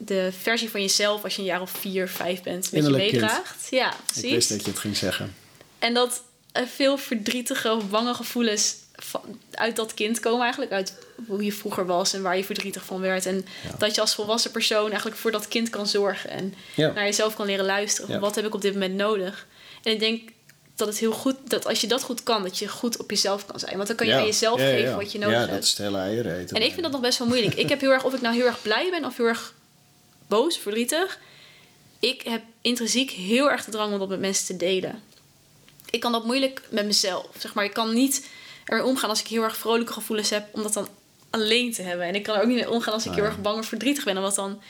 de 0.05 0.29
versie 0.41 0.69
van 0.69 0.81
jezelf, 0.81 1.23
als 1.23 1.35
je 1.35 1.39
een 1.41 1.47
jaar 1.47 1.61
of 1.61 1.69
vier, 1.71 2.07
vijf 2.07 2.43
bent, 2.43 2.71
met 2.71 2.83
je 2.85 2.89
meedraagt. 2.89 3.67
Ja, 3.69 3.89
Ik 3.91 3.97
precies. 4.05 4.31
wist 4.31 4.49
dat 4.49 4.61
je 4.65 4.71
het 4.71 4.79
ging 4.79 4.97
zeggen. 4.97 5.35
En 5.79 5.93
dat 5.93 6.23
veel 6.53 6.97
verdrietige 6.97 7.71
of 7.73 7.89
bange 7.89 8.13
gevoelens 8.13 8.75
van, 8.95 9.21
uit 9.51 9.75
dat 9.75 9.93
kind 9.93 10.19
komen 10.19 10.41
eigenlijk. 10.41 10.71
Uit 10.71 10.93
hoe 11.27 11.43
je 11.45 11.53
vroeger 11.53 11.85
was 11.85 12.13
en 12.13 12.21
waar 12.21 12.37
je 12.37 12.43
verdrietig 12.43 12.85
van 12.85 12.99
werd. 12.99 13.25
En 13.25 13.35
Ja. 13.63 13.75
dat 13.77 13.95
je 13.95 14.01
als 14.01 14.15
volwassen 14.15 14.51
persoon 14.51 14.87
eigenlijk 14.87 15.17
voor 15.17 15.31
dat 15.31 15.47
kind 15.47 15.69
kan 15.69 15.87
zorgen. 15.87 16.29
En 16.29 16.53
Ja. 16.75 16.91
naar 16.91 17.03
jezelf 17.03 17.35
kan 17.35 17.45
leren 17.45 17.65
luisteren. 17.65 18.11
Ja. 18.11 18.19
Wat 18.19 18.35
heb 18.35 18.45
ik 18.45 18.53
op 18.53 18.61
dit 18.61 18.73
moment 18.73 18.95
nodig? 18.95 19.47
En 19.83 19.91
ik 19.91 19.99
denk 19.99 20.29
dat 20.75 20.87
het 20.87 20.97
heel 20.97 21.11
goed, 21.11 21.35
dat 21.47 21.67
als 21.67 21.81
je 21.81 21.87
dat 21.87 22.03
goed 22.03 22.23
kan, 22.23 22.43
dat 22.43 22.57
je 22.59 22.67
goed 22.67 22.97
op 22.97 23.09
jezelf 23.09 23.45
kan 23.45 23.59
zijn. 23.59 23.75
Want 23.75 23.87
dan 23.87 23.95
kan 23.97 24.05
je 24.07 24.11
Ja. 24.13 24.19
aan 24.19 24.25
jezelf 24.25 24.59
Ja, 24.59 24.65
ja, 24.65 24.71
geven 24.75 24.89
ja. 24.89 24.95
wat 24.95 25.11
je 25.11 25.17
nodig 25.17 25.33
Ja, 25.35 25.39
hebt. 25.41 25.53
dat 25.53 25.63
is 25.63 25.69
het 25.69 25.77
hele 25.77 25.97
eieren. 25.97 26.47
En 26.49 26.61
ik 26.61 26.69
vind 26.71 26.81
dat 26.81 26.91
nog 26.91 27.01
best 27.01 27.17
wel 27.17 27.27
moeilijk. 27.27 27.53
Ik 27.55 27.69
heb 27.69 27.79
heel 27.81 27.91
erg, 27.91 28.03
of 28.03 28.13
ik 28.13 28.21
nou 28.21 28.35
heel 28.35 28.45
erg 28.45 28.61
blij 28.61 28.87
ben 28.89 29.05
of 29.05 29.17
heel 29.17 29.25
erg 29.25 29.53
boos, 30.31 30.57
verdrietig. 30.57 31.19
Ik 31.99 32.21
heb 32.21 32.41
intrinsiek 32.61 33.11
heel 33.11 33.51
erg 33.51 33.65
de 33.65 33.71
drang 33.71 33.93
om 33.93 33.99
dat 33.99 34.09
met 34.09 34.19
mensen 34.19 34.45
te 34.45 34.57
delen. 34.57 35.01
Ik 35.89 35.99
kan 35.99 36.11
dat 36.11 36.25
moeilijk 36.25 36.61
met 36.69 36.85
mezelf. 36.85 37.27
Zeg 37.37 37.53
maar, 37.53 37.65
ik 37.65 37.73
kan 37.73 37.93
niet 37.93 38.27
ermee 38.65 38.85
omgaan 38.85 39.09
als 39.09 39.19
ik 39.19 39.27
heel 39.27 39.43
erg 39.43 39.57
vrolijke 39.57 39.93
gevoelens 39.93 40.29
heb, 40.29 40.47
om 40.51 40.63
dat 40.63 40.73
dan 40.73 40.87
alleen 41.29 41.71
te 41.73 41.81
hebben. 41.81 42.05
En 42.05 42.15
ik 42.15 42.23
kan 42.23 42.35
er 42.35 42.41
ook 42.41 42.47
niet 42.47 42.55
mee 42.55 42.71
omgaan 42.71 42.93
als 42.93 43.03
ik 43.03 43.09
Ah, 43.09 43.15
heel 43.15 43.25
erg 43.25 43.41
bang 43.41 43.59
of 43.59 43.65
verdrietig 43.65 44.03
ben, 44.03 44.17
om 44.17 44.23
dat 44.23 44.35
dan 44.35 44.61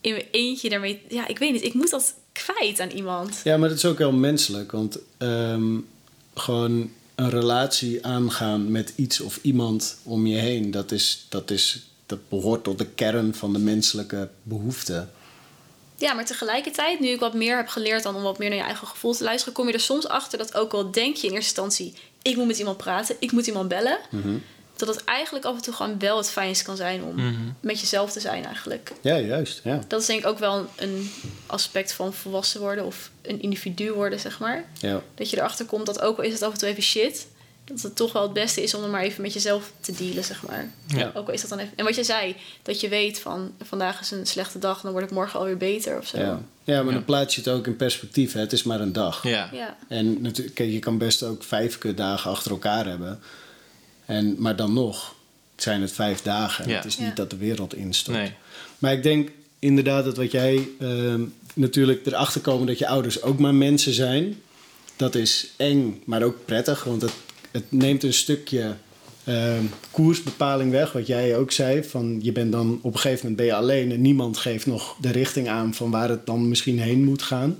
in 0.00 0.12
mijn 0.12 0.26
eentje 0.30 0.68
daarmee. 0.68 1.02
Ja, 1.08 1.26
ik 1.28 1.38
weet 1.38 1.52
niet. 1.52 1.64
Ik 1.64 1.74
moet 1.74 1.90
dat 1.90 2.14
kwijt 2.32 2.80
aan 2.80 2.90
iemand. 2.90 3.40
Ja, 3.44 3.56
maar 3.56 3.68
dat 3.68 3.78
is 3.78 3.84
ook 3.84 3.98
heel 3.98 4.12
menselijk. 4.12 4.72
Want 4.72 4.98
ehm, 5.18 5.78
gewoon 6.34 6.90
een 7.14 7.30
relatie 7.30 8.06
aangaan 8.06 8.70
met 8.70 8.92
iets 8.96 9.20
of 9.20 9.38
iemand 9.42 9.96
om 10.02 10.26
je 10.26 10.38
heen, 10.38 10.70
dat, 10.70 10.92
is, 10.92 11.26
dat, 11.28 11.50
is, 11.50 11.86
dat 12.12 12.28
behoort 12.28 12.64
tot 12.64 12.78
de 12.78 12.86
kern 12.86 13.34
van 13.34 13.52
de 13.52 13.58
menselijke 13.58 14.28
behoeften. 14.42 15.10
Ja, 15.96 16.12
maar 16.12 16.26
tegelijkertijd, 16.26 17.00
nu 17.00 17.08
ik 17.08 17.20
wat 17.20 17.34
meer 17.34 17.56
heb 17.56 17.68
geleerd 17.68 18.02
dan 18.02 18.16
om 18.16 18.22
wat 18.22 18.38
meer 18.38 18.48
naar 18.48 18.58
je 18.58 18.64
eigen 18.64 18.86
gevoel 18.86 19.12
te 19.14 19.24
luisteren, 19.24 19.54
kom 19.54 19.66
je 19.66 19.72
er 19.72 19.80
soms 19.80 20.08
achter 20.08 20.38
dat 20.38 20.54
ook 20.54 20.72
al 20.72 20.90
denk 20.90 21.16
je 21.16 21.26
in 21.26 21.32
eerste 21.34 21.62
instantie, 21.62 21.94
ik 22.22 22.36
moet 22.36 22.46
met 22.46 22.58
iemand 22.58 22.76
praten, 22.76 23.16
ik 23.18 23.32
moet 23.32 23.46
iemand 23.46 23.68
bellen, 23.68 23.98
Mhm. 24.10 24.36
dat 24.76 24.88
het 24.94 25.04
eigenlijk 25.04 25.44
af 25.44 25.56
en 25.56 25.62
toe 25.62 25.74
gewoon 25.74 25.98
wel 25.98 26.16
het 26.16 26.30
fijnst 26.30 26.62
kan 26.62 26.76
zijn 26.76 27.02
om 27.02 27.14
Mhm. 27.14 27.34
met 27.60 27.80
jezelf 27.80 28.12
te 28.12 28.20
zijn 28.20 28.44
eigenlijk. 28.44 28.92
Ja, 29.00 29.18
juist. 29.18 29.60
Ja. 29.64 29.80
Dat 29.88 30.00
is 30.00 30.06
denk 30.06 30.20
ik 30.20 30.26
ook 30.26 30.38
wel 30.38 30.66
een 30.76 31.10
aspect 31.46 31.92
van 31.92 32.12
volwassen 32.14 32.60
worden 32.60 32.84
of 32.84 33.10
een 33.22 33.42
individu 33.42 33.92
worden, 33.92 34.20
zeg 34.20 34.38
maar. 34.38 34.64
Ja. 34.80 35.02
Dat 35.14 35.30
je 35.30 35.36
erachter 35.36 35.64
komt 35.66 35.86
dat 35.86 36.00
ook 36.00 36.16
al 36.18 36.24
is 36.24 36.32
het 36.32 36.42
af 36.42 36.52
en 36.52 36.58
toe 36.58 36.68
even 36.68 36.82
shit, 36.82 37.26
dat 37.72 37.82
het 37.82 37.96
toch 37.96 38.12
wel 38.12 38.22
het 38.22 38.32
beste 38.32 38.62
is 38.62 38.74
om 38.74 38.82
er 38.82 38.88
maar 38.88 39.02
even 39.02 39.22
met 39.22 39.32
jezelf 39.32 39.72
te 39.80 39.92
dealen, 39.92 40.24
zeg 40.24 40.42
maar. 40.42 40.70
Ja. 40.86 41.10
Ook 41.14 41.26
al 41.26 41.32
is 41.32 41.40
dat 41.40 41.50
dan 41.50 41.58
even... 41.58 41.72
En 41.76 41.84
wat 41.84 41.94
jij 41.94 42.04
zei, 42.04 42.36
dat 42.62 42.80
je 42.80 42.88
weet 42.88 43.18
van 43.20 43.52
vandaag 43.62 44.00
is 44.00 44.10
een 44.10 44.26
slechte 44.26 44.58
dag, 44.58 44.80
dan 44.80 44.92
word 44.92 45.04
ik 45.04 45.10
morgen 45.10 45.38
alweer 45.38 45.56
beter 45.56 45.98
of 45.98 46.06
zo. 46.06 46.18
Ja. 46.18 46.40
ja, 46.64 46.76
maar 46.76 46.86
Ja. 46.86 46.92
dan 46.92 47.04
plaats 47.04 47.34
je 47.34 47.40
het 47.40 47.50
ook 47.50 47.66
in 47.66 47.76
perspectief. 47.76 48.32
Hè. 48.32 48.40
Het 48.40 48.52
is 48.52 48.62
maar 48.62 48.80
een 48.80 48.92
dag. 48.92 49.22
Ja. 49.22 49.48
ja. 49.52 49.76
En 49.88 50.22
natuurlijk, 50.22 50.54
kijk, 50.56 50.70
je 50.70 50.78
kan 50.78 50.98
best 50.98 51.22
ook 51.22 51.42
vijf 51.42 51.78
kutdagen 51.78 52.30
achter 52.30 52.50
elkaar 52.50 52.86
hebben. 52.86 53.20
En, 54.06 54.34
maar 54.38 54.56
dan 54.56 54.72
nog 54.72 55.14
zijn 55.56 55.80
het 55.80 55.92
vijf 55.92 56.22
dagen. 56.22 56.68
Ja. 56.68 56.74
Het 56.76 56.84
is 56.84 56.96
Ja. 56.96 57.04
niet 57.04 57.16
dat 57.16 57.30
de 57.30 57.36
wereld 57.36 57.74
instort. 57.74 58.16
Nee. 58.16 58.32
Maar 58.78 58.92
ik 58.92 59.02
denk 59.02 59.30
inderdaad 59.58 60.04
dat 60.04 60.16
wat 60.16 60.30
jij 60.30 60.68
ehm, 60.80 61.20
natuurlijk 61.54 62.06
erachter 62.06 62.40
komen 62.40 62.66
dat 62.66 62.78
je 62.78 62.86
ouders 62.86 63.22
ook 63.22 63.38
maar 63.38 63.54
mensen 63.54 63.92
zijn. 63.94 64.40
Dat 64.96 65.14
is 65.14 65.46
eng, 65.56 66.02
maar 66.06 66.22
ook 66.22 66.44
prettig. 66.44 66.84
Want 66.84 67.02
het, 67.02 67.12
het 67.52 67.64
neemt 67.68 68.02
een 68.02 68.12
stukje 68.12 68.74
ehm, 69.24 69.64
koersbepaling 69.90 70.70
weg, 70.70 70.92
wat 70.92 71.06
jij 71.06 71.36
ook 71.36 71.52
zei. 71.52 71.84
Van 71.84 72.18
je 72.22 72.32
bent 72.32 72.52
dan 72.52 72.78
op 72.82 72.92
een 72.92 73.00
gegeven 73.00 73.18
moment 73.18 73.36
ben 73.36 73.46
je 73.46 73.54
alleen 73.54 73.92
en 73.92 74.00
niemand 74.00 74.36
geeft 74.36 74.66
nog 74.66 74.96
de 75.00 75.10
richting 75.10 75.48
aan 75.48 75.74
van 75.74 75.90
waar 75.90 76.08
het 76.08 76.26
dan 76.26 76.48
misschien 76.48 76.80
heen 76.80 77.04
moet 77.04 77.22
gaan. 77.22 77.58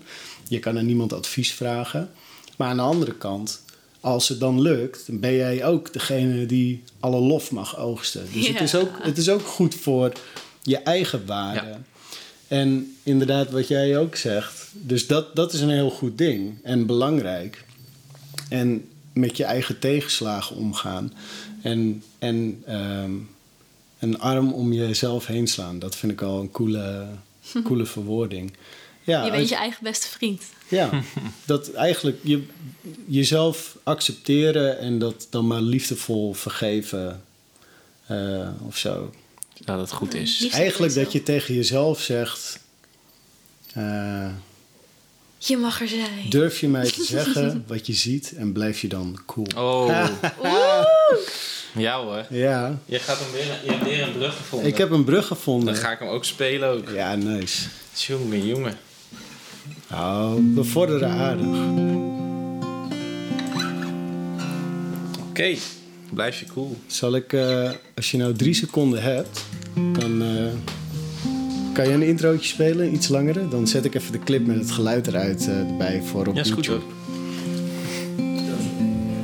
Je 0.48 0.58
kan 0.58 0.78
aan 0.78 0.86
niemand 0.86 1.12
advies 1.12 1.52
vragen. 1.52 2.10
Maar 2.56 2.68
aan 2.68 2.76
de 2.76 2.82
andere 2.82 3.14
kant, 3.14 3.62
als 4.00 4.28
het 4.28 4.40
dan 4.40 4.60
lukt, 4.60 5.06
dan 5.06 5.20
ben 5.20 5.34
jij 5.34 5.64
ook 5.64 5.92
degene 5.92 6.46
die 6.46 6.82
alle 7.00 7.20
lof 7.20 7.50
mag 7.50 7.78
oogsten. 7.78 8.26
Dus 8.32 8.48
het, 8.48 8.60
is 8.60 8.74
ook, 8.74 8.90
het 9.02 9.18
is 9.18 9.28
ook 9.28 9.46
goed 9.46 9.74
voor 9.74 10.12
je 10.62 10.78
eigen 10.78 11.26
waarde. 11.26 11.66
Ja. 11.66 11.80
En 12.48 12.96
inderdaad, 13.02 13.50
wat 13.50 13.68
jij 13.68 13.98
ook 13.98 14.16
zegt. 14.16 14.68
Dus 14.72 15.06
dat, 15.06 15.36
dat 15.36 15.52
is 15.52 15.60
een 15.60 15.70
heel 15.70 15.90
goed 15.90 16.18
ding 16.18 16.58
en 16.62 16.86
belangrijk. 16.86 17.64
En 18.48 18.84
met 19.12 19.36
je 19.36 19.44
eigen 19.44 19.78
tegenslagen 19.78 20.56
omgaan. 20.56 21.12
En, 21.62 22.02
en 22.18 22.62
ehm, 22.66 23.12
een 23.98 24.20
arm 24.20 24.52
om 24.52 24.72
jezelf 24.72 25.26
heen 25.26 25.46
slaan. 25.46 25.78
Dat 25.78 25.96
vind 25.96 26.12
ik 26.12 26.20
al 26.22 26.40
een 26.40 26.50
coole, 26.50 27.06
coole 27.64 27.86
verwoording. 27.86 28.52
Ja, 29.04 29.24
je 29.24 29.30
bent 29.30 29.40
als- 29.40 29.50
je 29.50 29.56
eigen 29.56 29.84
beste 29.84 30.08
vriend. 30.08 30.42
ja, 30.68 30.90
dat 31.44 31.72
eigenlijk 31.72 32.18
je, 32.22 32.42
jezelf 33.06 33.76
accepteren 33.82 34.78
en 34.78 34.98
dat 34.98 35.26
dan 35.30 35.46
maar 35.46 35.60
liefdevol 35.60 36.32
vergeven 36.32 37.22
eh, 38.06 38.48
of 38.66 38.76
zo. 38.76 39.12
Dat 39.64 39.78
het 39.80 39.92
goed 39.92 40.14
is. 40.14 40.38
Liefde 40.38 40.56
Eigenlijk 40.56 40.94
dat 40.94 41.12
je 41.12 41.22
tegen 41.22 41.54
jezelf 41.54 42.00
zegt: 42.00 42.58
eh, 43.72 44.30
Je 45.44 45.56
mag 45.56 45.80
er 45.80 45.88
zijn. 45.88 46.28
durf 46.28 46.60
je 46.60 46.68
mij 46.68 46.90
te 46.90 47.04
zeggen 47.16 47.64
wat 47.66 47.86
je 47.86 47.92
ziet 47.92 48.32
en 48.36 48.52
blijf 48.52 48.80
je 48.80 48.88
dan 48.88 49.18
cool. 49.26 49.46
Oh. 49.56 50.06
Ja 51.76 52.02
hoor. 52.02 52.24
Ja, 52.30 52.78
Je, 52.84 52.98
gaat 52.98 53.18
hem 53.18 53.32
weer, 53.32 53.44
je 53.64 53.70
hebt 53.70 53.84
weer 53.84 54.02
een 54.02 54.12
brug 54.12 54.36
gevonden. 54.36 54.68
ik 54.68 54.76
heb 54.78 54.90
een 54.90 55.04
brug 55.04 55.28
Dan 55.28 55.36
gevonden. 55.36 55.74
ga 55.76 55.92
ik 55.92 55.98
hem 55.98 56.08
ook 56.08 56.24
spelen 56.24 56.68
ook. 56.68 56.88
Ja, 56.94 57.14
nice. 57.14 57.68
Jongen, 57.94 58.46
jongen. 58.46 58.74
Nou, 59.90 60.52
we 60.54 60.64
vorderen 60.64 61.10
aardig. 61.10 61.46
Oké, 65.28 65.56
blijf 66.10 66.40
je 66.40 66.46
cool. 66.46 66.76
Zal 66.86 67.14
ik, 67.16 67.32
eh, 67.32 67.70
als 67.96 68.10
je 68.10 68.16
nou 68.16 68.32
drie 68.34 68.54
seconden 68.54 69.02
hebt, 69.02 69.44
dan 69.74 70.22
eh, 70.22 70.44
kan 71.72 71.86
je 71.88 71.92
een 71.92 72.02
introotje 72.02 72.48
spelen, 72.48 72.92
iets 72.94 73.08
langere. 73.08 73.48
Dan 73.48 73.66
zet 73.66 73.84
ik 73.84 73.94
even 73.94 74.12
de 74.12 74.18
clip 74.18 74.46
met 74.46 74.56
het 74.56 74.70
geluid 74.70 75.06
eruit 75.06 75.48
eh, 75.48 75.58
erbij 75.58 76.02
voor 76.02 76.26
op 76.26 76.34
Ja, 76.34 76.40
is 76.40 76.50
goed 76.50 76.64
YouTube. 76.64 76.84
hoor. 76.84 76.94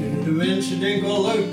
Vinden 0.01 0.25
de 0.25 0.31
mensen 0.31 0.81
denk 0.81 0.97
ik 0.97 1.03
wel 1.03 1.27
leuk. 1.27 1.45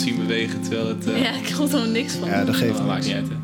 Zien 0.00 0.16
bewegen 0.16 0.60
terwijl 0.62 0.88
het... 0.88 1.06
eh, 1.06 1.22
Ja, 1.22 1.30
ik 1.34 1.46
geloof 1.46 1.72
er 1.72 1.88
niks 1.88 2.14
van. 2.14 2.28
Ja, 2.28 2.44
dat 2.44 2.54
geeft 2.56 2.76
dat 2.76 2.86
maakt 2.86 3.06
niks. 3.06 3.06
niet 3.06 3.16
uit 3.16 3.28
hè. 3.28 3.36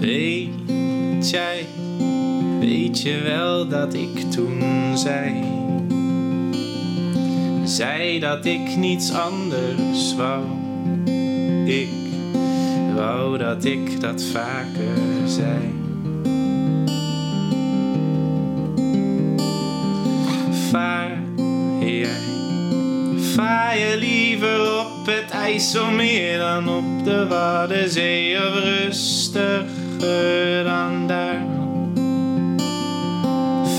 Weet 0.00 1.30
jij, 1.30 1.66
weet 2.60 3.00
je 3.02 3.20
wel 3.24 3.68
dat 3.68 3.94
ik 3.94 4.30
toen 4.30 4.62
zei 4.98 5.42
Zei 7.64 8.18
dat 8.18 8.44
ik 8.44 8.76
niets 8.76 9.12
anders 9.12 10.14
wou 10.16 10.42
Ik 11.64 11.88
wou 12.94 13.38
dat 13.38 13.64
ik 13.64 14.00
dat 14.00 14.22
vaker 14.22 14.96
zei 15.26 15.73
het 25.44 25.52
IJsselmeer 25.52 26.38
dan 26.38 26.68
op 26.68 27.04
de 27.04 27.26
Waddenzee 27.26 28.36
of 28.36 28.54
rustiger 28.54 30.64
dan 30.64 31.06
daar? 31.06 31.42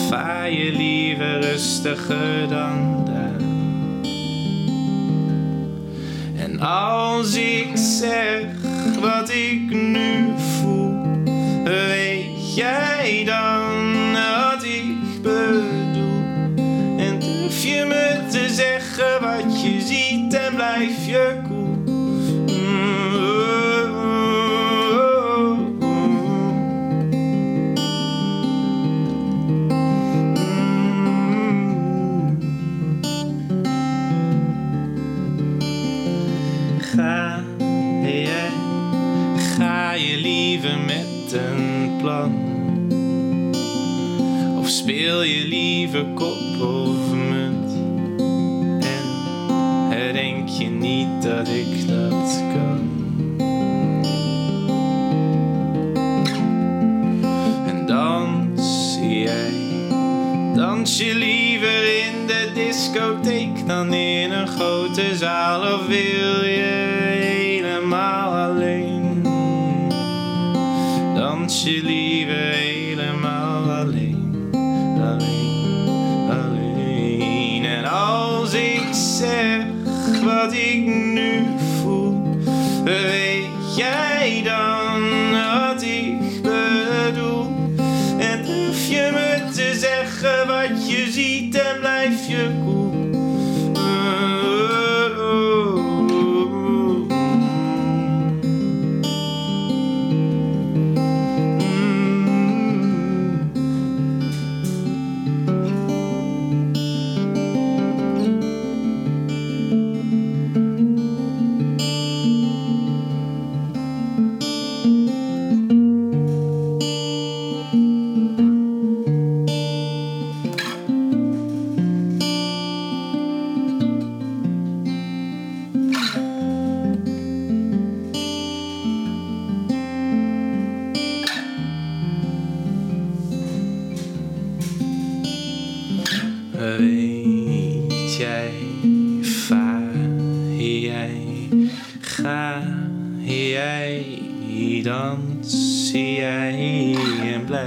Vaar 0.10 0.52
je 0.52 0.72
liever 0.72 1.42
rustiger 1.42 2.48
dan 2.48 3.06
daar? 3.06 3.40
En 6.38 6.60
als 6.60 7.36
ik 7.36 7.70
zeg 7.74 8.45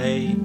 en 0.01 0.38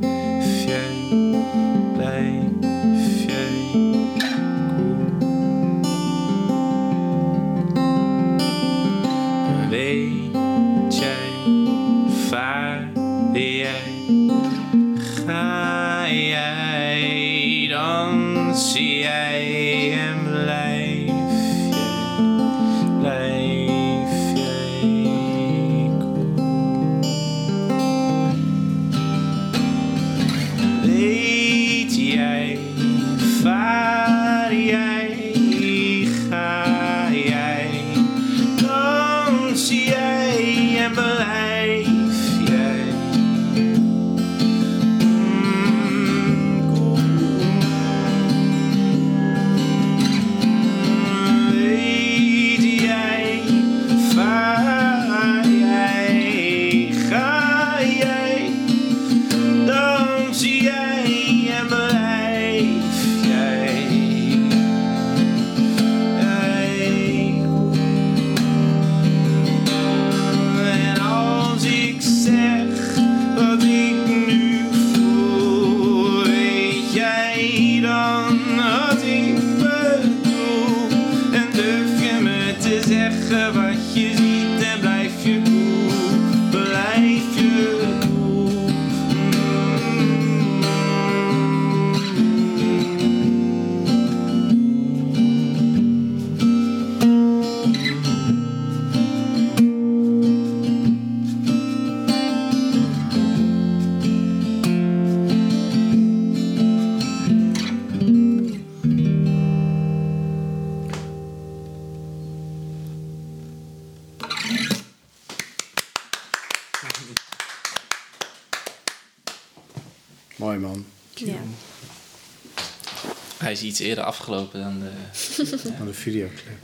videoclip. 126.04 126.58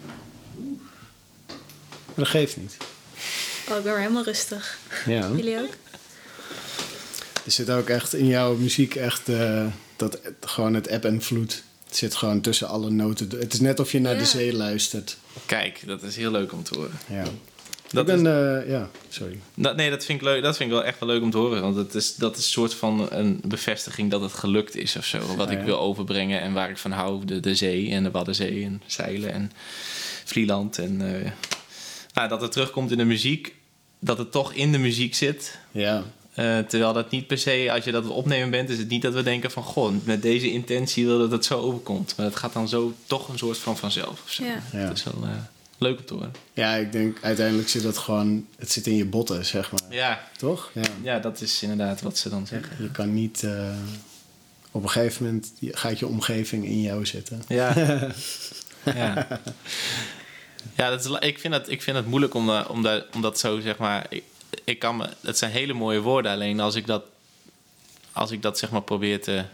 Maar 2.05 2.15
dat 2.15 2.29
geeft 2.29 2.57
niet. 2.57 2.77
Oh, 3.69 3.77
ik 3.77 3.83
ben 3.83 3.93
weer 3.93 3.99
helemaal 3.99 4.25
rustig. 4.25 4.79
Ja. 5.07 5.29
Jullie 5.37 5.59
ook? 5.59 5.75
Er 7.45 7.51
zit 7.51 7.71
ook 7.71 7.89
echt 7.89 8.15
in 8.15 8.27
jouw 8.27 8.57
muziek 8.57 8.95
echt 8.95 9.29
eh, 9.29 9.67
dat 9.97 10.21
gewoon 10.41 10.75
het 10.75 10.87
eb 10.87 11.05
en 11.05 11.23
vloed. 11.23 11.63
Het 11.87 11.97
zit 11.97 12.15
gewoon 12.15 12.41
tussen 12.41 12.69
alle 12.69 12.91
noten. 12.91 13.29
Het 13.39 13.53
is 13.53 13.61
net 13.61 13.81
of 13.81 13.93
je 13.93 14.01
naar 14.01 14.19
de 14.19 14.25
zee 14.25 14.57
luistert. 14.57 15.17
Kijk, 15.47 15.83
dat 15.87 16.03
is 16.03 16.17
heel 16.17 16.31
leuk 16.31 16.53
om 16.53 16.63
te 16.63 16.75
horen. 16.79 16.99
Ja. 17.07 17.25
Dat 17.93 18.09
ik 18.09 18.15
is- 18.15 18.23
ben, 18.23 18.63
eh, 18.63 18.71
ja, 18.71 18.89
sorry. 19.09 19.39
Dat, 19.55 19.77
nee, 19.77 19.91
dat 19.91 20.05
vind, 20.05 20.21
ik 20.21 20.25
leuk, 20.27 20.43
dat 20.43 20.57
vind 20.57 20.71
ik 20.71 20.77
wel 20.77 20.85
echt 20.85 20.99
wel 21.01 21.09
leuk 21.09 21.23
om 21.23 21.31
te 21.31 21.37
horen. 21.37 21.63
Want 21.63 21.77
het 21.77 21.95
is, 21.95 22.15
dat 22.15 22.37
is 22.37 22.45
een 22.45 22.51
soort 22.51 22.75
van 22.75 23.07
een 23.11 23.41
bevestiging 23.45 24.11
dat 24.11 24.21
het 24.21 24.33
gelukt 24.33 24.77
is 24.77 24.97
of 24.97 25.05
zo. 25.05 25.19
Wat 25.37 25.47
Ah, 25.47 25.53
ik 25.53 25.59
ja. 25.59 25.65
wil 25.65 25.79
overbrengen 25.79 26.41
en 26.41 26.53
waar 26.53 26.71
ik 26.71 26.79
van 26.79 26.91
hou. 26.91 27.25
De, 27.25 27.41
de 27.41 27.55
zee 27.55 27.91
en 27.91 28.03
de 28.03 28.11
Waddenzee 28.11 28.65
en 28.65 28.83
zeilen 28.87 29.33
en 29.33 29.53
Vlieland. 30.25 30.79
En 30.79 31.21
eh, 31.25 31.31
nou, 32.15 32.29
dat 32.29 32.41
het 32.41 32.53
terugkomt 32.53 32.91
in 32.91 32.99
de 32.99 33.05
muziek. 33.05 33.55
Dat 33.99 34.19
het 34.19 34.33
toch 34.33 34.53
in 34.53 34.73
de 34.73 34.79
muziek 34.79 35.15
zit. 35.15 35.59
Ja, 35.71 36.03
Eh, 36.35 36.59
terwijl 36.59 36.93
dat 36.93 37.11
niet 37.11 37.27
per 37.27 37.39
se, 37.39 37.69
als 37.73 37.85
je 37.85 37.93
dat 37.93 38.07
opnemen 38.09 38.51
bent, 38.51 38.69
is 38.69 38.79
het 38.79 38.89
niet 38.89 39.03
dat 39.03 39.13
we 39.15 39.23
denken 39.23 39.51
van... 39.51 39.63
Goh, 39.63 39.93
met 40.05 40.23
deze 40.23 40.51
intentie 40.53 41.07
wil 41.07 41.19
dat 41.19 41.31
het 41.31 41.45
zo 41.45 41.59
overkomt. 41.61 42.15
Maar 42.17 42.27
het 42.27 42.37
gaat 42.37 42.53
dan 42.53 42.69
zo 42.69 42.93
toch 43.07 43.29
een 43.29 43.39
soort 43.39 43.59
van 43.59 43.77
vanzelf 43.77 44.23
of 44.25 44.31
zo. 44.31 44.45
Ja. 44.45 44.63
Ja. 44.73 44.87
Dat 44.87 44.97
is 44.97 45.05
wel 45.05 45.23
eh, 45.23 45.29
leuk 45.81 45.99
om 45.99 46.05
te 46.05 46.15
horen. 46.15 46.33
ja, 46.53 46.75
ik 46.75 46.93
denk 46.93 47.19
uiteindelijk 47.23 47.69
zit 47.69 47.83
dat 47.83 47.99
gewoon... 47.99 48.47
Het 48.59 48.71
zit 48.73 48.87
in 48.87 48.97
je 48.97 49.05
botten, 49.05 49.45
zeg 49.47 49.73
maar. 49.73 49.81
Ja, 49.91 50.29
Toch? 50.37 50.71
Ja. 50.75 50.83
ja, 51.03 51.19
dat 51.19 51.41
is 51.41 51.63
inderdaad 51.63 52.01
wat 52.01 52.19
ze 52.19 52.29
dan 52.29 52.47
zeggen. 52.47 52.83
Je 52.83 52.91
kan 52.91 53.15
niet... 53.15 53.43
eh, 53.43 53.77
op 54.71 54.83
een 54.83 54.91
gegeven 54.91 55.25
moment 55.25 55.53
gaat 55.61 55.99
je 55.99 56.07
omgeving 56.07 56.65
in 56.65 56.81
jou 56.81 57.07
zitten. 57.07 57.43
Ja. 57.49 57.75
ja. 58.85 59.27
Ja, 60.77 60.91
dat 60.91 61.05
is, 61.05 61.11
ik, 61.29 61.39
vind 61.39 61.53
dat, 61.53 61.69
ik 61.69 61.83
vind 61.83 61.97
het 61.97 62.07
moeilijk 62.07 62.35
om, 62.35 62.47
dat- 62.47 62.67
om, 62.69 62.83
dat, 62.83 63.05
om 63.15 63.21
dat 63.23 63.39
zo, 63.39 63.61
zeg 63.61 63.77
maar... 63.79 64.07
Ik, 64.09 64.23
ik 64.65 64.79
kan 64.79 64.97
me, 64.97 65.09
dat 65.21 65.39
zijn 65.39 65.51
hele 65.51 65.73
mooie 65.73 66.01
woorden, 66.01 66.33
alleen 66.33 66.61
als 66.61 66.75
ik 66.75 66.87
dat, 66.87 67.03
als 68.13 68.31
ik 68.31 68.43
dat 68.43 68.59
zeg 68.59 68.71
maar 68.71 68.83
probeer 68.83 69.21
te, 69.23 69.45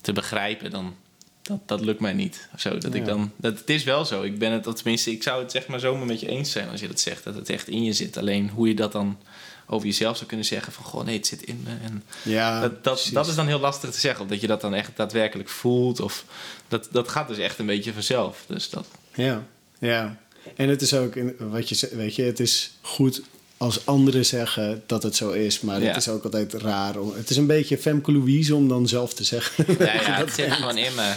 te 0.00 0.12
begrijpen, 0.12 0.70
dan... 0.70 0.96
Dat, 1.44 1.58
dat 1.66 1.80
lukt 1.80 2.00
mij 2.00 2.12
niet. 2.12 2.48
Of 2.54 2.60
zo. 2.60 2.78
Dat 2.78 2.94
ik 2.94 3.04
dan, 3.04 3.32
dat, 3.36 3.58
het 3.58 3.70
is 3.70 3.84
wel 3.84 4.04
zo. 4.04 4.22
Ik 4.22 4.38
ben 4.38 4.52
het, 4.52 4.76
tenminste, 4.76 5.10
ik 5.10 5.22
zou 5.22 5.42
het 5.42 5.50
zeg 5.50 5.66
maar 5.66 5.80
zomaar 5.80 6.06
met 6.06 6.20
je 6.20 6.28
eens 6.28 6.50
zijn 6.50 6.68
als 6.68 6.80
je 6.80 6.88
dat 6.88 7.00
zegt. 7.00 7.24
Dat 7.24 7.34
het 7.34 7.50
echt 7.50 7.68
in 7.68 7.84
je 7.84 7.92
zit. 7.92 8.16
Alleen 8.16 8.50
hoe 8.50 8.68
je 8.68 8.74
dat 8.74 8.92
dan 8.92 9.18
over 9.66 9.86
jezelf 9.86 10.16
zou 10.16 10.28
kunnen 10.28 10.46
zeggen 10.46 10.72
van... 10.72 10.84
Goh, 10.84 11.04
nee, 11.04 11.16
het 11.16 11.26
zit 11.26 11.42
in 11.42 11.64
me. 11.64 11.70
En 11.82 12.02
Ja, 12.22 12.60
dat, 12.60 12.84
dat, 13.12 13.26
is 13.26 13.34
dan 13.34 13.46
heel 13.46 13.58
lastig 13.58 13.90
te 13.90 14.00
zeggen. 14.00 14.24
Of 14.24 14.30
dat 14.30 14.40
je 14.40 14.46
dat 14.46 14.60
dan 14.60 14.74
echt 14.74 14.96
daadwerkelijk 14.96 15.48
voelt. 15.48 16.00
Of 16.00 16.24
dat, 16.68 16.88
dat 16.92 17.08
gaat 17.08 17.28
dus 17.28 17.38
echt 17.38 17.58
een 17.58 17.66
beetje 17.66 17.92
vanzelf. 17.92 18.44
Dus 18.46 18.70
dat, 18.70 18.86
Ja, 19.14 19.46
ja. 19.78 20.18
En 20.56 20.68
het 20.68 20.82
is 20.82 20.94
ook, 20.94 21.16
in, 21.16 21.36
wat 21.38 21.68
je, 21.68 21.90
weet 21.92 22.14
je, 22.14 22.22
het 22.22 22.40
is 22.40 22.70
goed 22.80 23.22
als 23.56 23.86
anderen 23.86 24.24
zeggen 24.26 24.82
dat 24.86 25.02
het 25.02 25.16
zo 25.16 25.30
is. 25.30 25.60
Maar 25.60 25.80
Ja. 25.80 25.86
het 25.86 25.96
is 25.96 26.08
ook 26.08 26.24
altijd 26.24 26.52
raar. 26.52 26.96
Om, 27.00 27.14
het 27.14 27.30
is 27.30 27.36
een 27.36 27.46
beetje 27.46 27.78
Femke 27.78 28.12
Louise 28.12 28.54
om 28.54 28.68
dan 28.68 28.88
zelf 28.88 29.14
te 29.14 29.24
zeggen. 29.24 29.64
ja, 29.86 29.92
ja, 29.92 30.00
het 30.16 30.34
zit 30.34 30.52
gewoon 30.52 30.76
in 30.78 30.94
me. 30.94 31.14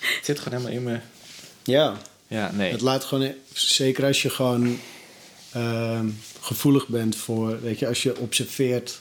Het 0.00 0.24
zit 0.24 0.38
gewoon 0.40 0.58
helemaal 0.58 0.78
in 0.78 0.92
me. 0.92 0.98
ja, 1.72 1.96
Ja, 2.28 2.50
nee. 2.52 2.72
het 2.72 2.80
laat 2.80 3.04
gewoon, 3.04 3.32
zeker 3.52 4.04
als 4.04 4.22
je 4.22 4.30
gewoon 4.30 4.78
ehm, 5.52 6.08
gevoelig 6.40 6.86
bent 6.88 7.16
voor, 7.16 7.60
weet 7.60 7.78
je, 7.78 7.86
als 7.88 8.02
je 8.02 8.18
observeert 8.18 9.00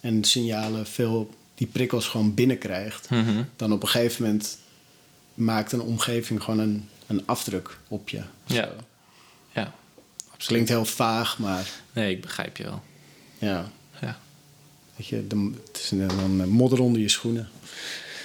en 0.00 0.24
signalen 0.24 0.86
veel, 0.86 1.30
die 1.54 1.66
prikkels 1.66 2.06
gewoon 2.06 2.34
binnenkrijgt. 2.34 3.10
Mhm. 3.10 3.42
Dan 3.56 3.72
op 3.72 3.82
een 3.82 3.88
gegeven 3.88 4.22
moment 4.24 4.58
maakt 5.34 5.72
een 5.72 5.80
omgeving 5.80 6.42
gewoon 6.42 6.58
een, 6.60 6.88
een 7.06 7.22
afdruk 7.26 7.78
op 7.88 8.08
je. 8.08 8.20
Ja. 8.46 8.64
Zo. 8.64 8.68
Het 10.40 10.48
klinkt 10.48 10.68
heel 10.68 10.84
vaag, 10.84 11.38
maar 11.38 11.68
nee, 11.92 12.10
ik 12.10 12.20
begrijp 12.20 12.56
je 12.56 12.62
wel. 12.62 12.82
ja. 13.38 13.70
Ja. 14.00 14.18
Weet 14.96 15.06
je, 15.06 15.26
de, 15.26 15.52
het 15.66 15.80
is 15.82 15.90
een- 15.90 16.06
dan 16.08 16.48
modder 16.48 16.80
onder 16.80 17.00
je 17.00 17.08
schoenen. 17.08 17.48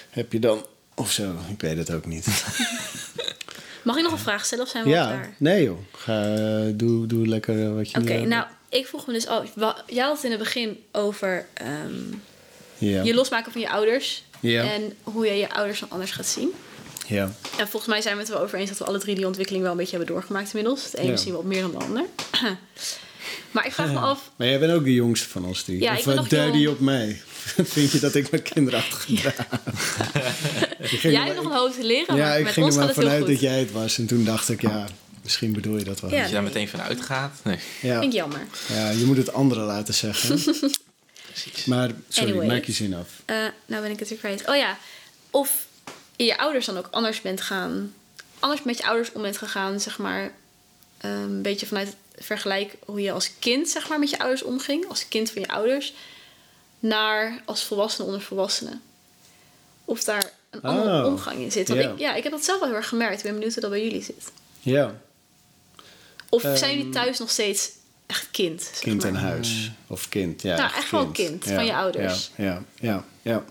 Heb 0.10 0.32
je 0.32 0.40
dan, 0.40 0.66
of 0.96 1.12
zo, 1.12 1.36
ik 1.52 1.62
weet 1.62 1.78
het 1.78 1.92
ook 1.92 2.06
niet. 2.06 2.26
Mag 3.84 3.96
ik 3.98 4.04
nog 4.04 4.12
een 4.12 4.18
vraag 4.18 4.46
stellen 4.46 4.64
of 4.64 4.70
zijn 4.70 4.84
we 4.84 4.90
al 4.90 4.96
ja, 4.96 5.08
klaar? 5.08 5.36
nee 5.38 5.64
joh. 5.64 5.78
Ga, 5.92 6.36
doe, 6.74 7.06
doe 7.08 7.28
lekker 7.28 7.76
wat 7.76 7.92
je 7.92 8.00
Oké, 8.00 8.20
nou, 8.26 8.46
ik 8.70 8.88
vroeg 8.88 9.08
me 9.08 9.14
dus 9.14 9.28
al... 9.28 9.46
wa- 9.56 9.84
Jij 9.88 10.04
had 10.04 10.16
het 10.16 10.24
in 10.24 10.32
het 10.32 10.40
begin 10.40 10.78
over 10.92 11.46
ehm, 11.54 11.94
Ja. 12.78 13.04
je 13.04 13.14
losmaken 13.14 13.52
van 13.52 13.62
je 13.62 13.70
ouders. 13.70 14.24
Ja. 14.40 14.64
En 14.72 14.94
hoe 15.04 15.26
je 15.26 15.34
je 15.34 15.50
ouders 15.54 15.80
dan 15.80 15.90
anders 15.90 16.12
gaat 16.12 16.26
zien. 16.28 16.50
Ja. 17.08 17.32
En 17.58 17.68
volgens 17.68 17.86
mij 17.92 18.02
zijn 18.02 18.14
we 18.16 18.22
het 18.22 18.30
wel 18.30 18.40
over 18.42 18.60
eens 18.60 18.70
dat 18.70 18.78
we 18.78 18.86
alle 18.86 19.00
drie 19.00 19.16
die 19.16 19.26
ontwikkeling 19.26 19.64
wel 19.64 19.72
een 19.74 19.78
beetje 19.78 19.96
hebben 19.98 20.14
doorgemaakt 20.16 20.48
inmiddels. 20.54 20.84
Het 20.84 20.94
ene 20.94 21.06
Ja. 21.06 21.12
misschien 21.12 21.34
wat 21.34 21.44
meer 21.44 21.62
dan 21.62 21.72
de 21.72 21.78
ander. 21.78 22.06
maar 23.52 23.66
ik 23.66 23.72
vraag 23.74 23.92
me 23.92 24.00
af... 24.00 24.32
Maar 24.36 24.48
jij 24.48 24.60
bent 24.60 24.72
ook 24.72 24.84
de 24.84 24.94
jongste 24.94 25.30
van 25.30 25.46
ons 25.46 25.64
drie. 25.64 25.82
Ja, 25.82 25.92
of 25.94 26.00
ik 26.00 26.28
ben 26.30 26.60
jong. 26.60 26.76
op 26.76 26.80
mij. 26.80 27.22
Vind 27.64 27.92
je 27.92 28.00
dat 28.00 28.16
ik 28.16 28.32
mijn? 28.32 28.84
Je 29.06 29.22
ging 30.98 31.14
Jij 31.14 31.24
hebt 31.24 31.36
nog 31.36 31.46
een 31.46 31.58
hoofd 31.58 31.76
te 31.80 31.84
leren, 31.86 32.16
Ja, 32.16 32.26
maar 32.28 32.38
ik 32.38 32.44
met 32.44 32.54
ging 32.54 32.66
ons 32.66 32.76
er 32.76 32.84
maar 32.86 32.94
vanuit 32.94 33.28
dat 33.28 33.40
jij 33.40 33.60
het 33.60 33.72
was. 33.72 33.98
En 33.98 34.06
toen 34.06 34.24
dacht 34.24 34.50
ik, 34.50 34.62
ja, 34.62 34.88
Misschien 35.26 35.54
bedoel 35.54 35.78
je 35.78 35.84
dat 35.84 36.00
wel. 36.00 36.12
Ja. 36.12 36.18
Als 36.18 36.28
je 36.28 36.34
daar 36.34 36.44
meteen 36.44 36.68
van 36.68 36.82
uitgaat. 36.82 37.40
Nee, 37.44 37.58
Ja. 37.82 38.00
Vind 38.00 38.14
ik 38.14 38.20
jammer. 38.20 38.40
ja, 38.68 38.90
je 38.90 39.06
moet 39.06 39.18
het 39.18 39.34
anderen 39.34 39.66
laten 39.66 39.94
zeggen. 39.94 40.30
precies. 41.32 41.66
maar 41.66 41.92
sorry, 42.10 42.30
Anyway. 42.30 42.48
maak 42.48 42.64
je 42.64 42.72
zin 42.72 42.94
af. 42.94 43.08
Eh, 43.26 43.36
nou 43.66 43.82
ben 43.82 43.92
ik 43.92 44.00
het 44.00 44.10
weer 44.10 44.18
kwijt. 44.18 44.48
Oh 44.50 44.56
ja, 44.56 44.78
of 45.30 45.65
je 46.18 46.38
ouders 46.38 46.66
dan 46.66 46.78
ook 46.78 46.88
anders 46.92 47.22
bent 47.22 47.42
gaan... 47.42 47.94
Anders 48.40 48.64
met 48.64 48.78
je 48.78 48.86
ouders 48.86 49.12
om 49.12 49.22
bent 49.22 49.38
gegaan, 49.38 49.80
zeg 49.80 49.98
maar... 49.98 50.32
eh, 50.98 51.12
een 51.12 51.42
beetje 51.42 51.66
vanuit 51.66 51.88
het 51.88 52.26
vergelijk 52.26 52.76
hoe 52.86 53.02
je 53.02 53.12
als 53.12 53.32
kind, 53.40 53.70
zeg 53.70 53.90
maar, 53.90 54.00
met 54.00 54.10
je 54.10 54.20
ouders 54.20 54.44
omging. 54.44 54.88
Als 54.90 55.08
kind 55.08 55.32
van 55.32 55.42
je 55.42 55.48
ouders. 55.48 55.94
Naar 56.80 57.42
als 57.46 57.64
volwassene 57.64 58.06
onder 58.08 58.22
volwassenen. 58.22 58.82
Of 59.86 60.04
daar 60.04 60.32
een 60.50 60.62
andere 60.62 61.02
Oh, 61.02 61.12
omgang 61.12 61.38
in 61.40 61.52
zit. 61.52 61.68
Want 61.68 61.82
ja. 61.82 61.90
ik, 61.90 62.00
ja, 62.00 62.16
ik 62.16 62.24
heb 62.24 62.32
dat 62.32 62.44
zelf 62.46 62.60
wel 62.60 62.68
heel 62.68 62.78
erg 62.78 62.88
gemerkt. 62.88 63.18
Ik 63.18 63.24
ben 63.24 63.34
benieuwd 63.34 63.54
hoe 63.54 63.62
dat 63.62 63.72
bij 63.72 63.84
jullie 63.84 64.04
zit. 64.04 64.32
Ja, 64.60 64.96
Of 66.30 66.44
Ehm, 66.44 66.56
zijn 66.56 66.78
jullie 66.78 66.92
thuis 66.92 67.20
nog 67.20 67.30
steeds 67.30 67.70
echt 68.06 68.28
kind? 68.32 68.70
kind 68.80 69.04
en 69.04 69.16
huis. 69.16 69.72
Of 69.88 70.10
kind, 70.10 70.42
ja. 70.42 70.58
Nou, 70.58 70.74
echt 70.76 70.92
wel 70.92 71.08
kind, 71.08 71.44
van 71.44 71.66
je 71.66 71.74
ouders. 71.76 72.32
Ja, 72.36 72.44
ja, 72.46 72.64
ja. 72.80 73.06
ja. 73.22 73.46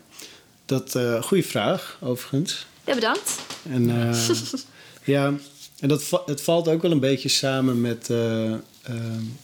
Dat, 0.66 0.94
eh 0.94 1.22
goede 1.22 1.42
vraag, 1.42 1.98
overigens. 2.00 2.66
Ja, 2.84 2.94
bedankt. 2.94 3.38
En 3.70 3.90
eh, 4.10 4.28
ja, 5.14 5.32
en 5.80 5.88
dat 5.88 6.02
va- 6.04 6.22
het 6.26 6.40
valt 6.42 6.68
ook 6.68 6.82
wel 6.82 6.90
een 6.90 7.00
beetje 7.00 7.28
samen 7.28 7.80
met, 7.80 8.10
eh, 8.10 8.52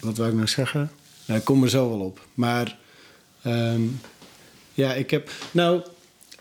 wat 0.01 0.17
wou 0.17 0.29
ik 0.29 0.35
nou 0.35 0.49
zeggen? 0.49 0.91
Nou, 1.25 1.39
ik 1.39 1.45
kom 1.45 1.63
er 1.63 1.71
zo 1.71 1.89
wel 1.89 2.01
op. 2.01 2.27
Maar 2.35 2.77
ehm, 3.43 3.83
ja, 4.75 4.95
ik 4.95 5.11
heb, 5.11 5.31
nou, 5.51 5.83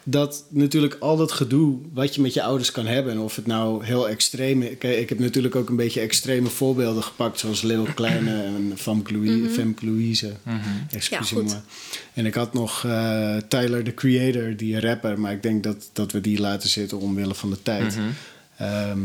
dat 0.10 0.46
natuurlijk 0.50 0.98
al 1.00 1.18
dat 1.18 1.32
gedoe 1.32 1.78
wat 1.94 2.16
je 2.16 2.22
met 2.22 2.34
je 2.34 2.44
ouders 2.44 2.72
kan 2.72 2.86
hebben. 2.86 3.14
En 3.14 3.20
of 3.20 3.36
het 3.36 3.46
nou 3.48 3.86
heel 3.86 4.10
extreem 4.10 4.62
is. 4.62 4.78
Kijk, 4.78 4.98
ik 4.98 5.10
heb 5.10 5.20
natuurlijk 5.20 5.56
ook 5.56 5.70
een 5.70 5.76
beetje 5.76 6.00
extreme 6.02 6.48
voorbeelden 6.50 7.04
gepakt. 7.04 7.40
Zoals 7.40 7.62
Lil 7.62 7.88
Kleine 7.96 8.44
en 8.44 8.74
Femke 8.78 9.14
Louise. 9.14 9.50
Femke 9.50 9.86
Louise. 9.86 10.34
Excuse 10.92 11.36
Ja, 11.36 11.42
goed. 11.42 11.50
me. 11.54 11.58
En 12.14 12.26
ik 12.26 12.34
had 12.34 12.54
nog 12.54 12.86
eh, 12.86 13.38
Tyler, 13.48 13.84
the 13.84 13.94
Creator, 13.94 14.56
die 14.56 14.80
rapper. 14.80 15.20
Maar 15.20 15.32
ik 15.32 15.44
denk 15.44 15.64
dat, 15.64 15.90
dat 15.94 16.12
we 16.12 16.22
die 16.22 16.40
laten 16.40 16.70
zitten 16.70 17.00
omwille 17.00 17.36
van 17.36 17.50
de 17.50 17.62
tijd. 17.64 17.96
Mhm. 17.96 18.08
Ehm, 18.58 19.00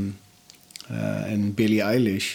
eh, 0.88 1.32
en 1.32 1.54
Billie 1.54 1.80
Eilish. 1.82 2.34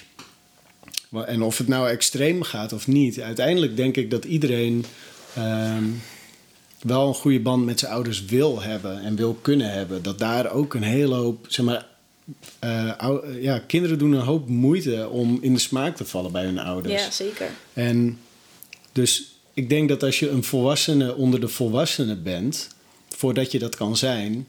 Maar- 1.10 1.24
En 1.26 1.42
of 1.42 1.58
het 1.58 1.68
nou 1.68 1.90
extreem 1.90 2.44
gaat 2.44 2.74
of 2.74 2.88
niet. 2.88 3.20
Uiteindelijk 3.22 3.76
denk 3.76 3.96
ik 3.98 4.12
dat 4.12 4.26
iedereen 4.26 4.86
ehm, 5.36 5.84
wel 6.82 7.08
een 7.08 7.14
goede 7.14 7.40
band 7.40 7.66
met 7.66 7.80
zijn 7.80 7.92
ouders 7.92 8.26
wil 8.26 8.62
hebben 8.62 9.02
en 9.02 9.16
wil 9.16 9.34
kunnen 9.42 9.72
hebben. 9.72 10.04
Dat 10.04 10.20
daar 10.20 10.52
ook 10.52 10.74
een 10.74 10.84
hele 10.84 11.16
hoop, 11.16 11.46
zeg 11.50 11.66
maar, 11.66 11.88
eh, 12.60 12.98
ou- 12.98 13.28
ja, 13.42 13.60
kinderen 13.60 13.98
doen 14.00 14.12
een 14.12 14.22
hoop 14.22 14.48
moeite 14.48 15.10
om 15.10 15.38
in 15.42 15.54
de 15.54 15.60
smaak 15.60 15.96
te 15.96 16.06
vallen 16.06 16.32
bij 16.32 16.44
hun 16.44 16.60
ouders. 16.60 17.04
Ja, 17.04 17.12
zeker. 17.12 17.48
En 17.74 18.20
dus 18.92 19.34
ik 19.54 19.70
denk 19.70 19.90
dat 19.90 20.04
als 20.04 20.20
je 20.20 20.30
een 20.30 20.44
volwassene 20.44 21.16
onder 21.16 21.40
de 21.40 21.48
volwassenen 21.48 22.24
bent, 22.24 22.68
voordat 23.10 23.52
je 23.52 23.60
dat 23.60 23.76
kan 23.76 23.98
zijn, 23.98 24.48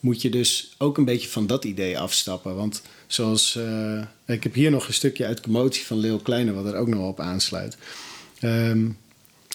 moet 0.00 0.22
je 0.22 0.30
dus 0.30 0.74
ook 0.78 0.98
een 0.98 1.04
beetje 1.04 1.28
van 1.28 1.46
dat 1.46 1.64
idee 1.64 1.98
afstappen. 1.98 2.54
Want 2.56 2.82
zoals, 3.06 3.56
eh, 3.56 4.02
ik 4.26 4.42
heb 4.42 4.54
hier 4.54 4.70
nog 4.70 4.86
een 4.86 4.94
stukje 4.94 5.26
uit 5.26 5.40
Commotie 5.40 5.86
van 5.86 5.98
Leo 5.98 6.18
Kleine, 6.18 6.52
wat 6.52 6.64
er 6.66 6.76
ook 6.76 6.88
nog 6.88 7.08
op 7.08 7.20
aansluit. 7.20 7.76
Ehm, 8.40 8.88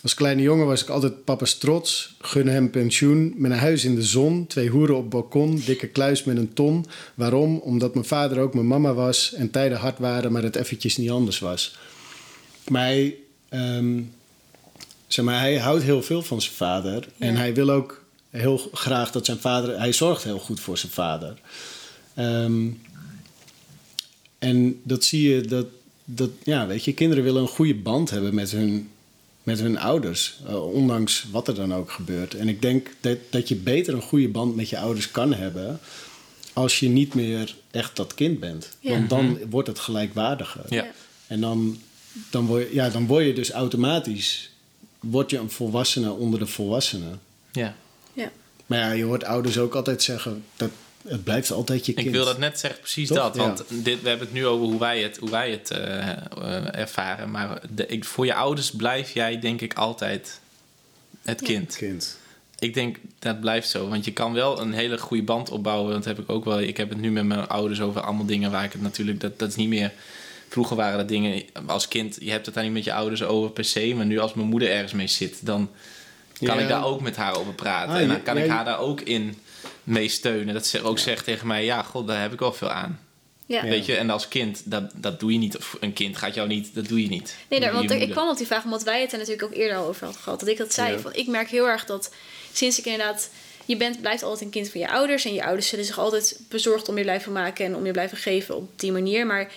als 0.06 0.14
kleine 0.14 0.41
jongen 0.41 0.65
was 0.65 0.82
ik 0.82 0.90
altijd 0.90 1.23
papa's 1.23 1.57
trots. 1.57 2.15
Gun 2.19 2.48
hem 2.48 2.69
pensioen 2.69 3.34
met 3.38 3.52
een 3.52 3.57
huis 3.57 3.86
in 3.86 3.95
de 3.95 4.03
zon. 4.03 4.48
Twee 4.48 4.69
hoeren 4.69 4.98
op 4.98 5.10
balkon. 5.10 5.61
Dikke 5.65 5.88
kluis 5.88 6.23
met 6.23 6.38
een 6.38 6.53
ton. 6.53 6.86
Waarom? 7.14 7.57
Omdat 7.57 7.94
mijn 7.94 8.06
vader 8.06 8.40
ook 8.40 8.53
mijn 8.53 8.68
mama 8.68 8.94
was. 8.94 9.34
En 9.34 9.52
tijden 9.52 9.77
hard 9.77 9.99
waren, 9.99 10.32
maar 10.32 10.44
het 10.44 10.56
eventjes 10.56 10.98
niet 10.98 11.10
anders 11.10 11.40
was. 11.40 11.77
Maar 12.68 12.82
hij, 12.82 13.15
ehm, 13.49 14.02
zeg 15.07 15.26
maar, 15.26 15.40
hij 15.40 15.57
houdt 15.57 15.84
heel 15.84 16.03
veel 16.03 16.22
van 16.22 16.41
zijn 16.41 16.56
vader. 16.56 17.07
En 17.18 17.36
hij 17.36 17.53
wil 17.53 17.69
ook 17.69 18.03
heel 18.30 18.69
graag 18.73 19.11
dat 19.11 19.26
zijn 19.26 19.40
vader... 19.40 19.80
Hij 19.80 19.94
zorgt 19.94 20.23
heel 20.23 20.40
goed 20.40 20.60
voor 20.60 20.77
zijn 20.77 20.91
vader. 20.91 21.38
Ehm, 22.14 22.68
en 24.40 24.80
dat 24.84 25.03
zie 25.03 25.30
je 25.30 25.41
dat, 25.41 25.65
dat... 26.03 26.30
Ja, 26.44 26.68
weet 26.68 26.84
je, 26.84 26.94
kinderen 26.94 27.23
willen 27.23 27.41
een 27.41 27.48
goede 27.48 27.76
band 27.76 28.10
hebben 28.10 28.36
met 28.36 28.52
hun, 28.52 28.90
met 29.45 29.59
hun 29.59 29.80
ouders. 29.80 30.39
eh, 30.47 30.73
ondanks 30.73 31.26
wat 31.31 31.47
er 31.47 31.55
dan 31.55 31.73
ook 31.73 31.91
gebeurt. 31.91 32.34
En 32.34 32.47
ik 32.47 32.61
denk 32.61 32.89
dat, 32.99 33.17
dat 33.30 33.47
je 33.47 33.55
beter 33.55 33.93
een 33.93 34.01
goede 34.01 34.30
band 34.30 34.55
met 34.55 34.69
je 34.69 34.80
ouders 34.80 35.11
kan 35.11 35.34
hebben... 35.34 35.80
als 36.53 36.80
je 36.80 36.89
niet 36.89 37.13
meer 37.13 37.55
echt 37.72 37.95
dat 37.95 38.13
kind 38.13 38.39
bent. 38.39 38.69
Ja. 38.80 38.89
Want 38.89 39.09
dan 39.09 39.39
wordt 39.49 39.67
het 39.67 39.80
gelijkwaardiger. 39.80 40.65
Ja. 40.69 40.85
En 41.27 41.41
dan, 41.41 41.77
dan, 42.30 42.45
word 42.45 42.67
je, 42.67 42.73
ja, 42.73 42.89
dan 42.89 43.07
word 43.07 43.26
je 43.26 43.34
dus 43.34 43.51
automatisch 43.51 44.49
word 44.99 45.30
je 45.30 45.38
een 45.38 45.49
volwassene 45.49 46.11
onder 46.11 46.39
de 46.39 46.47
volwassenen. 46.47 47.19
Ja. 47.51 47.76
Ja. 48.13 48.31
Maar 48.65 48.80
ja, 48.80 48.91
je 48.91 49.03
hoort 49.03 49.23
ouders 49.23 49.57
ook 49.57 49.76
altijd 49.76 50.03
zeggen 50.03 50.43
dat 50.55 50.69
het 51.07 51.23
blijft 51.23 51.52
altijd 51.52 51.86
je 51.86 51.94
kind. 51.94 52.07
Ik 52.07 52.14
wil 52.14 52.26
dat 52.26 52.38
net 52.38 52.60
zeggen, 52.60 52.80
precies 52.80 53.07
Toch? 53.07 53.18
dat. 53.18 53.36
Ja. 53.36 53.41
Want 53.41 53.64
dit, 53.68 54.02
we 54.02 54.10
hebben 54.10 54.27
het 54.27 54.36
nu 54.36 54.45
over 54.45 54.65
hoe 54.65 54.80
wij 54.80 55.02
het, 55.02 55.18
hoe 55.18 55.30
wij 55.30 55.52
het 55.52 55.72
eh, 55.72 56.10
eh, 56.10 56.18
ervaren. 56.80 57.32
Maar 57.32 57.61
de, 57.69 57.86
ik, 57.86 58.06
voor 58.06 58.26
je 58.26 58.34
ouders 58.34 58.72
blijf 58.72 59.14
jij 59.14 59.40
denk 59.40 59.61
ik 59.61 59.73
altijd 59.73 60.40
het 61.22 61.41
kind. 61.41 61.76
kind. 61.76 62.18
Ik 62.60 62.73
denk 62.73 62.98
dat 63.19 63.40
blijft 63.40 63.69
zo. 63.69 63.88
Want 63.88 64.06
je 64.06 64.14
kan 64.14 64.34
wel 64.34 64.60
een 64.60 64.73
hele 64.73 64.98
goede 64.98 65.23
band 65.23 65.49
opbouwen. 65.49 65.94
Dat 65.94 66.06
heb 66.06 66.19
ik 66.19 66.30
ook 66.30 66.45
wel. 66.45 66.60
Ik 66.61 66.77
heb 66.77 66.90
het 66.90 66.99
nu 66.99 67.11
met 67.11 67.26
mijn 67.26 67.48
ouders 67.48 67.82
over 67.82 68.02
allemaal 68.02 68.26
dingen 68.26 68.52
waar 68.52 68.64
ik 68.64 68.72
het 68.72 68.82
natuurlijk. 68.82 69.19
Dat, 69.19 69.40
dat 69.40 69.49
is 69.49 69.56
niet 69.56 69.69
meer. 69.69 69.91
Vroeger 70.49 70.76
waren 70.76 70.98
dat 70.98 71.07
dingen 71.07 71.44
als 71.65 71.88
kind. 71.88 72.18
Je 72.19 72.32
hebt 72.32 72.45
het 72.45 72.56
daar 72.56 72.64
niet 72.64 72.73
met 72.73 72.84
je 72.84 72.94
ouders 72.94 73.23
over 73.23 73.49
per 73.52 73.65
se. 73.65 73.94
Maar 73.95 74.06
nu 74.06 74.19
als 74.19 74.34
mijn 74.34 74.48
moeder 74.48 74.69
ergens 74.72 74.94
mee 74.94 75.07
zit. 75.07 75.45
Dan 75.45 75.69
kan 76.40 76.56
Ja. 76.56 76.61
ik 76.61 76.68
daar 76.68 76.86
ook 76.86 77.02
met 77.02 77.15
haar 77.15 77.38
over 77.38 77.53
praten. 77.53 77.94
Ah, 77.94 78.02
en 78.02 78.07
dan 78.07 78.18
ja, 78.18 78.22
kan 78.23 78.38
ja, 78.38 78.44
ik 78.44 78.49
haar 78.49 78.65
daar 78.65 78.80
ook 78.80 79.02
in 79.02 79.38
mee 79.83 80.07
steunen. 80.07 80.53
Dat 80.53 80.67
ze 80.67 80.83
ook 80.83 80.99
zegt 80.99 81.23
tegen 81.23 81.47
mij. 81.47 81.65
Ja, 81.65 81.81
god, 81.83 82.07
daar 82.07 82.21
heb 82.21 82.33
ik 82.33 82.39
wel 82.39 82.53
veel 82.53 82.69
aan. 82.69 82.99
Ja. 83.45 83.61
Weet 83.63 83.85
je, 83.85 83.95
en 83.95 84.09
als 84.09 84.27
kind, 84.27 84.61
dat, 84.65 84.83
dat 84.95 85.19
doe 85.19 85.31
je 85.31 85.37
niet. 85.37 85.57
Of 85.57 85.77
een 85.79 85.93
kind 85.93 86.17
gaat 86.17 86.33
jou 86.35 86.47
niet, 86.47 86.75
dat 86.75 86.87
doe 86.87 87.01
je 87.01 87.07
niet. 87.07 87.35
Nee, 87.49 87.59
daar, 87.59 87.73
want 87.73 87.91
er- 87.91 88.01
ik 88.01 88.11
kwam 88.11 88.29
op 88.29 88.37
die 88.37 88.45
vraag 88.45 88.63
omdat 88.63 88.83
wij 88.83 89.01
het 89.01 89.11
er 89.11 89.17
natuurlijk 89.17 89.45
ook 89.45 89.53
eerder 89.53 89.77
al 89.77 89.87
over 89.87 90.03
hadden 90.03 90.21
gehad. 90.21 90.39
Dat 90.39 90.49
ik 90.49 90.57
dat 90.57 90.73
zei. 90.73 90.91
Ja. 90.91 90.99
Van, 90.99 91.13
ik 91.13 91.27
merk 91.27 91.49
heel 91.49 91.67
erg 91.67 91.85
dat 91.85 92.13
sinds 92.53 92.79
ik 92.79 92.85
inderdaad... 92.85 93.29
Je 93.65 93.77
bent, 93.77 94.01
blijft 94.01 94.23
altijd 94.23 94.41
een 94.41 94.49
kind 94.49 94.69
van 94.69 94.79
je 94.81 94.89
ouders. 94.89 95.25
En 95.25 95.33
je 95.33 95.43
ouders 95.43 95.67
zullen 95.67 95.85
zich 95.85 95.99
altijd 95.99 96.39
bezorgd 96.49 96.89
om 96.89 96.97
je 96.97 97.03
blijven 97.03 97.31
maken... 97.31 97.65
en 97.65 97.75
om 97.75 97.85
je 97.85 97.91
blijven 97.91 98.17
geven 98.17 98.55
op 98.55 98.79
die 98.79 98.91
manier. 98.91 99.25
Maar 99.25 99.51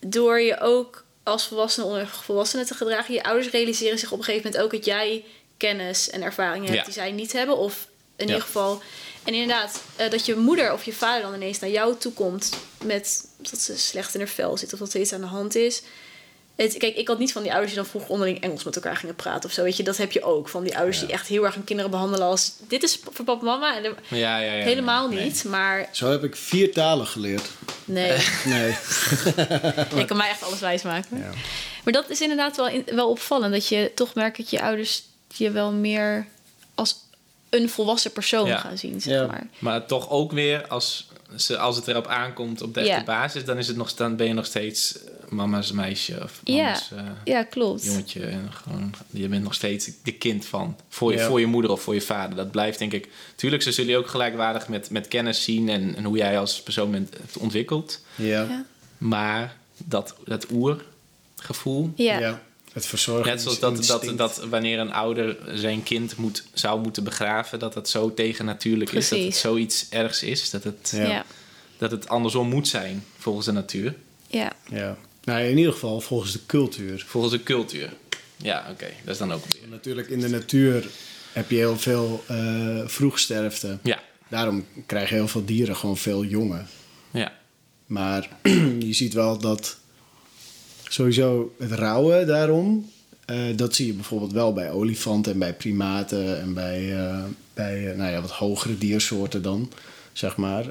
door 0.00 0.40
je 0.40 0.60
ook 0.60 1.04
als 1.22 1.46
volwassene 1.46 1.86
onder 1.86 2.06
volwassenen 2.08 2.66
te 2.66 2.74
gedragen... 2.74 3.14
je 3.14 3.22
ouders 3.24 3.50
realiseren 3.50 3.98
zich 3.98 4.12
op 4.12 4.18
een 4.18 4.24
gegeven 4.24 4.46
moment 4.46 4.64
ook... 4.64 4.70
dat 4.72 4.84
jij 4.84 5.24
kennis 5.56 6.10
en 6.10 6.22
ervaringen 6.22 6.66
hebt 6.66 6.78
Ja. 6.78 6.84
die 6.84 6.92
zij 6.92 7.10
niet 7.12 7.32
hebben. 7.32 7.56
Of 7.56 7.86
in 8.16 8.26
Ja. 8.26 8.32
ieder 8.32 8.46
geval... 8.46 8.82
En 9.24 9.34
inderdaad, 9.34 9.80
eh, 9.96 10.10
dat 10.10 10.26
je 10.26 10.36
moeder 10.36 10.72
of 10.72 10.84
je 10.84 10.92
vader 10.92 11.22
dan 11.22 11.34
ineens 11.34 11.58
naar 11.58 11.70
jou 11.70 11.96
toe 11.98 12.12
komt... 12.12 12.50
met 12.84 13.26
dat 13.36 13.60
ze 13.60 13.78
slecht 13.78 14.14
in 14.14 14.20
haar 14.20 14.28
vel 14.28 14.56
zit 14.56 14.72
of 14.72 14.78
dat 14.78 14.92
er 14.94 15.00
iets 15.00 15.12
aan 15.12 15.20
de 15.20 15.26
hand 15.26 15.54
is... 15.54 15.82
Het, 16.56 16.76
kijk, 16.76 16.96
ik 16.96 17.08
had 17.08 17.18
niet 17.18 17.32
van 17.32 17.42
die 17.42 17.50
ouders 17.50 17.72
die 17.72 17.80
dan 17.82 17.90
vroeger 17.90 18.10
onderling 18.10 18.40
Engels 18.40 18.64
met 18.64 18.76
elkaar 18.76 18.96
gingen 18.96 19.14
praten 19.14 19.48
of 19.48 19.54
zo. 19.54 19.62
Weet 19.62 19.76
je, 19.76 19.82
dat 19.82 19.96
heb 19.96 20.12
je 20.12 20.22
ook. 20.22 20.48
Van 20.48 20.62
die 20.64 20.76
ouders 20.76 20.98
die 21.00 21.08
echt 21.12 21.26
heel 21.26 21.44
erg 21.44 21.54
hun 21.54 21.64
kinderen 21.64 21.90
behandelen 21.90 22.26
als... 22.26 22.52
Dit 22.68 22.82
is 22.82 22.98
voor 23.12 23.24
papa 23.24 23.38
en 23.40 23.44
mama. 23.46 23.76
En 23.76 23.82
de- 23.82 23.94
Ja, 24.16 24.38
ja, 24.38 24.52
ja. 24.52 24.64
helemaal 24.64 25.08
nee. 25.08 25.24
niet. 25.24 25.44
Maar 25.44 25.88
Zo 25.92 26.10
heb 26.10 26.24
ik 26.24 26.36
vier 26.36 26.72
talen 26.72 27.06
geleerd. 27.06 27.42
nee, 27.84 28.18
Nee. 28.44 28.66
je 29.96 30.04
kan 30.06 30.16
mij 30.16 30.28
echt 30.28 30.42
alles 30.42 30.60
wijsmaken. 30.60 31.18
Ja. 31.18 31.30
Maar 31.84 31.92
dat 31.92 32.10
is 32.10 32.20
inderdaad 32.20 32.56
wel, 32.56 32.68
in- 32.68 32.86
wel 32.94 33.08
opvallend. 33.10 33.52
Dat 33.52 33.68
je 33.68 33.92
toch 33.94 34.14
merkt 34.14 34.36
dat 34.36 34.50
je 34.50 34.62
ouders 34.62 35.02
je 35.34 35.50
wel 35.50 35.72
meer 35.72 36.26
als 36.74 36.96
een 37.52 37.68
volwassen 37.68 38.12
persoon 38.12 38.46
Ja. 38.46 38.56
gaan 38.58 38.78
zien, 38.78 39.00
zeg 39.00 39.14
Ja. 39.14 39.26
maar. 39.26 39.46
Maar 39.58 39.86
toch 39.86 40.10
ook 40.10 40.32
weer, 40.32 40.66
als, 40.66 41.08
ze, 41.36 41.58
als 41.58 41.76
het 41.76 41.88
erop 41.88 42.06
aankomt 42.06 42.62
op 42.62 42.74
de 42.74 42.80
echte 42.80 42.92
Ja. 42.92 43.04
basis... 43.04 43.44
dan, 43.44 43.58
is 43.58 43.66
het 43.68 43.76
nog, 43.76 43.94
dan 43.94 44.16
ben 44.16 44.26
je 44.26 44.32
nog 44.32 44.46
steeds 44.46 44.98
mama's 45.28 45.72
meisje 45.72 46.22
of 46.22 46.40
Ja. 46.44 46.74
eh, 46.96 47.02
Ja, 47.24 47.42
klopt. 47.42 47.84
jongetje. 47.84 48.24
En 48.24 48.48
gewoon, 48.52 48.94
je 49.10 49.28
bent 49.28 49.42
nog 49.42 49.54
steeds 49.54 49.90
de 50.02 50.12
kind 50.12 50.46
van. 50.46 50.76
Voor 50.88 51.12
je, 51.12 51.18
Ja. 51.18 51.26
voor 51.26 51.40
je 51.40 51.46
moeder 51.46 51.70
of 51.70 51.82
voor 51.82 51.94
je 51.94 52.00
vader. 52.00 52.36
Dat 52.36 52.50
blijft 52.50 52.78
denk 52.78 52.92
ik... 52.92 53.08
Tuurlijk, 53.36 53.62
ze 53.62 53.72
zullen 53.72 53.90
je 53.90 53.96
ook 53.96 54.06
gelijkwaardig 54.08 54.68
met, 54.68 54.90
met 54.90 55.08
kennis 55.08 55.44
zien... 55.44 55.68
En, 55.68 55.96
en 55.96 56.04
hoe 56.04 56.16
jij 56.16 56.38
als 56.38 56.62
persoon 56.62 56.90
bent 56.90 57.16
ontwikkeld. 57.38 58.00
Ja. 58.14 58.42
Ja. 58.42 58.64
Maar 58.98 59.56
dat, 59.76 60.14
dat 60.24 60.46
oergevoel... 60.50 61.92
Ja. 61.96 62.40
Het 62.72 62.86
verzorgen. 62.86 63.26
Net 63.26 63.42
zoals 63.42 63.58
dat, 63.58 63.84
dat, 63.86 64.12
dat 64.16 64.44
wanneer 64.50 64.78
een 64.78 64.92
ouder 64.92 65.36
zijn 65.54 65.82
kind 65.82 66.16
moet, 66.16 66.44
zou 66.52 66.80
moeten 66.80 67.04
begraven, 67.04 67.58
dat 67.58 67.72
dat 67.72 67.88
zo 67.88 68.14
tegennatuurlijk 68.14 68.92
is. 68.92 69.08
Dat 69.08 69.18
het 69.18 69.36
zoiets 69.36 69.86
ergs 69.90 70.22
is. 70.22 70.50
Dat 70.50 70.64
het, 70.64 70.92
Ja. 70.94 71.02
Ja. 71.08 71.24
dat 71.78 71.90
het 71.90 72.08
andersom 72.08 72.48
moet 72.48 72.68
zijn 72.68 73.04
volgens 73.18 73.46
de 73.46 73.52
natuur. 73.52 73.94
Ja. 74.26 74.52
Ja. 74.70 74.96
Nou, 75.24 75.40
in 75.42 75.56
ieder 75.58 75.72
geval 75.72 76.00
volgens 76.00 76.32
de 76.32 76.40
cultuur. 76.46 77.04
Volgens 77.08 77.32
de 77.32 77.42
cultuur. 77.42 77.92
Ja, 78.36 78.66
oké. 78.70 78.86
Dat 79.04 79.12
is 79.12 79.18
dan 79.18 79.32
ook 79.32 79.44
weer. 79.52 79.68
Natuurlijk 79.70 80.08
in 80.08 80.20
de 80.20 80.28
natuur 80.28 80.86
heb 81.32 81.50
je 81.50 81.56
heel 81.56 81.78
veel 81.78 82.24
eh 82.26 82.80
vroegsterfte. 82.86 83.78
Ja, 83.82 84.02
Daarom 84.28 84.66
krijgen 84.86 85.16
heel 85.16 85.28
veel 85.28 85.44
dieren 85.44 85.76
gewoon 85.76 85.96
veel 85.96 86.24
jongen. 86.24 86.66
ja. 87.10 87.32
Maar 87.86 88.28
je 88.88 88.92
ziet 88.92 89.14
wel 89.14 89.38
dat 89.38 89.76
sowieso 90.92 91.54
het 91.58 91.72
rouwen 91.72 92.26
daarom, 92.26 92.90
eh, 93.24 93.38
dat 93.56 93.74
zie 93.74 93.86
je 93.86 93.92
bijvoorbeeld 93.92 94.32
wel 94.32 94.52
bij 94.52 94.70
olifanten 94.70 95.32
en 95.32 95.38
bij 95.38 95.54
primaten 95.54 96.40
en 96.40 96.54
bij, 96.54 96.96
eh, 96.96 97.24
bij 97.54 97.90
eh, 97.90 97.96
nou 97.96 98.12
ja, 98.12 98.20
wat 98.20 98.30
hogere 98.30 98.78
diersoorten 98.78 99.42
dan, 99.42 99.72
zeg 100.12 100.36
maar. 100.36 100.70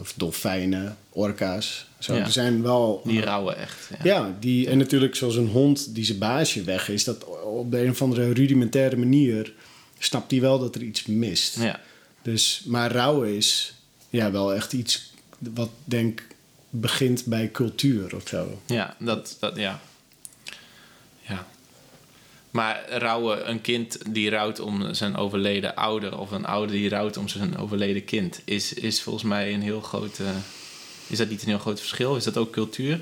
Of 0.00 0.12
dolfijnen, 0.16 0.96
orka's. 1.10 1.86
Zo. 1.98 2.14
Ja. 2.14 2.24
Er 2.24 2.32
zijn 2.32 2.62
wel... 2.62 3.02
Die 3.04 3.20
rouwen 3.20 3.56
echt. 3.56 3.90
Ja. 3.90 3.98
Ja, 4.02 4.36
die, 4.40 4.68
en 4.68 4.78
natuurlijk 4.78 5.14
zoals 5.14 5.36
een 5.36 5.48
hond 5.48 5.94
die 5.94 6.04
zijn 6.04 6.18
baasje 6.18 6.62
weg 6.62 6.88
is, 6.88 7.04
dat 7.04 7.24
op 7.44 7.70
de 7.70 7.82
een 7.82 7.90
of 7.90 8.02
andere 8.02 8.32
rudimentaire 8.32 8.96
manier 8.96 9.52
snapt 9.98 10.30
hij 10.30 10.40
wel 10.40 10.58
dat 10.58 10.74
er 10.74 10.82
iets 10.82 11.06
mist. 11.06 11.60
Ja. 11.60 11.80
Dus, 12.22 12.62
maar 12.66 12.92
rouwen 12.92 13.36
is 13.36 13.74
ja, 14.10 14.30
wel 14.30 14.54
echt 14.54 14.72
iets 14.72 15.12
wat 15.38 15.70
denk 15.84 16.22
begint 16.70 17.24
bij 17.24 17.50
cultuur 17.50 18.16
of 18.16 18.28
zo. 18.28 18.60
Ja, 18.66 18.96
dat, 18.98 19.36
dat 19.40 19.56
ja. 19.56 19.80
Ja. 21.20 21.46
Maar 22.50 22.84
rouwen, 22.90 23.50
een 23.50 23.60
kind 23.60 23.98
die 24.08 24.30
rouwt 24.30 24.60
om 24.60 24.94
zijn 24.94 25.16
overleden 25.16 25.74
ouder... 25.74 26.18
of 26.18 26.30
een 26.30 26.46
ouder 26.46 26.76
die 26.76 26.88
rouwt 26.88 27.16
om 27.16 27.28
zijn 27.28 27.56
overleden 27.56 28.04
kind... 28.04 28.40
is, 28.44 28.72
is 28.72 29.02
volgens 29.02 29.24
mij 29.24 29.54
een 29.54 29.62
heel 29.62 29.80
groot... 29.80 30.18
is 31.06 31.18
dat 31.18 31.28
niet 31.28 31.42
een 31.42 31.48
heel 31.48 31.58
groot 31.58 31.78
verschil? 31.78 32.16
Is 32.16 32.24
dat 32.24 32.36
ook 32.36 32.50
cultuur? 32.50 33.00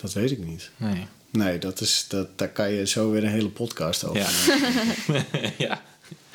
Dat 0.00 0.12
weet 0.12 0.30
ik 0.30 0.38
niet. 0.38 0.70
Nee. 0.76 1.06
Nee, 1.30 1.58
dat 1.58 1.80
is, 1.80 2.04
dat, 2.08 2.38
daar 2.38 2.48
kan 2.48 2.70
je 2.70 2.86
zo 2.86 3.10
weer 3.10 3.24
een 3.24 3.30
hele 3.30 3.48
podcast 3.48 4.04
over. 4.04 4.20
Ja. 4.20 4.58
maken. 5.06 5.52
ja. 5.66 5.82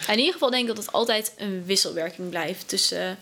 In 0.08 0.18
ieder 0.18 0.34
geval 0.34 0.50
denk 0.50 0.70
ik 0.70 0.76
dat 0.76 0.86
het 0.86 0.94
altijd 0.94 1.34
een 1.38 1.66
wisselwerking 1.66 2.30
blijft 2.30 2.68
tussen 2.68 3.18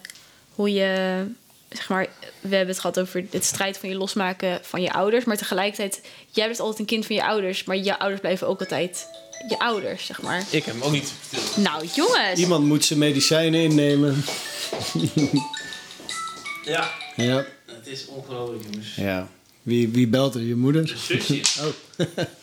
hoe 0.56 0.74
je, 0.74 1.26
zeg 1.72 1.90
maar, 1.90 2.08
we 2.40 2.56
hebben 2.56 2.68
het 2.68 2.80
gehad 2.80 3.00
over 3.00 3.26
het 3.30 3.46
strijd 3.46 3.78
van 3.78 3.90
je 3.90 3.96
losmaken 3.96 4.60
van 4.62 4.82
je 4.82 4.94
ouders, 4.94 5.26
maar 5.26 5.38
tegelijkertijd, 5.38 6.02
jij 6.32 6.46
bent 6.48 6.60
altijd 6.60 6.80
een 6.80 6.86
kind 6.86 7.06
van 7.06 7.16
je 7.16 7.24
ouders, 7.26 7.64
maar 7.64 7.78
je 7.78 8.00
ouders 8.00 8.22
blijven 8.22 8.48
ook 8.48 8.60
altijd 8.60 9.08
je 9.48 9.60
ouders, 9.60 10.06
zeg 10.06 10.22
maar. 10.22 10.44
Ik 10.50 10.66
heb 10.66 10.74
hem 10.74 10.84
ook 10.84 10.92
niet 10.92 11.14
verteld. 11.22 11.58
Nou, 11.58 11.88
jongens! 11.96 12.40
Iemand 12.40 12.66
moet 12.66 12.86
zijn 12.86 13.00
medicijnen 13.00 13.62
innemen. 13.62 14.24
Ja. 16.66 16.92
Ja. 17.16 17.46
Het 17.66 17.88
is 17.88 18.06
ongelooflijk, 18.06 18.64
jongens. 18.64 18.96
ja. 18.96 19.28
Wie, 19.62 19.90
wie 19.90 20.08
belt 20.08 20.36
er? 20.36 20.42
Je 20.42 20.56
moeder? 20.56 20.88
Zusje. 20.88 21.42
Oh. 21.60 22.08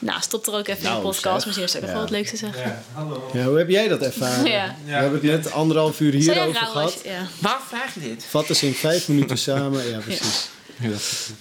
Nou, 0.00 0.20
stop 0.20 0.46
er 0.46 0.52
ook 0.54 0.66
even 0.68 0.76
in 0.82 0.84
Nou, 0.84 0.96
de 0.96 1.02
podcast. 1.02 1.36
zeg. 1.36 1.44
Misschien 1.44 1.64
is 1.64 1.74
er 1.74 1.80
nog 1.80 1.88
Ja. 1.88 1.94
wel 1.94 2.02
wat 2.04 2.10
leuks 2.12 2.30
te 2.30 2.36
zeggen. 2.36 2.62
Ja, 2.62 2.82
hallo. 2.92 3.30
Ja, 3.32 3.44
hoe 3.44 3.58
heb 3.58 3.68
jij 3.68 3.88
dat 3.88 4.00
ervaren? 4.02 4.50
Ja. 4.50 4.76
We 4.84 4.92
hebben 4.92 5.12
het 5.30 5.42
net 5.44 5.52
anderhalf 5.52 6.00
uur 6.00 6.12
hierover 6.12 6.54
gehad. 6.60 7.00
je- 7.02 7.08
ja. 7.08 7.26
Waarom 7.38 7.62
vraag 7.68 7.94
je 7.94 8.00
dit? 8.00 8.24
Vatten 8.24 8.56
ze 8.56 8.66
in 8.66 8.74
vijf 8.74 9.08
minuten 9.08 9.38
samen. 9.48 9.88
Ja, 9.88 9.98
precies. 9.98 10.48
Ja. 10.80 10.88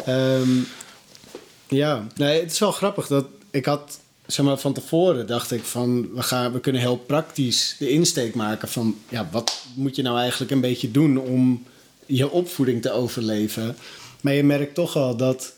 Ehm, 0.06 0.50
ja, 1.68 2.08
nee, 2.16 2.42
het 2.42 2.52
is 2.52 2.60
wel 2.60 2.72
grappig 2.72 3.08
dat 3.08 3.26
ik 3.52 3.66
had, 3.66 4.00
zeg 4.26 4.46
maar, 4.46 4.58
van 4.58 4.74
tevoren 4.74 5.28
dacht 5.28 5.52
ik 5.52 5.64
van, 5.64 6.14
we, 6.16 6.22
gaan, 6.22 6.52
we 6.54 6.60
kunnen 6.60 6.82
heel 6.82 6.98
praktisch 6.98 7.76
de 7.80 7.90
insteek 7.90 8.36
maken 8.36 8.68
van, 8.68 8.98
ja, 9.10 9.28
wat 9.32 9.58
moet 9.74 9.96
je 9.96 10.02
nou 10.02 10.20
eigenlijk 10.20 10.52
een 10.52 10.62
beetje 10.62 10.92
doen 10.92 11.18
om 11.18 11.64
je 12.06 12.30
opvoeding 12.30 12.82
te 12.82 12.92
overleven? 12.92 13.78
Maar 14.22 14.34
je 14.34 14.44
merkt 14.44 14.74
toch 14.76 14.96
al 14.96 15.16
dat, 15.16 15.54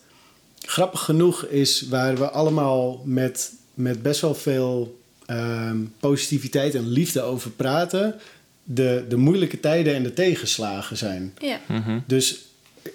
grappig 0.61 0.99
genoeg 1.03 1.45
is 1.45 1.81
waar 1.89 2.17
we 2.17 2.29
allemaal 2.29 3.01
met, 3.05 3.51
met 3.73 4.01
best 4.01 4.21
wel 4.21 4.35
veel 4.35 4.99
ehm, 5.25 5.77
positiviteit 5.99 6.75
en 6.75 6.87
liefde 6.89 7.21
over 7.21 7.51
praten, 7.51 8.15
de, 8.63 9.05
de 9.09 9.17
moeilijke 9.17 9.59
tijden 9.59 9.95
en 9.95 10.03
de 10.03 10.13
tegenslagen 10.13 10.97
zijn. 10.97 11.33
Ja. 11.39 11.59
Mhm. 11.67 11.99
Dus 12.07 12.37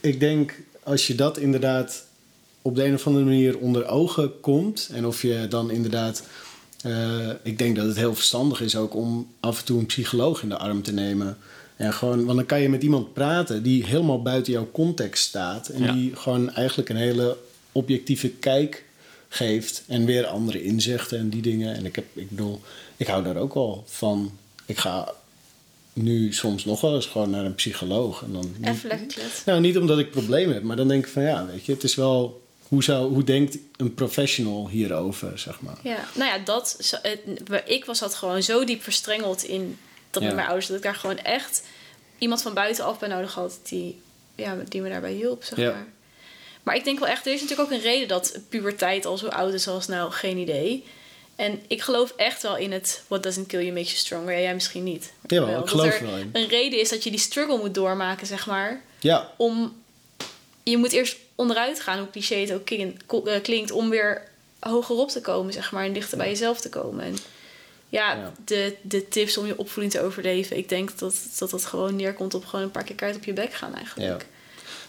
ik 0.00 0.20
denk 0.20 0.54
als 0.82 1.06
je 1.06 1.14
dat 1.14 1.38
inderdaad 1.38 2.04
op 2.62 2.74
de 2.76 2.84
een 2.84 2.94
of 2.94 3.06
andere 3.06 3.24
manier 3.24 3.58
onder 3.58 3.86
ogen 3.86 4.40
komt. 4.40 4.90
En 4.92 5.06
of 5.06 5.22
je 5.22 5.46
dan 5.48 5.70
inderdaad. 5.70 6.22
eh, 6.82 7.28
ik 7.42 7.58
denk 7.58 7.76
dat 7.76 7.86
het 7.86 7.96
heel 7.96 8.14
verstandig 8.14 8.60
is 8.60 8.76
ook 8.76 8.94
om 8.94 9.28
af 9.40 9.58
en 9.58 9.64
toe 9.64 9.78
een 9.78 9.86
psycholoog 9.86 10.42
in 10.42 10.48
de 10.48 10.56
arm 10.58 10.82
te 10.82 10.92
nemen. 10.92 11.36
En 11.76 11.92
gewoon, 11.92 12.24
want 12.24 12.36
dan 12.36 12.46
kan 12.46 12.60
je 12.60 12.68
met 12.68 12.82
iemand 12.82 13.12
praten 13.12 13.62
die 13.62 13.84
helemaal 13.84 14.22
buiten 14.22 14.52
jouw 14.52 14.68
context 14.72 15.24
staat. 15.24 15.68
En 15.68 15.82
Ja. 15.82 15.92
die 15.92 16.16
gewoon 16.16 16.50
eigenlijk 16.50 16.88
een 16.88 16.96
hele 16.96 17.36
objectieve 17.76 18.28
kijk 18.28 18.84
geeft. 19.28 19.82
En 19.86 20.04
weer 20.04 20.26
andere 20.26 20.62
inzichten 20.62 21.18
en 21.18 21.28
die 21.28 21.42
dingen. 21.42 21.74
En 21.76 21.86
ik, 21.86 21.96
heb, 21.96 22.04
ik 22.12 22.28
bedoel, 22.28 22.60
ik 22.96 23.06
hou 23.06 23.24
daar 23.24 23.36
ook 23.36 23.54
wel 23.54 23.84
van. 23.86 24.38
Ik 24.66 24.78
ga 24.78 25.14
nu 25.92 26.32
soms 26.32 26.64
nog 26.64 26.80
wel 26.80 26.94
eens 26.94 27.06
gewoon 27.06 27.30
naar 27.30 27.44
een 27.44 27.54
psycholoog. 27.54 28.22
En 28.22 28.32
dan 28.32 28.54
Even 28.62 28.88
lekker 28.88 29.22
nou, 29.46 29.60
niet 29.60 29.78
omdat 29.78 29.98
ik 29.98 30.10
problemen 30.10 30.54
heb, 30.54 30.62
maar 30.62 30.76
dan 30.76 30.88
denk 30.88 31.06
ik 31.06 31.12
van 31.12 31.22
ja, 31.22 31.46
weet 31.46 31.64
je, 31.64 31.72
het 31.72 31.82
is 31.84 31.94
wel. 31.94 32.44
Hoe, 32.68 32.82
zou, 32.84 33.12
hoe 33.12 33.24
denkt 33.24 33.58
een 33.76 33.94
professional 33.94 34.68
hierover, 34.68 35.38
zeg 35.38 35.60
maar? 35.60 35.76
Ja, 35.82 36.04
nou 36.14 36.30
ja, 36.30 36.38
dat. 36.44 36.78
ik 37.66 37.84
was 37.84 37.98
dat 37.98 38.14
gewoon 38.14 38.42
zo 38.42 38.64
diep 38.64 38.82
verstrengeld 38.82 39.44
in 39.44 39.78
dat 40.10 40.22
Ja. 40.22 40.26
met 40.28 40.36
mijn 40.36 40.46
ouders 40.48 40.66
dat 40.68 40.76
ik 40.76 40.82
daar 40.82 40.94
gewoon 40.94 41.18
echt 41.18 41.62
iemand 42.18 42.42
van 42.42 42.54
buitenaf 42.54 42.98
bij 42.98 43.08
nodig 43.08 43.34
had 43.34 43.58
die, 43.62 44.00
ja, 44.34 44.56
die 44.68 44.80
me 44.80 44.88
daarbij 44.88 45.12
hielp, 45.12 45.44
zeg 45.44 45.58
Ja. 45.58 45.70
maar. 45.70 45.86
Maar 46.66 46.76
ik 46.76 46.84
denk 46.84 46.98
wel 46.98 47.08
echt, 47.08 47.26
er 47.26 47.32
is 47.32 47.40
natuurlijk 47.40 47.68
ook 47.68 47.76
een 47.76 47.84
reden 47.84 48.08
dat 48.08 48.38
puberteit 48.48 49.04
al 49.04 49.18
zo 49.18 49.26
oud 49.26 49.52
is 49.52 49.68
als 49.68 49.86
nou 49.86 50.10
geen 50.12 50.38
idee. 50.38 50.84
En 51.36 51.62
ik 51.66 51.82
geloof 51.82 52.12
echt 52.16 52.42
wel 52.42 52.56
in 52.56 52.72
het 52.72 53.02
what 53.08 53.22
doesn't 53.22 53.46
kill 53.46 53.60
you 53.60 53.72
makes 53.72 53.88
you 53.88 53.98
stronger. 53.98 54.32
Ja, 54.32 54.40
jij 54.40 54.54
misschien 54.54 54.84
niet. 54.84 55.12
Wel, 55.26 55.60
ik 55.60 55.68
geloof 55.68 56.00
er 56.00 56.06
wel 56.06 56.16
in. 56.16 56.30
Een 56.32 56.48
reden 56.48 56.80
is 56.80 56.88
dat 56.88 57.04
je 57.04 57.10
die 57.10 57.18
struggle 57.18 57.58
moet 57.58 57.74
doormaken, 57.74 58.26
zeg 58.26 58.46
maar 58.46 58.82
Ja, 59.00 59.32
om. 59.36 59.82
Je 60.62 60.76
moet 60.76 60.92
eerst 60.92 61.16
onderuit 61.34 61.80
gaan, 61.80 61.98
hoe 61.98 62.10
cliché 62.10 62.36
het 62.36 62.52
ook 62.52 62.70
eh, 63.26 63.42
klinkt, 63.42 63.70
om 63.70 63.90
weer 63.90 64.28
hogerop 64.60 65.10
te 65.10 65.20
komen, 65.20 65.52
zeg 65.52 65.72
maar, 65.72 65.84
en 65.84 65.92
dichter 65.92 66.18
bij 66.18 66.28
jezelf 66.28 66.60
te 66.60 66.68
komen. 66.68 67.04
En 67.04 67.16
ja, 67.88 68.14
Ja. 68.14 68.32
De, 68.44 68.76
de 68.82 69.08
tips 69.08 69.36
om 69.36 69.46
je 69.46 69.58
opvoeding 69.58 69.92
te 69.92 70.00
overleven, 70.00 70.56
ik 70.56 70.68
denk 70.68 70.98
dat 70.98 71.16
dat, 71.38 71.50
dat 71.50 71.64
gewoon 71.64 71.96
neerkomt 71.96 72.34
op 72.34 72.46
gewoon 72.46 72.64
een 72.64 72.70
paar 72.70 72.84
keer 72.84 72.96
kaart 72.96 73.16
op 73.16 73.24
je 73.24 73.32
bek 73.32 73.52
gaan 73.52 73.74
eigenlijk. 73.74 74.26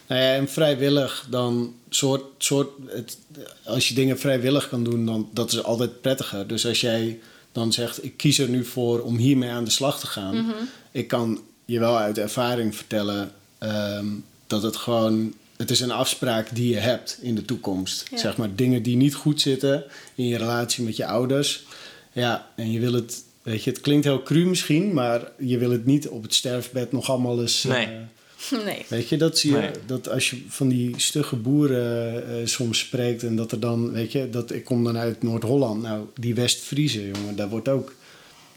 Nou 0.08 0.20
ja, 0.22 0.34
en 0.34 0.48
vrijwillig 0.48 1.26
dan 1.30 1.74
soort, 1.90 2.22
soort 2.38 2.68
het, 2.86 3.18
als 3.64 3.88
je 3.88 3.94
dingen 3.94 4.18
vrijwillig 4.18 4.68
kan 4.68 4.84
doen, 4.84 5.06
dan 5.06 5.28
dat 5.32 5.52
is 5.52 5.62
altijd 5.62 6.00
prettiger. 6.00 6.46
Dus 6.46 6.66
als 6.66 6.80
jij 6.80 7.18
dan 7.52 7.72
zegt, 7.72 8.04
ik 8.04 8.16
kies 8.16 8.38
er 8.38 8.48
nu 8.48 8.64
voor 8.64 9.00
om 9.00 9.16
hiermee 9.16 9.50
aan 9.50 9.64
de 9.64 9.70
slag 9.70 10.00
te 10.00 10.06
gaan, 10.06 10.34
Mhm. 10.36 10.50
ik 10.92 11.08
kan 11.08 11.40
je 11.64 11.78
wel 11.78 11.98
uit 11.98 12.18
ervaring 12.18 12.74
vertellen 12.76 13.32
ehm, 13.58 14.06
dat 14.46 14.62
het 14.62 14.76
gewoon, 14.76 15.34
het 15.56 15.70
is 15.70 15.80
een 15.80 15.90
afspraak 15.90 16.54
die 16.54 16.68
je 16.74 16.76
hebt 16.80 17.18
in 17.20 17.34
de 17.34 17.44
toekomst. 17.44 18.06
Ja. 18.10 18.16
Zeg 18.18 18.36
maar 18.36 18.54
dingen 18.54 18.82
die 18.82 18.96
niet 18.96 19.14
goed 19.14 19.40
zitten 19.40 19.84
in 20.14 20.26
je 20.26 20.36
relatie 20.36 20.84
met 20.84 20.96
je 20.96 21.06
ouders. 21.06 21.64
Ja, 22.12 22.46
en 22.56 22.70
je 22.72 22.80
wil 22.80 22.92
het, 22.92 23.22
weet 23.42 23.64
je, 23.64 23.70
het 23.70 23.80
klinkt 23.80 24.04
heel 24.04 24.22
cru 24.22 24.44
misschien, 24.46 24.92
maar 24.92 25.30
je 25.38 25.58
wil 25.58 25.70
het 25.70 25.84
niet 25.86 26.08
op 26.08 26.22
het 26.22 26.34
sterfbed 26.34 26.92
nog 26.92 27.10
allemaal 27.10 27.40
eens. 27.40 27.62
Nee. 27.62 27.86
eh, 27.86 27.92
Nee. 28.64 28.84
Weet 28.88 29.08
je, 29.08 29.16
dat 29.16 29.38
zie 29.38 29.50
je, 29.52 29.58
Nee. 29.58 29.70
dat 29.86 30.08
als 30.08 30.30
je 30.30 30.44
van 30.48 30.68
die 30.68 30.94
stugge 31.00 31.36
boeren 31.36 32.28
eh, 32.40 32.46
soms 32.46 32.78
spreekt 32.78 33.22
en 33.22 33.36
dat 33.36 33.52
er 33.52 33.60
dan, 33.60 33.92
weet 33.92 34.12
je, 34.12 34.30
dat 34.30 34.50
ik 34.50 34.64
kom 34.64 34.84
dan 34.84 34.96
uit 34.96 35.22
Noord-Holland, 35.22 35.82
nou, 35.82 36.06
die 36.14 36.34
West-Friese, 36.34 37.08
jongen, 37.10 37.36
daar 37.36 37.48
wordt 37.48 37.68
ook, 37.68 37.94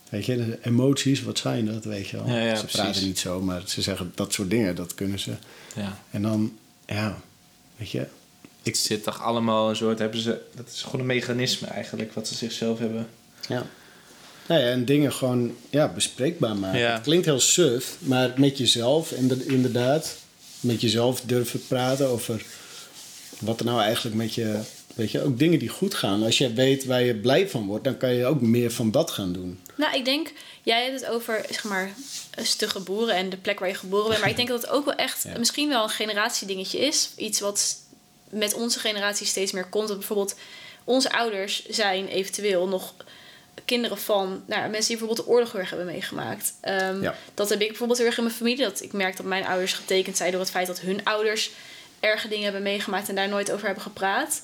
weet 0.09 0.25
je, 0.25 0.35
de 0.35 0.57
emoties, 0.61 1.23
wat 1.23 1.37
zijn 1.37 1.65
dat, 1.65 1.83
weet 1.83 2.07
je 2.07 2.17
wel. 2.17 2.27
Ja, 2.27 2.39
ja, 2.39 2.55
ze 2.55 2.61
precies. 2.65 2.79
praten 2.81 3.03
niet 3.03 3.19
zo, 3.19 3.41
maar 3.41 3.61
ze 3.65 3.81
zeggen 3.81 4.11
dat 4.15 4.33
soort 4.33 4.49
dingen, 4.49 4.75
dat 4.75 4.95
kunnen 4.95 5.19
ze. 5.19 5.31
Ja. 5.75 5.99
En 6.11 6.21
dan, 6.21 6.57
ja, 6.85 7.21
weet 7.77 7.91
je, 7.91 8.05
Het 8.63 8.77
zit 8.77 9.03
toch 9.03 9.21
allemaal 9.21 9.69
een 9.69 9.75
soort... 9.75 9.99
Hebben 9.99 10.19
ze, 10.19 10.41
dat 10.55 10.67
is 10.73 10.81
gewoon 10.81 10.99
een 10.99 11.05
mechanisme 11.05 11.67
eigenlijk, 11.67 12.13
wat 12.13 12.27
ze 12.27 12.35
zichzelf 12.35 12.79
hebben. 12.79 13.07
ja. 13.47 13.65
Nou 14.47 14.61
ja, 14.61 14.69
en 14.69 14.85
dingen 14.85 15.13
gewoon 15.13 15.55
ja, 15.69 15.88
bespreekbaar 15.88 16.55
maken. 16.55 16.80
Ja. 16.80 16.93
Het 16.93 17.01
klinkt 17.01 17.26
heel 17.26 17.39
suf, 17.39 17.95
maar 17.99 18.34
met 18.35 18.57
jezelf 18.57 19.11
inderdaad, 19.45 20.18
met 20.59 20.81
jezelf 20.81 21.22
durven 21.22 21.68
praten 21.68 22.07
over 22.07 22.45
wat 23.39 23.59
er 23.59 23.65
nou 23.65 23.81
eigenlijk 23.81 24.15
met 24.15 24.34
je, 24.34 24.59
weet 24.95 25.11
je, 25.11 25.23
ook 25.23 25.39
dingen 25.39 25.59
die 25.59 25.69
goed 25.69 25.93
gaan. 25.93 26.23
Als 26.23 26.38
je 26.38 26.53
weet 26.53 26.85
waar 26.85 27.01
je 27.01 27.15
blij 27.15 27.49
van 27.49 27.65
wordt, 27.65 27.84
dan 27.84 27.97
kan 27.97 28.13
je 28.13 28.26
ook 28.26 28.41
meer 28.41 28.72
van 28.72 28.91
dat 28.91 29.11
gaan 29.11 29.34
doen. 29.34 29.59
Nou, 29.76 29.95
ik 29.95 30.05
denk, 30.05 30.31
jij 30.63 30.84
hebt 30.84 31.01
het 31.01 31.09
over, 31.09 31.45
zeg 31.49 31.63
maar, 31.63 31.91
een 32.35 32.45
stugge 32.45 32.80
boeren 32.80 33.15
en 33.15 33.30
de 33.30 33.38
plek 33.38 33.59
waar 33.59 33.69
je 33.69 33.76
geboren 33.76 34.07
bent. 34.07 34.19
Maar 34.19 34.30
ik 34.30 34.35
denk 34.35 34.47
dat 34.47 34.61
het 34.61 34.72
ook 34.72 34.85
wel 34.85 34.95
echt 34.95 35.23
Ja. 35.27 35.38
misschien 35.38 35.69
wel 35.69 35.84
een 35.84 35.89
generatiedingetje 35.89 36.80
is. 36.80 37.09
Iets 37.18 37.39
wat 37.39 37.76
met 38.30 38.53
onze 38.53 38.80
generatie 38.80 39.26
steeds 39.26 39.51
meer 39.51 39.65
komt. 39.65 39.88
Dat 39.88 39.97
bijvoorbeeld 39.97 40.35
onze 40.84 41.11
ouders 41.11 41.65
zijn 41.65 42.07
eventueel 42.07 42.68
nog 42.68 42.93
kinderen 43.65 43.97
van 43.97 44.43
nou, 44.45 44.61
mensen 44.69 44.87
die 44.87 44.97
bijvoorbeeld 44.97 45.27
de 45.27 45.33
oorlog 45.33 45.51
heel 45.51 45.59
erg 45.61 45.69
hebben 45.69 45.87
meegemaakt. 45.87 46.53
Ehm, 46.61 47.01
Ja. 47.01 47.15
Dat 47.33 47.49
heb 47.49 47.61
ik 47.61 47.67
bijvoorbeeld 47.67 47.97
heel 47.99 48.07
erg 48.07 48.17
in 48.17 48.23
mijn 48.23 48.35
familie. 48.35 48.63
Dat 48.63 48.81
ik 48.81 48.93
merk 48.93 49.17
dat 49.17 49.25
mijn 49.25 49.45
ouders 49.45 49.73
getekend 49.73 50.17
zijn 50.17 50.31
door 50.31 50.39
het 50.41 50.51
feit 50.51 50.67
dat 50.67 50.79
hun 50.79 51.03
ouders 51.05 51.51
erge 51.99 52.27
dingen 52.27 52.43
hebben 52.43 52.61
meegemaakt 52.61 53.09
en 53.09 53.15
daar 53.15 53.29
nooit 53.29 53.51
over 53.51 53.65
hebben 53.65 53.83
gepraat. 53.83 54.41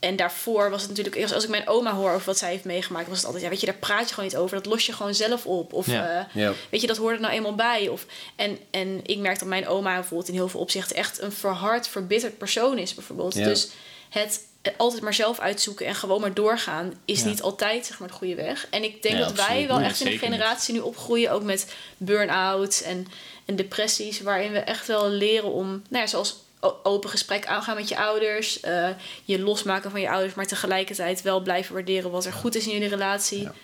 en 0.00 0.16
daarvoor 0.16 0.70
was 0.70 0.80
het 0.80 0.96
natuurlijk, 0.96 1.32
als- 1.32 1.44
ik 1.44 1.50
mijn 1.50 1.68
oma 1.68 1.94
hoor 1.94 2.10
over 2.12 2.26
wat 2.26 2.38
zij 2.38 2.50
heeft 2.50 2.64
meegemaakt, 2.64 3.08
was 3.08 3.16
het 3.16 3.24
altijd, 3.26 3.44
ja, 3.44 3.50
weet 3.50 3.60
je, 3.60 3.66
daar 3.66 3.74
praat 3.74 4.08
je 4.08 4.14
gewoon 4.14 4.28
niet 4.30 4.38
over. 4.38 4.56
Dat 4.56 4.66
los 4.66 4.86
je 4.86 4.92
gewoon 4.92 5.14
zelf 5.14 5.46
op. 5.46 5.72
Of 5.72 5.86
Ja. 5.86 6.08
eh, 6.34 6.42
Ja. 6.42 6.52
weet 6.70 6.80
je, 6.80 6.86
dat 6.86 6.96
hoort 6.96 7.14
er 7.14 7.20
nou 7.20 7.32
eenmaal 7.34 7.54
bij. 7.54 7.88
Of, 7.88 8.06
en, 8.36 8.58
en 8.70 9.00
ik 9.02 9.18
merk 9.18 9.38
dat 9.38 9.48
mijn 9.48 9.68
oma 9.68 9.94
bijvoorbeeld 9.94 10.28
in 10.28 10.34
heel 10.34 10.48
veel 10.48 10.60
opzichten 10.60 10.96
echt 10.96 11.20
een 11.20 11.32
verhard, 11.32 11.88
verbitterd 11.88 12.38
persoon 12.38 12.78
is, 12.78 12.94
bijvoorbeeld. 12.94 13.34
Ja. 13.34 13.44
Dus 13.44 13.68
het 14.10 14.48
altijd 14.76 15.02
maar 15.02 15.14
zelf 15.14 15.38
uitzoeken 15.38 15.86
en 15.86 15.94
gewoon 15.94 16.20
maar 16.20 16.34
doorgaan, 16.34 16.94
is 17.04 17.20
Ja. 17.20 17.26
niet 17.26 17.42
altijd 17.42 17.86
zeg 17.86 17.98
maar 17.98 18.08
de 18.08 18.14
goede 18.14 18.34
weg. 18.34 18.66
En 18.70 18.82
ik 18.84 19.02
denk 19.02 19.18
dat 19.18 19.32
wij 19.32 19.66
wel 19.66 19.80
echt 19.80 20.00
in 20.00 20.06
een 20.06 20.12
niet. 20.12 20.20
generatie 20.20 20.74
nu 20.74 20.80
opgroeien, 20.80 21.32
ook 21.32 21.42
met 21.42 21.74
burn-outs 21.96 22.82
en, 22.82 23.06
en 23.44 23.56
depressies, 23.56 24.20
waarin 24.20 24.52
we 24.52 24.58
echt 24.58 24.86
wel 24.86 25.08
leren 25.08 25.52
om, 25.52 25.66
nou 25.68 26.04
ja, 26.04 26.06
zoals 26.06 26.36
open 26.82 27.10
gesprek 27.10 27.46
aangaan 27.46 27.76
met 27.76 27.88
je 27.88 27.96
ouders, 27.96 28.60
eh, 28.60 28.88
je 29.24 29.38
losmaken 29.40 29.90
van 29.90 30.00
je 30.00 30.10
ouders, 30.10 30.34
maar 30.34 30.46
tegelijkertijd 30.46 31.22
wel 31.22 31.40
blijven 31.40 31.74
waarderen 31.74 32.10
wat 32.10 32.24
er 32.24 32.32
goed 32.32 32.54
is 32.54 32.66
in 32.66 32.72
jullie 32.72 32.88
relatie. 32.88 33.42
Ja. 33.42 33.54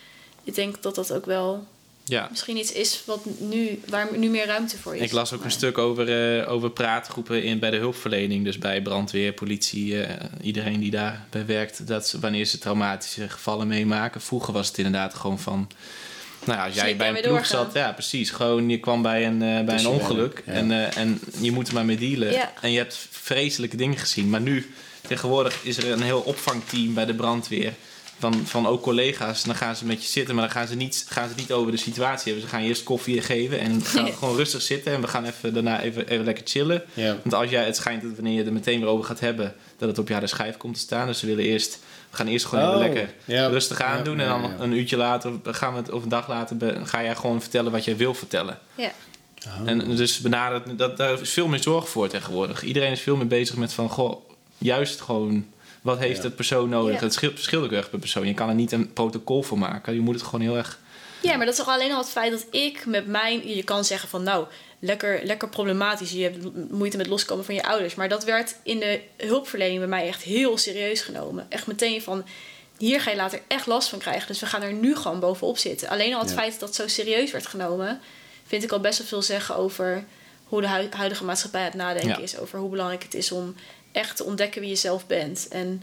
Ik 0.45 0.55
denk 0.55 0.83
dat 0.83 0.95
dat 0.95 1.13
ook 1.13 1.27
wel 1.27 1.67
Ja. 2.09 2.27
misschien 2.31 2.57
iets 2.57 2.73
is 2.73 3.03
wat 3.05 3.25
nu, 3.39 3.81
waar 3.89 4.09
nu 4.19 4.29
meer 4.29 4.47
ruimte 4.47 4.79
voor 4.79 4.95
is. 4.97 5.01
Ik 5.01 5.13
las 5.13 5.33
ook 5.33 5.39
Maar- 5.39 5.47
een 5.47 5.53
stuk 5.53 5.79
over, 5.79 6.39
eh, 6.41 6.53
over 6.53 6.71
praatgroepen 6.71 7.43
in, 7.43 7.59
bij 7.59 7.71
de 7.71 7.77
hulpverlening. 7.77 8.45
Dus 8.45 8.59
bij 8.59 8.83
brandweer, 8.83 9.33
politie, 9.33 10.03
eh, 10.03 10.25
iedereen 10.43 10.81
die 10.81 10.91
daarbij 10.91 11.47
werkt. 11.47 11.87
Dat 11.87 12.09
ze, 12.09 12.21
wanneer 12.21 12.45
ze 12.45 12.59
traumatische 12.59 13.29
gevallen 13.29 13.67
meemaken. 13.67 14.21
Vroeger 14.21 14.53
was 14.53 14.69
het 14.69 14.79
inderdaad 14.79 15.15
gewoon 15.15 15.39
van... 15.39 15.69
Nou 16.45 16.59
ja, 16.59 16.65
als 16.65 16.75
jij 16.75 16.97
bij 16.97 17.09
een 17.09 17.15
ploeg 17.15 17.27
doorgaan. 17.27 17.65
zat, 17.65 17.75
ja 17.75 17.93
precies. 17.93 18.31
Gewoon, 18.31 18.69
je 18.69 18.81
kwam 18.81 19.03
bij 19.03 19.27
een, 19.27 19.43
eh, 19.43 19.65
bij 19.65 19.79
een 19.79 19.87
ongeluk 19.87 20.43
ja. 20.47 20.53
en, 20.53 20.71
eh, 20.71 20.97
en 20.97 21.21
je 21.41 21.53
moet 21.53 21.69
er 21.69 21.75
maar 21.75 21.85
mee 21.85 21.97
dealen. 21.97 22.33
Ja. 22.33 22.53
En 22.61 22.73
je 22.73 22.79
hebt 22.79 23.07
vreselijke 23.11 23.77
dingen 23.77 23.99
gezien. 23.99 24.31
Maar 24.31 24.41
nu, 24.41 24.75
tegenwoordig 25.09 25.59
is 25.63 25.77
er 25.77 25.91
een 25.91 26.03
heel 26.03 26.21
opvangteam 26.21 26.95
bij 26.95 27.05
de 27.05 27.15
brandweer. 27.15 27.73
Van, 28.19 28.35
van 28.47 28.67
ook 28.67 28.83
collega's. 28.83 29.43
Dan 29.43 29.55
gaan 29.55 29.77
ze 29.77 29.85
met 29.87 30.03
je 30.03 30.09
zitten, 30.09 30.35
maar 30.35 30.45
dan 30.45 30.53
gaan 30.53 30.67
ze, 30.67 30.75
niet, 30.75 31.07
gaan 31.09 31.29
ze 31.29 31.35
niet 31.37 31.53
over 31.53 31.71
de 31.73 31.77
situatie 31.79 32.33
hebben. 32.33 32.51
Ze 32.51 32.57
gaan 32.57 32.65
eerst 32.65 32.83
koffie 32.83 33.21
geven 33.23 33.59
en 33.61 33.83
gaan 33.85 34.13
gewoon 34.13 34.37
rustig 34.37 34.63
zitten. 34.63 34.93
En 34.93 35.01
we 35.01 35.07
gaan 35.09 35.25
even, 35.25 35.55
daarna 35.55 35.81
even, 35.81 36.09
even 36.09 36.25
lekker 36.25 36.45
chillen. 36.47 36.83
Ja. 36.95 37.17
Want 37.23 37.35
als 37.35 37.51
jij, 37.51 37.65
het 37.65 37.77
schijnt 37.77 38.03
dat 38.03 38.15
wanneer 38.15 38.33
je 38.33 38.45
er 38.45 38.53
meteen 38.53 38.81
weer 38.81 38.89
over 38.89 39.05
gaat 39.05 39.21
hebben, 39.21 39.55
dat 39.79 39.89
het 39.89 39.99
op 39.99 40.07
je 40.07 40.13
harde 40.13 40.29
schijf 40.29 40.57
komt 40.57 40.75
te 40.75 40.81
staan. 40.81 41.07
Dus 41.07 41.19
ze 41.19 41.27
willen 41.27 41.45
eerst, 41.45 41.79
we 42.11 42.17
gaan 42.17 42.27
eerst 42.27 42.47
gewoon 42.47 42.65
Oh, 42.65 42.75
even 42.75 42.93
lekker 42.95 43.15
ja. 43.25 43.47
rustig 43.47 43.81
aan 43.81 43.97
Ja, 43.99 44.03
doen. 44.03 44.21
En 44.21 44.29
dan 44.29 44.61
een 44.61 44.73
uurtje 44.73 44.97
later 44.97 45.33
gaan 45.45 45.73
we 45.73 45.79
het, 45.79 45.91
of 45.91 46.03
een 46.03 46.09
dag 46.09 46.29
later 46.29 46.57
ga 46.87 47.03
jij 47.03 47.15
gewoon 47.15 47.41
vertellen 47.41 47.73
wat 47.73 47.85
jij 47.85 47.97
wil 47.97 48.15
vertellen. 48.15 48.59
Ja. 48.75 48.91
Oh. 49.47 49.69
En 49.69 49.97
dus 49.97 50.21
benaderd, 50.21 50.79
dat, 50.79 50.97
daar 50.97 51.21
is 51.21 51.31
veel 51.31 51.49
meer 51.49 51.63
zorg 51.63 51.89
voor 51.89 52.09
tegenwoordig. 52.09 52.63
Iedereen 52.63 52.93
is 52.93 53.01
veel 53.01 53.17
meer 53.17 53.27
bezig 53.27 53.57
met 53.57 53.73
van, 53.73 53.89
goh, 53.89 54.29
juist 54.59 55.01
gewoon, 55.01 55.47
wat 55.87 55.99
heeft 55.99 56.17
Ja. 56.17 56.23
het 56.25 56.37
persoon 56.37 56.69
nodig? 56.69 56.95
Ja. 56.95 57.01
Het 57.05 57.13
scheelt, 57.13 57.35
verschilt 57.35 57.65
ook 57.65 57.73
erg 57.73 57.91
per 57.91 57.99
persoon. 57.99 58.27
Je 58.27 58.35
kan 58.35 58.49
er 58.49 58.55
niet 58.55 58.73
een 58.73 58.93
protocol 58.93 59.43
voor 59.43 59.59
maken. 59.59 59.95
Je 59.95 60.01
moet 60.01 60.15
het 60.15 60.23
gewoon 60.25 60.41
heel 60.41 60.57
erg... 60.57 60.79
ja, 61.21 61.37
maar 61.37 61.47
dat 61.47 61.55
is 61.59 61.65
toch 61.65 61.75
alleen 61.75 61.93
al 61.93 61.99
het 61.99 62.09
feit 62.11 62.31
dat 62.33 62.47
ik 62.51 62.87
met 62.87 63.07
mijn... 63.07 63.49
Je 63.49 63.63
kan 63.65 63.85
zeggen 63.85 64.09
van 64.09 64.23
nou, 64.23 64.47
lekker, 64.79 65.21
lekker 65.25 65.49
problematisch. 65.49 66.11
Je 66.11 66.23
hebt 66.23 66.71
moeite 66.71 66.97
met 66.97 67.07
loskomen 67.07 67.45
van 67.45 67.55
je 67.55 67.63
ouders. 67.65 67.95
Maar 67.95 68.09
dat 68.09 68.25
werd 68.25 68.57
in 68.63 68.79
de 68.81 69.01
hulpverlening 69.17 69.79
bij 69.79 69.89
mij 69.89 70.07
echt 70.07 70.23
heel 70.23 70.59
serieus 70.59 71.01
genomen. 71.01 71.47
Echt 71.49 71.67
meteen 71.67 72.03
van... 72.03 72.25
Hier 72.79 73.01
ga 73.01 73.11
je 73.11 73.17
later 73.17 73.41
echt 73.49 73.67
last 73.67 73.89
van 73.89 73.99
krijgen. 73.99 74.27
Dus 74.27 74.41
we 74.41 74.47
gaan 74.47 74.63
er 74.63 74.73
nu 74.73 74.97
gewoon 74.97 75.21
bovenop 75.21 75.59
zitten. 75.59 75.89
Alleen 75.89 76.15
al 76.15 76.21
het 76.21 76.29
Ja. 76.31 76.35
feit 76.37 76.51
dat 76.51 76.61
dat 76.61 76.75
zo 76.75 76.89
serieus 76.89 77.31
werd 77.31 77.47
genomen... 77.47 78.01
vind 78.47 78.63
ik 78.63 78.73
al 78.73 78.81
best 78.81 78.99
wel 78.99 79.07
veel 79.07 79.23
zeggen 79.23 79.57
over 79.57 80.05
hoe 80.45 80.61
de 80.61 80.69
hui- 80.69 80.89
huidige 80.91 81.25
maatschappij 81.25 81.61
aan 81.61 81.67
het 81.67 81.75
nadenken 81.77 82.09
Ja. 82.11 82.19
is. 82.19 82.39
Over 82.39 82.59
hoe 82.59 82.71
belangrijk 82.71 83.03
het 83.03 83.15
is 83.15 83.33
om 83.33 83.55
echt 83.97 84.17
te 84.17 84.25
ontdekken 84.25 84.61
wie 84.61 84.71
je 84.71 84.77
zelf 84.77 85.07
bent. 85.07 85.49
En 85.51 85.83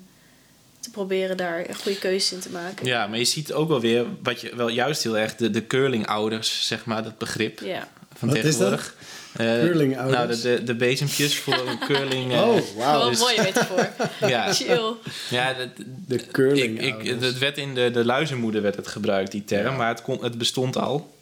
te 0.80 0.90
proberen 0.90 1.38
daar 1.38 1.70
een 1.70 1.76
goede 1.76 1.98
keuzes 2.00 2.32
in 2.32 2.40
te 2.40 2.50
maken. 2.50 2.86
Ja, 2.86 3.08
maar 3.08 3.18
je 3.18 3.26
ziet 3.26 3.54
ook 3.54 3.68
wel 3.68 3.80
weer, 3.80 4.06
wat 4.24 4.42
je 4.42 4.56
wel 4.56 4.68
juist 4.70 5.04
heel 5.04 5.18
erg, 5.18 5.36
de, 5.36 5.50
de 5.50 5.68
curling-ouders, 5.68 6.68
zeg 6.68 6.86
maar, 6.86 7.04
dat 7.04 7.18
begrip. 7.18 7.60
Ja. 7.60 7.88
van 8.18 8.28
Wat 8.28 8.38
is 8.38 8.44
tegenwoordig. 8.44 8.96
Eh, 9.34 9.46
Curling-ouders? 9.60 10.18
Nou, 10.44 10.56
de, 10.56 10.58
de, 10.58 10.64
de 10.64 10.76
bezempjes 10.76 11.38
voor 11.38 11.68
een 11.68 11.80
curling. 11.88 12.32
eh, 12.34 12.42
Oh, 12.48 12.60
wauw. 12.78 12.98
Wel 13.00 13.12
een 13.12 13.18
mooie 13.18 13.42
metafoor. 13.42 13.90
Ja, 14.30 14.54
Chill. 14.54 14.94
ja 15.30 15.54
dat, 15.54 15.70
De 16.08 16.16
ik, 16.16 16.32
curling 16.32 16.82
ik, 16.82 17.08
het 17.22 17.38
werd 17.38 17.58
in 17.58 17.74
de, 17.76 17.92
de 17.92 18.06
luizenmoeder 18.06 18.62
werd 18.62 18.76
het 18.76 18.88
gebruikt, 18.88 19.32
die 19.32 19.44
term. 19.44 19.66
Ja. 19.72 19.78
Maar 19.78 19.88
het, 19.88 20.02
kon, 20.02 20.24
het 20.24 20.38
bestond 20.38 20.78
al. 20.78 21.13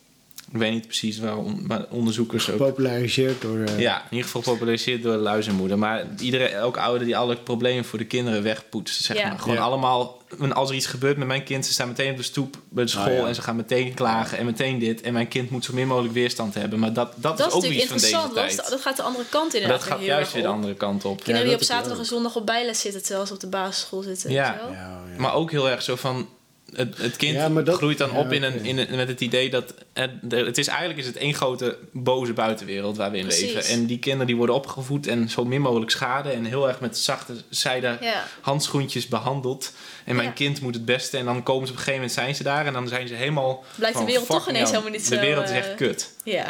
Ik 0.54 0.58
weet 0.58 0.72
niet 0.72 0.86
precies 0.88 1.20
waarom, 1.20 1.64
maar 1.68 1.86
onderzoekers 1.90 2.50
ook. 2.50 2.58
Gepopulariseerd 2.58 3.42
door... 3.42 3.60
eh, 3.64 3.80
Ja, 3.80 3.98
in 3.98 4.08
ieder 4.10 4.26
geval 4.26 4.42
gepopulariseerd 4.42 5.04
door 5.04 5.14
de 5.14 5.20
luizenmoeder. 5.20 5.78
Maar 5.78 6.06
iedereen, 6.20 6.50
elke 6.52 6.80
ouder 6.80 7.06
die 7.06 7.18
alle 7.18 7.36
problemen 7.36 7.86
voor 7.86 8.00
de 8.00 8.06
kinderen 8.06 8.44
wegpoetst, 8.44 9.04
zeg 9.04 9.18
Ja. 9.18 9.28
maar. 9.28 9.40
Gewoon 9.40 9.56
Ja. 9.56 9.62
allemaal, 9.62 10.22
als 10.54 10.70
er 10.70 10.76
iets 10.76 10.86
gebeurt 10.86 11.18
met 11.18 11.28
mijn 11.28 11.44
kind, 11.44 11.66
ze 11.66 11.72
staan 11.72 11.88
meteen 11.88 12.12
op 12.12 12.18
de 12.18 12.24
stoep 12.24 12.58
bij 12.70 12.84
de 12.84 12.90
school 12.90 13.04
Ah, 13.06 13.14
ja. 13.14 13.28
en 13.28 13.36
ze 13.36 13.42
gaan 13.42 13.56
meteen 13.56 13.94
klagen 13.94 14.38
en 14.38 14.46
meteen 14.46 14.80
dit. 14.80 15.02
En 15.02 15.14
mijn 15.14 15.28
kind 15.28 15.50
moet 15.50 15.66
zo 15.66 15.74
min 15.74 15.88
mogelijk 15.88 16.14
weerstand 16.14 16.54
hebben. 16.54 16.80
Maar 16.80 16.94
dat, 16.94 17.14
dat, 17.16 17.38
Dat 17.38 17.40
is 17.40 17.46
is 17.46 17.52
ook 17.54 17.62
natuurlijk 17.62 17.82
iets 17.82 17.92
van 17.92 17.98
deze 18.02 18.06
interessant. 18.16 18.36
Dat, 18.36 18.50
is 18.50 18.56
tijd. 18.56 18.70
dat 18.70 18.82
gaat 18.82 18.96
de 18.98 19.04
andere 19.04 19.26
kant 19.30 19.54
inderdaad 19.54 19.80
dat 19.80 19.90
gaat 19.90 20.02
juist 20.06 20.34
weer 20.34 20.42
de 20.44 20.48
andere 20.48 20.74
kant 20.74 21.06
op. 21.06 21.18
Kinderen 21.18 21.40
Ja, 21.42 21.46
die 21.48 21.56
op 21.56 21.64
zaterdag 21.64 22.00
en 22.00 22.06
zondag 22.06 22.36
op 22.36 22.46
bijles 22.46 22.80
zitten 22.80 23.04
terwijl 23.04 23.26
ze 23.26 23.34
op 23.34 23.40
de 23.40 23.48
basisschool 23.48 24.02
zitten. 24.02 24.32
Ja, 24.32 24.60
ja. 24.72 25.02
Maar 25.18 25.34
ook 25.34 25.52
heel 25.52 25.70
erg 25.70 25.82
zo 25.82 25.96
van. 25.96 26.28
Het, 26.76 26.98
het 26.98 27.16
kind 27.16 27.36
Ja, 27.36 27.50
maar 27.50 27.64
dat- 27.64 27.76
groeit 27.78 27.98
dan 27.98 28.10
ja, 28.14 28.20
op 28.20 28.32
in 28.32 28.44
een, 28.44 28.66
in 28.66 28.78
een, 28.78 28.96
met 28.96 29.08
het 29.08 29.22
idee 29.22 29.50
dat. 29.50 29.74
Het, 29.94 30.12
het 30.30 30.58
is 30.58 30.68
eigenlijk 30.68 31.00
is 31.00 31.06
het 31.06 31.16
één 31.18 31.34
grote 31.34 31.78
boze 31.92 32.34
buitenwereld 32.34 32.98
waar 32.98 33.12
we 33.12 33.18
in 33.18 33.24
Precies. 33.26 33.54
leven. 33.54 33.70
En 33.74 33.86
die 33.86 34.00
kinderen 34.00 34.28
die 34.28 34.36
worden 34.36 34.56
opgevoed 34.56 35.08
en 35.08 35.30
zo 35.30 35.46
min 35.46 35.62
mogelijk 35.62 35.92
schade. 35.92 36.30
En 36.30 36.46
heel 36.46 36.68
erg 36.68 36.80
met 36.80 36.98
zachte 36.98 37.34
zijde 37.50 37.98
Ja. 38.02 38.24
handschoentjes 38.42 39.08
behandeld. 39.08 39.74
En 40.06 40.16
mijn 40.16 40.28
Ja. 40.28 40.34
kind 40.34 40.62
moet 40.62 40.74
het 40.74 40.86
beste. 40.86 41.18
En 41.18 41.26
dan 41.26 41.44
komen 41.44 41.68
ze 41.68 41.74
op 41.74 41.78
een 41.80 41.84
gegeven 41.86 41.94
moment 42.08 42.12
zijn 42.12 42.36
ze 42.36 42.44
daar. 42.44 42.66
En 42.66 42.74
dan 42.74 42.88
zijn 42.88 43.08
ze 43.08 43.14
helemaal. 43.14 43.64
Blijkt 43.76 43.98
de 43.98 44.06
wereld 44.06 44.28
toch 44.28 44.50
ineens 44.50 44.70
hell, 44.70 44.80
helemaal 44.80 45.00
niet 45.00 45.10
De 45.10 45.16
zo, 45.16 45.22
wereld 45.22 45.44
is 45.46 45.50
eh, 45.52 45.58
echt 45.58 45.76
kut. 45.76 46.14
Ja. 46.24 46.46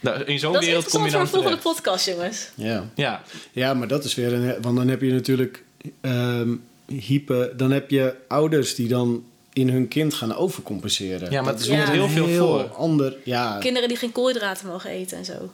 Nou, 0.00 0.22
in 0.24 0.38
zo'n 0.38 0.58
wereld 0.58 0.88
kom 0.88 1.04
je 1.04 1.10
voor 1.10 1.10
dan 1.10 1.20
een 1.20 1.26
volgende 1.32 1.56
podcast, 1.58 2.06
jongens. 2.06 2.48
ja. 2.54 2.88
Ja, 2.94 3.22
Ja, 3.52 3.74
maar 3.74 3.88
dat 3.88 4.04
is 4.04 4.14
weer 4.14 4.32
een. 4.32 4.62
Want 4.62 4.76
dan 4.76 4.88
heb 4.88 5.00
je 5.00 5.12
natuurlijk. 5.12 5.64
ehm 6.00 6.54
hyper, 6.86 7.56
dan 7.56 7.70
heb 7.70 7.90
je 7.90 8.14
ouders 8.28 8.74
die 8.74 8.88
dan 8.88 9.24
in 9.58 9.68
hun 9.68 9.88
kind 9.88 10.14
gaan 10.14 10.34
overcompenseren. 10.34 11.30
Ja, 11.30 11.42
maar 11.42 11.52
dat 11.52 11.62
het 11.62 11.70
is 11.72 11.76
komt 11.76 11.88
heel 11.90 12.08
veel 12.08 12.26
heel 12.26 12.46
voor. 12.46 12.62
ander. 12.74 13.16
Ja, 13.24 13.58
Kinderen 13.60 13.88
die 13.88 13.98
geen 13.98 14.12
koolhydraten 14.12 14.66
mogen 14.66 14.90
eten 14.90 15.18
en 15.18 15.24
zo. 15.24 15.50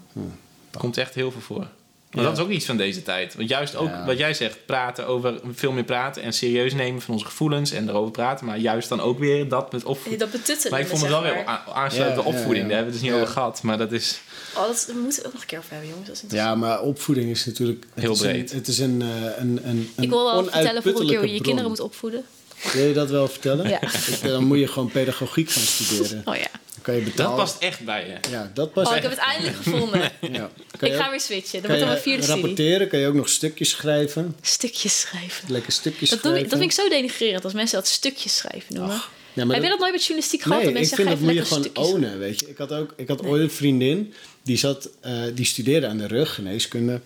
komt 0.79 0.97
echt 0.97 1.15
heel 1.15 1.31
veel 1.31 1.41
voor. 1.41 1.67
Maar 2.11 2.23
Ja. 2.23 2.29
dat 2.29 2.39
is 2.39 2.45
ook 2.45 2.51
iets 2.51 2.67
van 2.67 2.77
deze 2.77 3.03
tijd. 3.03 3.35
Want 3.35 3.49
juist 3.49 3.77
ook 3.77 3.89
Ja. 3.89 4.05
wat 4.07 4.19
jij 4.19 4.35
zegt, 4.35 4.67
praten 4.67 5.07
over 5.07 5.41
veel 5.53 5.73
meer 5.73 5.85
praten 5.85 6.23
en 6.23 6.33
serieus 6.33 6.75
nemen 6.75 7.01
van 7.03 7.15
onze 7.15 7.27
gevoelens 7.27 7.71
en 7.71 7.89
erover 7.89 8.11
praten. 8.11 8.47
Maar 8.47 8.59
juist 8.59 8.89
dan 8.89 9.01
ook 9.01 9.19
weer 9.19 9.49
dat 9.49 9.73
met 9.73 9.85
opvoeding. 9.85 10.21
Dat 10.21 10.31
betuttelen. 10.31 10.71
Maar 10.71 10.81
ik 10.81 10.87
vond 10.87 11.01
het 11.01 11.11
wel 11.11 11.23
weer 11.23 11.35
maar. 11.35 11.49
a- 11.49 11.65
aansluiten 11.73 12.21
Ja, 12.23 12.27
op 12.27 12.33
ja, 12.33 12.39
opvoeding. 12.39 12.65
ja. 12.65 12.69
Daar 12.69 12.77
hebben 12.77 12.77
we 12.77 12.85
het 12.85 12.93
dus 12.93 13.01
niet 13.03 13.11
Ja. 13.11 13.17
over 13.17 13.33
gehad. 13.33 13.63
Maar 13.63 13.79
dat 13.79 13.93
is. 13.93 14.21
Oh, 14.57 14.67
dat, 14.67 14.91
moeten 15.03 15.21
we 15.23 15.27
ook 15.27 15.33
nog 15.33 15.43
een 15.43 15.49
keer 15.49 15.59
over 15.59 15.71
hebben, 15.71 15.89
jongens. 15.91 16.09
Dat 16.09 16.23
is 16.33 16.39
ja, 16.39 16.55
maar 16.55 16.81
opvoeding 16.83 17.31
is 17.31 17.45
natuurlijk. 17.47 17.87
Heel 17.95 18.13
is 18.13 18.21
een- 18.21 18.29
breed. 18.29 18.53
het 18.53 18.69
is 18.69 18.79
een. 18.79 19.03
eh, 19.03 19.09
een, 19.09 19.61
een, 19.69 19.91
een 19.97 20.05
Ik 20.05 20.09
wil 20.09 20.25
wel 20.25 20.45
vertellen 20.45 20.83
volgende 20.83 21.09
keer 21.11 21.19
hoe 21.19 21.29
je 21.29 21.35
je 21.35 21.41
kinderen 21.41 21.71
moet 21.71 21.81
opvoeden. 21.81 22.25
Wil 22.73 22.87
je 22.87 22.93
dat 22.95 23.11
wel 23.11 23.29
vertellen? 23.29 23.69
Ja. 23.69 23.83
Ik- 23.83 24.19
Dan 24.23 24.45
moet 24.45 24.59
je 24.59 24.67
gewoon 24.69 24.91
pedagogiek 24.91 25.51
gaan 25.51 25.63
studeren. 25.63 26.23
Oh 26.25 26.35
ja. 26.37 26.43
Dan 26.53 26.83
kan 26.83 26.95
je 26.95 27.01
Dat 27.05 27.11
betalen. 27.11 27.37
past 27.37 27.57
echt 27.63 27.81
bij 27.85 28.07
je. 28.07 28.31
Ja, 28.31 28.51
dat 28.55 28.73
past 28.73 28.91
Oh, 28.91 28.97
ik 28.97 29.03
heb 29.03 29.11
het 29.11 29.21
eindelijk 29.21 29.57
gevonden. 29.57 30.01
Ja. 30.33 30.51
Ik 30.81 30.95
ga 30.95 31.11
weer 31.11 31.21
switchen. 31.21 31.53
Dat 31.53 31.61
kan 31.61 31.71
wordt 31.71 31.79
dan 31.79 31.89
mijn 31.89 32.01
vierde 32.03 32.23
studie. 32.23 32.41
rapporteren, 32.43 32.89
kan 32.89 32.99
je 32.99 33.07
ook 33.07 33.15
nog 33.15 33.29
stukjes 33.29 33.71
schrijven. 33.71 34.37
Stukjes 34.43 35.01
schrijven. 35.01 35.53
Lekker 35.53 35.73
stukjes 35.73 36.11
Dat, 36.11 36.23
doe 36.23 36.31
schrijven. 36.31 36.45
ik, 36.45 36.51
dat 36.51 36.59
vind 36.59 36.73
ik 36.73 36.79
zo 36.85 36.89
denigrerend 36.89 37.45
als 37.45 37.53
mensen 37.53 37.79
dat 37.79 37.89
stukjes 37.89 38.37
schrijven 38.37 38.75
noemen. 38.75 38.95
Ach, 38.95 39.11
ja, 39.33 39.45
maar 39.45 39.55
Heb 39.55 39.65
je 39.65 39.71
dat- 39.71 39.71
dat 39.71 39.79
nooit 39.79 39.93
met 39.93 40.01
journalistiek 40.03 40.43
gehad? 40.43 40.63
Nee, 40.63 40.73
dat 40.73 40.83
ik 40.83 40.95
vind 40.95 41.09
dat 41.09 41.19
moet 41.19 41.29
je 41.29 41.35
"Even 41.35 41.47
gewoon 41.47 41.63
lekker 41.63 41.83
stukjes." 41.83 41.95
ownen, 42.05 42.19
weet 42.19 42.41
je. 42.41 42.49
Ik 42.49 42.59
had, 42.59 42.73
ook, 42.73 42.93
ik 42.97 43.09
had 43.09 43.25
ooit 43.27 43.43
een 43.43 43.51
vriendin, 43.51 44.15
die, 44.43 44.57
zat, 44.57 44.89
eh, 45.01 45.13
die 45.35 45.45
studeerde 45.45 45.87
aan 45.87 45.99
de 45.99 46.07
rug, 46.07 46.35
geneeskunde. 46.35 47.01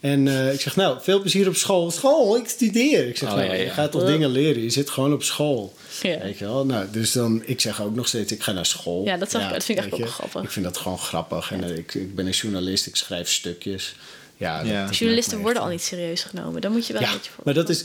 En 0.00 0.28
eh, 0.28 0.52
ik 0.52 0.60
zeg, 0.60 0.76
nou, 0.76 0.98
veel 1.00 1.20
plezier 1.20 1.48
op 1.48 1.54
school. 1.56 1.90
School, 1.90 2.36
ik 2.36 2.48
studeer. 2.48 3.08
Ik 3.08 3.16
zeg, 3.16 3.28
Oh, 3.28 3.34
nou, 3.34 3.46
ja, 3.48 3.54
ja. 3.54 3.62
je 3.62 3.70
gaat 3.70 3.90
toch 3.92 4.04
dingen 4.04 4.30
leren? 4.30 4.62
Je 4.62 4.70
zit 4.70 4.90
gewoon 4.90 5.12
op 5.12 5.22
school. 5.22 5.74
Ja. 6.02 6.18
Weet 6.18 6.38
je 6.38 6.44
wel? 6.44 6.66
Nou, 6.66 6.86
dus 6.92 7.12
dan, 7.12 7.42
ik 7.44 7.60
zeg 7.60 7.82
ook 7.82 7.94
nog 7.94 8.08
steeds, 8.08 8.32
ik 8.32 8.42
ga 8.42 8.52
naar 8.52 8.66
school. 8.66 9.04
Ja, 9.04 9.16
dat 9.16 9.30
zag 9.30 9.42
ik- 9.46 9.52
dat 9.52 9.64
vind 9.64 9.78
ik 9.84 9.94
je. 9.96 10.02
ook 10.04 10.08
grappig. 10.10 10.42
Ik 10.42 10.50
vind 10.50 10.64
dat 10.64 10.76
gewoon 10.76 10.98
grappig. 10.98 11.52
En 11.52 11.64
eh, 11.64 11.76
ik, 11.76 11.94
ik 11.94 12.14
ben 12.14 12.26
een 12.26 12.32
journalist, 12.32 12.86
ik 12.86 12.96
schrijf 12.96 13.28
stukjes. 13.30 13.94
Ja, 14.36 14.62
dat- 14.64 14.86
dat 14.86 14.96
Journalisten 14.96 15.36
worden 15.38 15.54
echt- 15.56 15.64
al 15.64 15.70
niet 15.70 15.82
serieus 15.82 16.22
genomen. 16.22 16.60
Daar 16.60 16.70
moet 16.70 16.86
je 16.86 16.92
wel 16.92 17.02
ja, 17.02 17.08
een 17.08 17.14
beetje 17.16 17.30
voor. 17.30 17.44
maar 17.44 17.54
dat 17.54 17.68
is, 17.68 17.84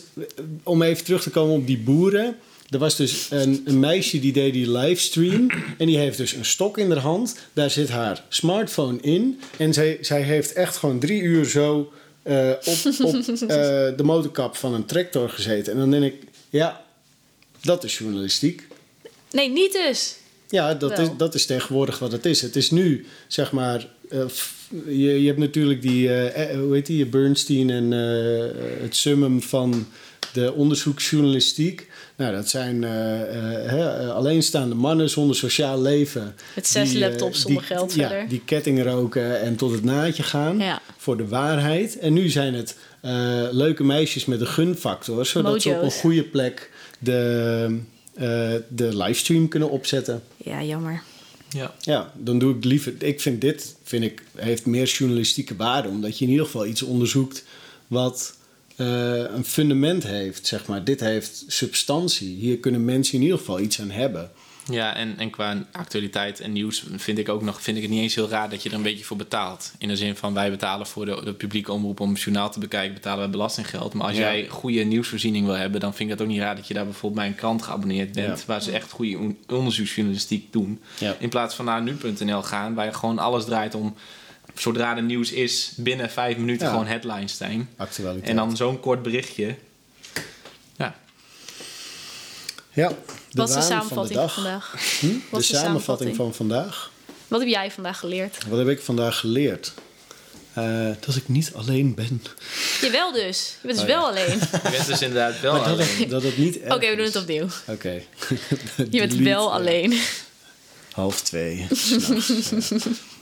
om 0.64 0.82
even 0.82 1.04
terug 1.04 1.22
te 1.24 1.30
komen 1.30 1.56
op 1.56 1.68
die 1.68 1.78
boeren. 1.80 2.36
Er 2.70 2.80
was 2.80 2.96
dus 2.96 3.28
een, 3.30 3.62
een 3.66 3.80
meisje 3.80 4.20
die 4.20 4.34
deed 4.34 4.54
die 4.54 4.72
livestream. 4.72 5.48
En 5.78 5.86
die 5.86 5.98
heeft 5.98 6.18
dus 6.18 6.34
een 6.34 6.46
stok 6.46 6.78
in 6.78 6.90
haar 6.92 7.00
hand. 7.00 7.36
Daar 7.54 7.70
zit 7.70 7.90
haar 7.90 8.24
smartphone 8.30 8.98
in. 9.02 9.40
En 9.58 9.74
zij, 9.74 9.98
zij 10.02 10.22
heeft 10.22 10.54
echt 10.54 10.78
gewoon 10.78 11.00
drie 11.00 11.22
uur 11.22 11.46
zo 11.46 11.92
eh, 12.24 12.50
op, 12.50 12.78
op 13.04 13.14
eh, 13.26 13.48
de 13.98 14.04
motorkap 14.04 14.56
van 14.56 14.74
een 14.74 14.86
tractor 14.86 15.30
gezeten. 15.30 15.74
En 15.74 15.80
dan 15.80 15.92
denk 15.92 16.04
ik, 16.04 16.24
ja, 16.50 16.86
dat 17.62 17.84
is 17.84 17.98
journalistiek. 17.98 18.68
Nee, 19.32 19.50
niet 19.50 19.72
dus. 19.72 20.16
Ja, 20.50 20.74
dat 20.74 20.90
Wel. 20.90 21.00
is, 21.00 21.10
dat 21.18 21.36
is 21.36 21.46
tegenwoordig 21.46 22.00
wat 22.00 22.12
het 22.12 22.26
is. 22.26 22.42
Het 22.42 22.56
is 22.56 22.72
nu, 22.72 23.06
zeg 23.28 23.52
maar... 23.52 23.88
eh, 24.10 24.26
je, 24.86 25.22
je 25.22 25.28
hebt 25.28 25.40
natuurlijk 25.40 25.82
die, 25.82 26.10
hoe 26.10 26.70
heet 26.72 26.86
die, 26.86 27.06
Bernstein 27.06 27.70
en 27.70 27.92
het 28.82 28.96
summum 28.96 29.42
van 29.42 29.88
de 30.34 30.54
onderzoeksjournalistiek. 30.54 31.88
Nou, 32.24 32.36
dat 32.36 32.50
zijn 32.50 32.84
eh, 32.84 33.22
eh, 33.22 33.70
hè, 33.70 34.02
eh, 34.02 34.10
alleenstaande 34.16 34.76
mannen 34.76 35.10
zonder 35.10 35.36
sociaal 35.36 35.82
leven. 35.82 36.36
Met 36.56 36.68
zes 36.68 36.90
Die, 36.90 37.00
laptops 37.00 37.42
zonder 37.42 37.62
die- 37.68 37.76
geld 37.76 37.94
ja, 37.94 38.08
verder. 38.08 38.28
Die 38.30 38.42
ketting 38.46 38.84
roken 38.84 39.42
en 39.42 39.56
tot 39.56 39.72
het 39.72 39.84
naadje 39.84 40.24
gaan 40.24 40.58
Ja. 40.58 40.82
voor 40.98 41.18
de 41.18 41.28
waarheid. 41.28 41.98
En 42.00 42.14
nu 42.14 42.30
zijn 42.30 42.54
het 42.54 42.78
eh, 43.02 43.12
leuke 43.52 43.84
meisjes 43.84 44.26
met 44.26 44.40
een 44.42 44.48
gunfactor, 44.48 45.26
zodat 45.26 45.62
ze 45.62 45.70
op 45.70 45.82
een 45.82 45.92
goede 45.92 46.24
plek 46.24 46.70
de, 47.00 47.80
eh, 48.14 48.54
de 48.70 48.98
livestream 48.98 49.48
kunnen 49.48 49.70
opzetten. 49.70 50.24
Ja, 50.38 50.64
jammer. 50.64 51.02
Ja. 51.50 51.74
Ja, 51.80 52.12
dan 52.18 52.40
doe 52.40 52.56
ik 52.56 52.64
liever. 52.64 52.94
Ik 53.00 53.22
vind 53.22 53.42
dit 53.42 53.76
vind 53.84 54.04
ik, 54.04 54.24
heeft 54.36 54.66
meer 54.66 54.86
journalistieke 54.88 55.56
waarde, 55.56 55.88
omdat 55.90 56.18
je 56.18 56.26
in 56.26 56.32
ieder 56.32 56.46
geval 56.46 56.66
iets 56.66 56.82
onderzoekt 56.82 57.44
wat 57.88 58.34
een 58.76 59.46
fundament 59.46 60.04
heeft. 60.04 60.48
Zeg 60.48 60.66
maar. 60.68 60.84
Dit 60.84 61.00
heeft 61.00 61.44
substantie. 61.48 62.36
Hier 62.36 62.58
kunnen 62.58 62.86
mensen 62.86 63.16
in 63.16 63.22
ieder 63.22 63.38
geval 63.38 63.60
iets 63.60 63.82
aan 63.82 63.92
hebben. 63.92 64.32
Ja, 64.72 64.96
en, 64.96 65.18
en 65.18 65.30
qua 65.30 65.66
actualiteit 65.72 66.40
en 66.40 66.52
nieuws 66.52 66.84
vind 66.96 67.18
ik 67.18 67.30
ook 67.30 67.42
nog 67.42 67.62
vind 67.62 67.78
ik 67.78 67.84
het 67.84 67.92
niet 67.92 68.02
eens 68.02 68.16
heel 68.16 68.30
raar 68.30 68.50
dat 68.50 68.64
je 68.64 68.70
er 68.70 68.76
een 68.76 68.82
beetje 68.82 69.04
voor 69.04 69.18
betaalt. 69.18 69.72
In 69.78 69.88
de 69.88 69.96
zin 69.96 70.16
van 70.16 70.34
wij 70.34 70.50
betalen 70.50 70.88
voor 70.88 71.06
de, 71.06 71.22
de 71.24 71.34
publieke 71.34 71.72
omroep 71.72 72.00
om 72.00 72.14
journaal 72.14 72.52
te 72.52 72.60
bekijken, 72.60 72.94
betalen 72.94 73.20
wij 73.20 73.30
belastinggeld. 73.30 73.94
Maar 73.94 74.08
als 74.08 74.16
Ja. 74.18 74.22
jij 74.22 74.48
goede 74.48 74.84
nieuwsvoorziening 74.84 75.46
wil 75.46 75.56
hebben, 75.56 75.80
dan 75.80 75.94
vind 75.94 76.10
ik 76.10 76.16
het 76.18 76.28
ook 76.28 76.32
niet 76.34 76.42
raar 76.42 76.56
dat 76.56 76.68
je 76.68 76.74
daar 76.74 76.84
bijvoorbeeld 76.86 77.22
bij 77.22 77.30
een 77.30 77.36
krant 77.38 77.62
geabonneerd 77.64 78.12
bent, 78.12 78.40
Ja. 78.40 78.46
waar 78.46 78.62
ze 78.62 78.72
echt 78.72 78.92
goede 78.92 79.18
on- 79.18 79.38
onderzoeksjournalistiek 79.48 80.54
doen. 80.54 80.80
Ja. 81.00 81.16
In 81.20 81.30
plaats 81.30 81.56
van 81.56 81.66
naar 81.66 81.82
nu.nl 81.82 82.42
gaan, 82.42 82.74
waar 82.74 82.86
je 82.86 82.94
gewoon 82.94 83.20
alles 83.20 83.46
draait 83.46 83.76
om 83.76 83.96
zodra 84.54 84.96
er 84.96 85.04
nieuws 85.04 85.32
is, 85.32 85.72
binnen 85.76 86.10
vijf 86.12 86.38
minuten 86.38 86.66
Ja. 86.68 86.72
gewoon 86.72 86.88
headlines 86.88 87.38
zijn. 87.38 87.70
Actualiteit. 87.78 88.30
En 88.30 88.36
dan 88.36 88.58
zo'n 88.58 88.80
kort 88.80 89.02
berichtje. 89.02 89.56
Ja, 90.78 90.96
ja, 92.72 92.88
de 92.90 92.96
Wat 93.32 93.50
is 93.50 93.56
de 93.56 93.62
samenvatting 93.62 94.20
van 94.20 94.28
de 94.28 94.34
vandaag? 94.34 94.76
Hm? 95.00 95.08
De, 95.08 95.20
Wat 95.30 95.42
is 95.42 95.48
de 95.48 95.56
samenvatting 95.56 95.56
samenvatting? 95.56 96.16
van 96.16 96.34
vandaag. 96.34 96.92
Wat 97.28 97.40
heb 97.40 97.50
jij 97.50 97.72
vandaag 97.72 98.00
geleerd? 98.00 98.38
Wat 98.48 98.58
heb 98.60 98.68
ik 98.68 98.82
vandaag 98.82 99.20
geleerd? 99.20 99.74
Eh, 100.54 100.90
dat 101.00 101.16
ik 101.16 101.28
niet 101.28 101.52
alleen 101.56 101.96
ben. 101.96 102.22
Jawel 102.82 103.12
dus. 103.12 103.56
Je 103.62 103.68
bent 103.68 103.80
dus 103.80 103.84
Oh, 103.90 103.90
ja. 103.90 103.96
wel 104.00 104.08
alleen. 104.10 104.40
je 104.64 104.70
bent 104.72 104.86
dus 104.86 105.02
inderdaad 105.02 105.40
wel 105.40 105.54
Maar 105.54 105.64
dat, 105.64 105.72
alleen. 105.74 105.98
het, 105.98 106.10
dat 106.10 106.24
het 106.24 106.38
niet 106.38 106.56
Oké, 106.68 106.90
we 106.90 106.96
doen 106.96 107.06
het 107.06 107.16
opnieuw. 107.16 107.48
Oké. 107.68 108.02
Je 108.90 108.98
bent 109.00 109.14
wel 109.34 109.48
ja. 109.50 109.54
alleen. 109.56 110.00
Half 110.92 111.22
twee. 111.22 111.68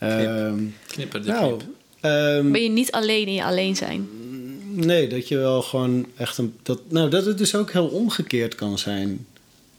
ja. 0.00 0.18
Ehm, 0.46 0.58
Knipper 0.86 1.22
de 1.22 1.28
nou, 1.28 1.60
ehm, 2.00 2.50
Ben 2.52 2.62
je 2.62 2.68
niet 2.68 2.90
alleen 2.92 3.26
in 3.26 3.32
je 3.34 3.44
alleen 3.44 3.76
zijn? 3.76 4.08
nee, 4.74 5.06
dat 5.08 5.28
je 5.28 5.36
wel 5.36 5.62
gewoon 5.62 6.06
echt 6.16 6.38
een. 6.38 6.54
Dat, 6.62 6.80
nou, 6.88 7.10
dat 7.10 7.24
het 7.26 7.38
dus 7.38 7.54
ook 7.54 7.70
heel 7.72 7.86
omgekeerd 7.86 8.54
kan 8.54 8.78
zijn. 8.78 9.26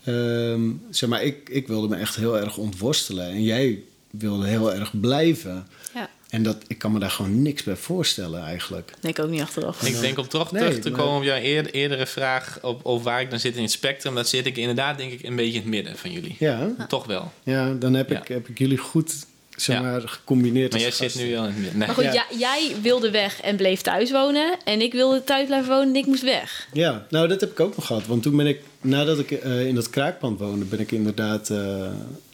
Ehm, 0.03 0.61
zeg 0.89 1.09
maar, 1.09 1.23
ik, 1.23 1.49
ik 1.49 1.67
wilde 1.67 1.87
me 1.87 1.95
echt 1.95 2.15
heel 2.15 2.37
erg 2.39 2.57
ontworstelen. 2.57 3.25
En 3.25 3.43
jij 3.43 3.79
wilde 4.09 4.47
heel 4.47 4.73
erg 4.73 4.99
blijven. 4.99 5.67
Ja. 5.93 6.09
En 6.29 6.43
dat, 6.43 6.57
ik 6.67 6.77
kan 6.77 6.91
me 6.91 6.99
daar 6.99 7.09
gewoon 7.11 7.41
niks 7.41 7.63
bij 7.63 7.75
voorstellen 7.75 8.43
eigenlijk. 8.43 8.91
Nee, 9.01 9.11
ik 9.11 9.19
ook 9.19 9.29
niet 9.29 9.41
achteraf. 9.41 9.83
Ik 9.87 9.99
denk 9.99 10.17
om 10.17 10.27
toch 10.27 10.51
Nee, 10.51 10.63
terug 10.63 10.79
te 10.79 10.89
maar- 10.89 10.99
komen 10.99 11.17
op 11.17 11.23
jouw 11.23 11.37
eer- 11.41 11.69
eerdere 11.71 12.05
vraag 12.05 12.59
op, 12.61 12.85
op 12.85 13.03
waar 13.03 13.21
ik 13.21 13.29
dan 13.29 13.39
zit 13.39 13.55
in 13.55 13.61
het 13.61 13.71
spectrum. 13.71 14.15
Dat 14.15 14.27
zit 14.29 14.45
ik 14.45 14.57
inderdaad 14.57 14.97
denk 14.97 15.11
ik 15.11 15.23
een 15.23 15.35
beetje 15.35 15.51
in 15.53 15.59
het 15.61 15.69
midden 15.69 15.97
van 15.97 16.11
jullie. 16.11 16.35
Ja, 16.39 16.69
Toch 16.87 17.05
wel. 17.05 17.31
ja 17.43 17.73
dan 17.73 17.93
heb, 17.93 18.09
Ja. 18.09 18.21
Ik, 18.21 18.27
heb 18.27 18.47
ik 18.47 18.57
jullie 18.59 18.77
goed 18.77 19.13
zeg 19.61 19.75
Ja. 19.75 19.81
maar, 19.81 20.01
gecombineerd. 20.01 20.71
Maar 20.71 20.81
jij 20.81 20.91
zit 20.91 21.15
nu 21.15 21.31
wel 21.31 21.45
in. 21.45 21.61
Nee. 21.61 21.71
Maar 21.75 21.87
goed, 21.87 22.03
Ja. 22.03 22.11
jij, 22.11 22.25
jij 22.37 22.75
wilde 22.81 23.11
weg 23.11 23.41
en 23.41 23.55
bleef 23.55 23.81
thuis 23.81 24.11
wonen. 24.11 24.57
En 24.63 24.81
ik 24.81 24.93
wilde 24.93 25.23
thuis 25.23 25.45
blijven 25.45 25.69
wonen 25.69 25.87
en 25.87 25.95
ik 25.95 26.05
moest 26.05 26.23
weg. 26.23 26.67
Ja, 26.73 27.05
nou 27.09 27.27
dat 27.27 27.41
heb 27.41 27.51
ik 27.51 27.59
ook 27.59 27.75
nog 27.75 27.85
gehad. 27.85 28.05
Want 28.05 28.23
toen 28.23 28.37
ben 28.37 28.47
ik, 28.47 28.61
nadat 28.81 29.19
ik 29.19 29.31
eh, 29.31 29.67
in 29.67 29.75
dat 29.75 29.89
kraakpand 29.89 30.39
woonde, 30.39 30.65
ben 30.65 30.79
ik 30.79 30.91
inderdaad, 30.91 31.49
eh, 31.49 31.87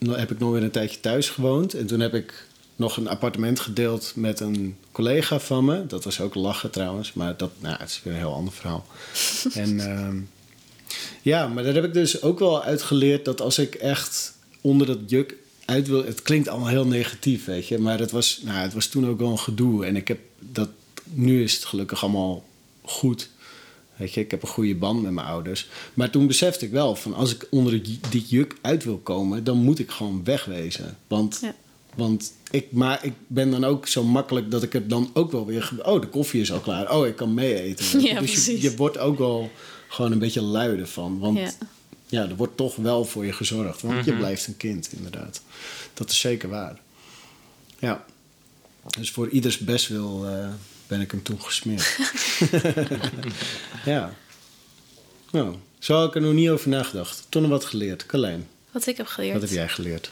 heb 0.09 0.31
ik 0.31 0.39
nog 0.39 0.51
weer 0.51 0.63
een 0.63 0.71
tijdje 0.71 0.99
thuis 0.99 1.29
gewoond. 1.29 1.73
En 1.73 1.85
toen 1.85 1.99
heb 1.99 2.13
ik 2.13 2.47
nog 2.75 2.97
een 2.97 3.07
appartement 3.07 3.59
gedeeld 3.59 4.11
met 4.15 4.39
een 4.39 4.77
collega 4.91 5.39
van 5.39 5.65
me. 5.65 5.85
Dat 5.87 6.03
was 6.03 6.21
ook 6.21 6.35
lachen 6.35 6.71
trouwens, 6.71 7.13
maar 7.13 7.37
dat 7.37 7.51
nou, 7.59 7.75
het 7.79 7.89
is 7.89 8.01
weer 8.03 8.13
een 8.13 8.19
heel 8.19 8.33
ander 8.33 8.53
verhaal. 8.53 8.85
en 9.53 9.79
ehm, 9.79 10.17
ja, 11.21 11.47
maar 11.47 11.63
daar 11.63 11.73
heb 11.73 11.83
ik 11.83 11.93
dus 11.93 12.21
ook 12.21 12.39
wel 12.39 12.63
uit 12.63 12.81
geleerd 12.81 13.25
dat 13.25 13.41
als 13.41 13.57
ik 13.59 13.75
echt 13.75 14.33
onder 14.61 14.87
dat 14.87 14.97
juk 15.07 15.35
uit 15.65 15.87
wil... 15.87 16.05
Het 16.05 16.21
klinkt 16.21 16.47
allemaal 16.47 16.67
heel 16.69 16.85
negatief, 16.87 17.45
weet 17.45 17.67
je. 17.67 17.77
Maar 17.79 17.99
het 17.99 18.11
was, 18.11 18.41
nou, 18.43 18.57
het 18.57 18.73
was 18.73 18.87
toen 18.87 19.07
ook 19.07 19.19
wel 19.19 19.31
een 19.31 19.39
gedoe. 19.39 19.85
En 19.85 19.95
ik 19.95 20.07
heb 20.07 20.19
dat... 20.39 20.69
Nu 21.03 21.43
is 21.43 21.53
het 21.53 21.65
gelukkig 21.65 22.03
allemaal 22.03 22.43
goed. 22.81 23.29
Weet 23.95 24.13
je, 24.13 24.19
ik 24.21 24.31
heb 24.31 24.41
een 24.41 24.47
goede 24.47 24.75
band 24.75 25.01
met 25.01 25.11
mijn 25.11 25.27
ouders. 25.27 25.67
Maar 25.93 26.09
toen 26.09 26.27
besefte 26.27 26.65
ik 26.65 26.71
wel 26.71 26.95
van 26.95 27.13
als 27.13 27.33
ik 27.35 27.47
onder 27.49 27.83
die- 27.83 27.99
die 28.09 28.25
juk 28.27 28.55
uit 28.61 28.83
wil 28.83 28.97
komen, 28.97 29.43
dan 29.43 29.57
moet 29.57 29.79
ik 29.79 29.91
gewoon 29.91 30.23
wegwezen. 30.23 30.97
Want, 31.07 31.39
Ja. 31.41 31.55
want 31.95 32.33
ik, 32.51 32.71
maar 32.71 33.05
ik 33.05 33.13
ben 33.27 33.51
dan 33.51 33.63
ook 33.63 33.87
zo 33.87 34.03
makkelijk 34.03 34.51
dat 34.51 34.63
ik 34.63 34.73
het 34.73 34.89
dan 34.89 35.09
ook 35.13 35.31
wel 35.31 35.45
weer. 35.45 35.71
Oh, 35.83 36.01
de 36.01 36.07
koffie 36.07 36.41
is 36.41 36.51
al 36.51 36.59
klaar. 36.59 36.95
Oh, 36.97 37.07
ik 37.07 37.15
kan 37.15 37.33
mee 37.33 37.61
eten. 37.61 37.85
Ja, 38.01 38.19
dus 38.19 38.29
je, 38.29 38.35
precies. 38.35 38.61
je 38.61 38.75
wordt 38.75 38.97
ook 38.97 39.17
wel 39.17 39.49
gewoon 39.87 40.11
een 40.11 40.19
beetje 40.19 40.41
lui 40.41 40.79
ervan. 40.79 41.19
Want 41.19 41.37
Ja. 41.37 41.51
Ja. 42.15 42.29
er 42.29 42.35
wordt 42.35 42.57
toch 42.57 42.75
wel 42.75 43.05
voor 43.05 43.25
je 43.25 43.33
gezorgd. 43.33 43.81
Want 43.81 44.05
je 44.05 44.11
Mhm. 44.11 44.19
blijft 44.19 44.47
een 44.47 44.57
kind, 44.57 44.89
inderdaad. 44.93 45.41
Dat 45.93 46.09
is 46.09 46.19
zeker 46.19 46.49
waar. 46.49 46.79
Ja. 47.79 48.05
Dus 48.99 49.11
voor 49.11 49.29
ieders 49.29 49.57
best 49.57 49.87
wil 49.87 50.27
eh, 50.27 50.47
ben 50.87 51.01
ik 51.01 51.11
hem 51.11 51.23
toen 51.23 51.41
gesmeerd. 51.41 51.97
ja. 53.85 54.13
Nou, 55.31 55.55
zo 55.79 55.95
had 55.97 56.07
ik 56.07 56.15
er 56.15 56.21
nog 56.21 56.33
niet 56.33 56.49
over 56.49 56.69
nagedacht. 56.69 57.25
Toen 57.29 57.41
nog 57.41 57.51
wat 57.51 57.65
geleerd. 57.65 58.05
Carlijn, 58.05 58.47
Wat 58.71 58.87
ik 58.87 58.97
heb 58.97 59.07
geleerd. 59.07 59.33
wat 59.33 59.41
heb 59.41 59.51
jij 59.51 59.69
geleerd? 59.69 60.11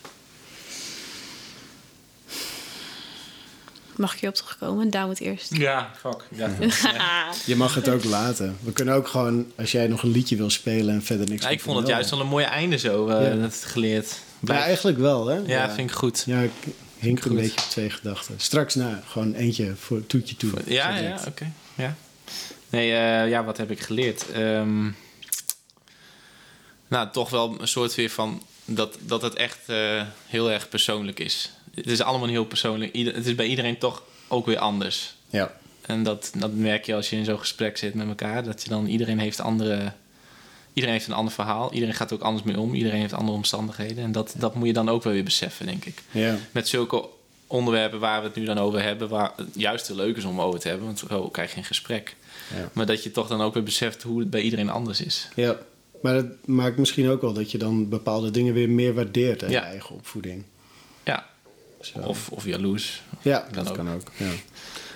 Mag 3.96 4.14
ik 4.14 4.20
hierop 4.20 4.38
terugkomen? 4.38 4.90
Daar 4.90 5.06
moet 5.08 5.20
eerst. 5.20 5.56
Ja, 5.58 5.92
fuck. 6.00 6.24
Ja. 6.36 6.50
Je 7.46 7.56
mag 7.56 7.76
het 7.76 7.90
ook 7.90 8.04
laten. 8.04 8.58
We 8.62 8.72
kunnen 8.72 8.94
ook 8.96 9.08
gewoon, 9.08 9.52
als 9.58 9.72
jij 9.72 9.88
nog 9.88 10.04
een 10.04 10.12
liedje 10.12 10.36
wil 10.36 10.50
spelen 10.50 10.94
en 10.94 11.04
verder 11.04 11.30
niks 11.30 11.44
Ja, 11.44 11.50
ik 11.50 11.62
vond 11.62 11.78
het 11.80 11.88
juist 11.88 12.10
wel 12.10 12.20
een 12.20 12.28
mooie 12.28 12.46
einde 12.46 12.78
zo, 12.78 13.08
eh, 13.08 13.28
Ja. 13.34 13.36
dat 13.42 13.56
geleerd. 13.66 14.10
Ja, 14.10 14.18
Blijf- 14.40 14.64
eigenlijk 14.64 14.98
wel, 14.98 15.28
hè? 15.28 15.38
ja, 15.46 15.74
vind 15.74 15.90
ik 15.90 15.96
goed. 15.96 16.24
Ja, 16.26 16.40
ik 16.42 16.52
hink 16.98 17.26
een 17.26 17.36
beetje 17.36 17.58
op 17.62 17.70
twee 17.70 17.90
gedachten. 17.90 18.36
Straks 18.38 18.76
na, 18.76 19.02
gewoon 19.08 19.34
eentje 19.34 19.76
voor 19.76 20.06
toetje 20.08 20.36
toe. 20.36 20.52
Ja, 20.66 20.98
ja, 20.98 21.20
oké. 21.28 21.52
Ja. 21.76 21.96
Nee, 22.70 22.92
eh, 22.94 23.30
ja, 23.30 23.44
wat 23.44 23.58
heb 23.58 23.72
ik 23.72 23.80
geleerd? 23.80 24.32
Ehm, 24.32 24.90
nou, 26.88 27.08
toch 27.12 27.30
wel 27.30 27.56
een 27.62 27.68
soort 27.68 27.96
weer 27.96 28.10
van 28.10 28.44
dat, 28.66 28.98
dat 29.00 29.22
het 29.22 29.34
echt 29.34 29.60
eh, 29.66 30.02
heel 30.28 30.52
erg 30.52 30.70
persoonlijk 30.70 31.20
is. 31.20 31.52
Het 31.76 31.88
is 31.88 32.02
allemaal 32.02 32.28
heel 32.28 32.46
persoonlijk. 32.46 32.94
Ieder, 32.94 33.14
het 33.16 33.26
is 33.26 33.36
bij 33.36 33.46
iedereen 33.48 33.78
toch 33.78 34.04
ook 34.28 34.46
weer 34.46 34.58
anders. 34.58 35.16
Ja. 35.30 35.52
En 35.82 36.04
dat, 36.04 36.32
dat 36.38 36.54
merk 36.54 36.86
je 36.86 36.96
als 36.96 37.10
je 37.10 37.16
in 37.16 37.26
zo'n 37.26 37.40
gesprek 37.40 37.78
zit 37.78 37.94
met 37.94 38.08
elkaar. 38.08 38.44
Dat 38.44 38.64
je 38.64 38.70
dan 38.70 38.86
iedereen 38.88 39.20
heeft 39.20 39.40
andere. 39.40 39.92
Iedereen 40.74 40.96
heeft 40.96 41.08
een 41.08 41.14
ander 41.14 41.34
verhaal. 41.34 41.74
Iedereen 41.74 41.96
gaat 41.96 42.10
er 42.12 42.16
ook 42.16 42.24
anders 42.24 42.44
mee 42.44 42.60
om. 42.60 42.74
Iedereen 42.74 43.00
heeft 43.00 43.14
andere 43.14 43.38
omstandigheden. 43.38 44.04
En 44.04 44.12
dat, 44.12 44.34
dat 44.38 44.56
moet 44.56 44.68
je 44.68 44.74
dan 44.74 44.90
ook 44.90 45.04
wel 45.04 45.14
weer 45.14 45.24
beseffen, 45.24 45.66
denk 45.66 45.86
ik. 45.86 46.02
Ja. 46.12 46.38
Met 46.52 46.68
zulke 46.68 47.06
onderwerpen 47.48 48.00
waar 48.00 48.22
we 48.22 48.28
het 48.28 48.36
nu 48.36 48.46
dan 48.46 48.58
over 48.58 48.84
hebben, 48.84 49.10
waar 49.10 49.32
het 49.36 49.48
juist 49.56 49.88
heel 49.88 49.96
leuk 49.96 50.18
is 50.18 50.24
om 50.26 50.42
over 50.42 50.60
te 50.60 50.68
hebben, 50.68 50.86
want 50.86 51.00
zo 51.00 51.30
krijg 51.30 51.52
je 51.52 51.58
een 51.58 51.64
gesprek. 51.64 52.16
Ja. 52.56 52.70
Maar 52.74 52.86
dat 52.86 53.04
je 53.04 53.12
toch 53.12 53.28
dan 53.28 53.42
ook 53.42 53.54
weer 53.54 53.64
beseft 53.64 54.02
hoe 54.04 54.20
het 54.20 54.30
bij 54.30 54.42
iedereen 54.42 54.70
anders 54.70 55.02
is. 55.02 55.28
ja. 55.36 55.58
Maar 56.02 56.14
dat 56.14 56.26
maakt 56.46 56.78
misschien 56.78 57.10
ook 57.10 57.22
wel 57.22 57.34
dat 57.34 57.52
je 57.52 57.58
dan 57.58 57.90
bepaalde 57.90 58.32
dingen 58.32 58.54
weer 58.54 58.70
meer 58.70 58.94
waardeert 58.94 59.42
Ja. 59.42 59.48
je 59.48 59.58
eigen 59.58 59.96
opvoeding. 59.96 60.44
Zo. 61.86 62.00
of, 62.00 62.30
of 62.30 62.46
jaloers. 62.46 63.02
ja, 63.22 63.40
kan 63.40 63.64
dat 63.64 63.70
ook. 63.70 63.76
kan 63.76 63.90
ook. 63.90 64.12
Ja. 64.18 64.30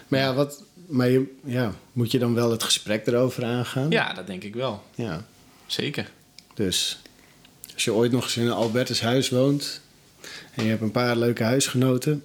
Maar 0.08 0.20
ja, 0.20 0.34
wat, 0.34 0.64
maar 0.88 1.10
je, 1.10 1.36
ja, 1.44 1.74
moet 1.94 2.12
je 2.12 2.20
dan 2.20 2.34
wel 2.34 2.52
het 2.52 2.64
gesprek 2.64 3.08
erover 3.08 3.46
aangaan? 3.46 3.90
Ja, 3.90 4.14
dat 4.14 4.28
denk 4.28 4.44
ik 4.44 4.54
wel. 4.56 4.84
ja. 4.96 5.26
Zeker. 5.66 6.12
Dus 6.54 7.00
als 7.74 7.84
je 7.84 7.94
ooit 7.94 8.12
nog 8.12 8.24
eens 8.24 8.38
in 8.38 8.46
een 8.46 8.52
Albertus 8.52 9.02
huis 9.02 9.30
woont 9.30 9.82
en 10.54 10.64
je 10.64 10.70
hebt 10.70 10.82
een 10.82 10.92
paar 10.92 11.16
leuke 11.18 11.44
huisgenoten, 11.44 12.24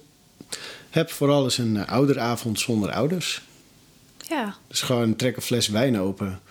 heb 0.89 1.11
vooral 1.11 1.43
eens 1.43 1.57
een 1.57 1.77
eh, 1.77 1.87
ouderavond 1.87 2.59
zonder 2.59 2.91
ouders. 2.91 3.41
Ja. 4.29 4.55
Dus 4.67 4.81
gewoon 4.81 5.15
trek 5.15 5.35
een 5.35 5.41
fles 5.41 5.67
wijn 5.67 5.99
open 5.99 6.41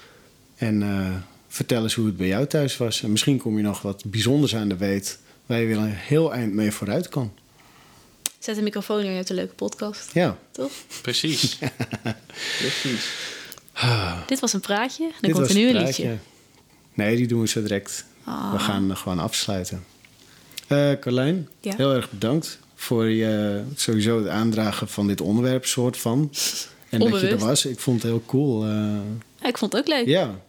en 0.54 0.82
eh, 0.82 1.14
vertel 1.48 1.82
eens 1.82 1.94
hoe 1.94 2.06
het 2.06 2.16
bij 2.16 2.26
jou 2.26 2.46
thuis 2.46 2.76
was. 2.76 3.02
En 3.02 3.10
misschien 3.10 3.38
kom 3.38 3.56
je 3.56 3.62
nog 3.62 3.82
wat 3.82 4.04
bijzonders 4.06 4.54
aan 4.54 4.68
de 4.68 4.76
weet 4.76 5.18
waar 5.46 5.60
je 5.60 5.66
weer 5.66 5.78
een 5.78 5.90
heel 5.90 6.32
eind 6.32 6.52
mee 6.52 6.72
vooruit 6.72 7.08
kan. 7.08 7.32
Zet 8.42 8.54
de 8.56 8.62
microfoon 8.62 9.00
neer, 9.00 9.10
je 9.10 9.16
hebt 9.16 9.28
een 9.30 9.34
leuke 9.36 9.54
podcast. 9.54 10.10
Ja, 10.12 10.38
Toch? 10.50 10.70
Precies. 11.02 11.58
Precies. 12.58 13.10
Dit 14.26 14.40
was 14.40 14.52
een 14.52 14.60
praatje. 14.60 15.02
Dan 15.02 15.12
dit 15.20 15.30
komt 15.32 15.46
was 15.46 15.48
er 15.56 15.62
nu 15.62 15.66
een 15.68 15.72
praatje. 15.82 16.02
liedje. 16.02 16.18
Nee, 16.94 17.16
die 17.16 17.26
doen 17.26 17.40
we 17.40 17.48
zo 17.48 17.62
direct. 17.62 18.04
Ah. 18.24 18.52
We 18.52 18.58
gaan 18.58 18.90
eh, 18.90 18.96
gewoon 18.96 19.18
afsluiten. 19.18 19.84
Eh 20.66 20.92
Carlijn, 21.00 21.48
Ja. 21.60 21.74
heel 21.76 21.94
erg 21.94 22.10
bedankt 22.10 22.58
voor 22.74 23.08
je, 23.08 23.62
sowieso 23.74 24.18
het 24.18 24.28
aandragen 24.28 24.88
van 24.88 25.06
dit 25.06 25.20
onderwerp, 25.20 25.66
soort 25.66 25.96
van. 25.96 26.30
En 26.88 26.98
dat 27.00 27.20
je 27.20 27.28
er 27.28 27.38
was. 27.38 27.64
Ik 27.66 27.78
vond 27.80 28.02
het 28.02 28.10
heel 28.10 28.22
cool. 28.26 28.64
eh, 28.64 28.70
Ja, 29.40 29.48
ik 29.48 29.58
vond 29.58 29.72
het 29.72 29.80
ook 29.82 29.88
leuk. 29.88 30.06
ja, 30.06 30.40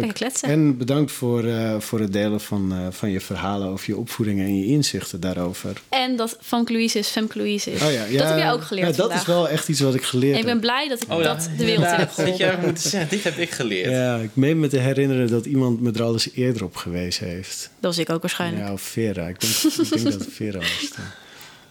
leuk. 0.00 0.14
Kletsen. 0.14 0.48
En 0.48 0.76
bedankt 0.76 1.12
voor, 1.12 1.44
eh, 1.44 1.80
voor 1.80 2.00
het 2.00 2.12
delen 2.12 2.40
van, 2.40 2.72
eh, 2.72 2.86
van 2.90 3.10
je 3.10 3.20
verhalen 3.20 3.68
over 3.68 3.84
je 3.90 3.96
opvoeding 3.96 4.40
en 4.40 4.58
je 4.58 4.66
inzichten 4.66 5.20
daarover. 5.20 5.72
En 5.88 6.16
dat 6.16 6.36
Famke 6.40 6.72
Louise 6.72 6.98
is 6.98 7.08
Femke 7.08 7.38
Louise 7.38 7.72
is. 7.72 7.82
Oh 7.82 7.92
ja, 7.92 8.04
ja, 8.04 8.18
dat 8.18 8.28
heb 8.28 8.38
jij 8.38 8.52
ook 8.52 8.62
geleerd 8.62 8.86
Ja, 8.86 8.92
dat 8.92 9.00
vandaag. 9.00 9.20
is 9.20 9.26
wel 9.26 9.48
echt 9.48 9.68
iets 9.68 9.80
wat 9.80 9.94
ik 9.94 10.02
geleerd 10.02 10.32
En 10.32 10.38
ik 10.38 10.44
ben 10.44 10.52
heb. 10.52 10.60
blij 10.60 10.88
dat 10.88 11.02
ik 11.02 11.10
Oh 11.12 11.22
dat 11.22 11.48
de 11.56 11.64
wereld 11.64 11.84
in 11.84 11.90
heb 11.90 11.98
Dat 11.98 12.08
je 12.08 12.22
geholpen. 12.22 12.38
eigenlijk 12.40 12.62
moeten 12.66 12.90
zeggen, 12.90 13.10
dit 13.10 13.24
heb 13.24 13.36
ik 13.36 13.50
geleerd. 13.50 13.90
Ja, 13.90 14.16
ik 14.16 14.30
meen 14.34 14.60
me 14.60 14.68
te 14.68 14.78
herinneren 14.78 15.28
dat 15.30 15.46
iemand 15.46 15.80
me 15.80 15.92
er 15.92 16.02
al 16.02 16.12
eens 16.12 16.30
eerder 16.34 16.64
op 16.64 16.76
gewezen 16.76 17.26
heeft. 17.26 17.60
Dat 17.80 17.94
was 17.94 17.98
ik 17.98 18.10
ook 18.10 18.20
waarschijnlijk. 18.22 18.64
Ja, 18.66 18.72
of 18.72 18.80
Vera. 18.82 19.26
Ik 19.28 19.40
denk, 19.40 19.52
ik 19.52 19.88
denk 19.90 20.02
dat 20.02 20.12
het 20.12 20.28
Vera 20.32 20.58
was. 20.58 20.90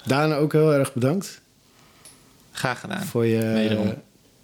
Daan, 0.06 0.34
ook 0.34 0.52
heel 0.52 0.73
erg 0.73 0.93
bedankt 0.93 1.41
Graag 2.52 2.80
gedaan. 2.80 3.03
voor 3.06 3.26
je, 3.26 3.38
Wederom. 3.53 3.93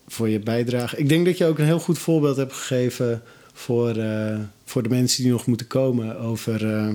voor 0.08 0.30
je 0.30 0.40
bijdrage. 0.40 0.98
Ik 0.98 1.10
denk 1.10 1.26
dat 1.26 1.38
je 1.38 1.46
ook 1.46 1.60
een 1.60 1.66
heel 1.66 1.80
goed 1.80 1.98
voorbeeld 2.00 2.38
hebt 2.38 2.54
gegeven 2.54 3.22
voor, 3.58 3.96
eh, 3.96 4.40
voor 4.66 4.84
de 4.84 4.90
mensen 4.90 5.24
die 5.24 5.32
nog 5.32 5.46
moeten 5.46 5.68
komen. 5.68 6.20
Over, 6.20 6.76
eh, 6.76 6.94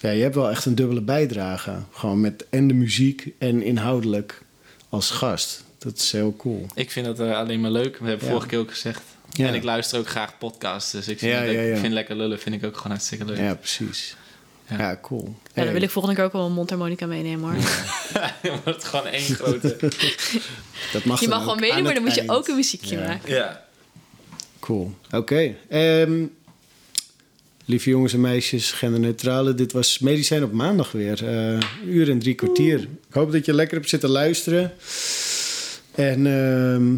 ja, 0.00 0.10
je 0.10 0.22
hebt 0.22 0.34
wel 0.34 0.50
echt 0.50 0.64
een 0.64 0.74
dubbele 0.74 1.00
bijdrage. 1.00 1.72
Gewoon 1.92 2.20
met 2.20 2.44
en 2.50 2.68
de 2.68 2.74
muziek 2.74 3.28
en 3.38 3.62
inhoudelijk 3.62 4.42
als 4.88 5.10
gast. 5.10 5.64
Dat 5.78 5.96
is 5.96 6.12
heel 6.12 6.34
cool. 6.36 6.66
Ik 6.74 6.90
vind 6.90 7.06
dat 7.06 7.20
eh, 7.20 7.36
alleen 7.36 7.60
maar 7.60 7.70
leuk. 7.70 7.98
We 7.98 8.08
hebben 8.08 8.24
Ja. 8.26 8.30
vorige 8.32 8.48
keer 8.48 8.58
ook 8.58 8.70
gezegd. 8.70 9.00
Ja. 9.30 9.46
En 9.48 9.54
ik 9.54 9.62
luister 9.62 9.98
ook 9.98 10.08
graag 10.08 10.38
podcasts. 10.38 10.90
Dus 10.90 11.08
ik 11.08 11.18
vind, 11.18 11.32
Ja, 11.32 11.42
ja, 11.42 11.60
ja. 11.60 11.74
ik 11.74 11.80
vind 11.80 11.92
lekker 11.92 12.16
lullen 12.16 12.38
vind 12.38 12.54
ik 12.54 12.64
ook 12.64 12.76
gewoon 12.76 12.92
hartstikke 12.92 13.24
leuk. 13.24 13.36
Ja, 13.38 13.54
precies. 13.54 14.16
Ja. 14.68 14.78
Ja, 14.78 14.98
cool. 15.02 15.36
Ja, 15.54 15.64
dan 15.64 15.72
wil 15.72 15.82
ik 15.82 15.90
volgende 15.90 16.16
keer 16.16 16.24
ook 16.24 16.32
wel 16.32 16.46
een 16.46 16.52
mondharmonica 16.52 17.06
meenemen 17.06 17.50
hoor. 17.50 17.62
Dan 18.42 18.58
wordt 18.64 18.84
gewoon 18.84 19.06
één 19.06 19.34
grote... 19.34 19.76
Dat 20.92 21.04
mag 21.04 21.20
Je 21.20 21.28
mag 21.28 21.38
gewoon 21.42 21.72
aan 21.72 21.82
maar 21.82 21.94
dan 21.94 22.02
moet 22.02 22.14
je 22.14 22.22
ook 22.26 22.48
een 22.48 22.56
muziekje 22.56 22.98
Ja. 22.98 23.06
maken. 23.06 23.30
ja. 23.34 23.66
Cool. 24.68 24.94
Oké. 25.10 25.54
Ehm, 25.68 26.24
lieve 27.64 27.90
jongens 27.90 28.12
en 28.12 28.20
meisjes, 28.20 28.72
genderneutrale. 28.72 29.54
Dit 29.54 29.72
was 29.72 29.98
Medicijn 29.98 30.44
op 30.44 30.52
maandag 30.52 30.92
weer. 30.92 31.28
Eh, 31.28 31.60
uur 31.86 32.10
en 32.10 32.18
drie 32.18 32.34
kwartier. 32.34 32.80
Ik 32.80 33.14
hoop 33.14 33.32
dat 33.32 33.44
je 33.44 33.54
lekker 33.54 33.76
hebt 33.76 33.88
zitten 33.88 34.10
luisteren. 34.10 34.72
En 35.94 36.26
ehm, 36.26 36.96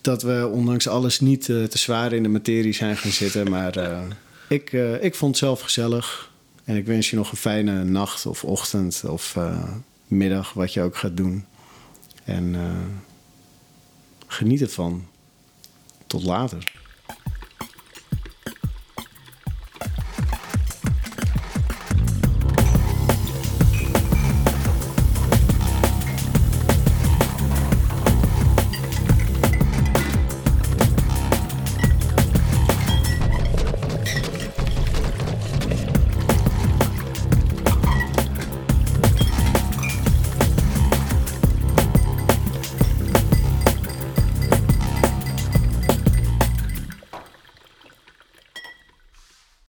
dat 0.00 0.22
we 0.22 0.50
ondanks 0.52 0.88
alles 0.88 1.20
niet 1.20 1.48
eh, 1.48 1.64
te 1.64 1.78
zwaar 1.78 2.12
in 2.12 2.22
de 2.22 2.28
materie 2.28 2.72
zijn 2.72 2.96
gaan 2.96 3.10
zitten. 3.10 3.50
Maar 3.50 3.76
eh, 3.76 4.02
ik, 4.48 4.72
ik 5.00 5.14
vond 5.14 5.30
het 5.30 5.44
zelf 5.44 5.60
gezellig. 5.60 6.32
En 6.64 6.76
ik 6.76 6.86
wens 6.86 7.10
je 7.10 7.16
nog 7.16 7.30
een 7.30 7.36
fijne 7.36 7.84
nacht 7.84 8.26
of 8.26 8.44
ochtend 8.44 9.02
of 9.06 9.36
middag, 10.06 10.52
wat 10.52 10.72
je 10.72 10.82
ook 10.82 10.96
gaat 10.96 11.16
doen. 11.16 11.44
En 12.24 12.56
geniet 14.26 14.60
ervan. 14.60 15.06
Tot 16.06 16.24
later. 16.24 16.77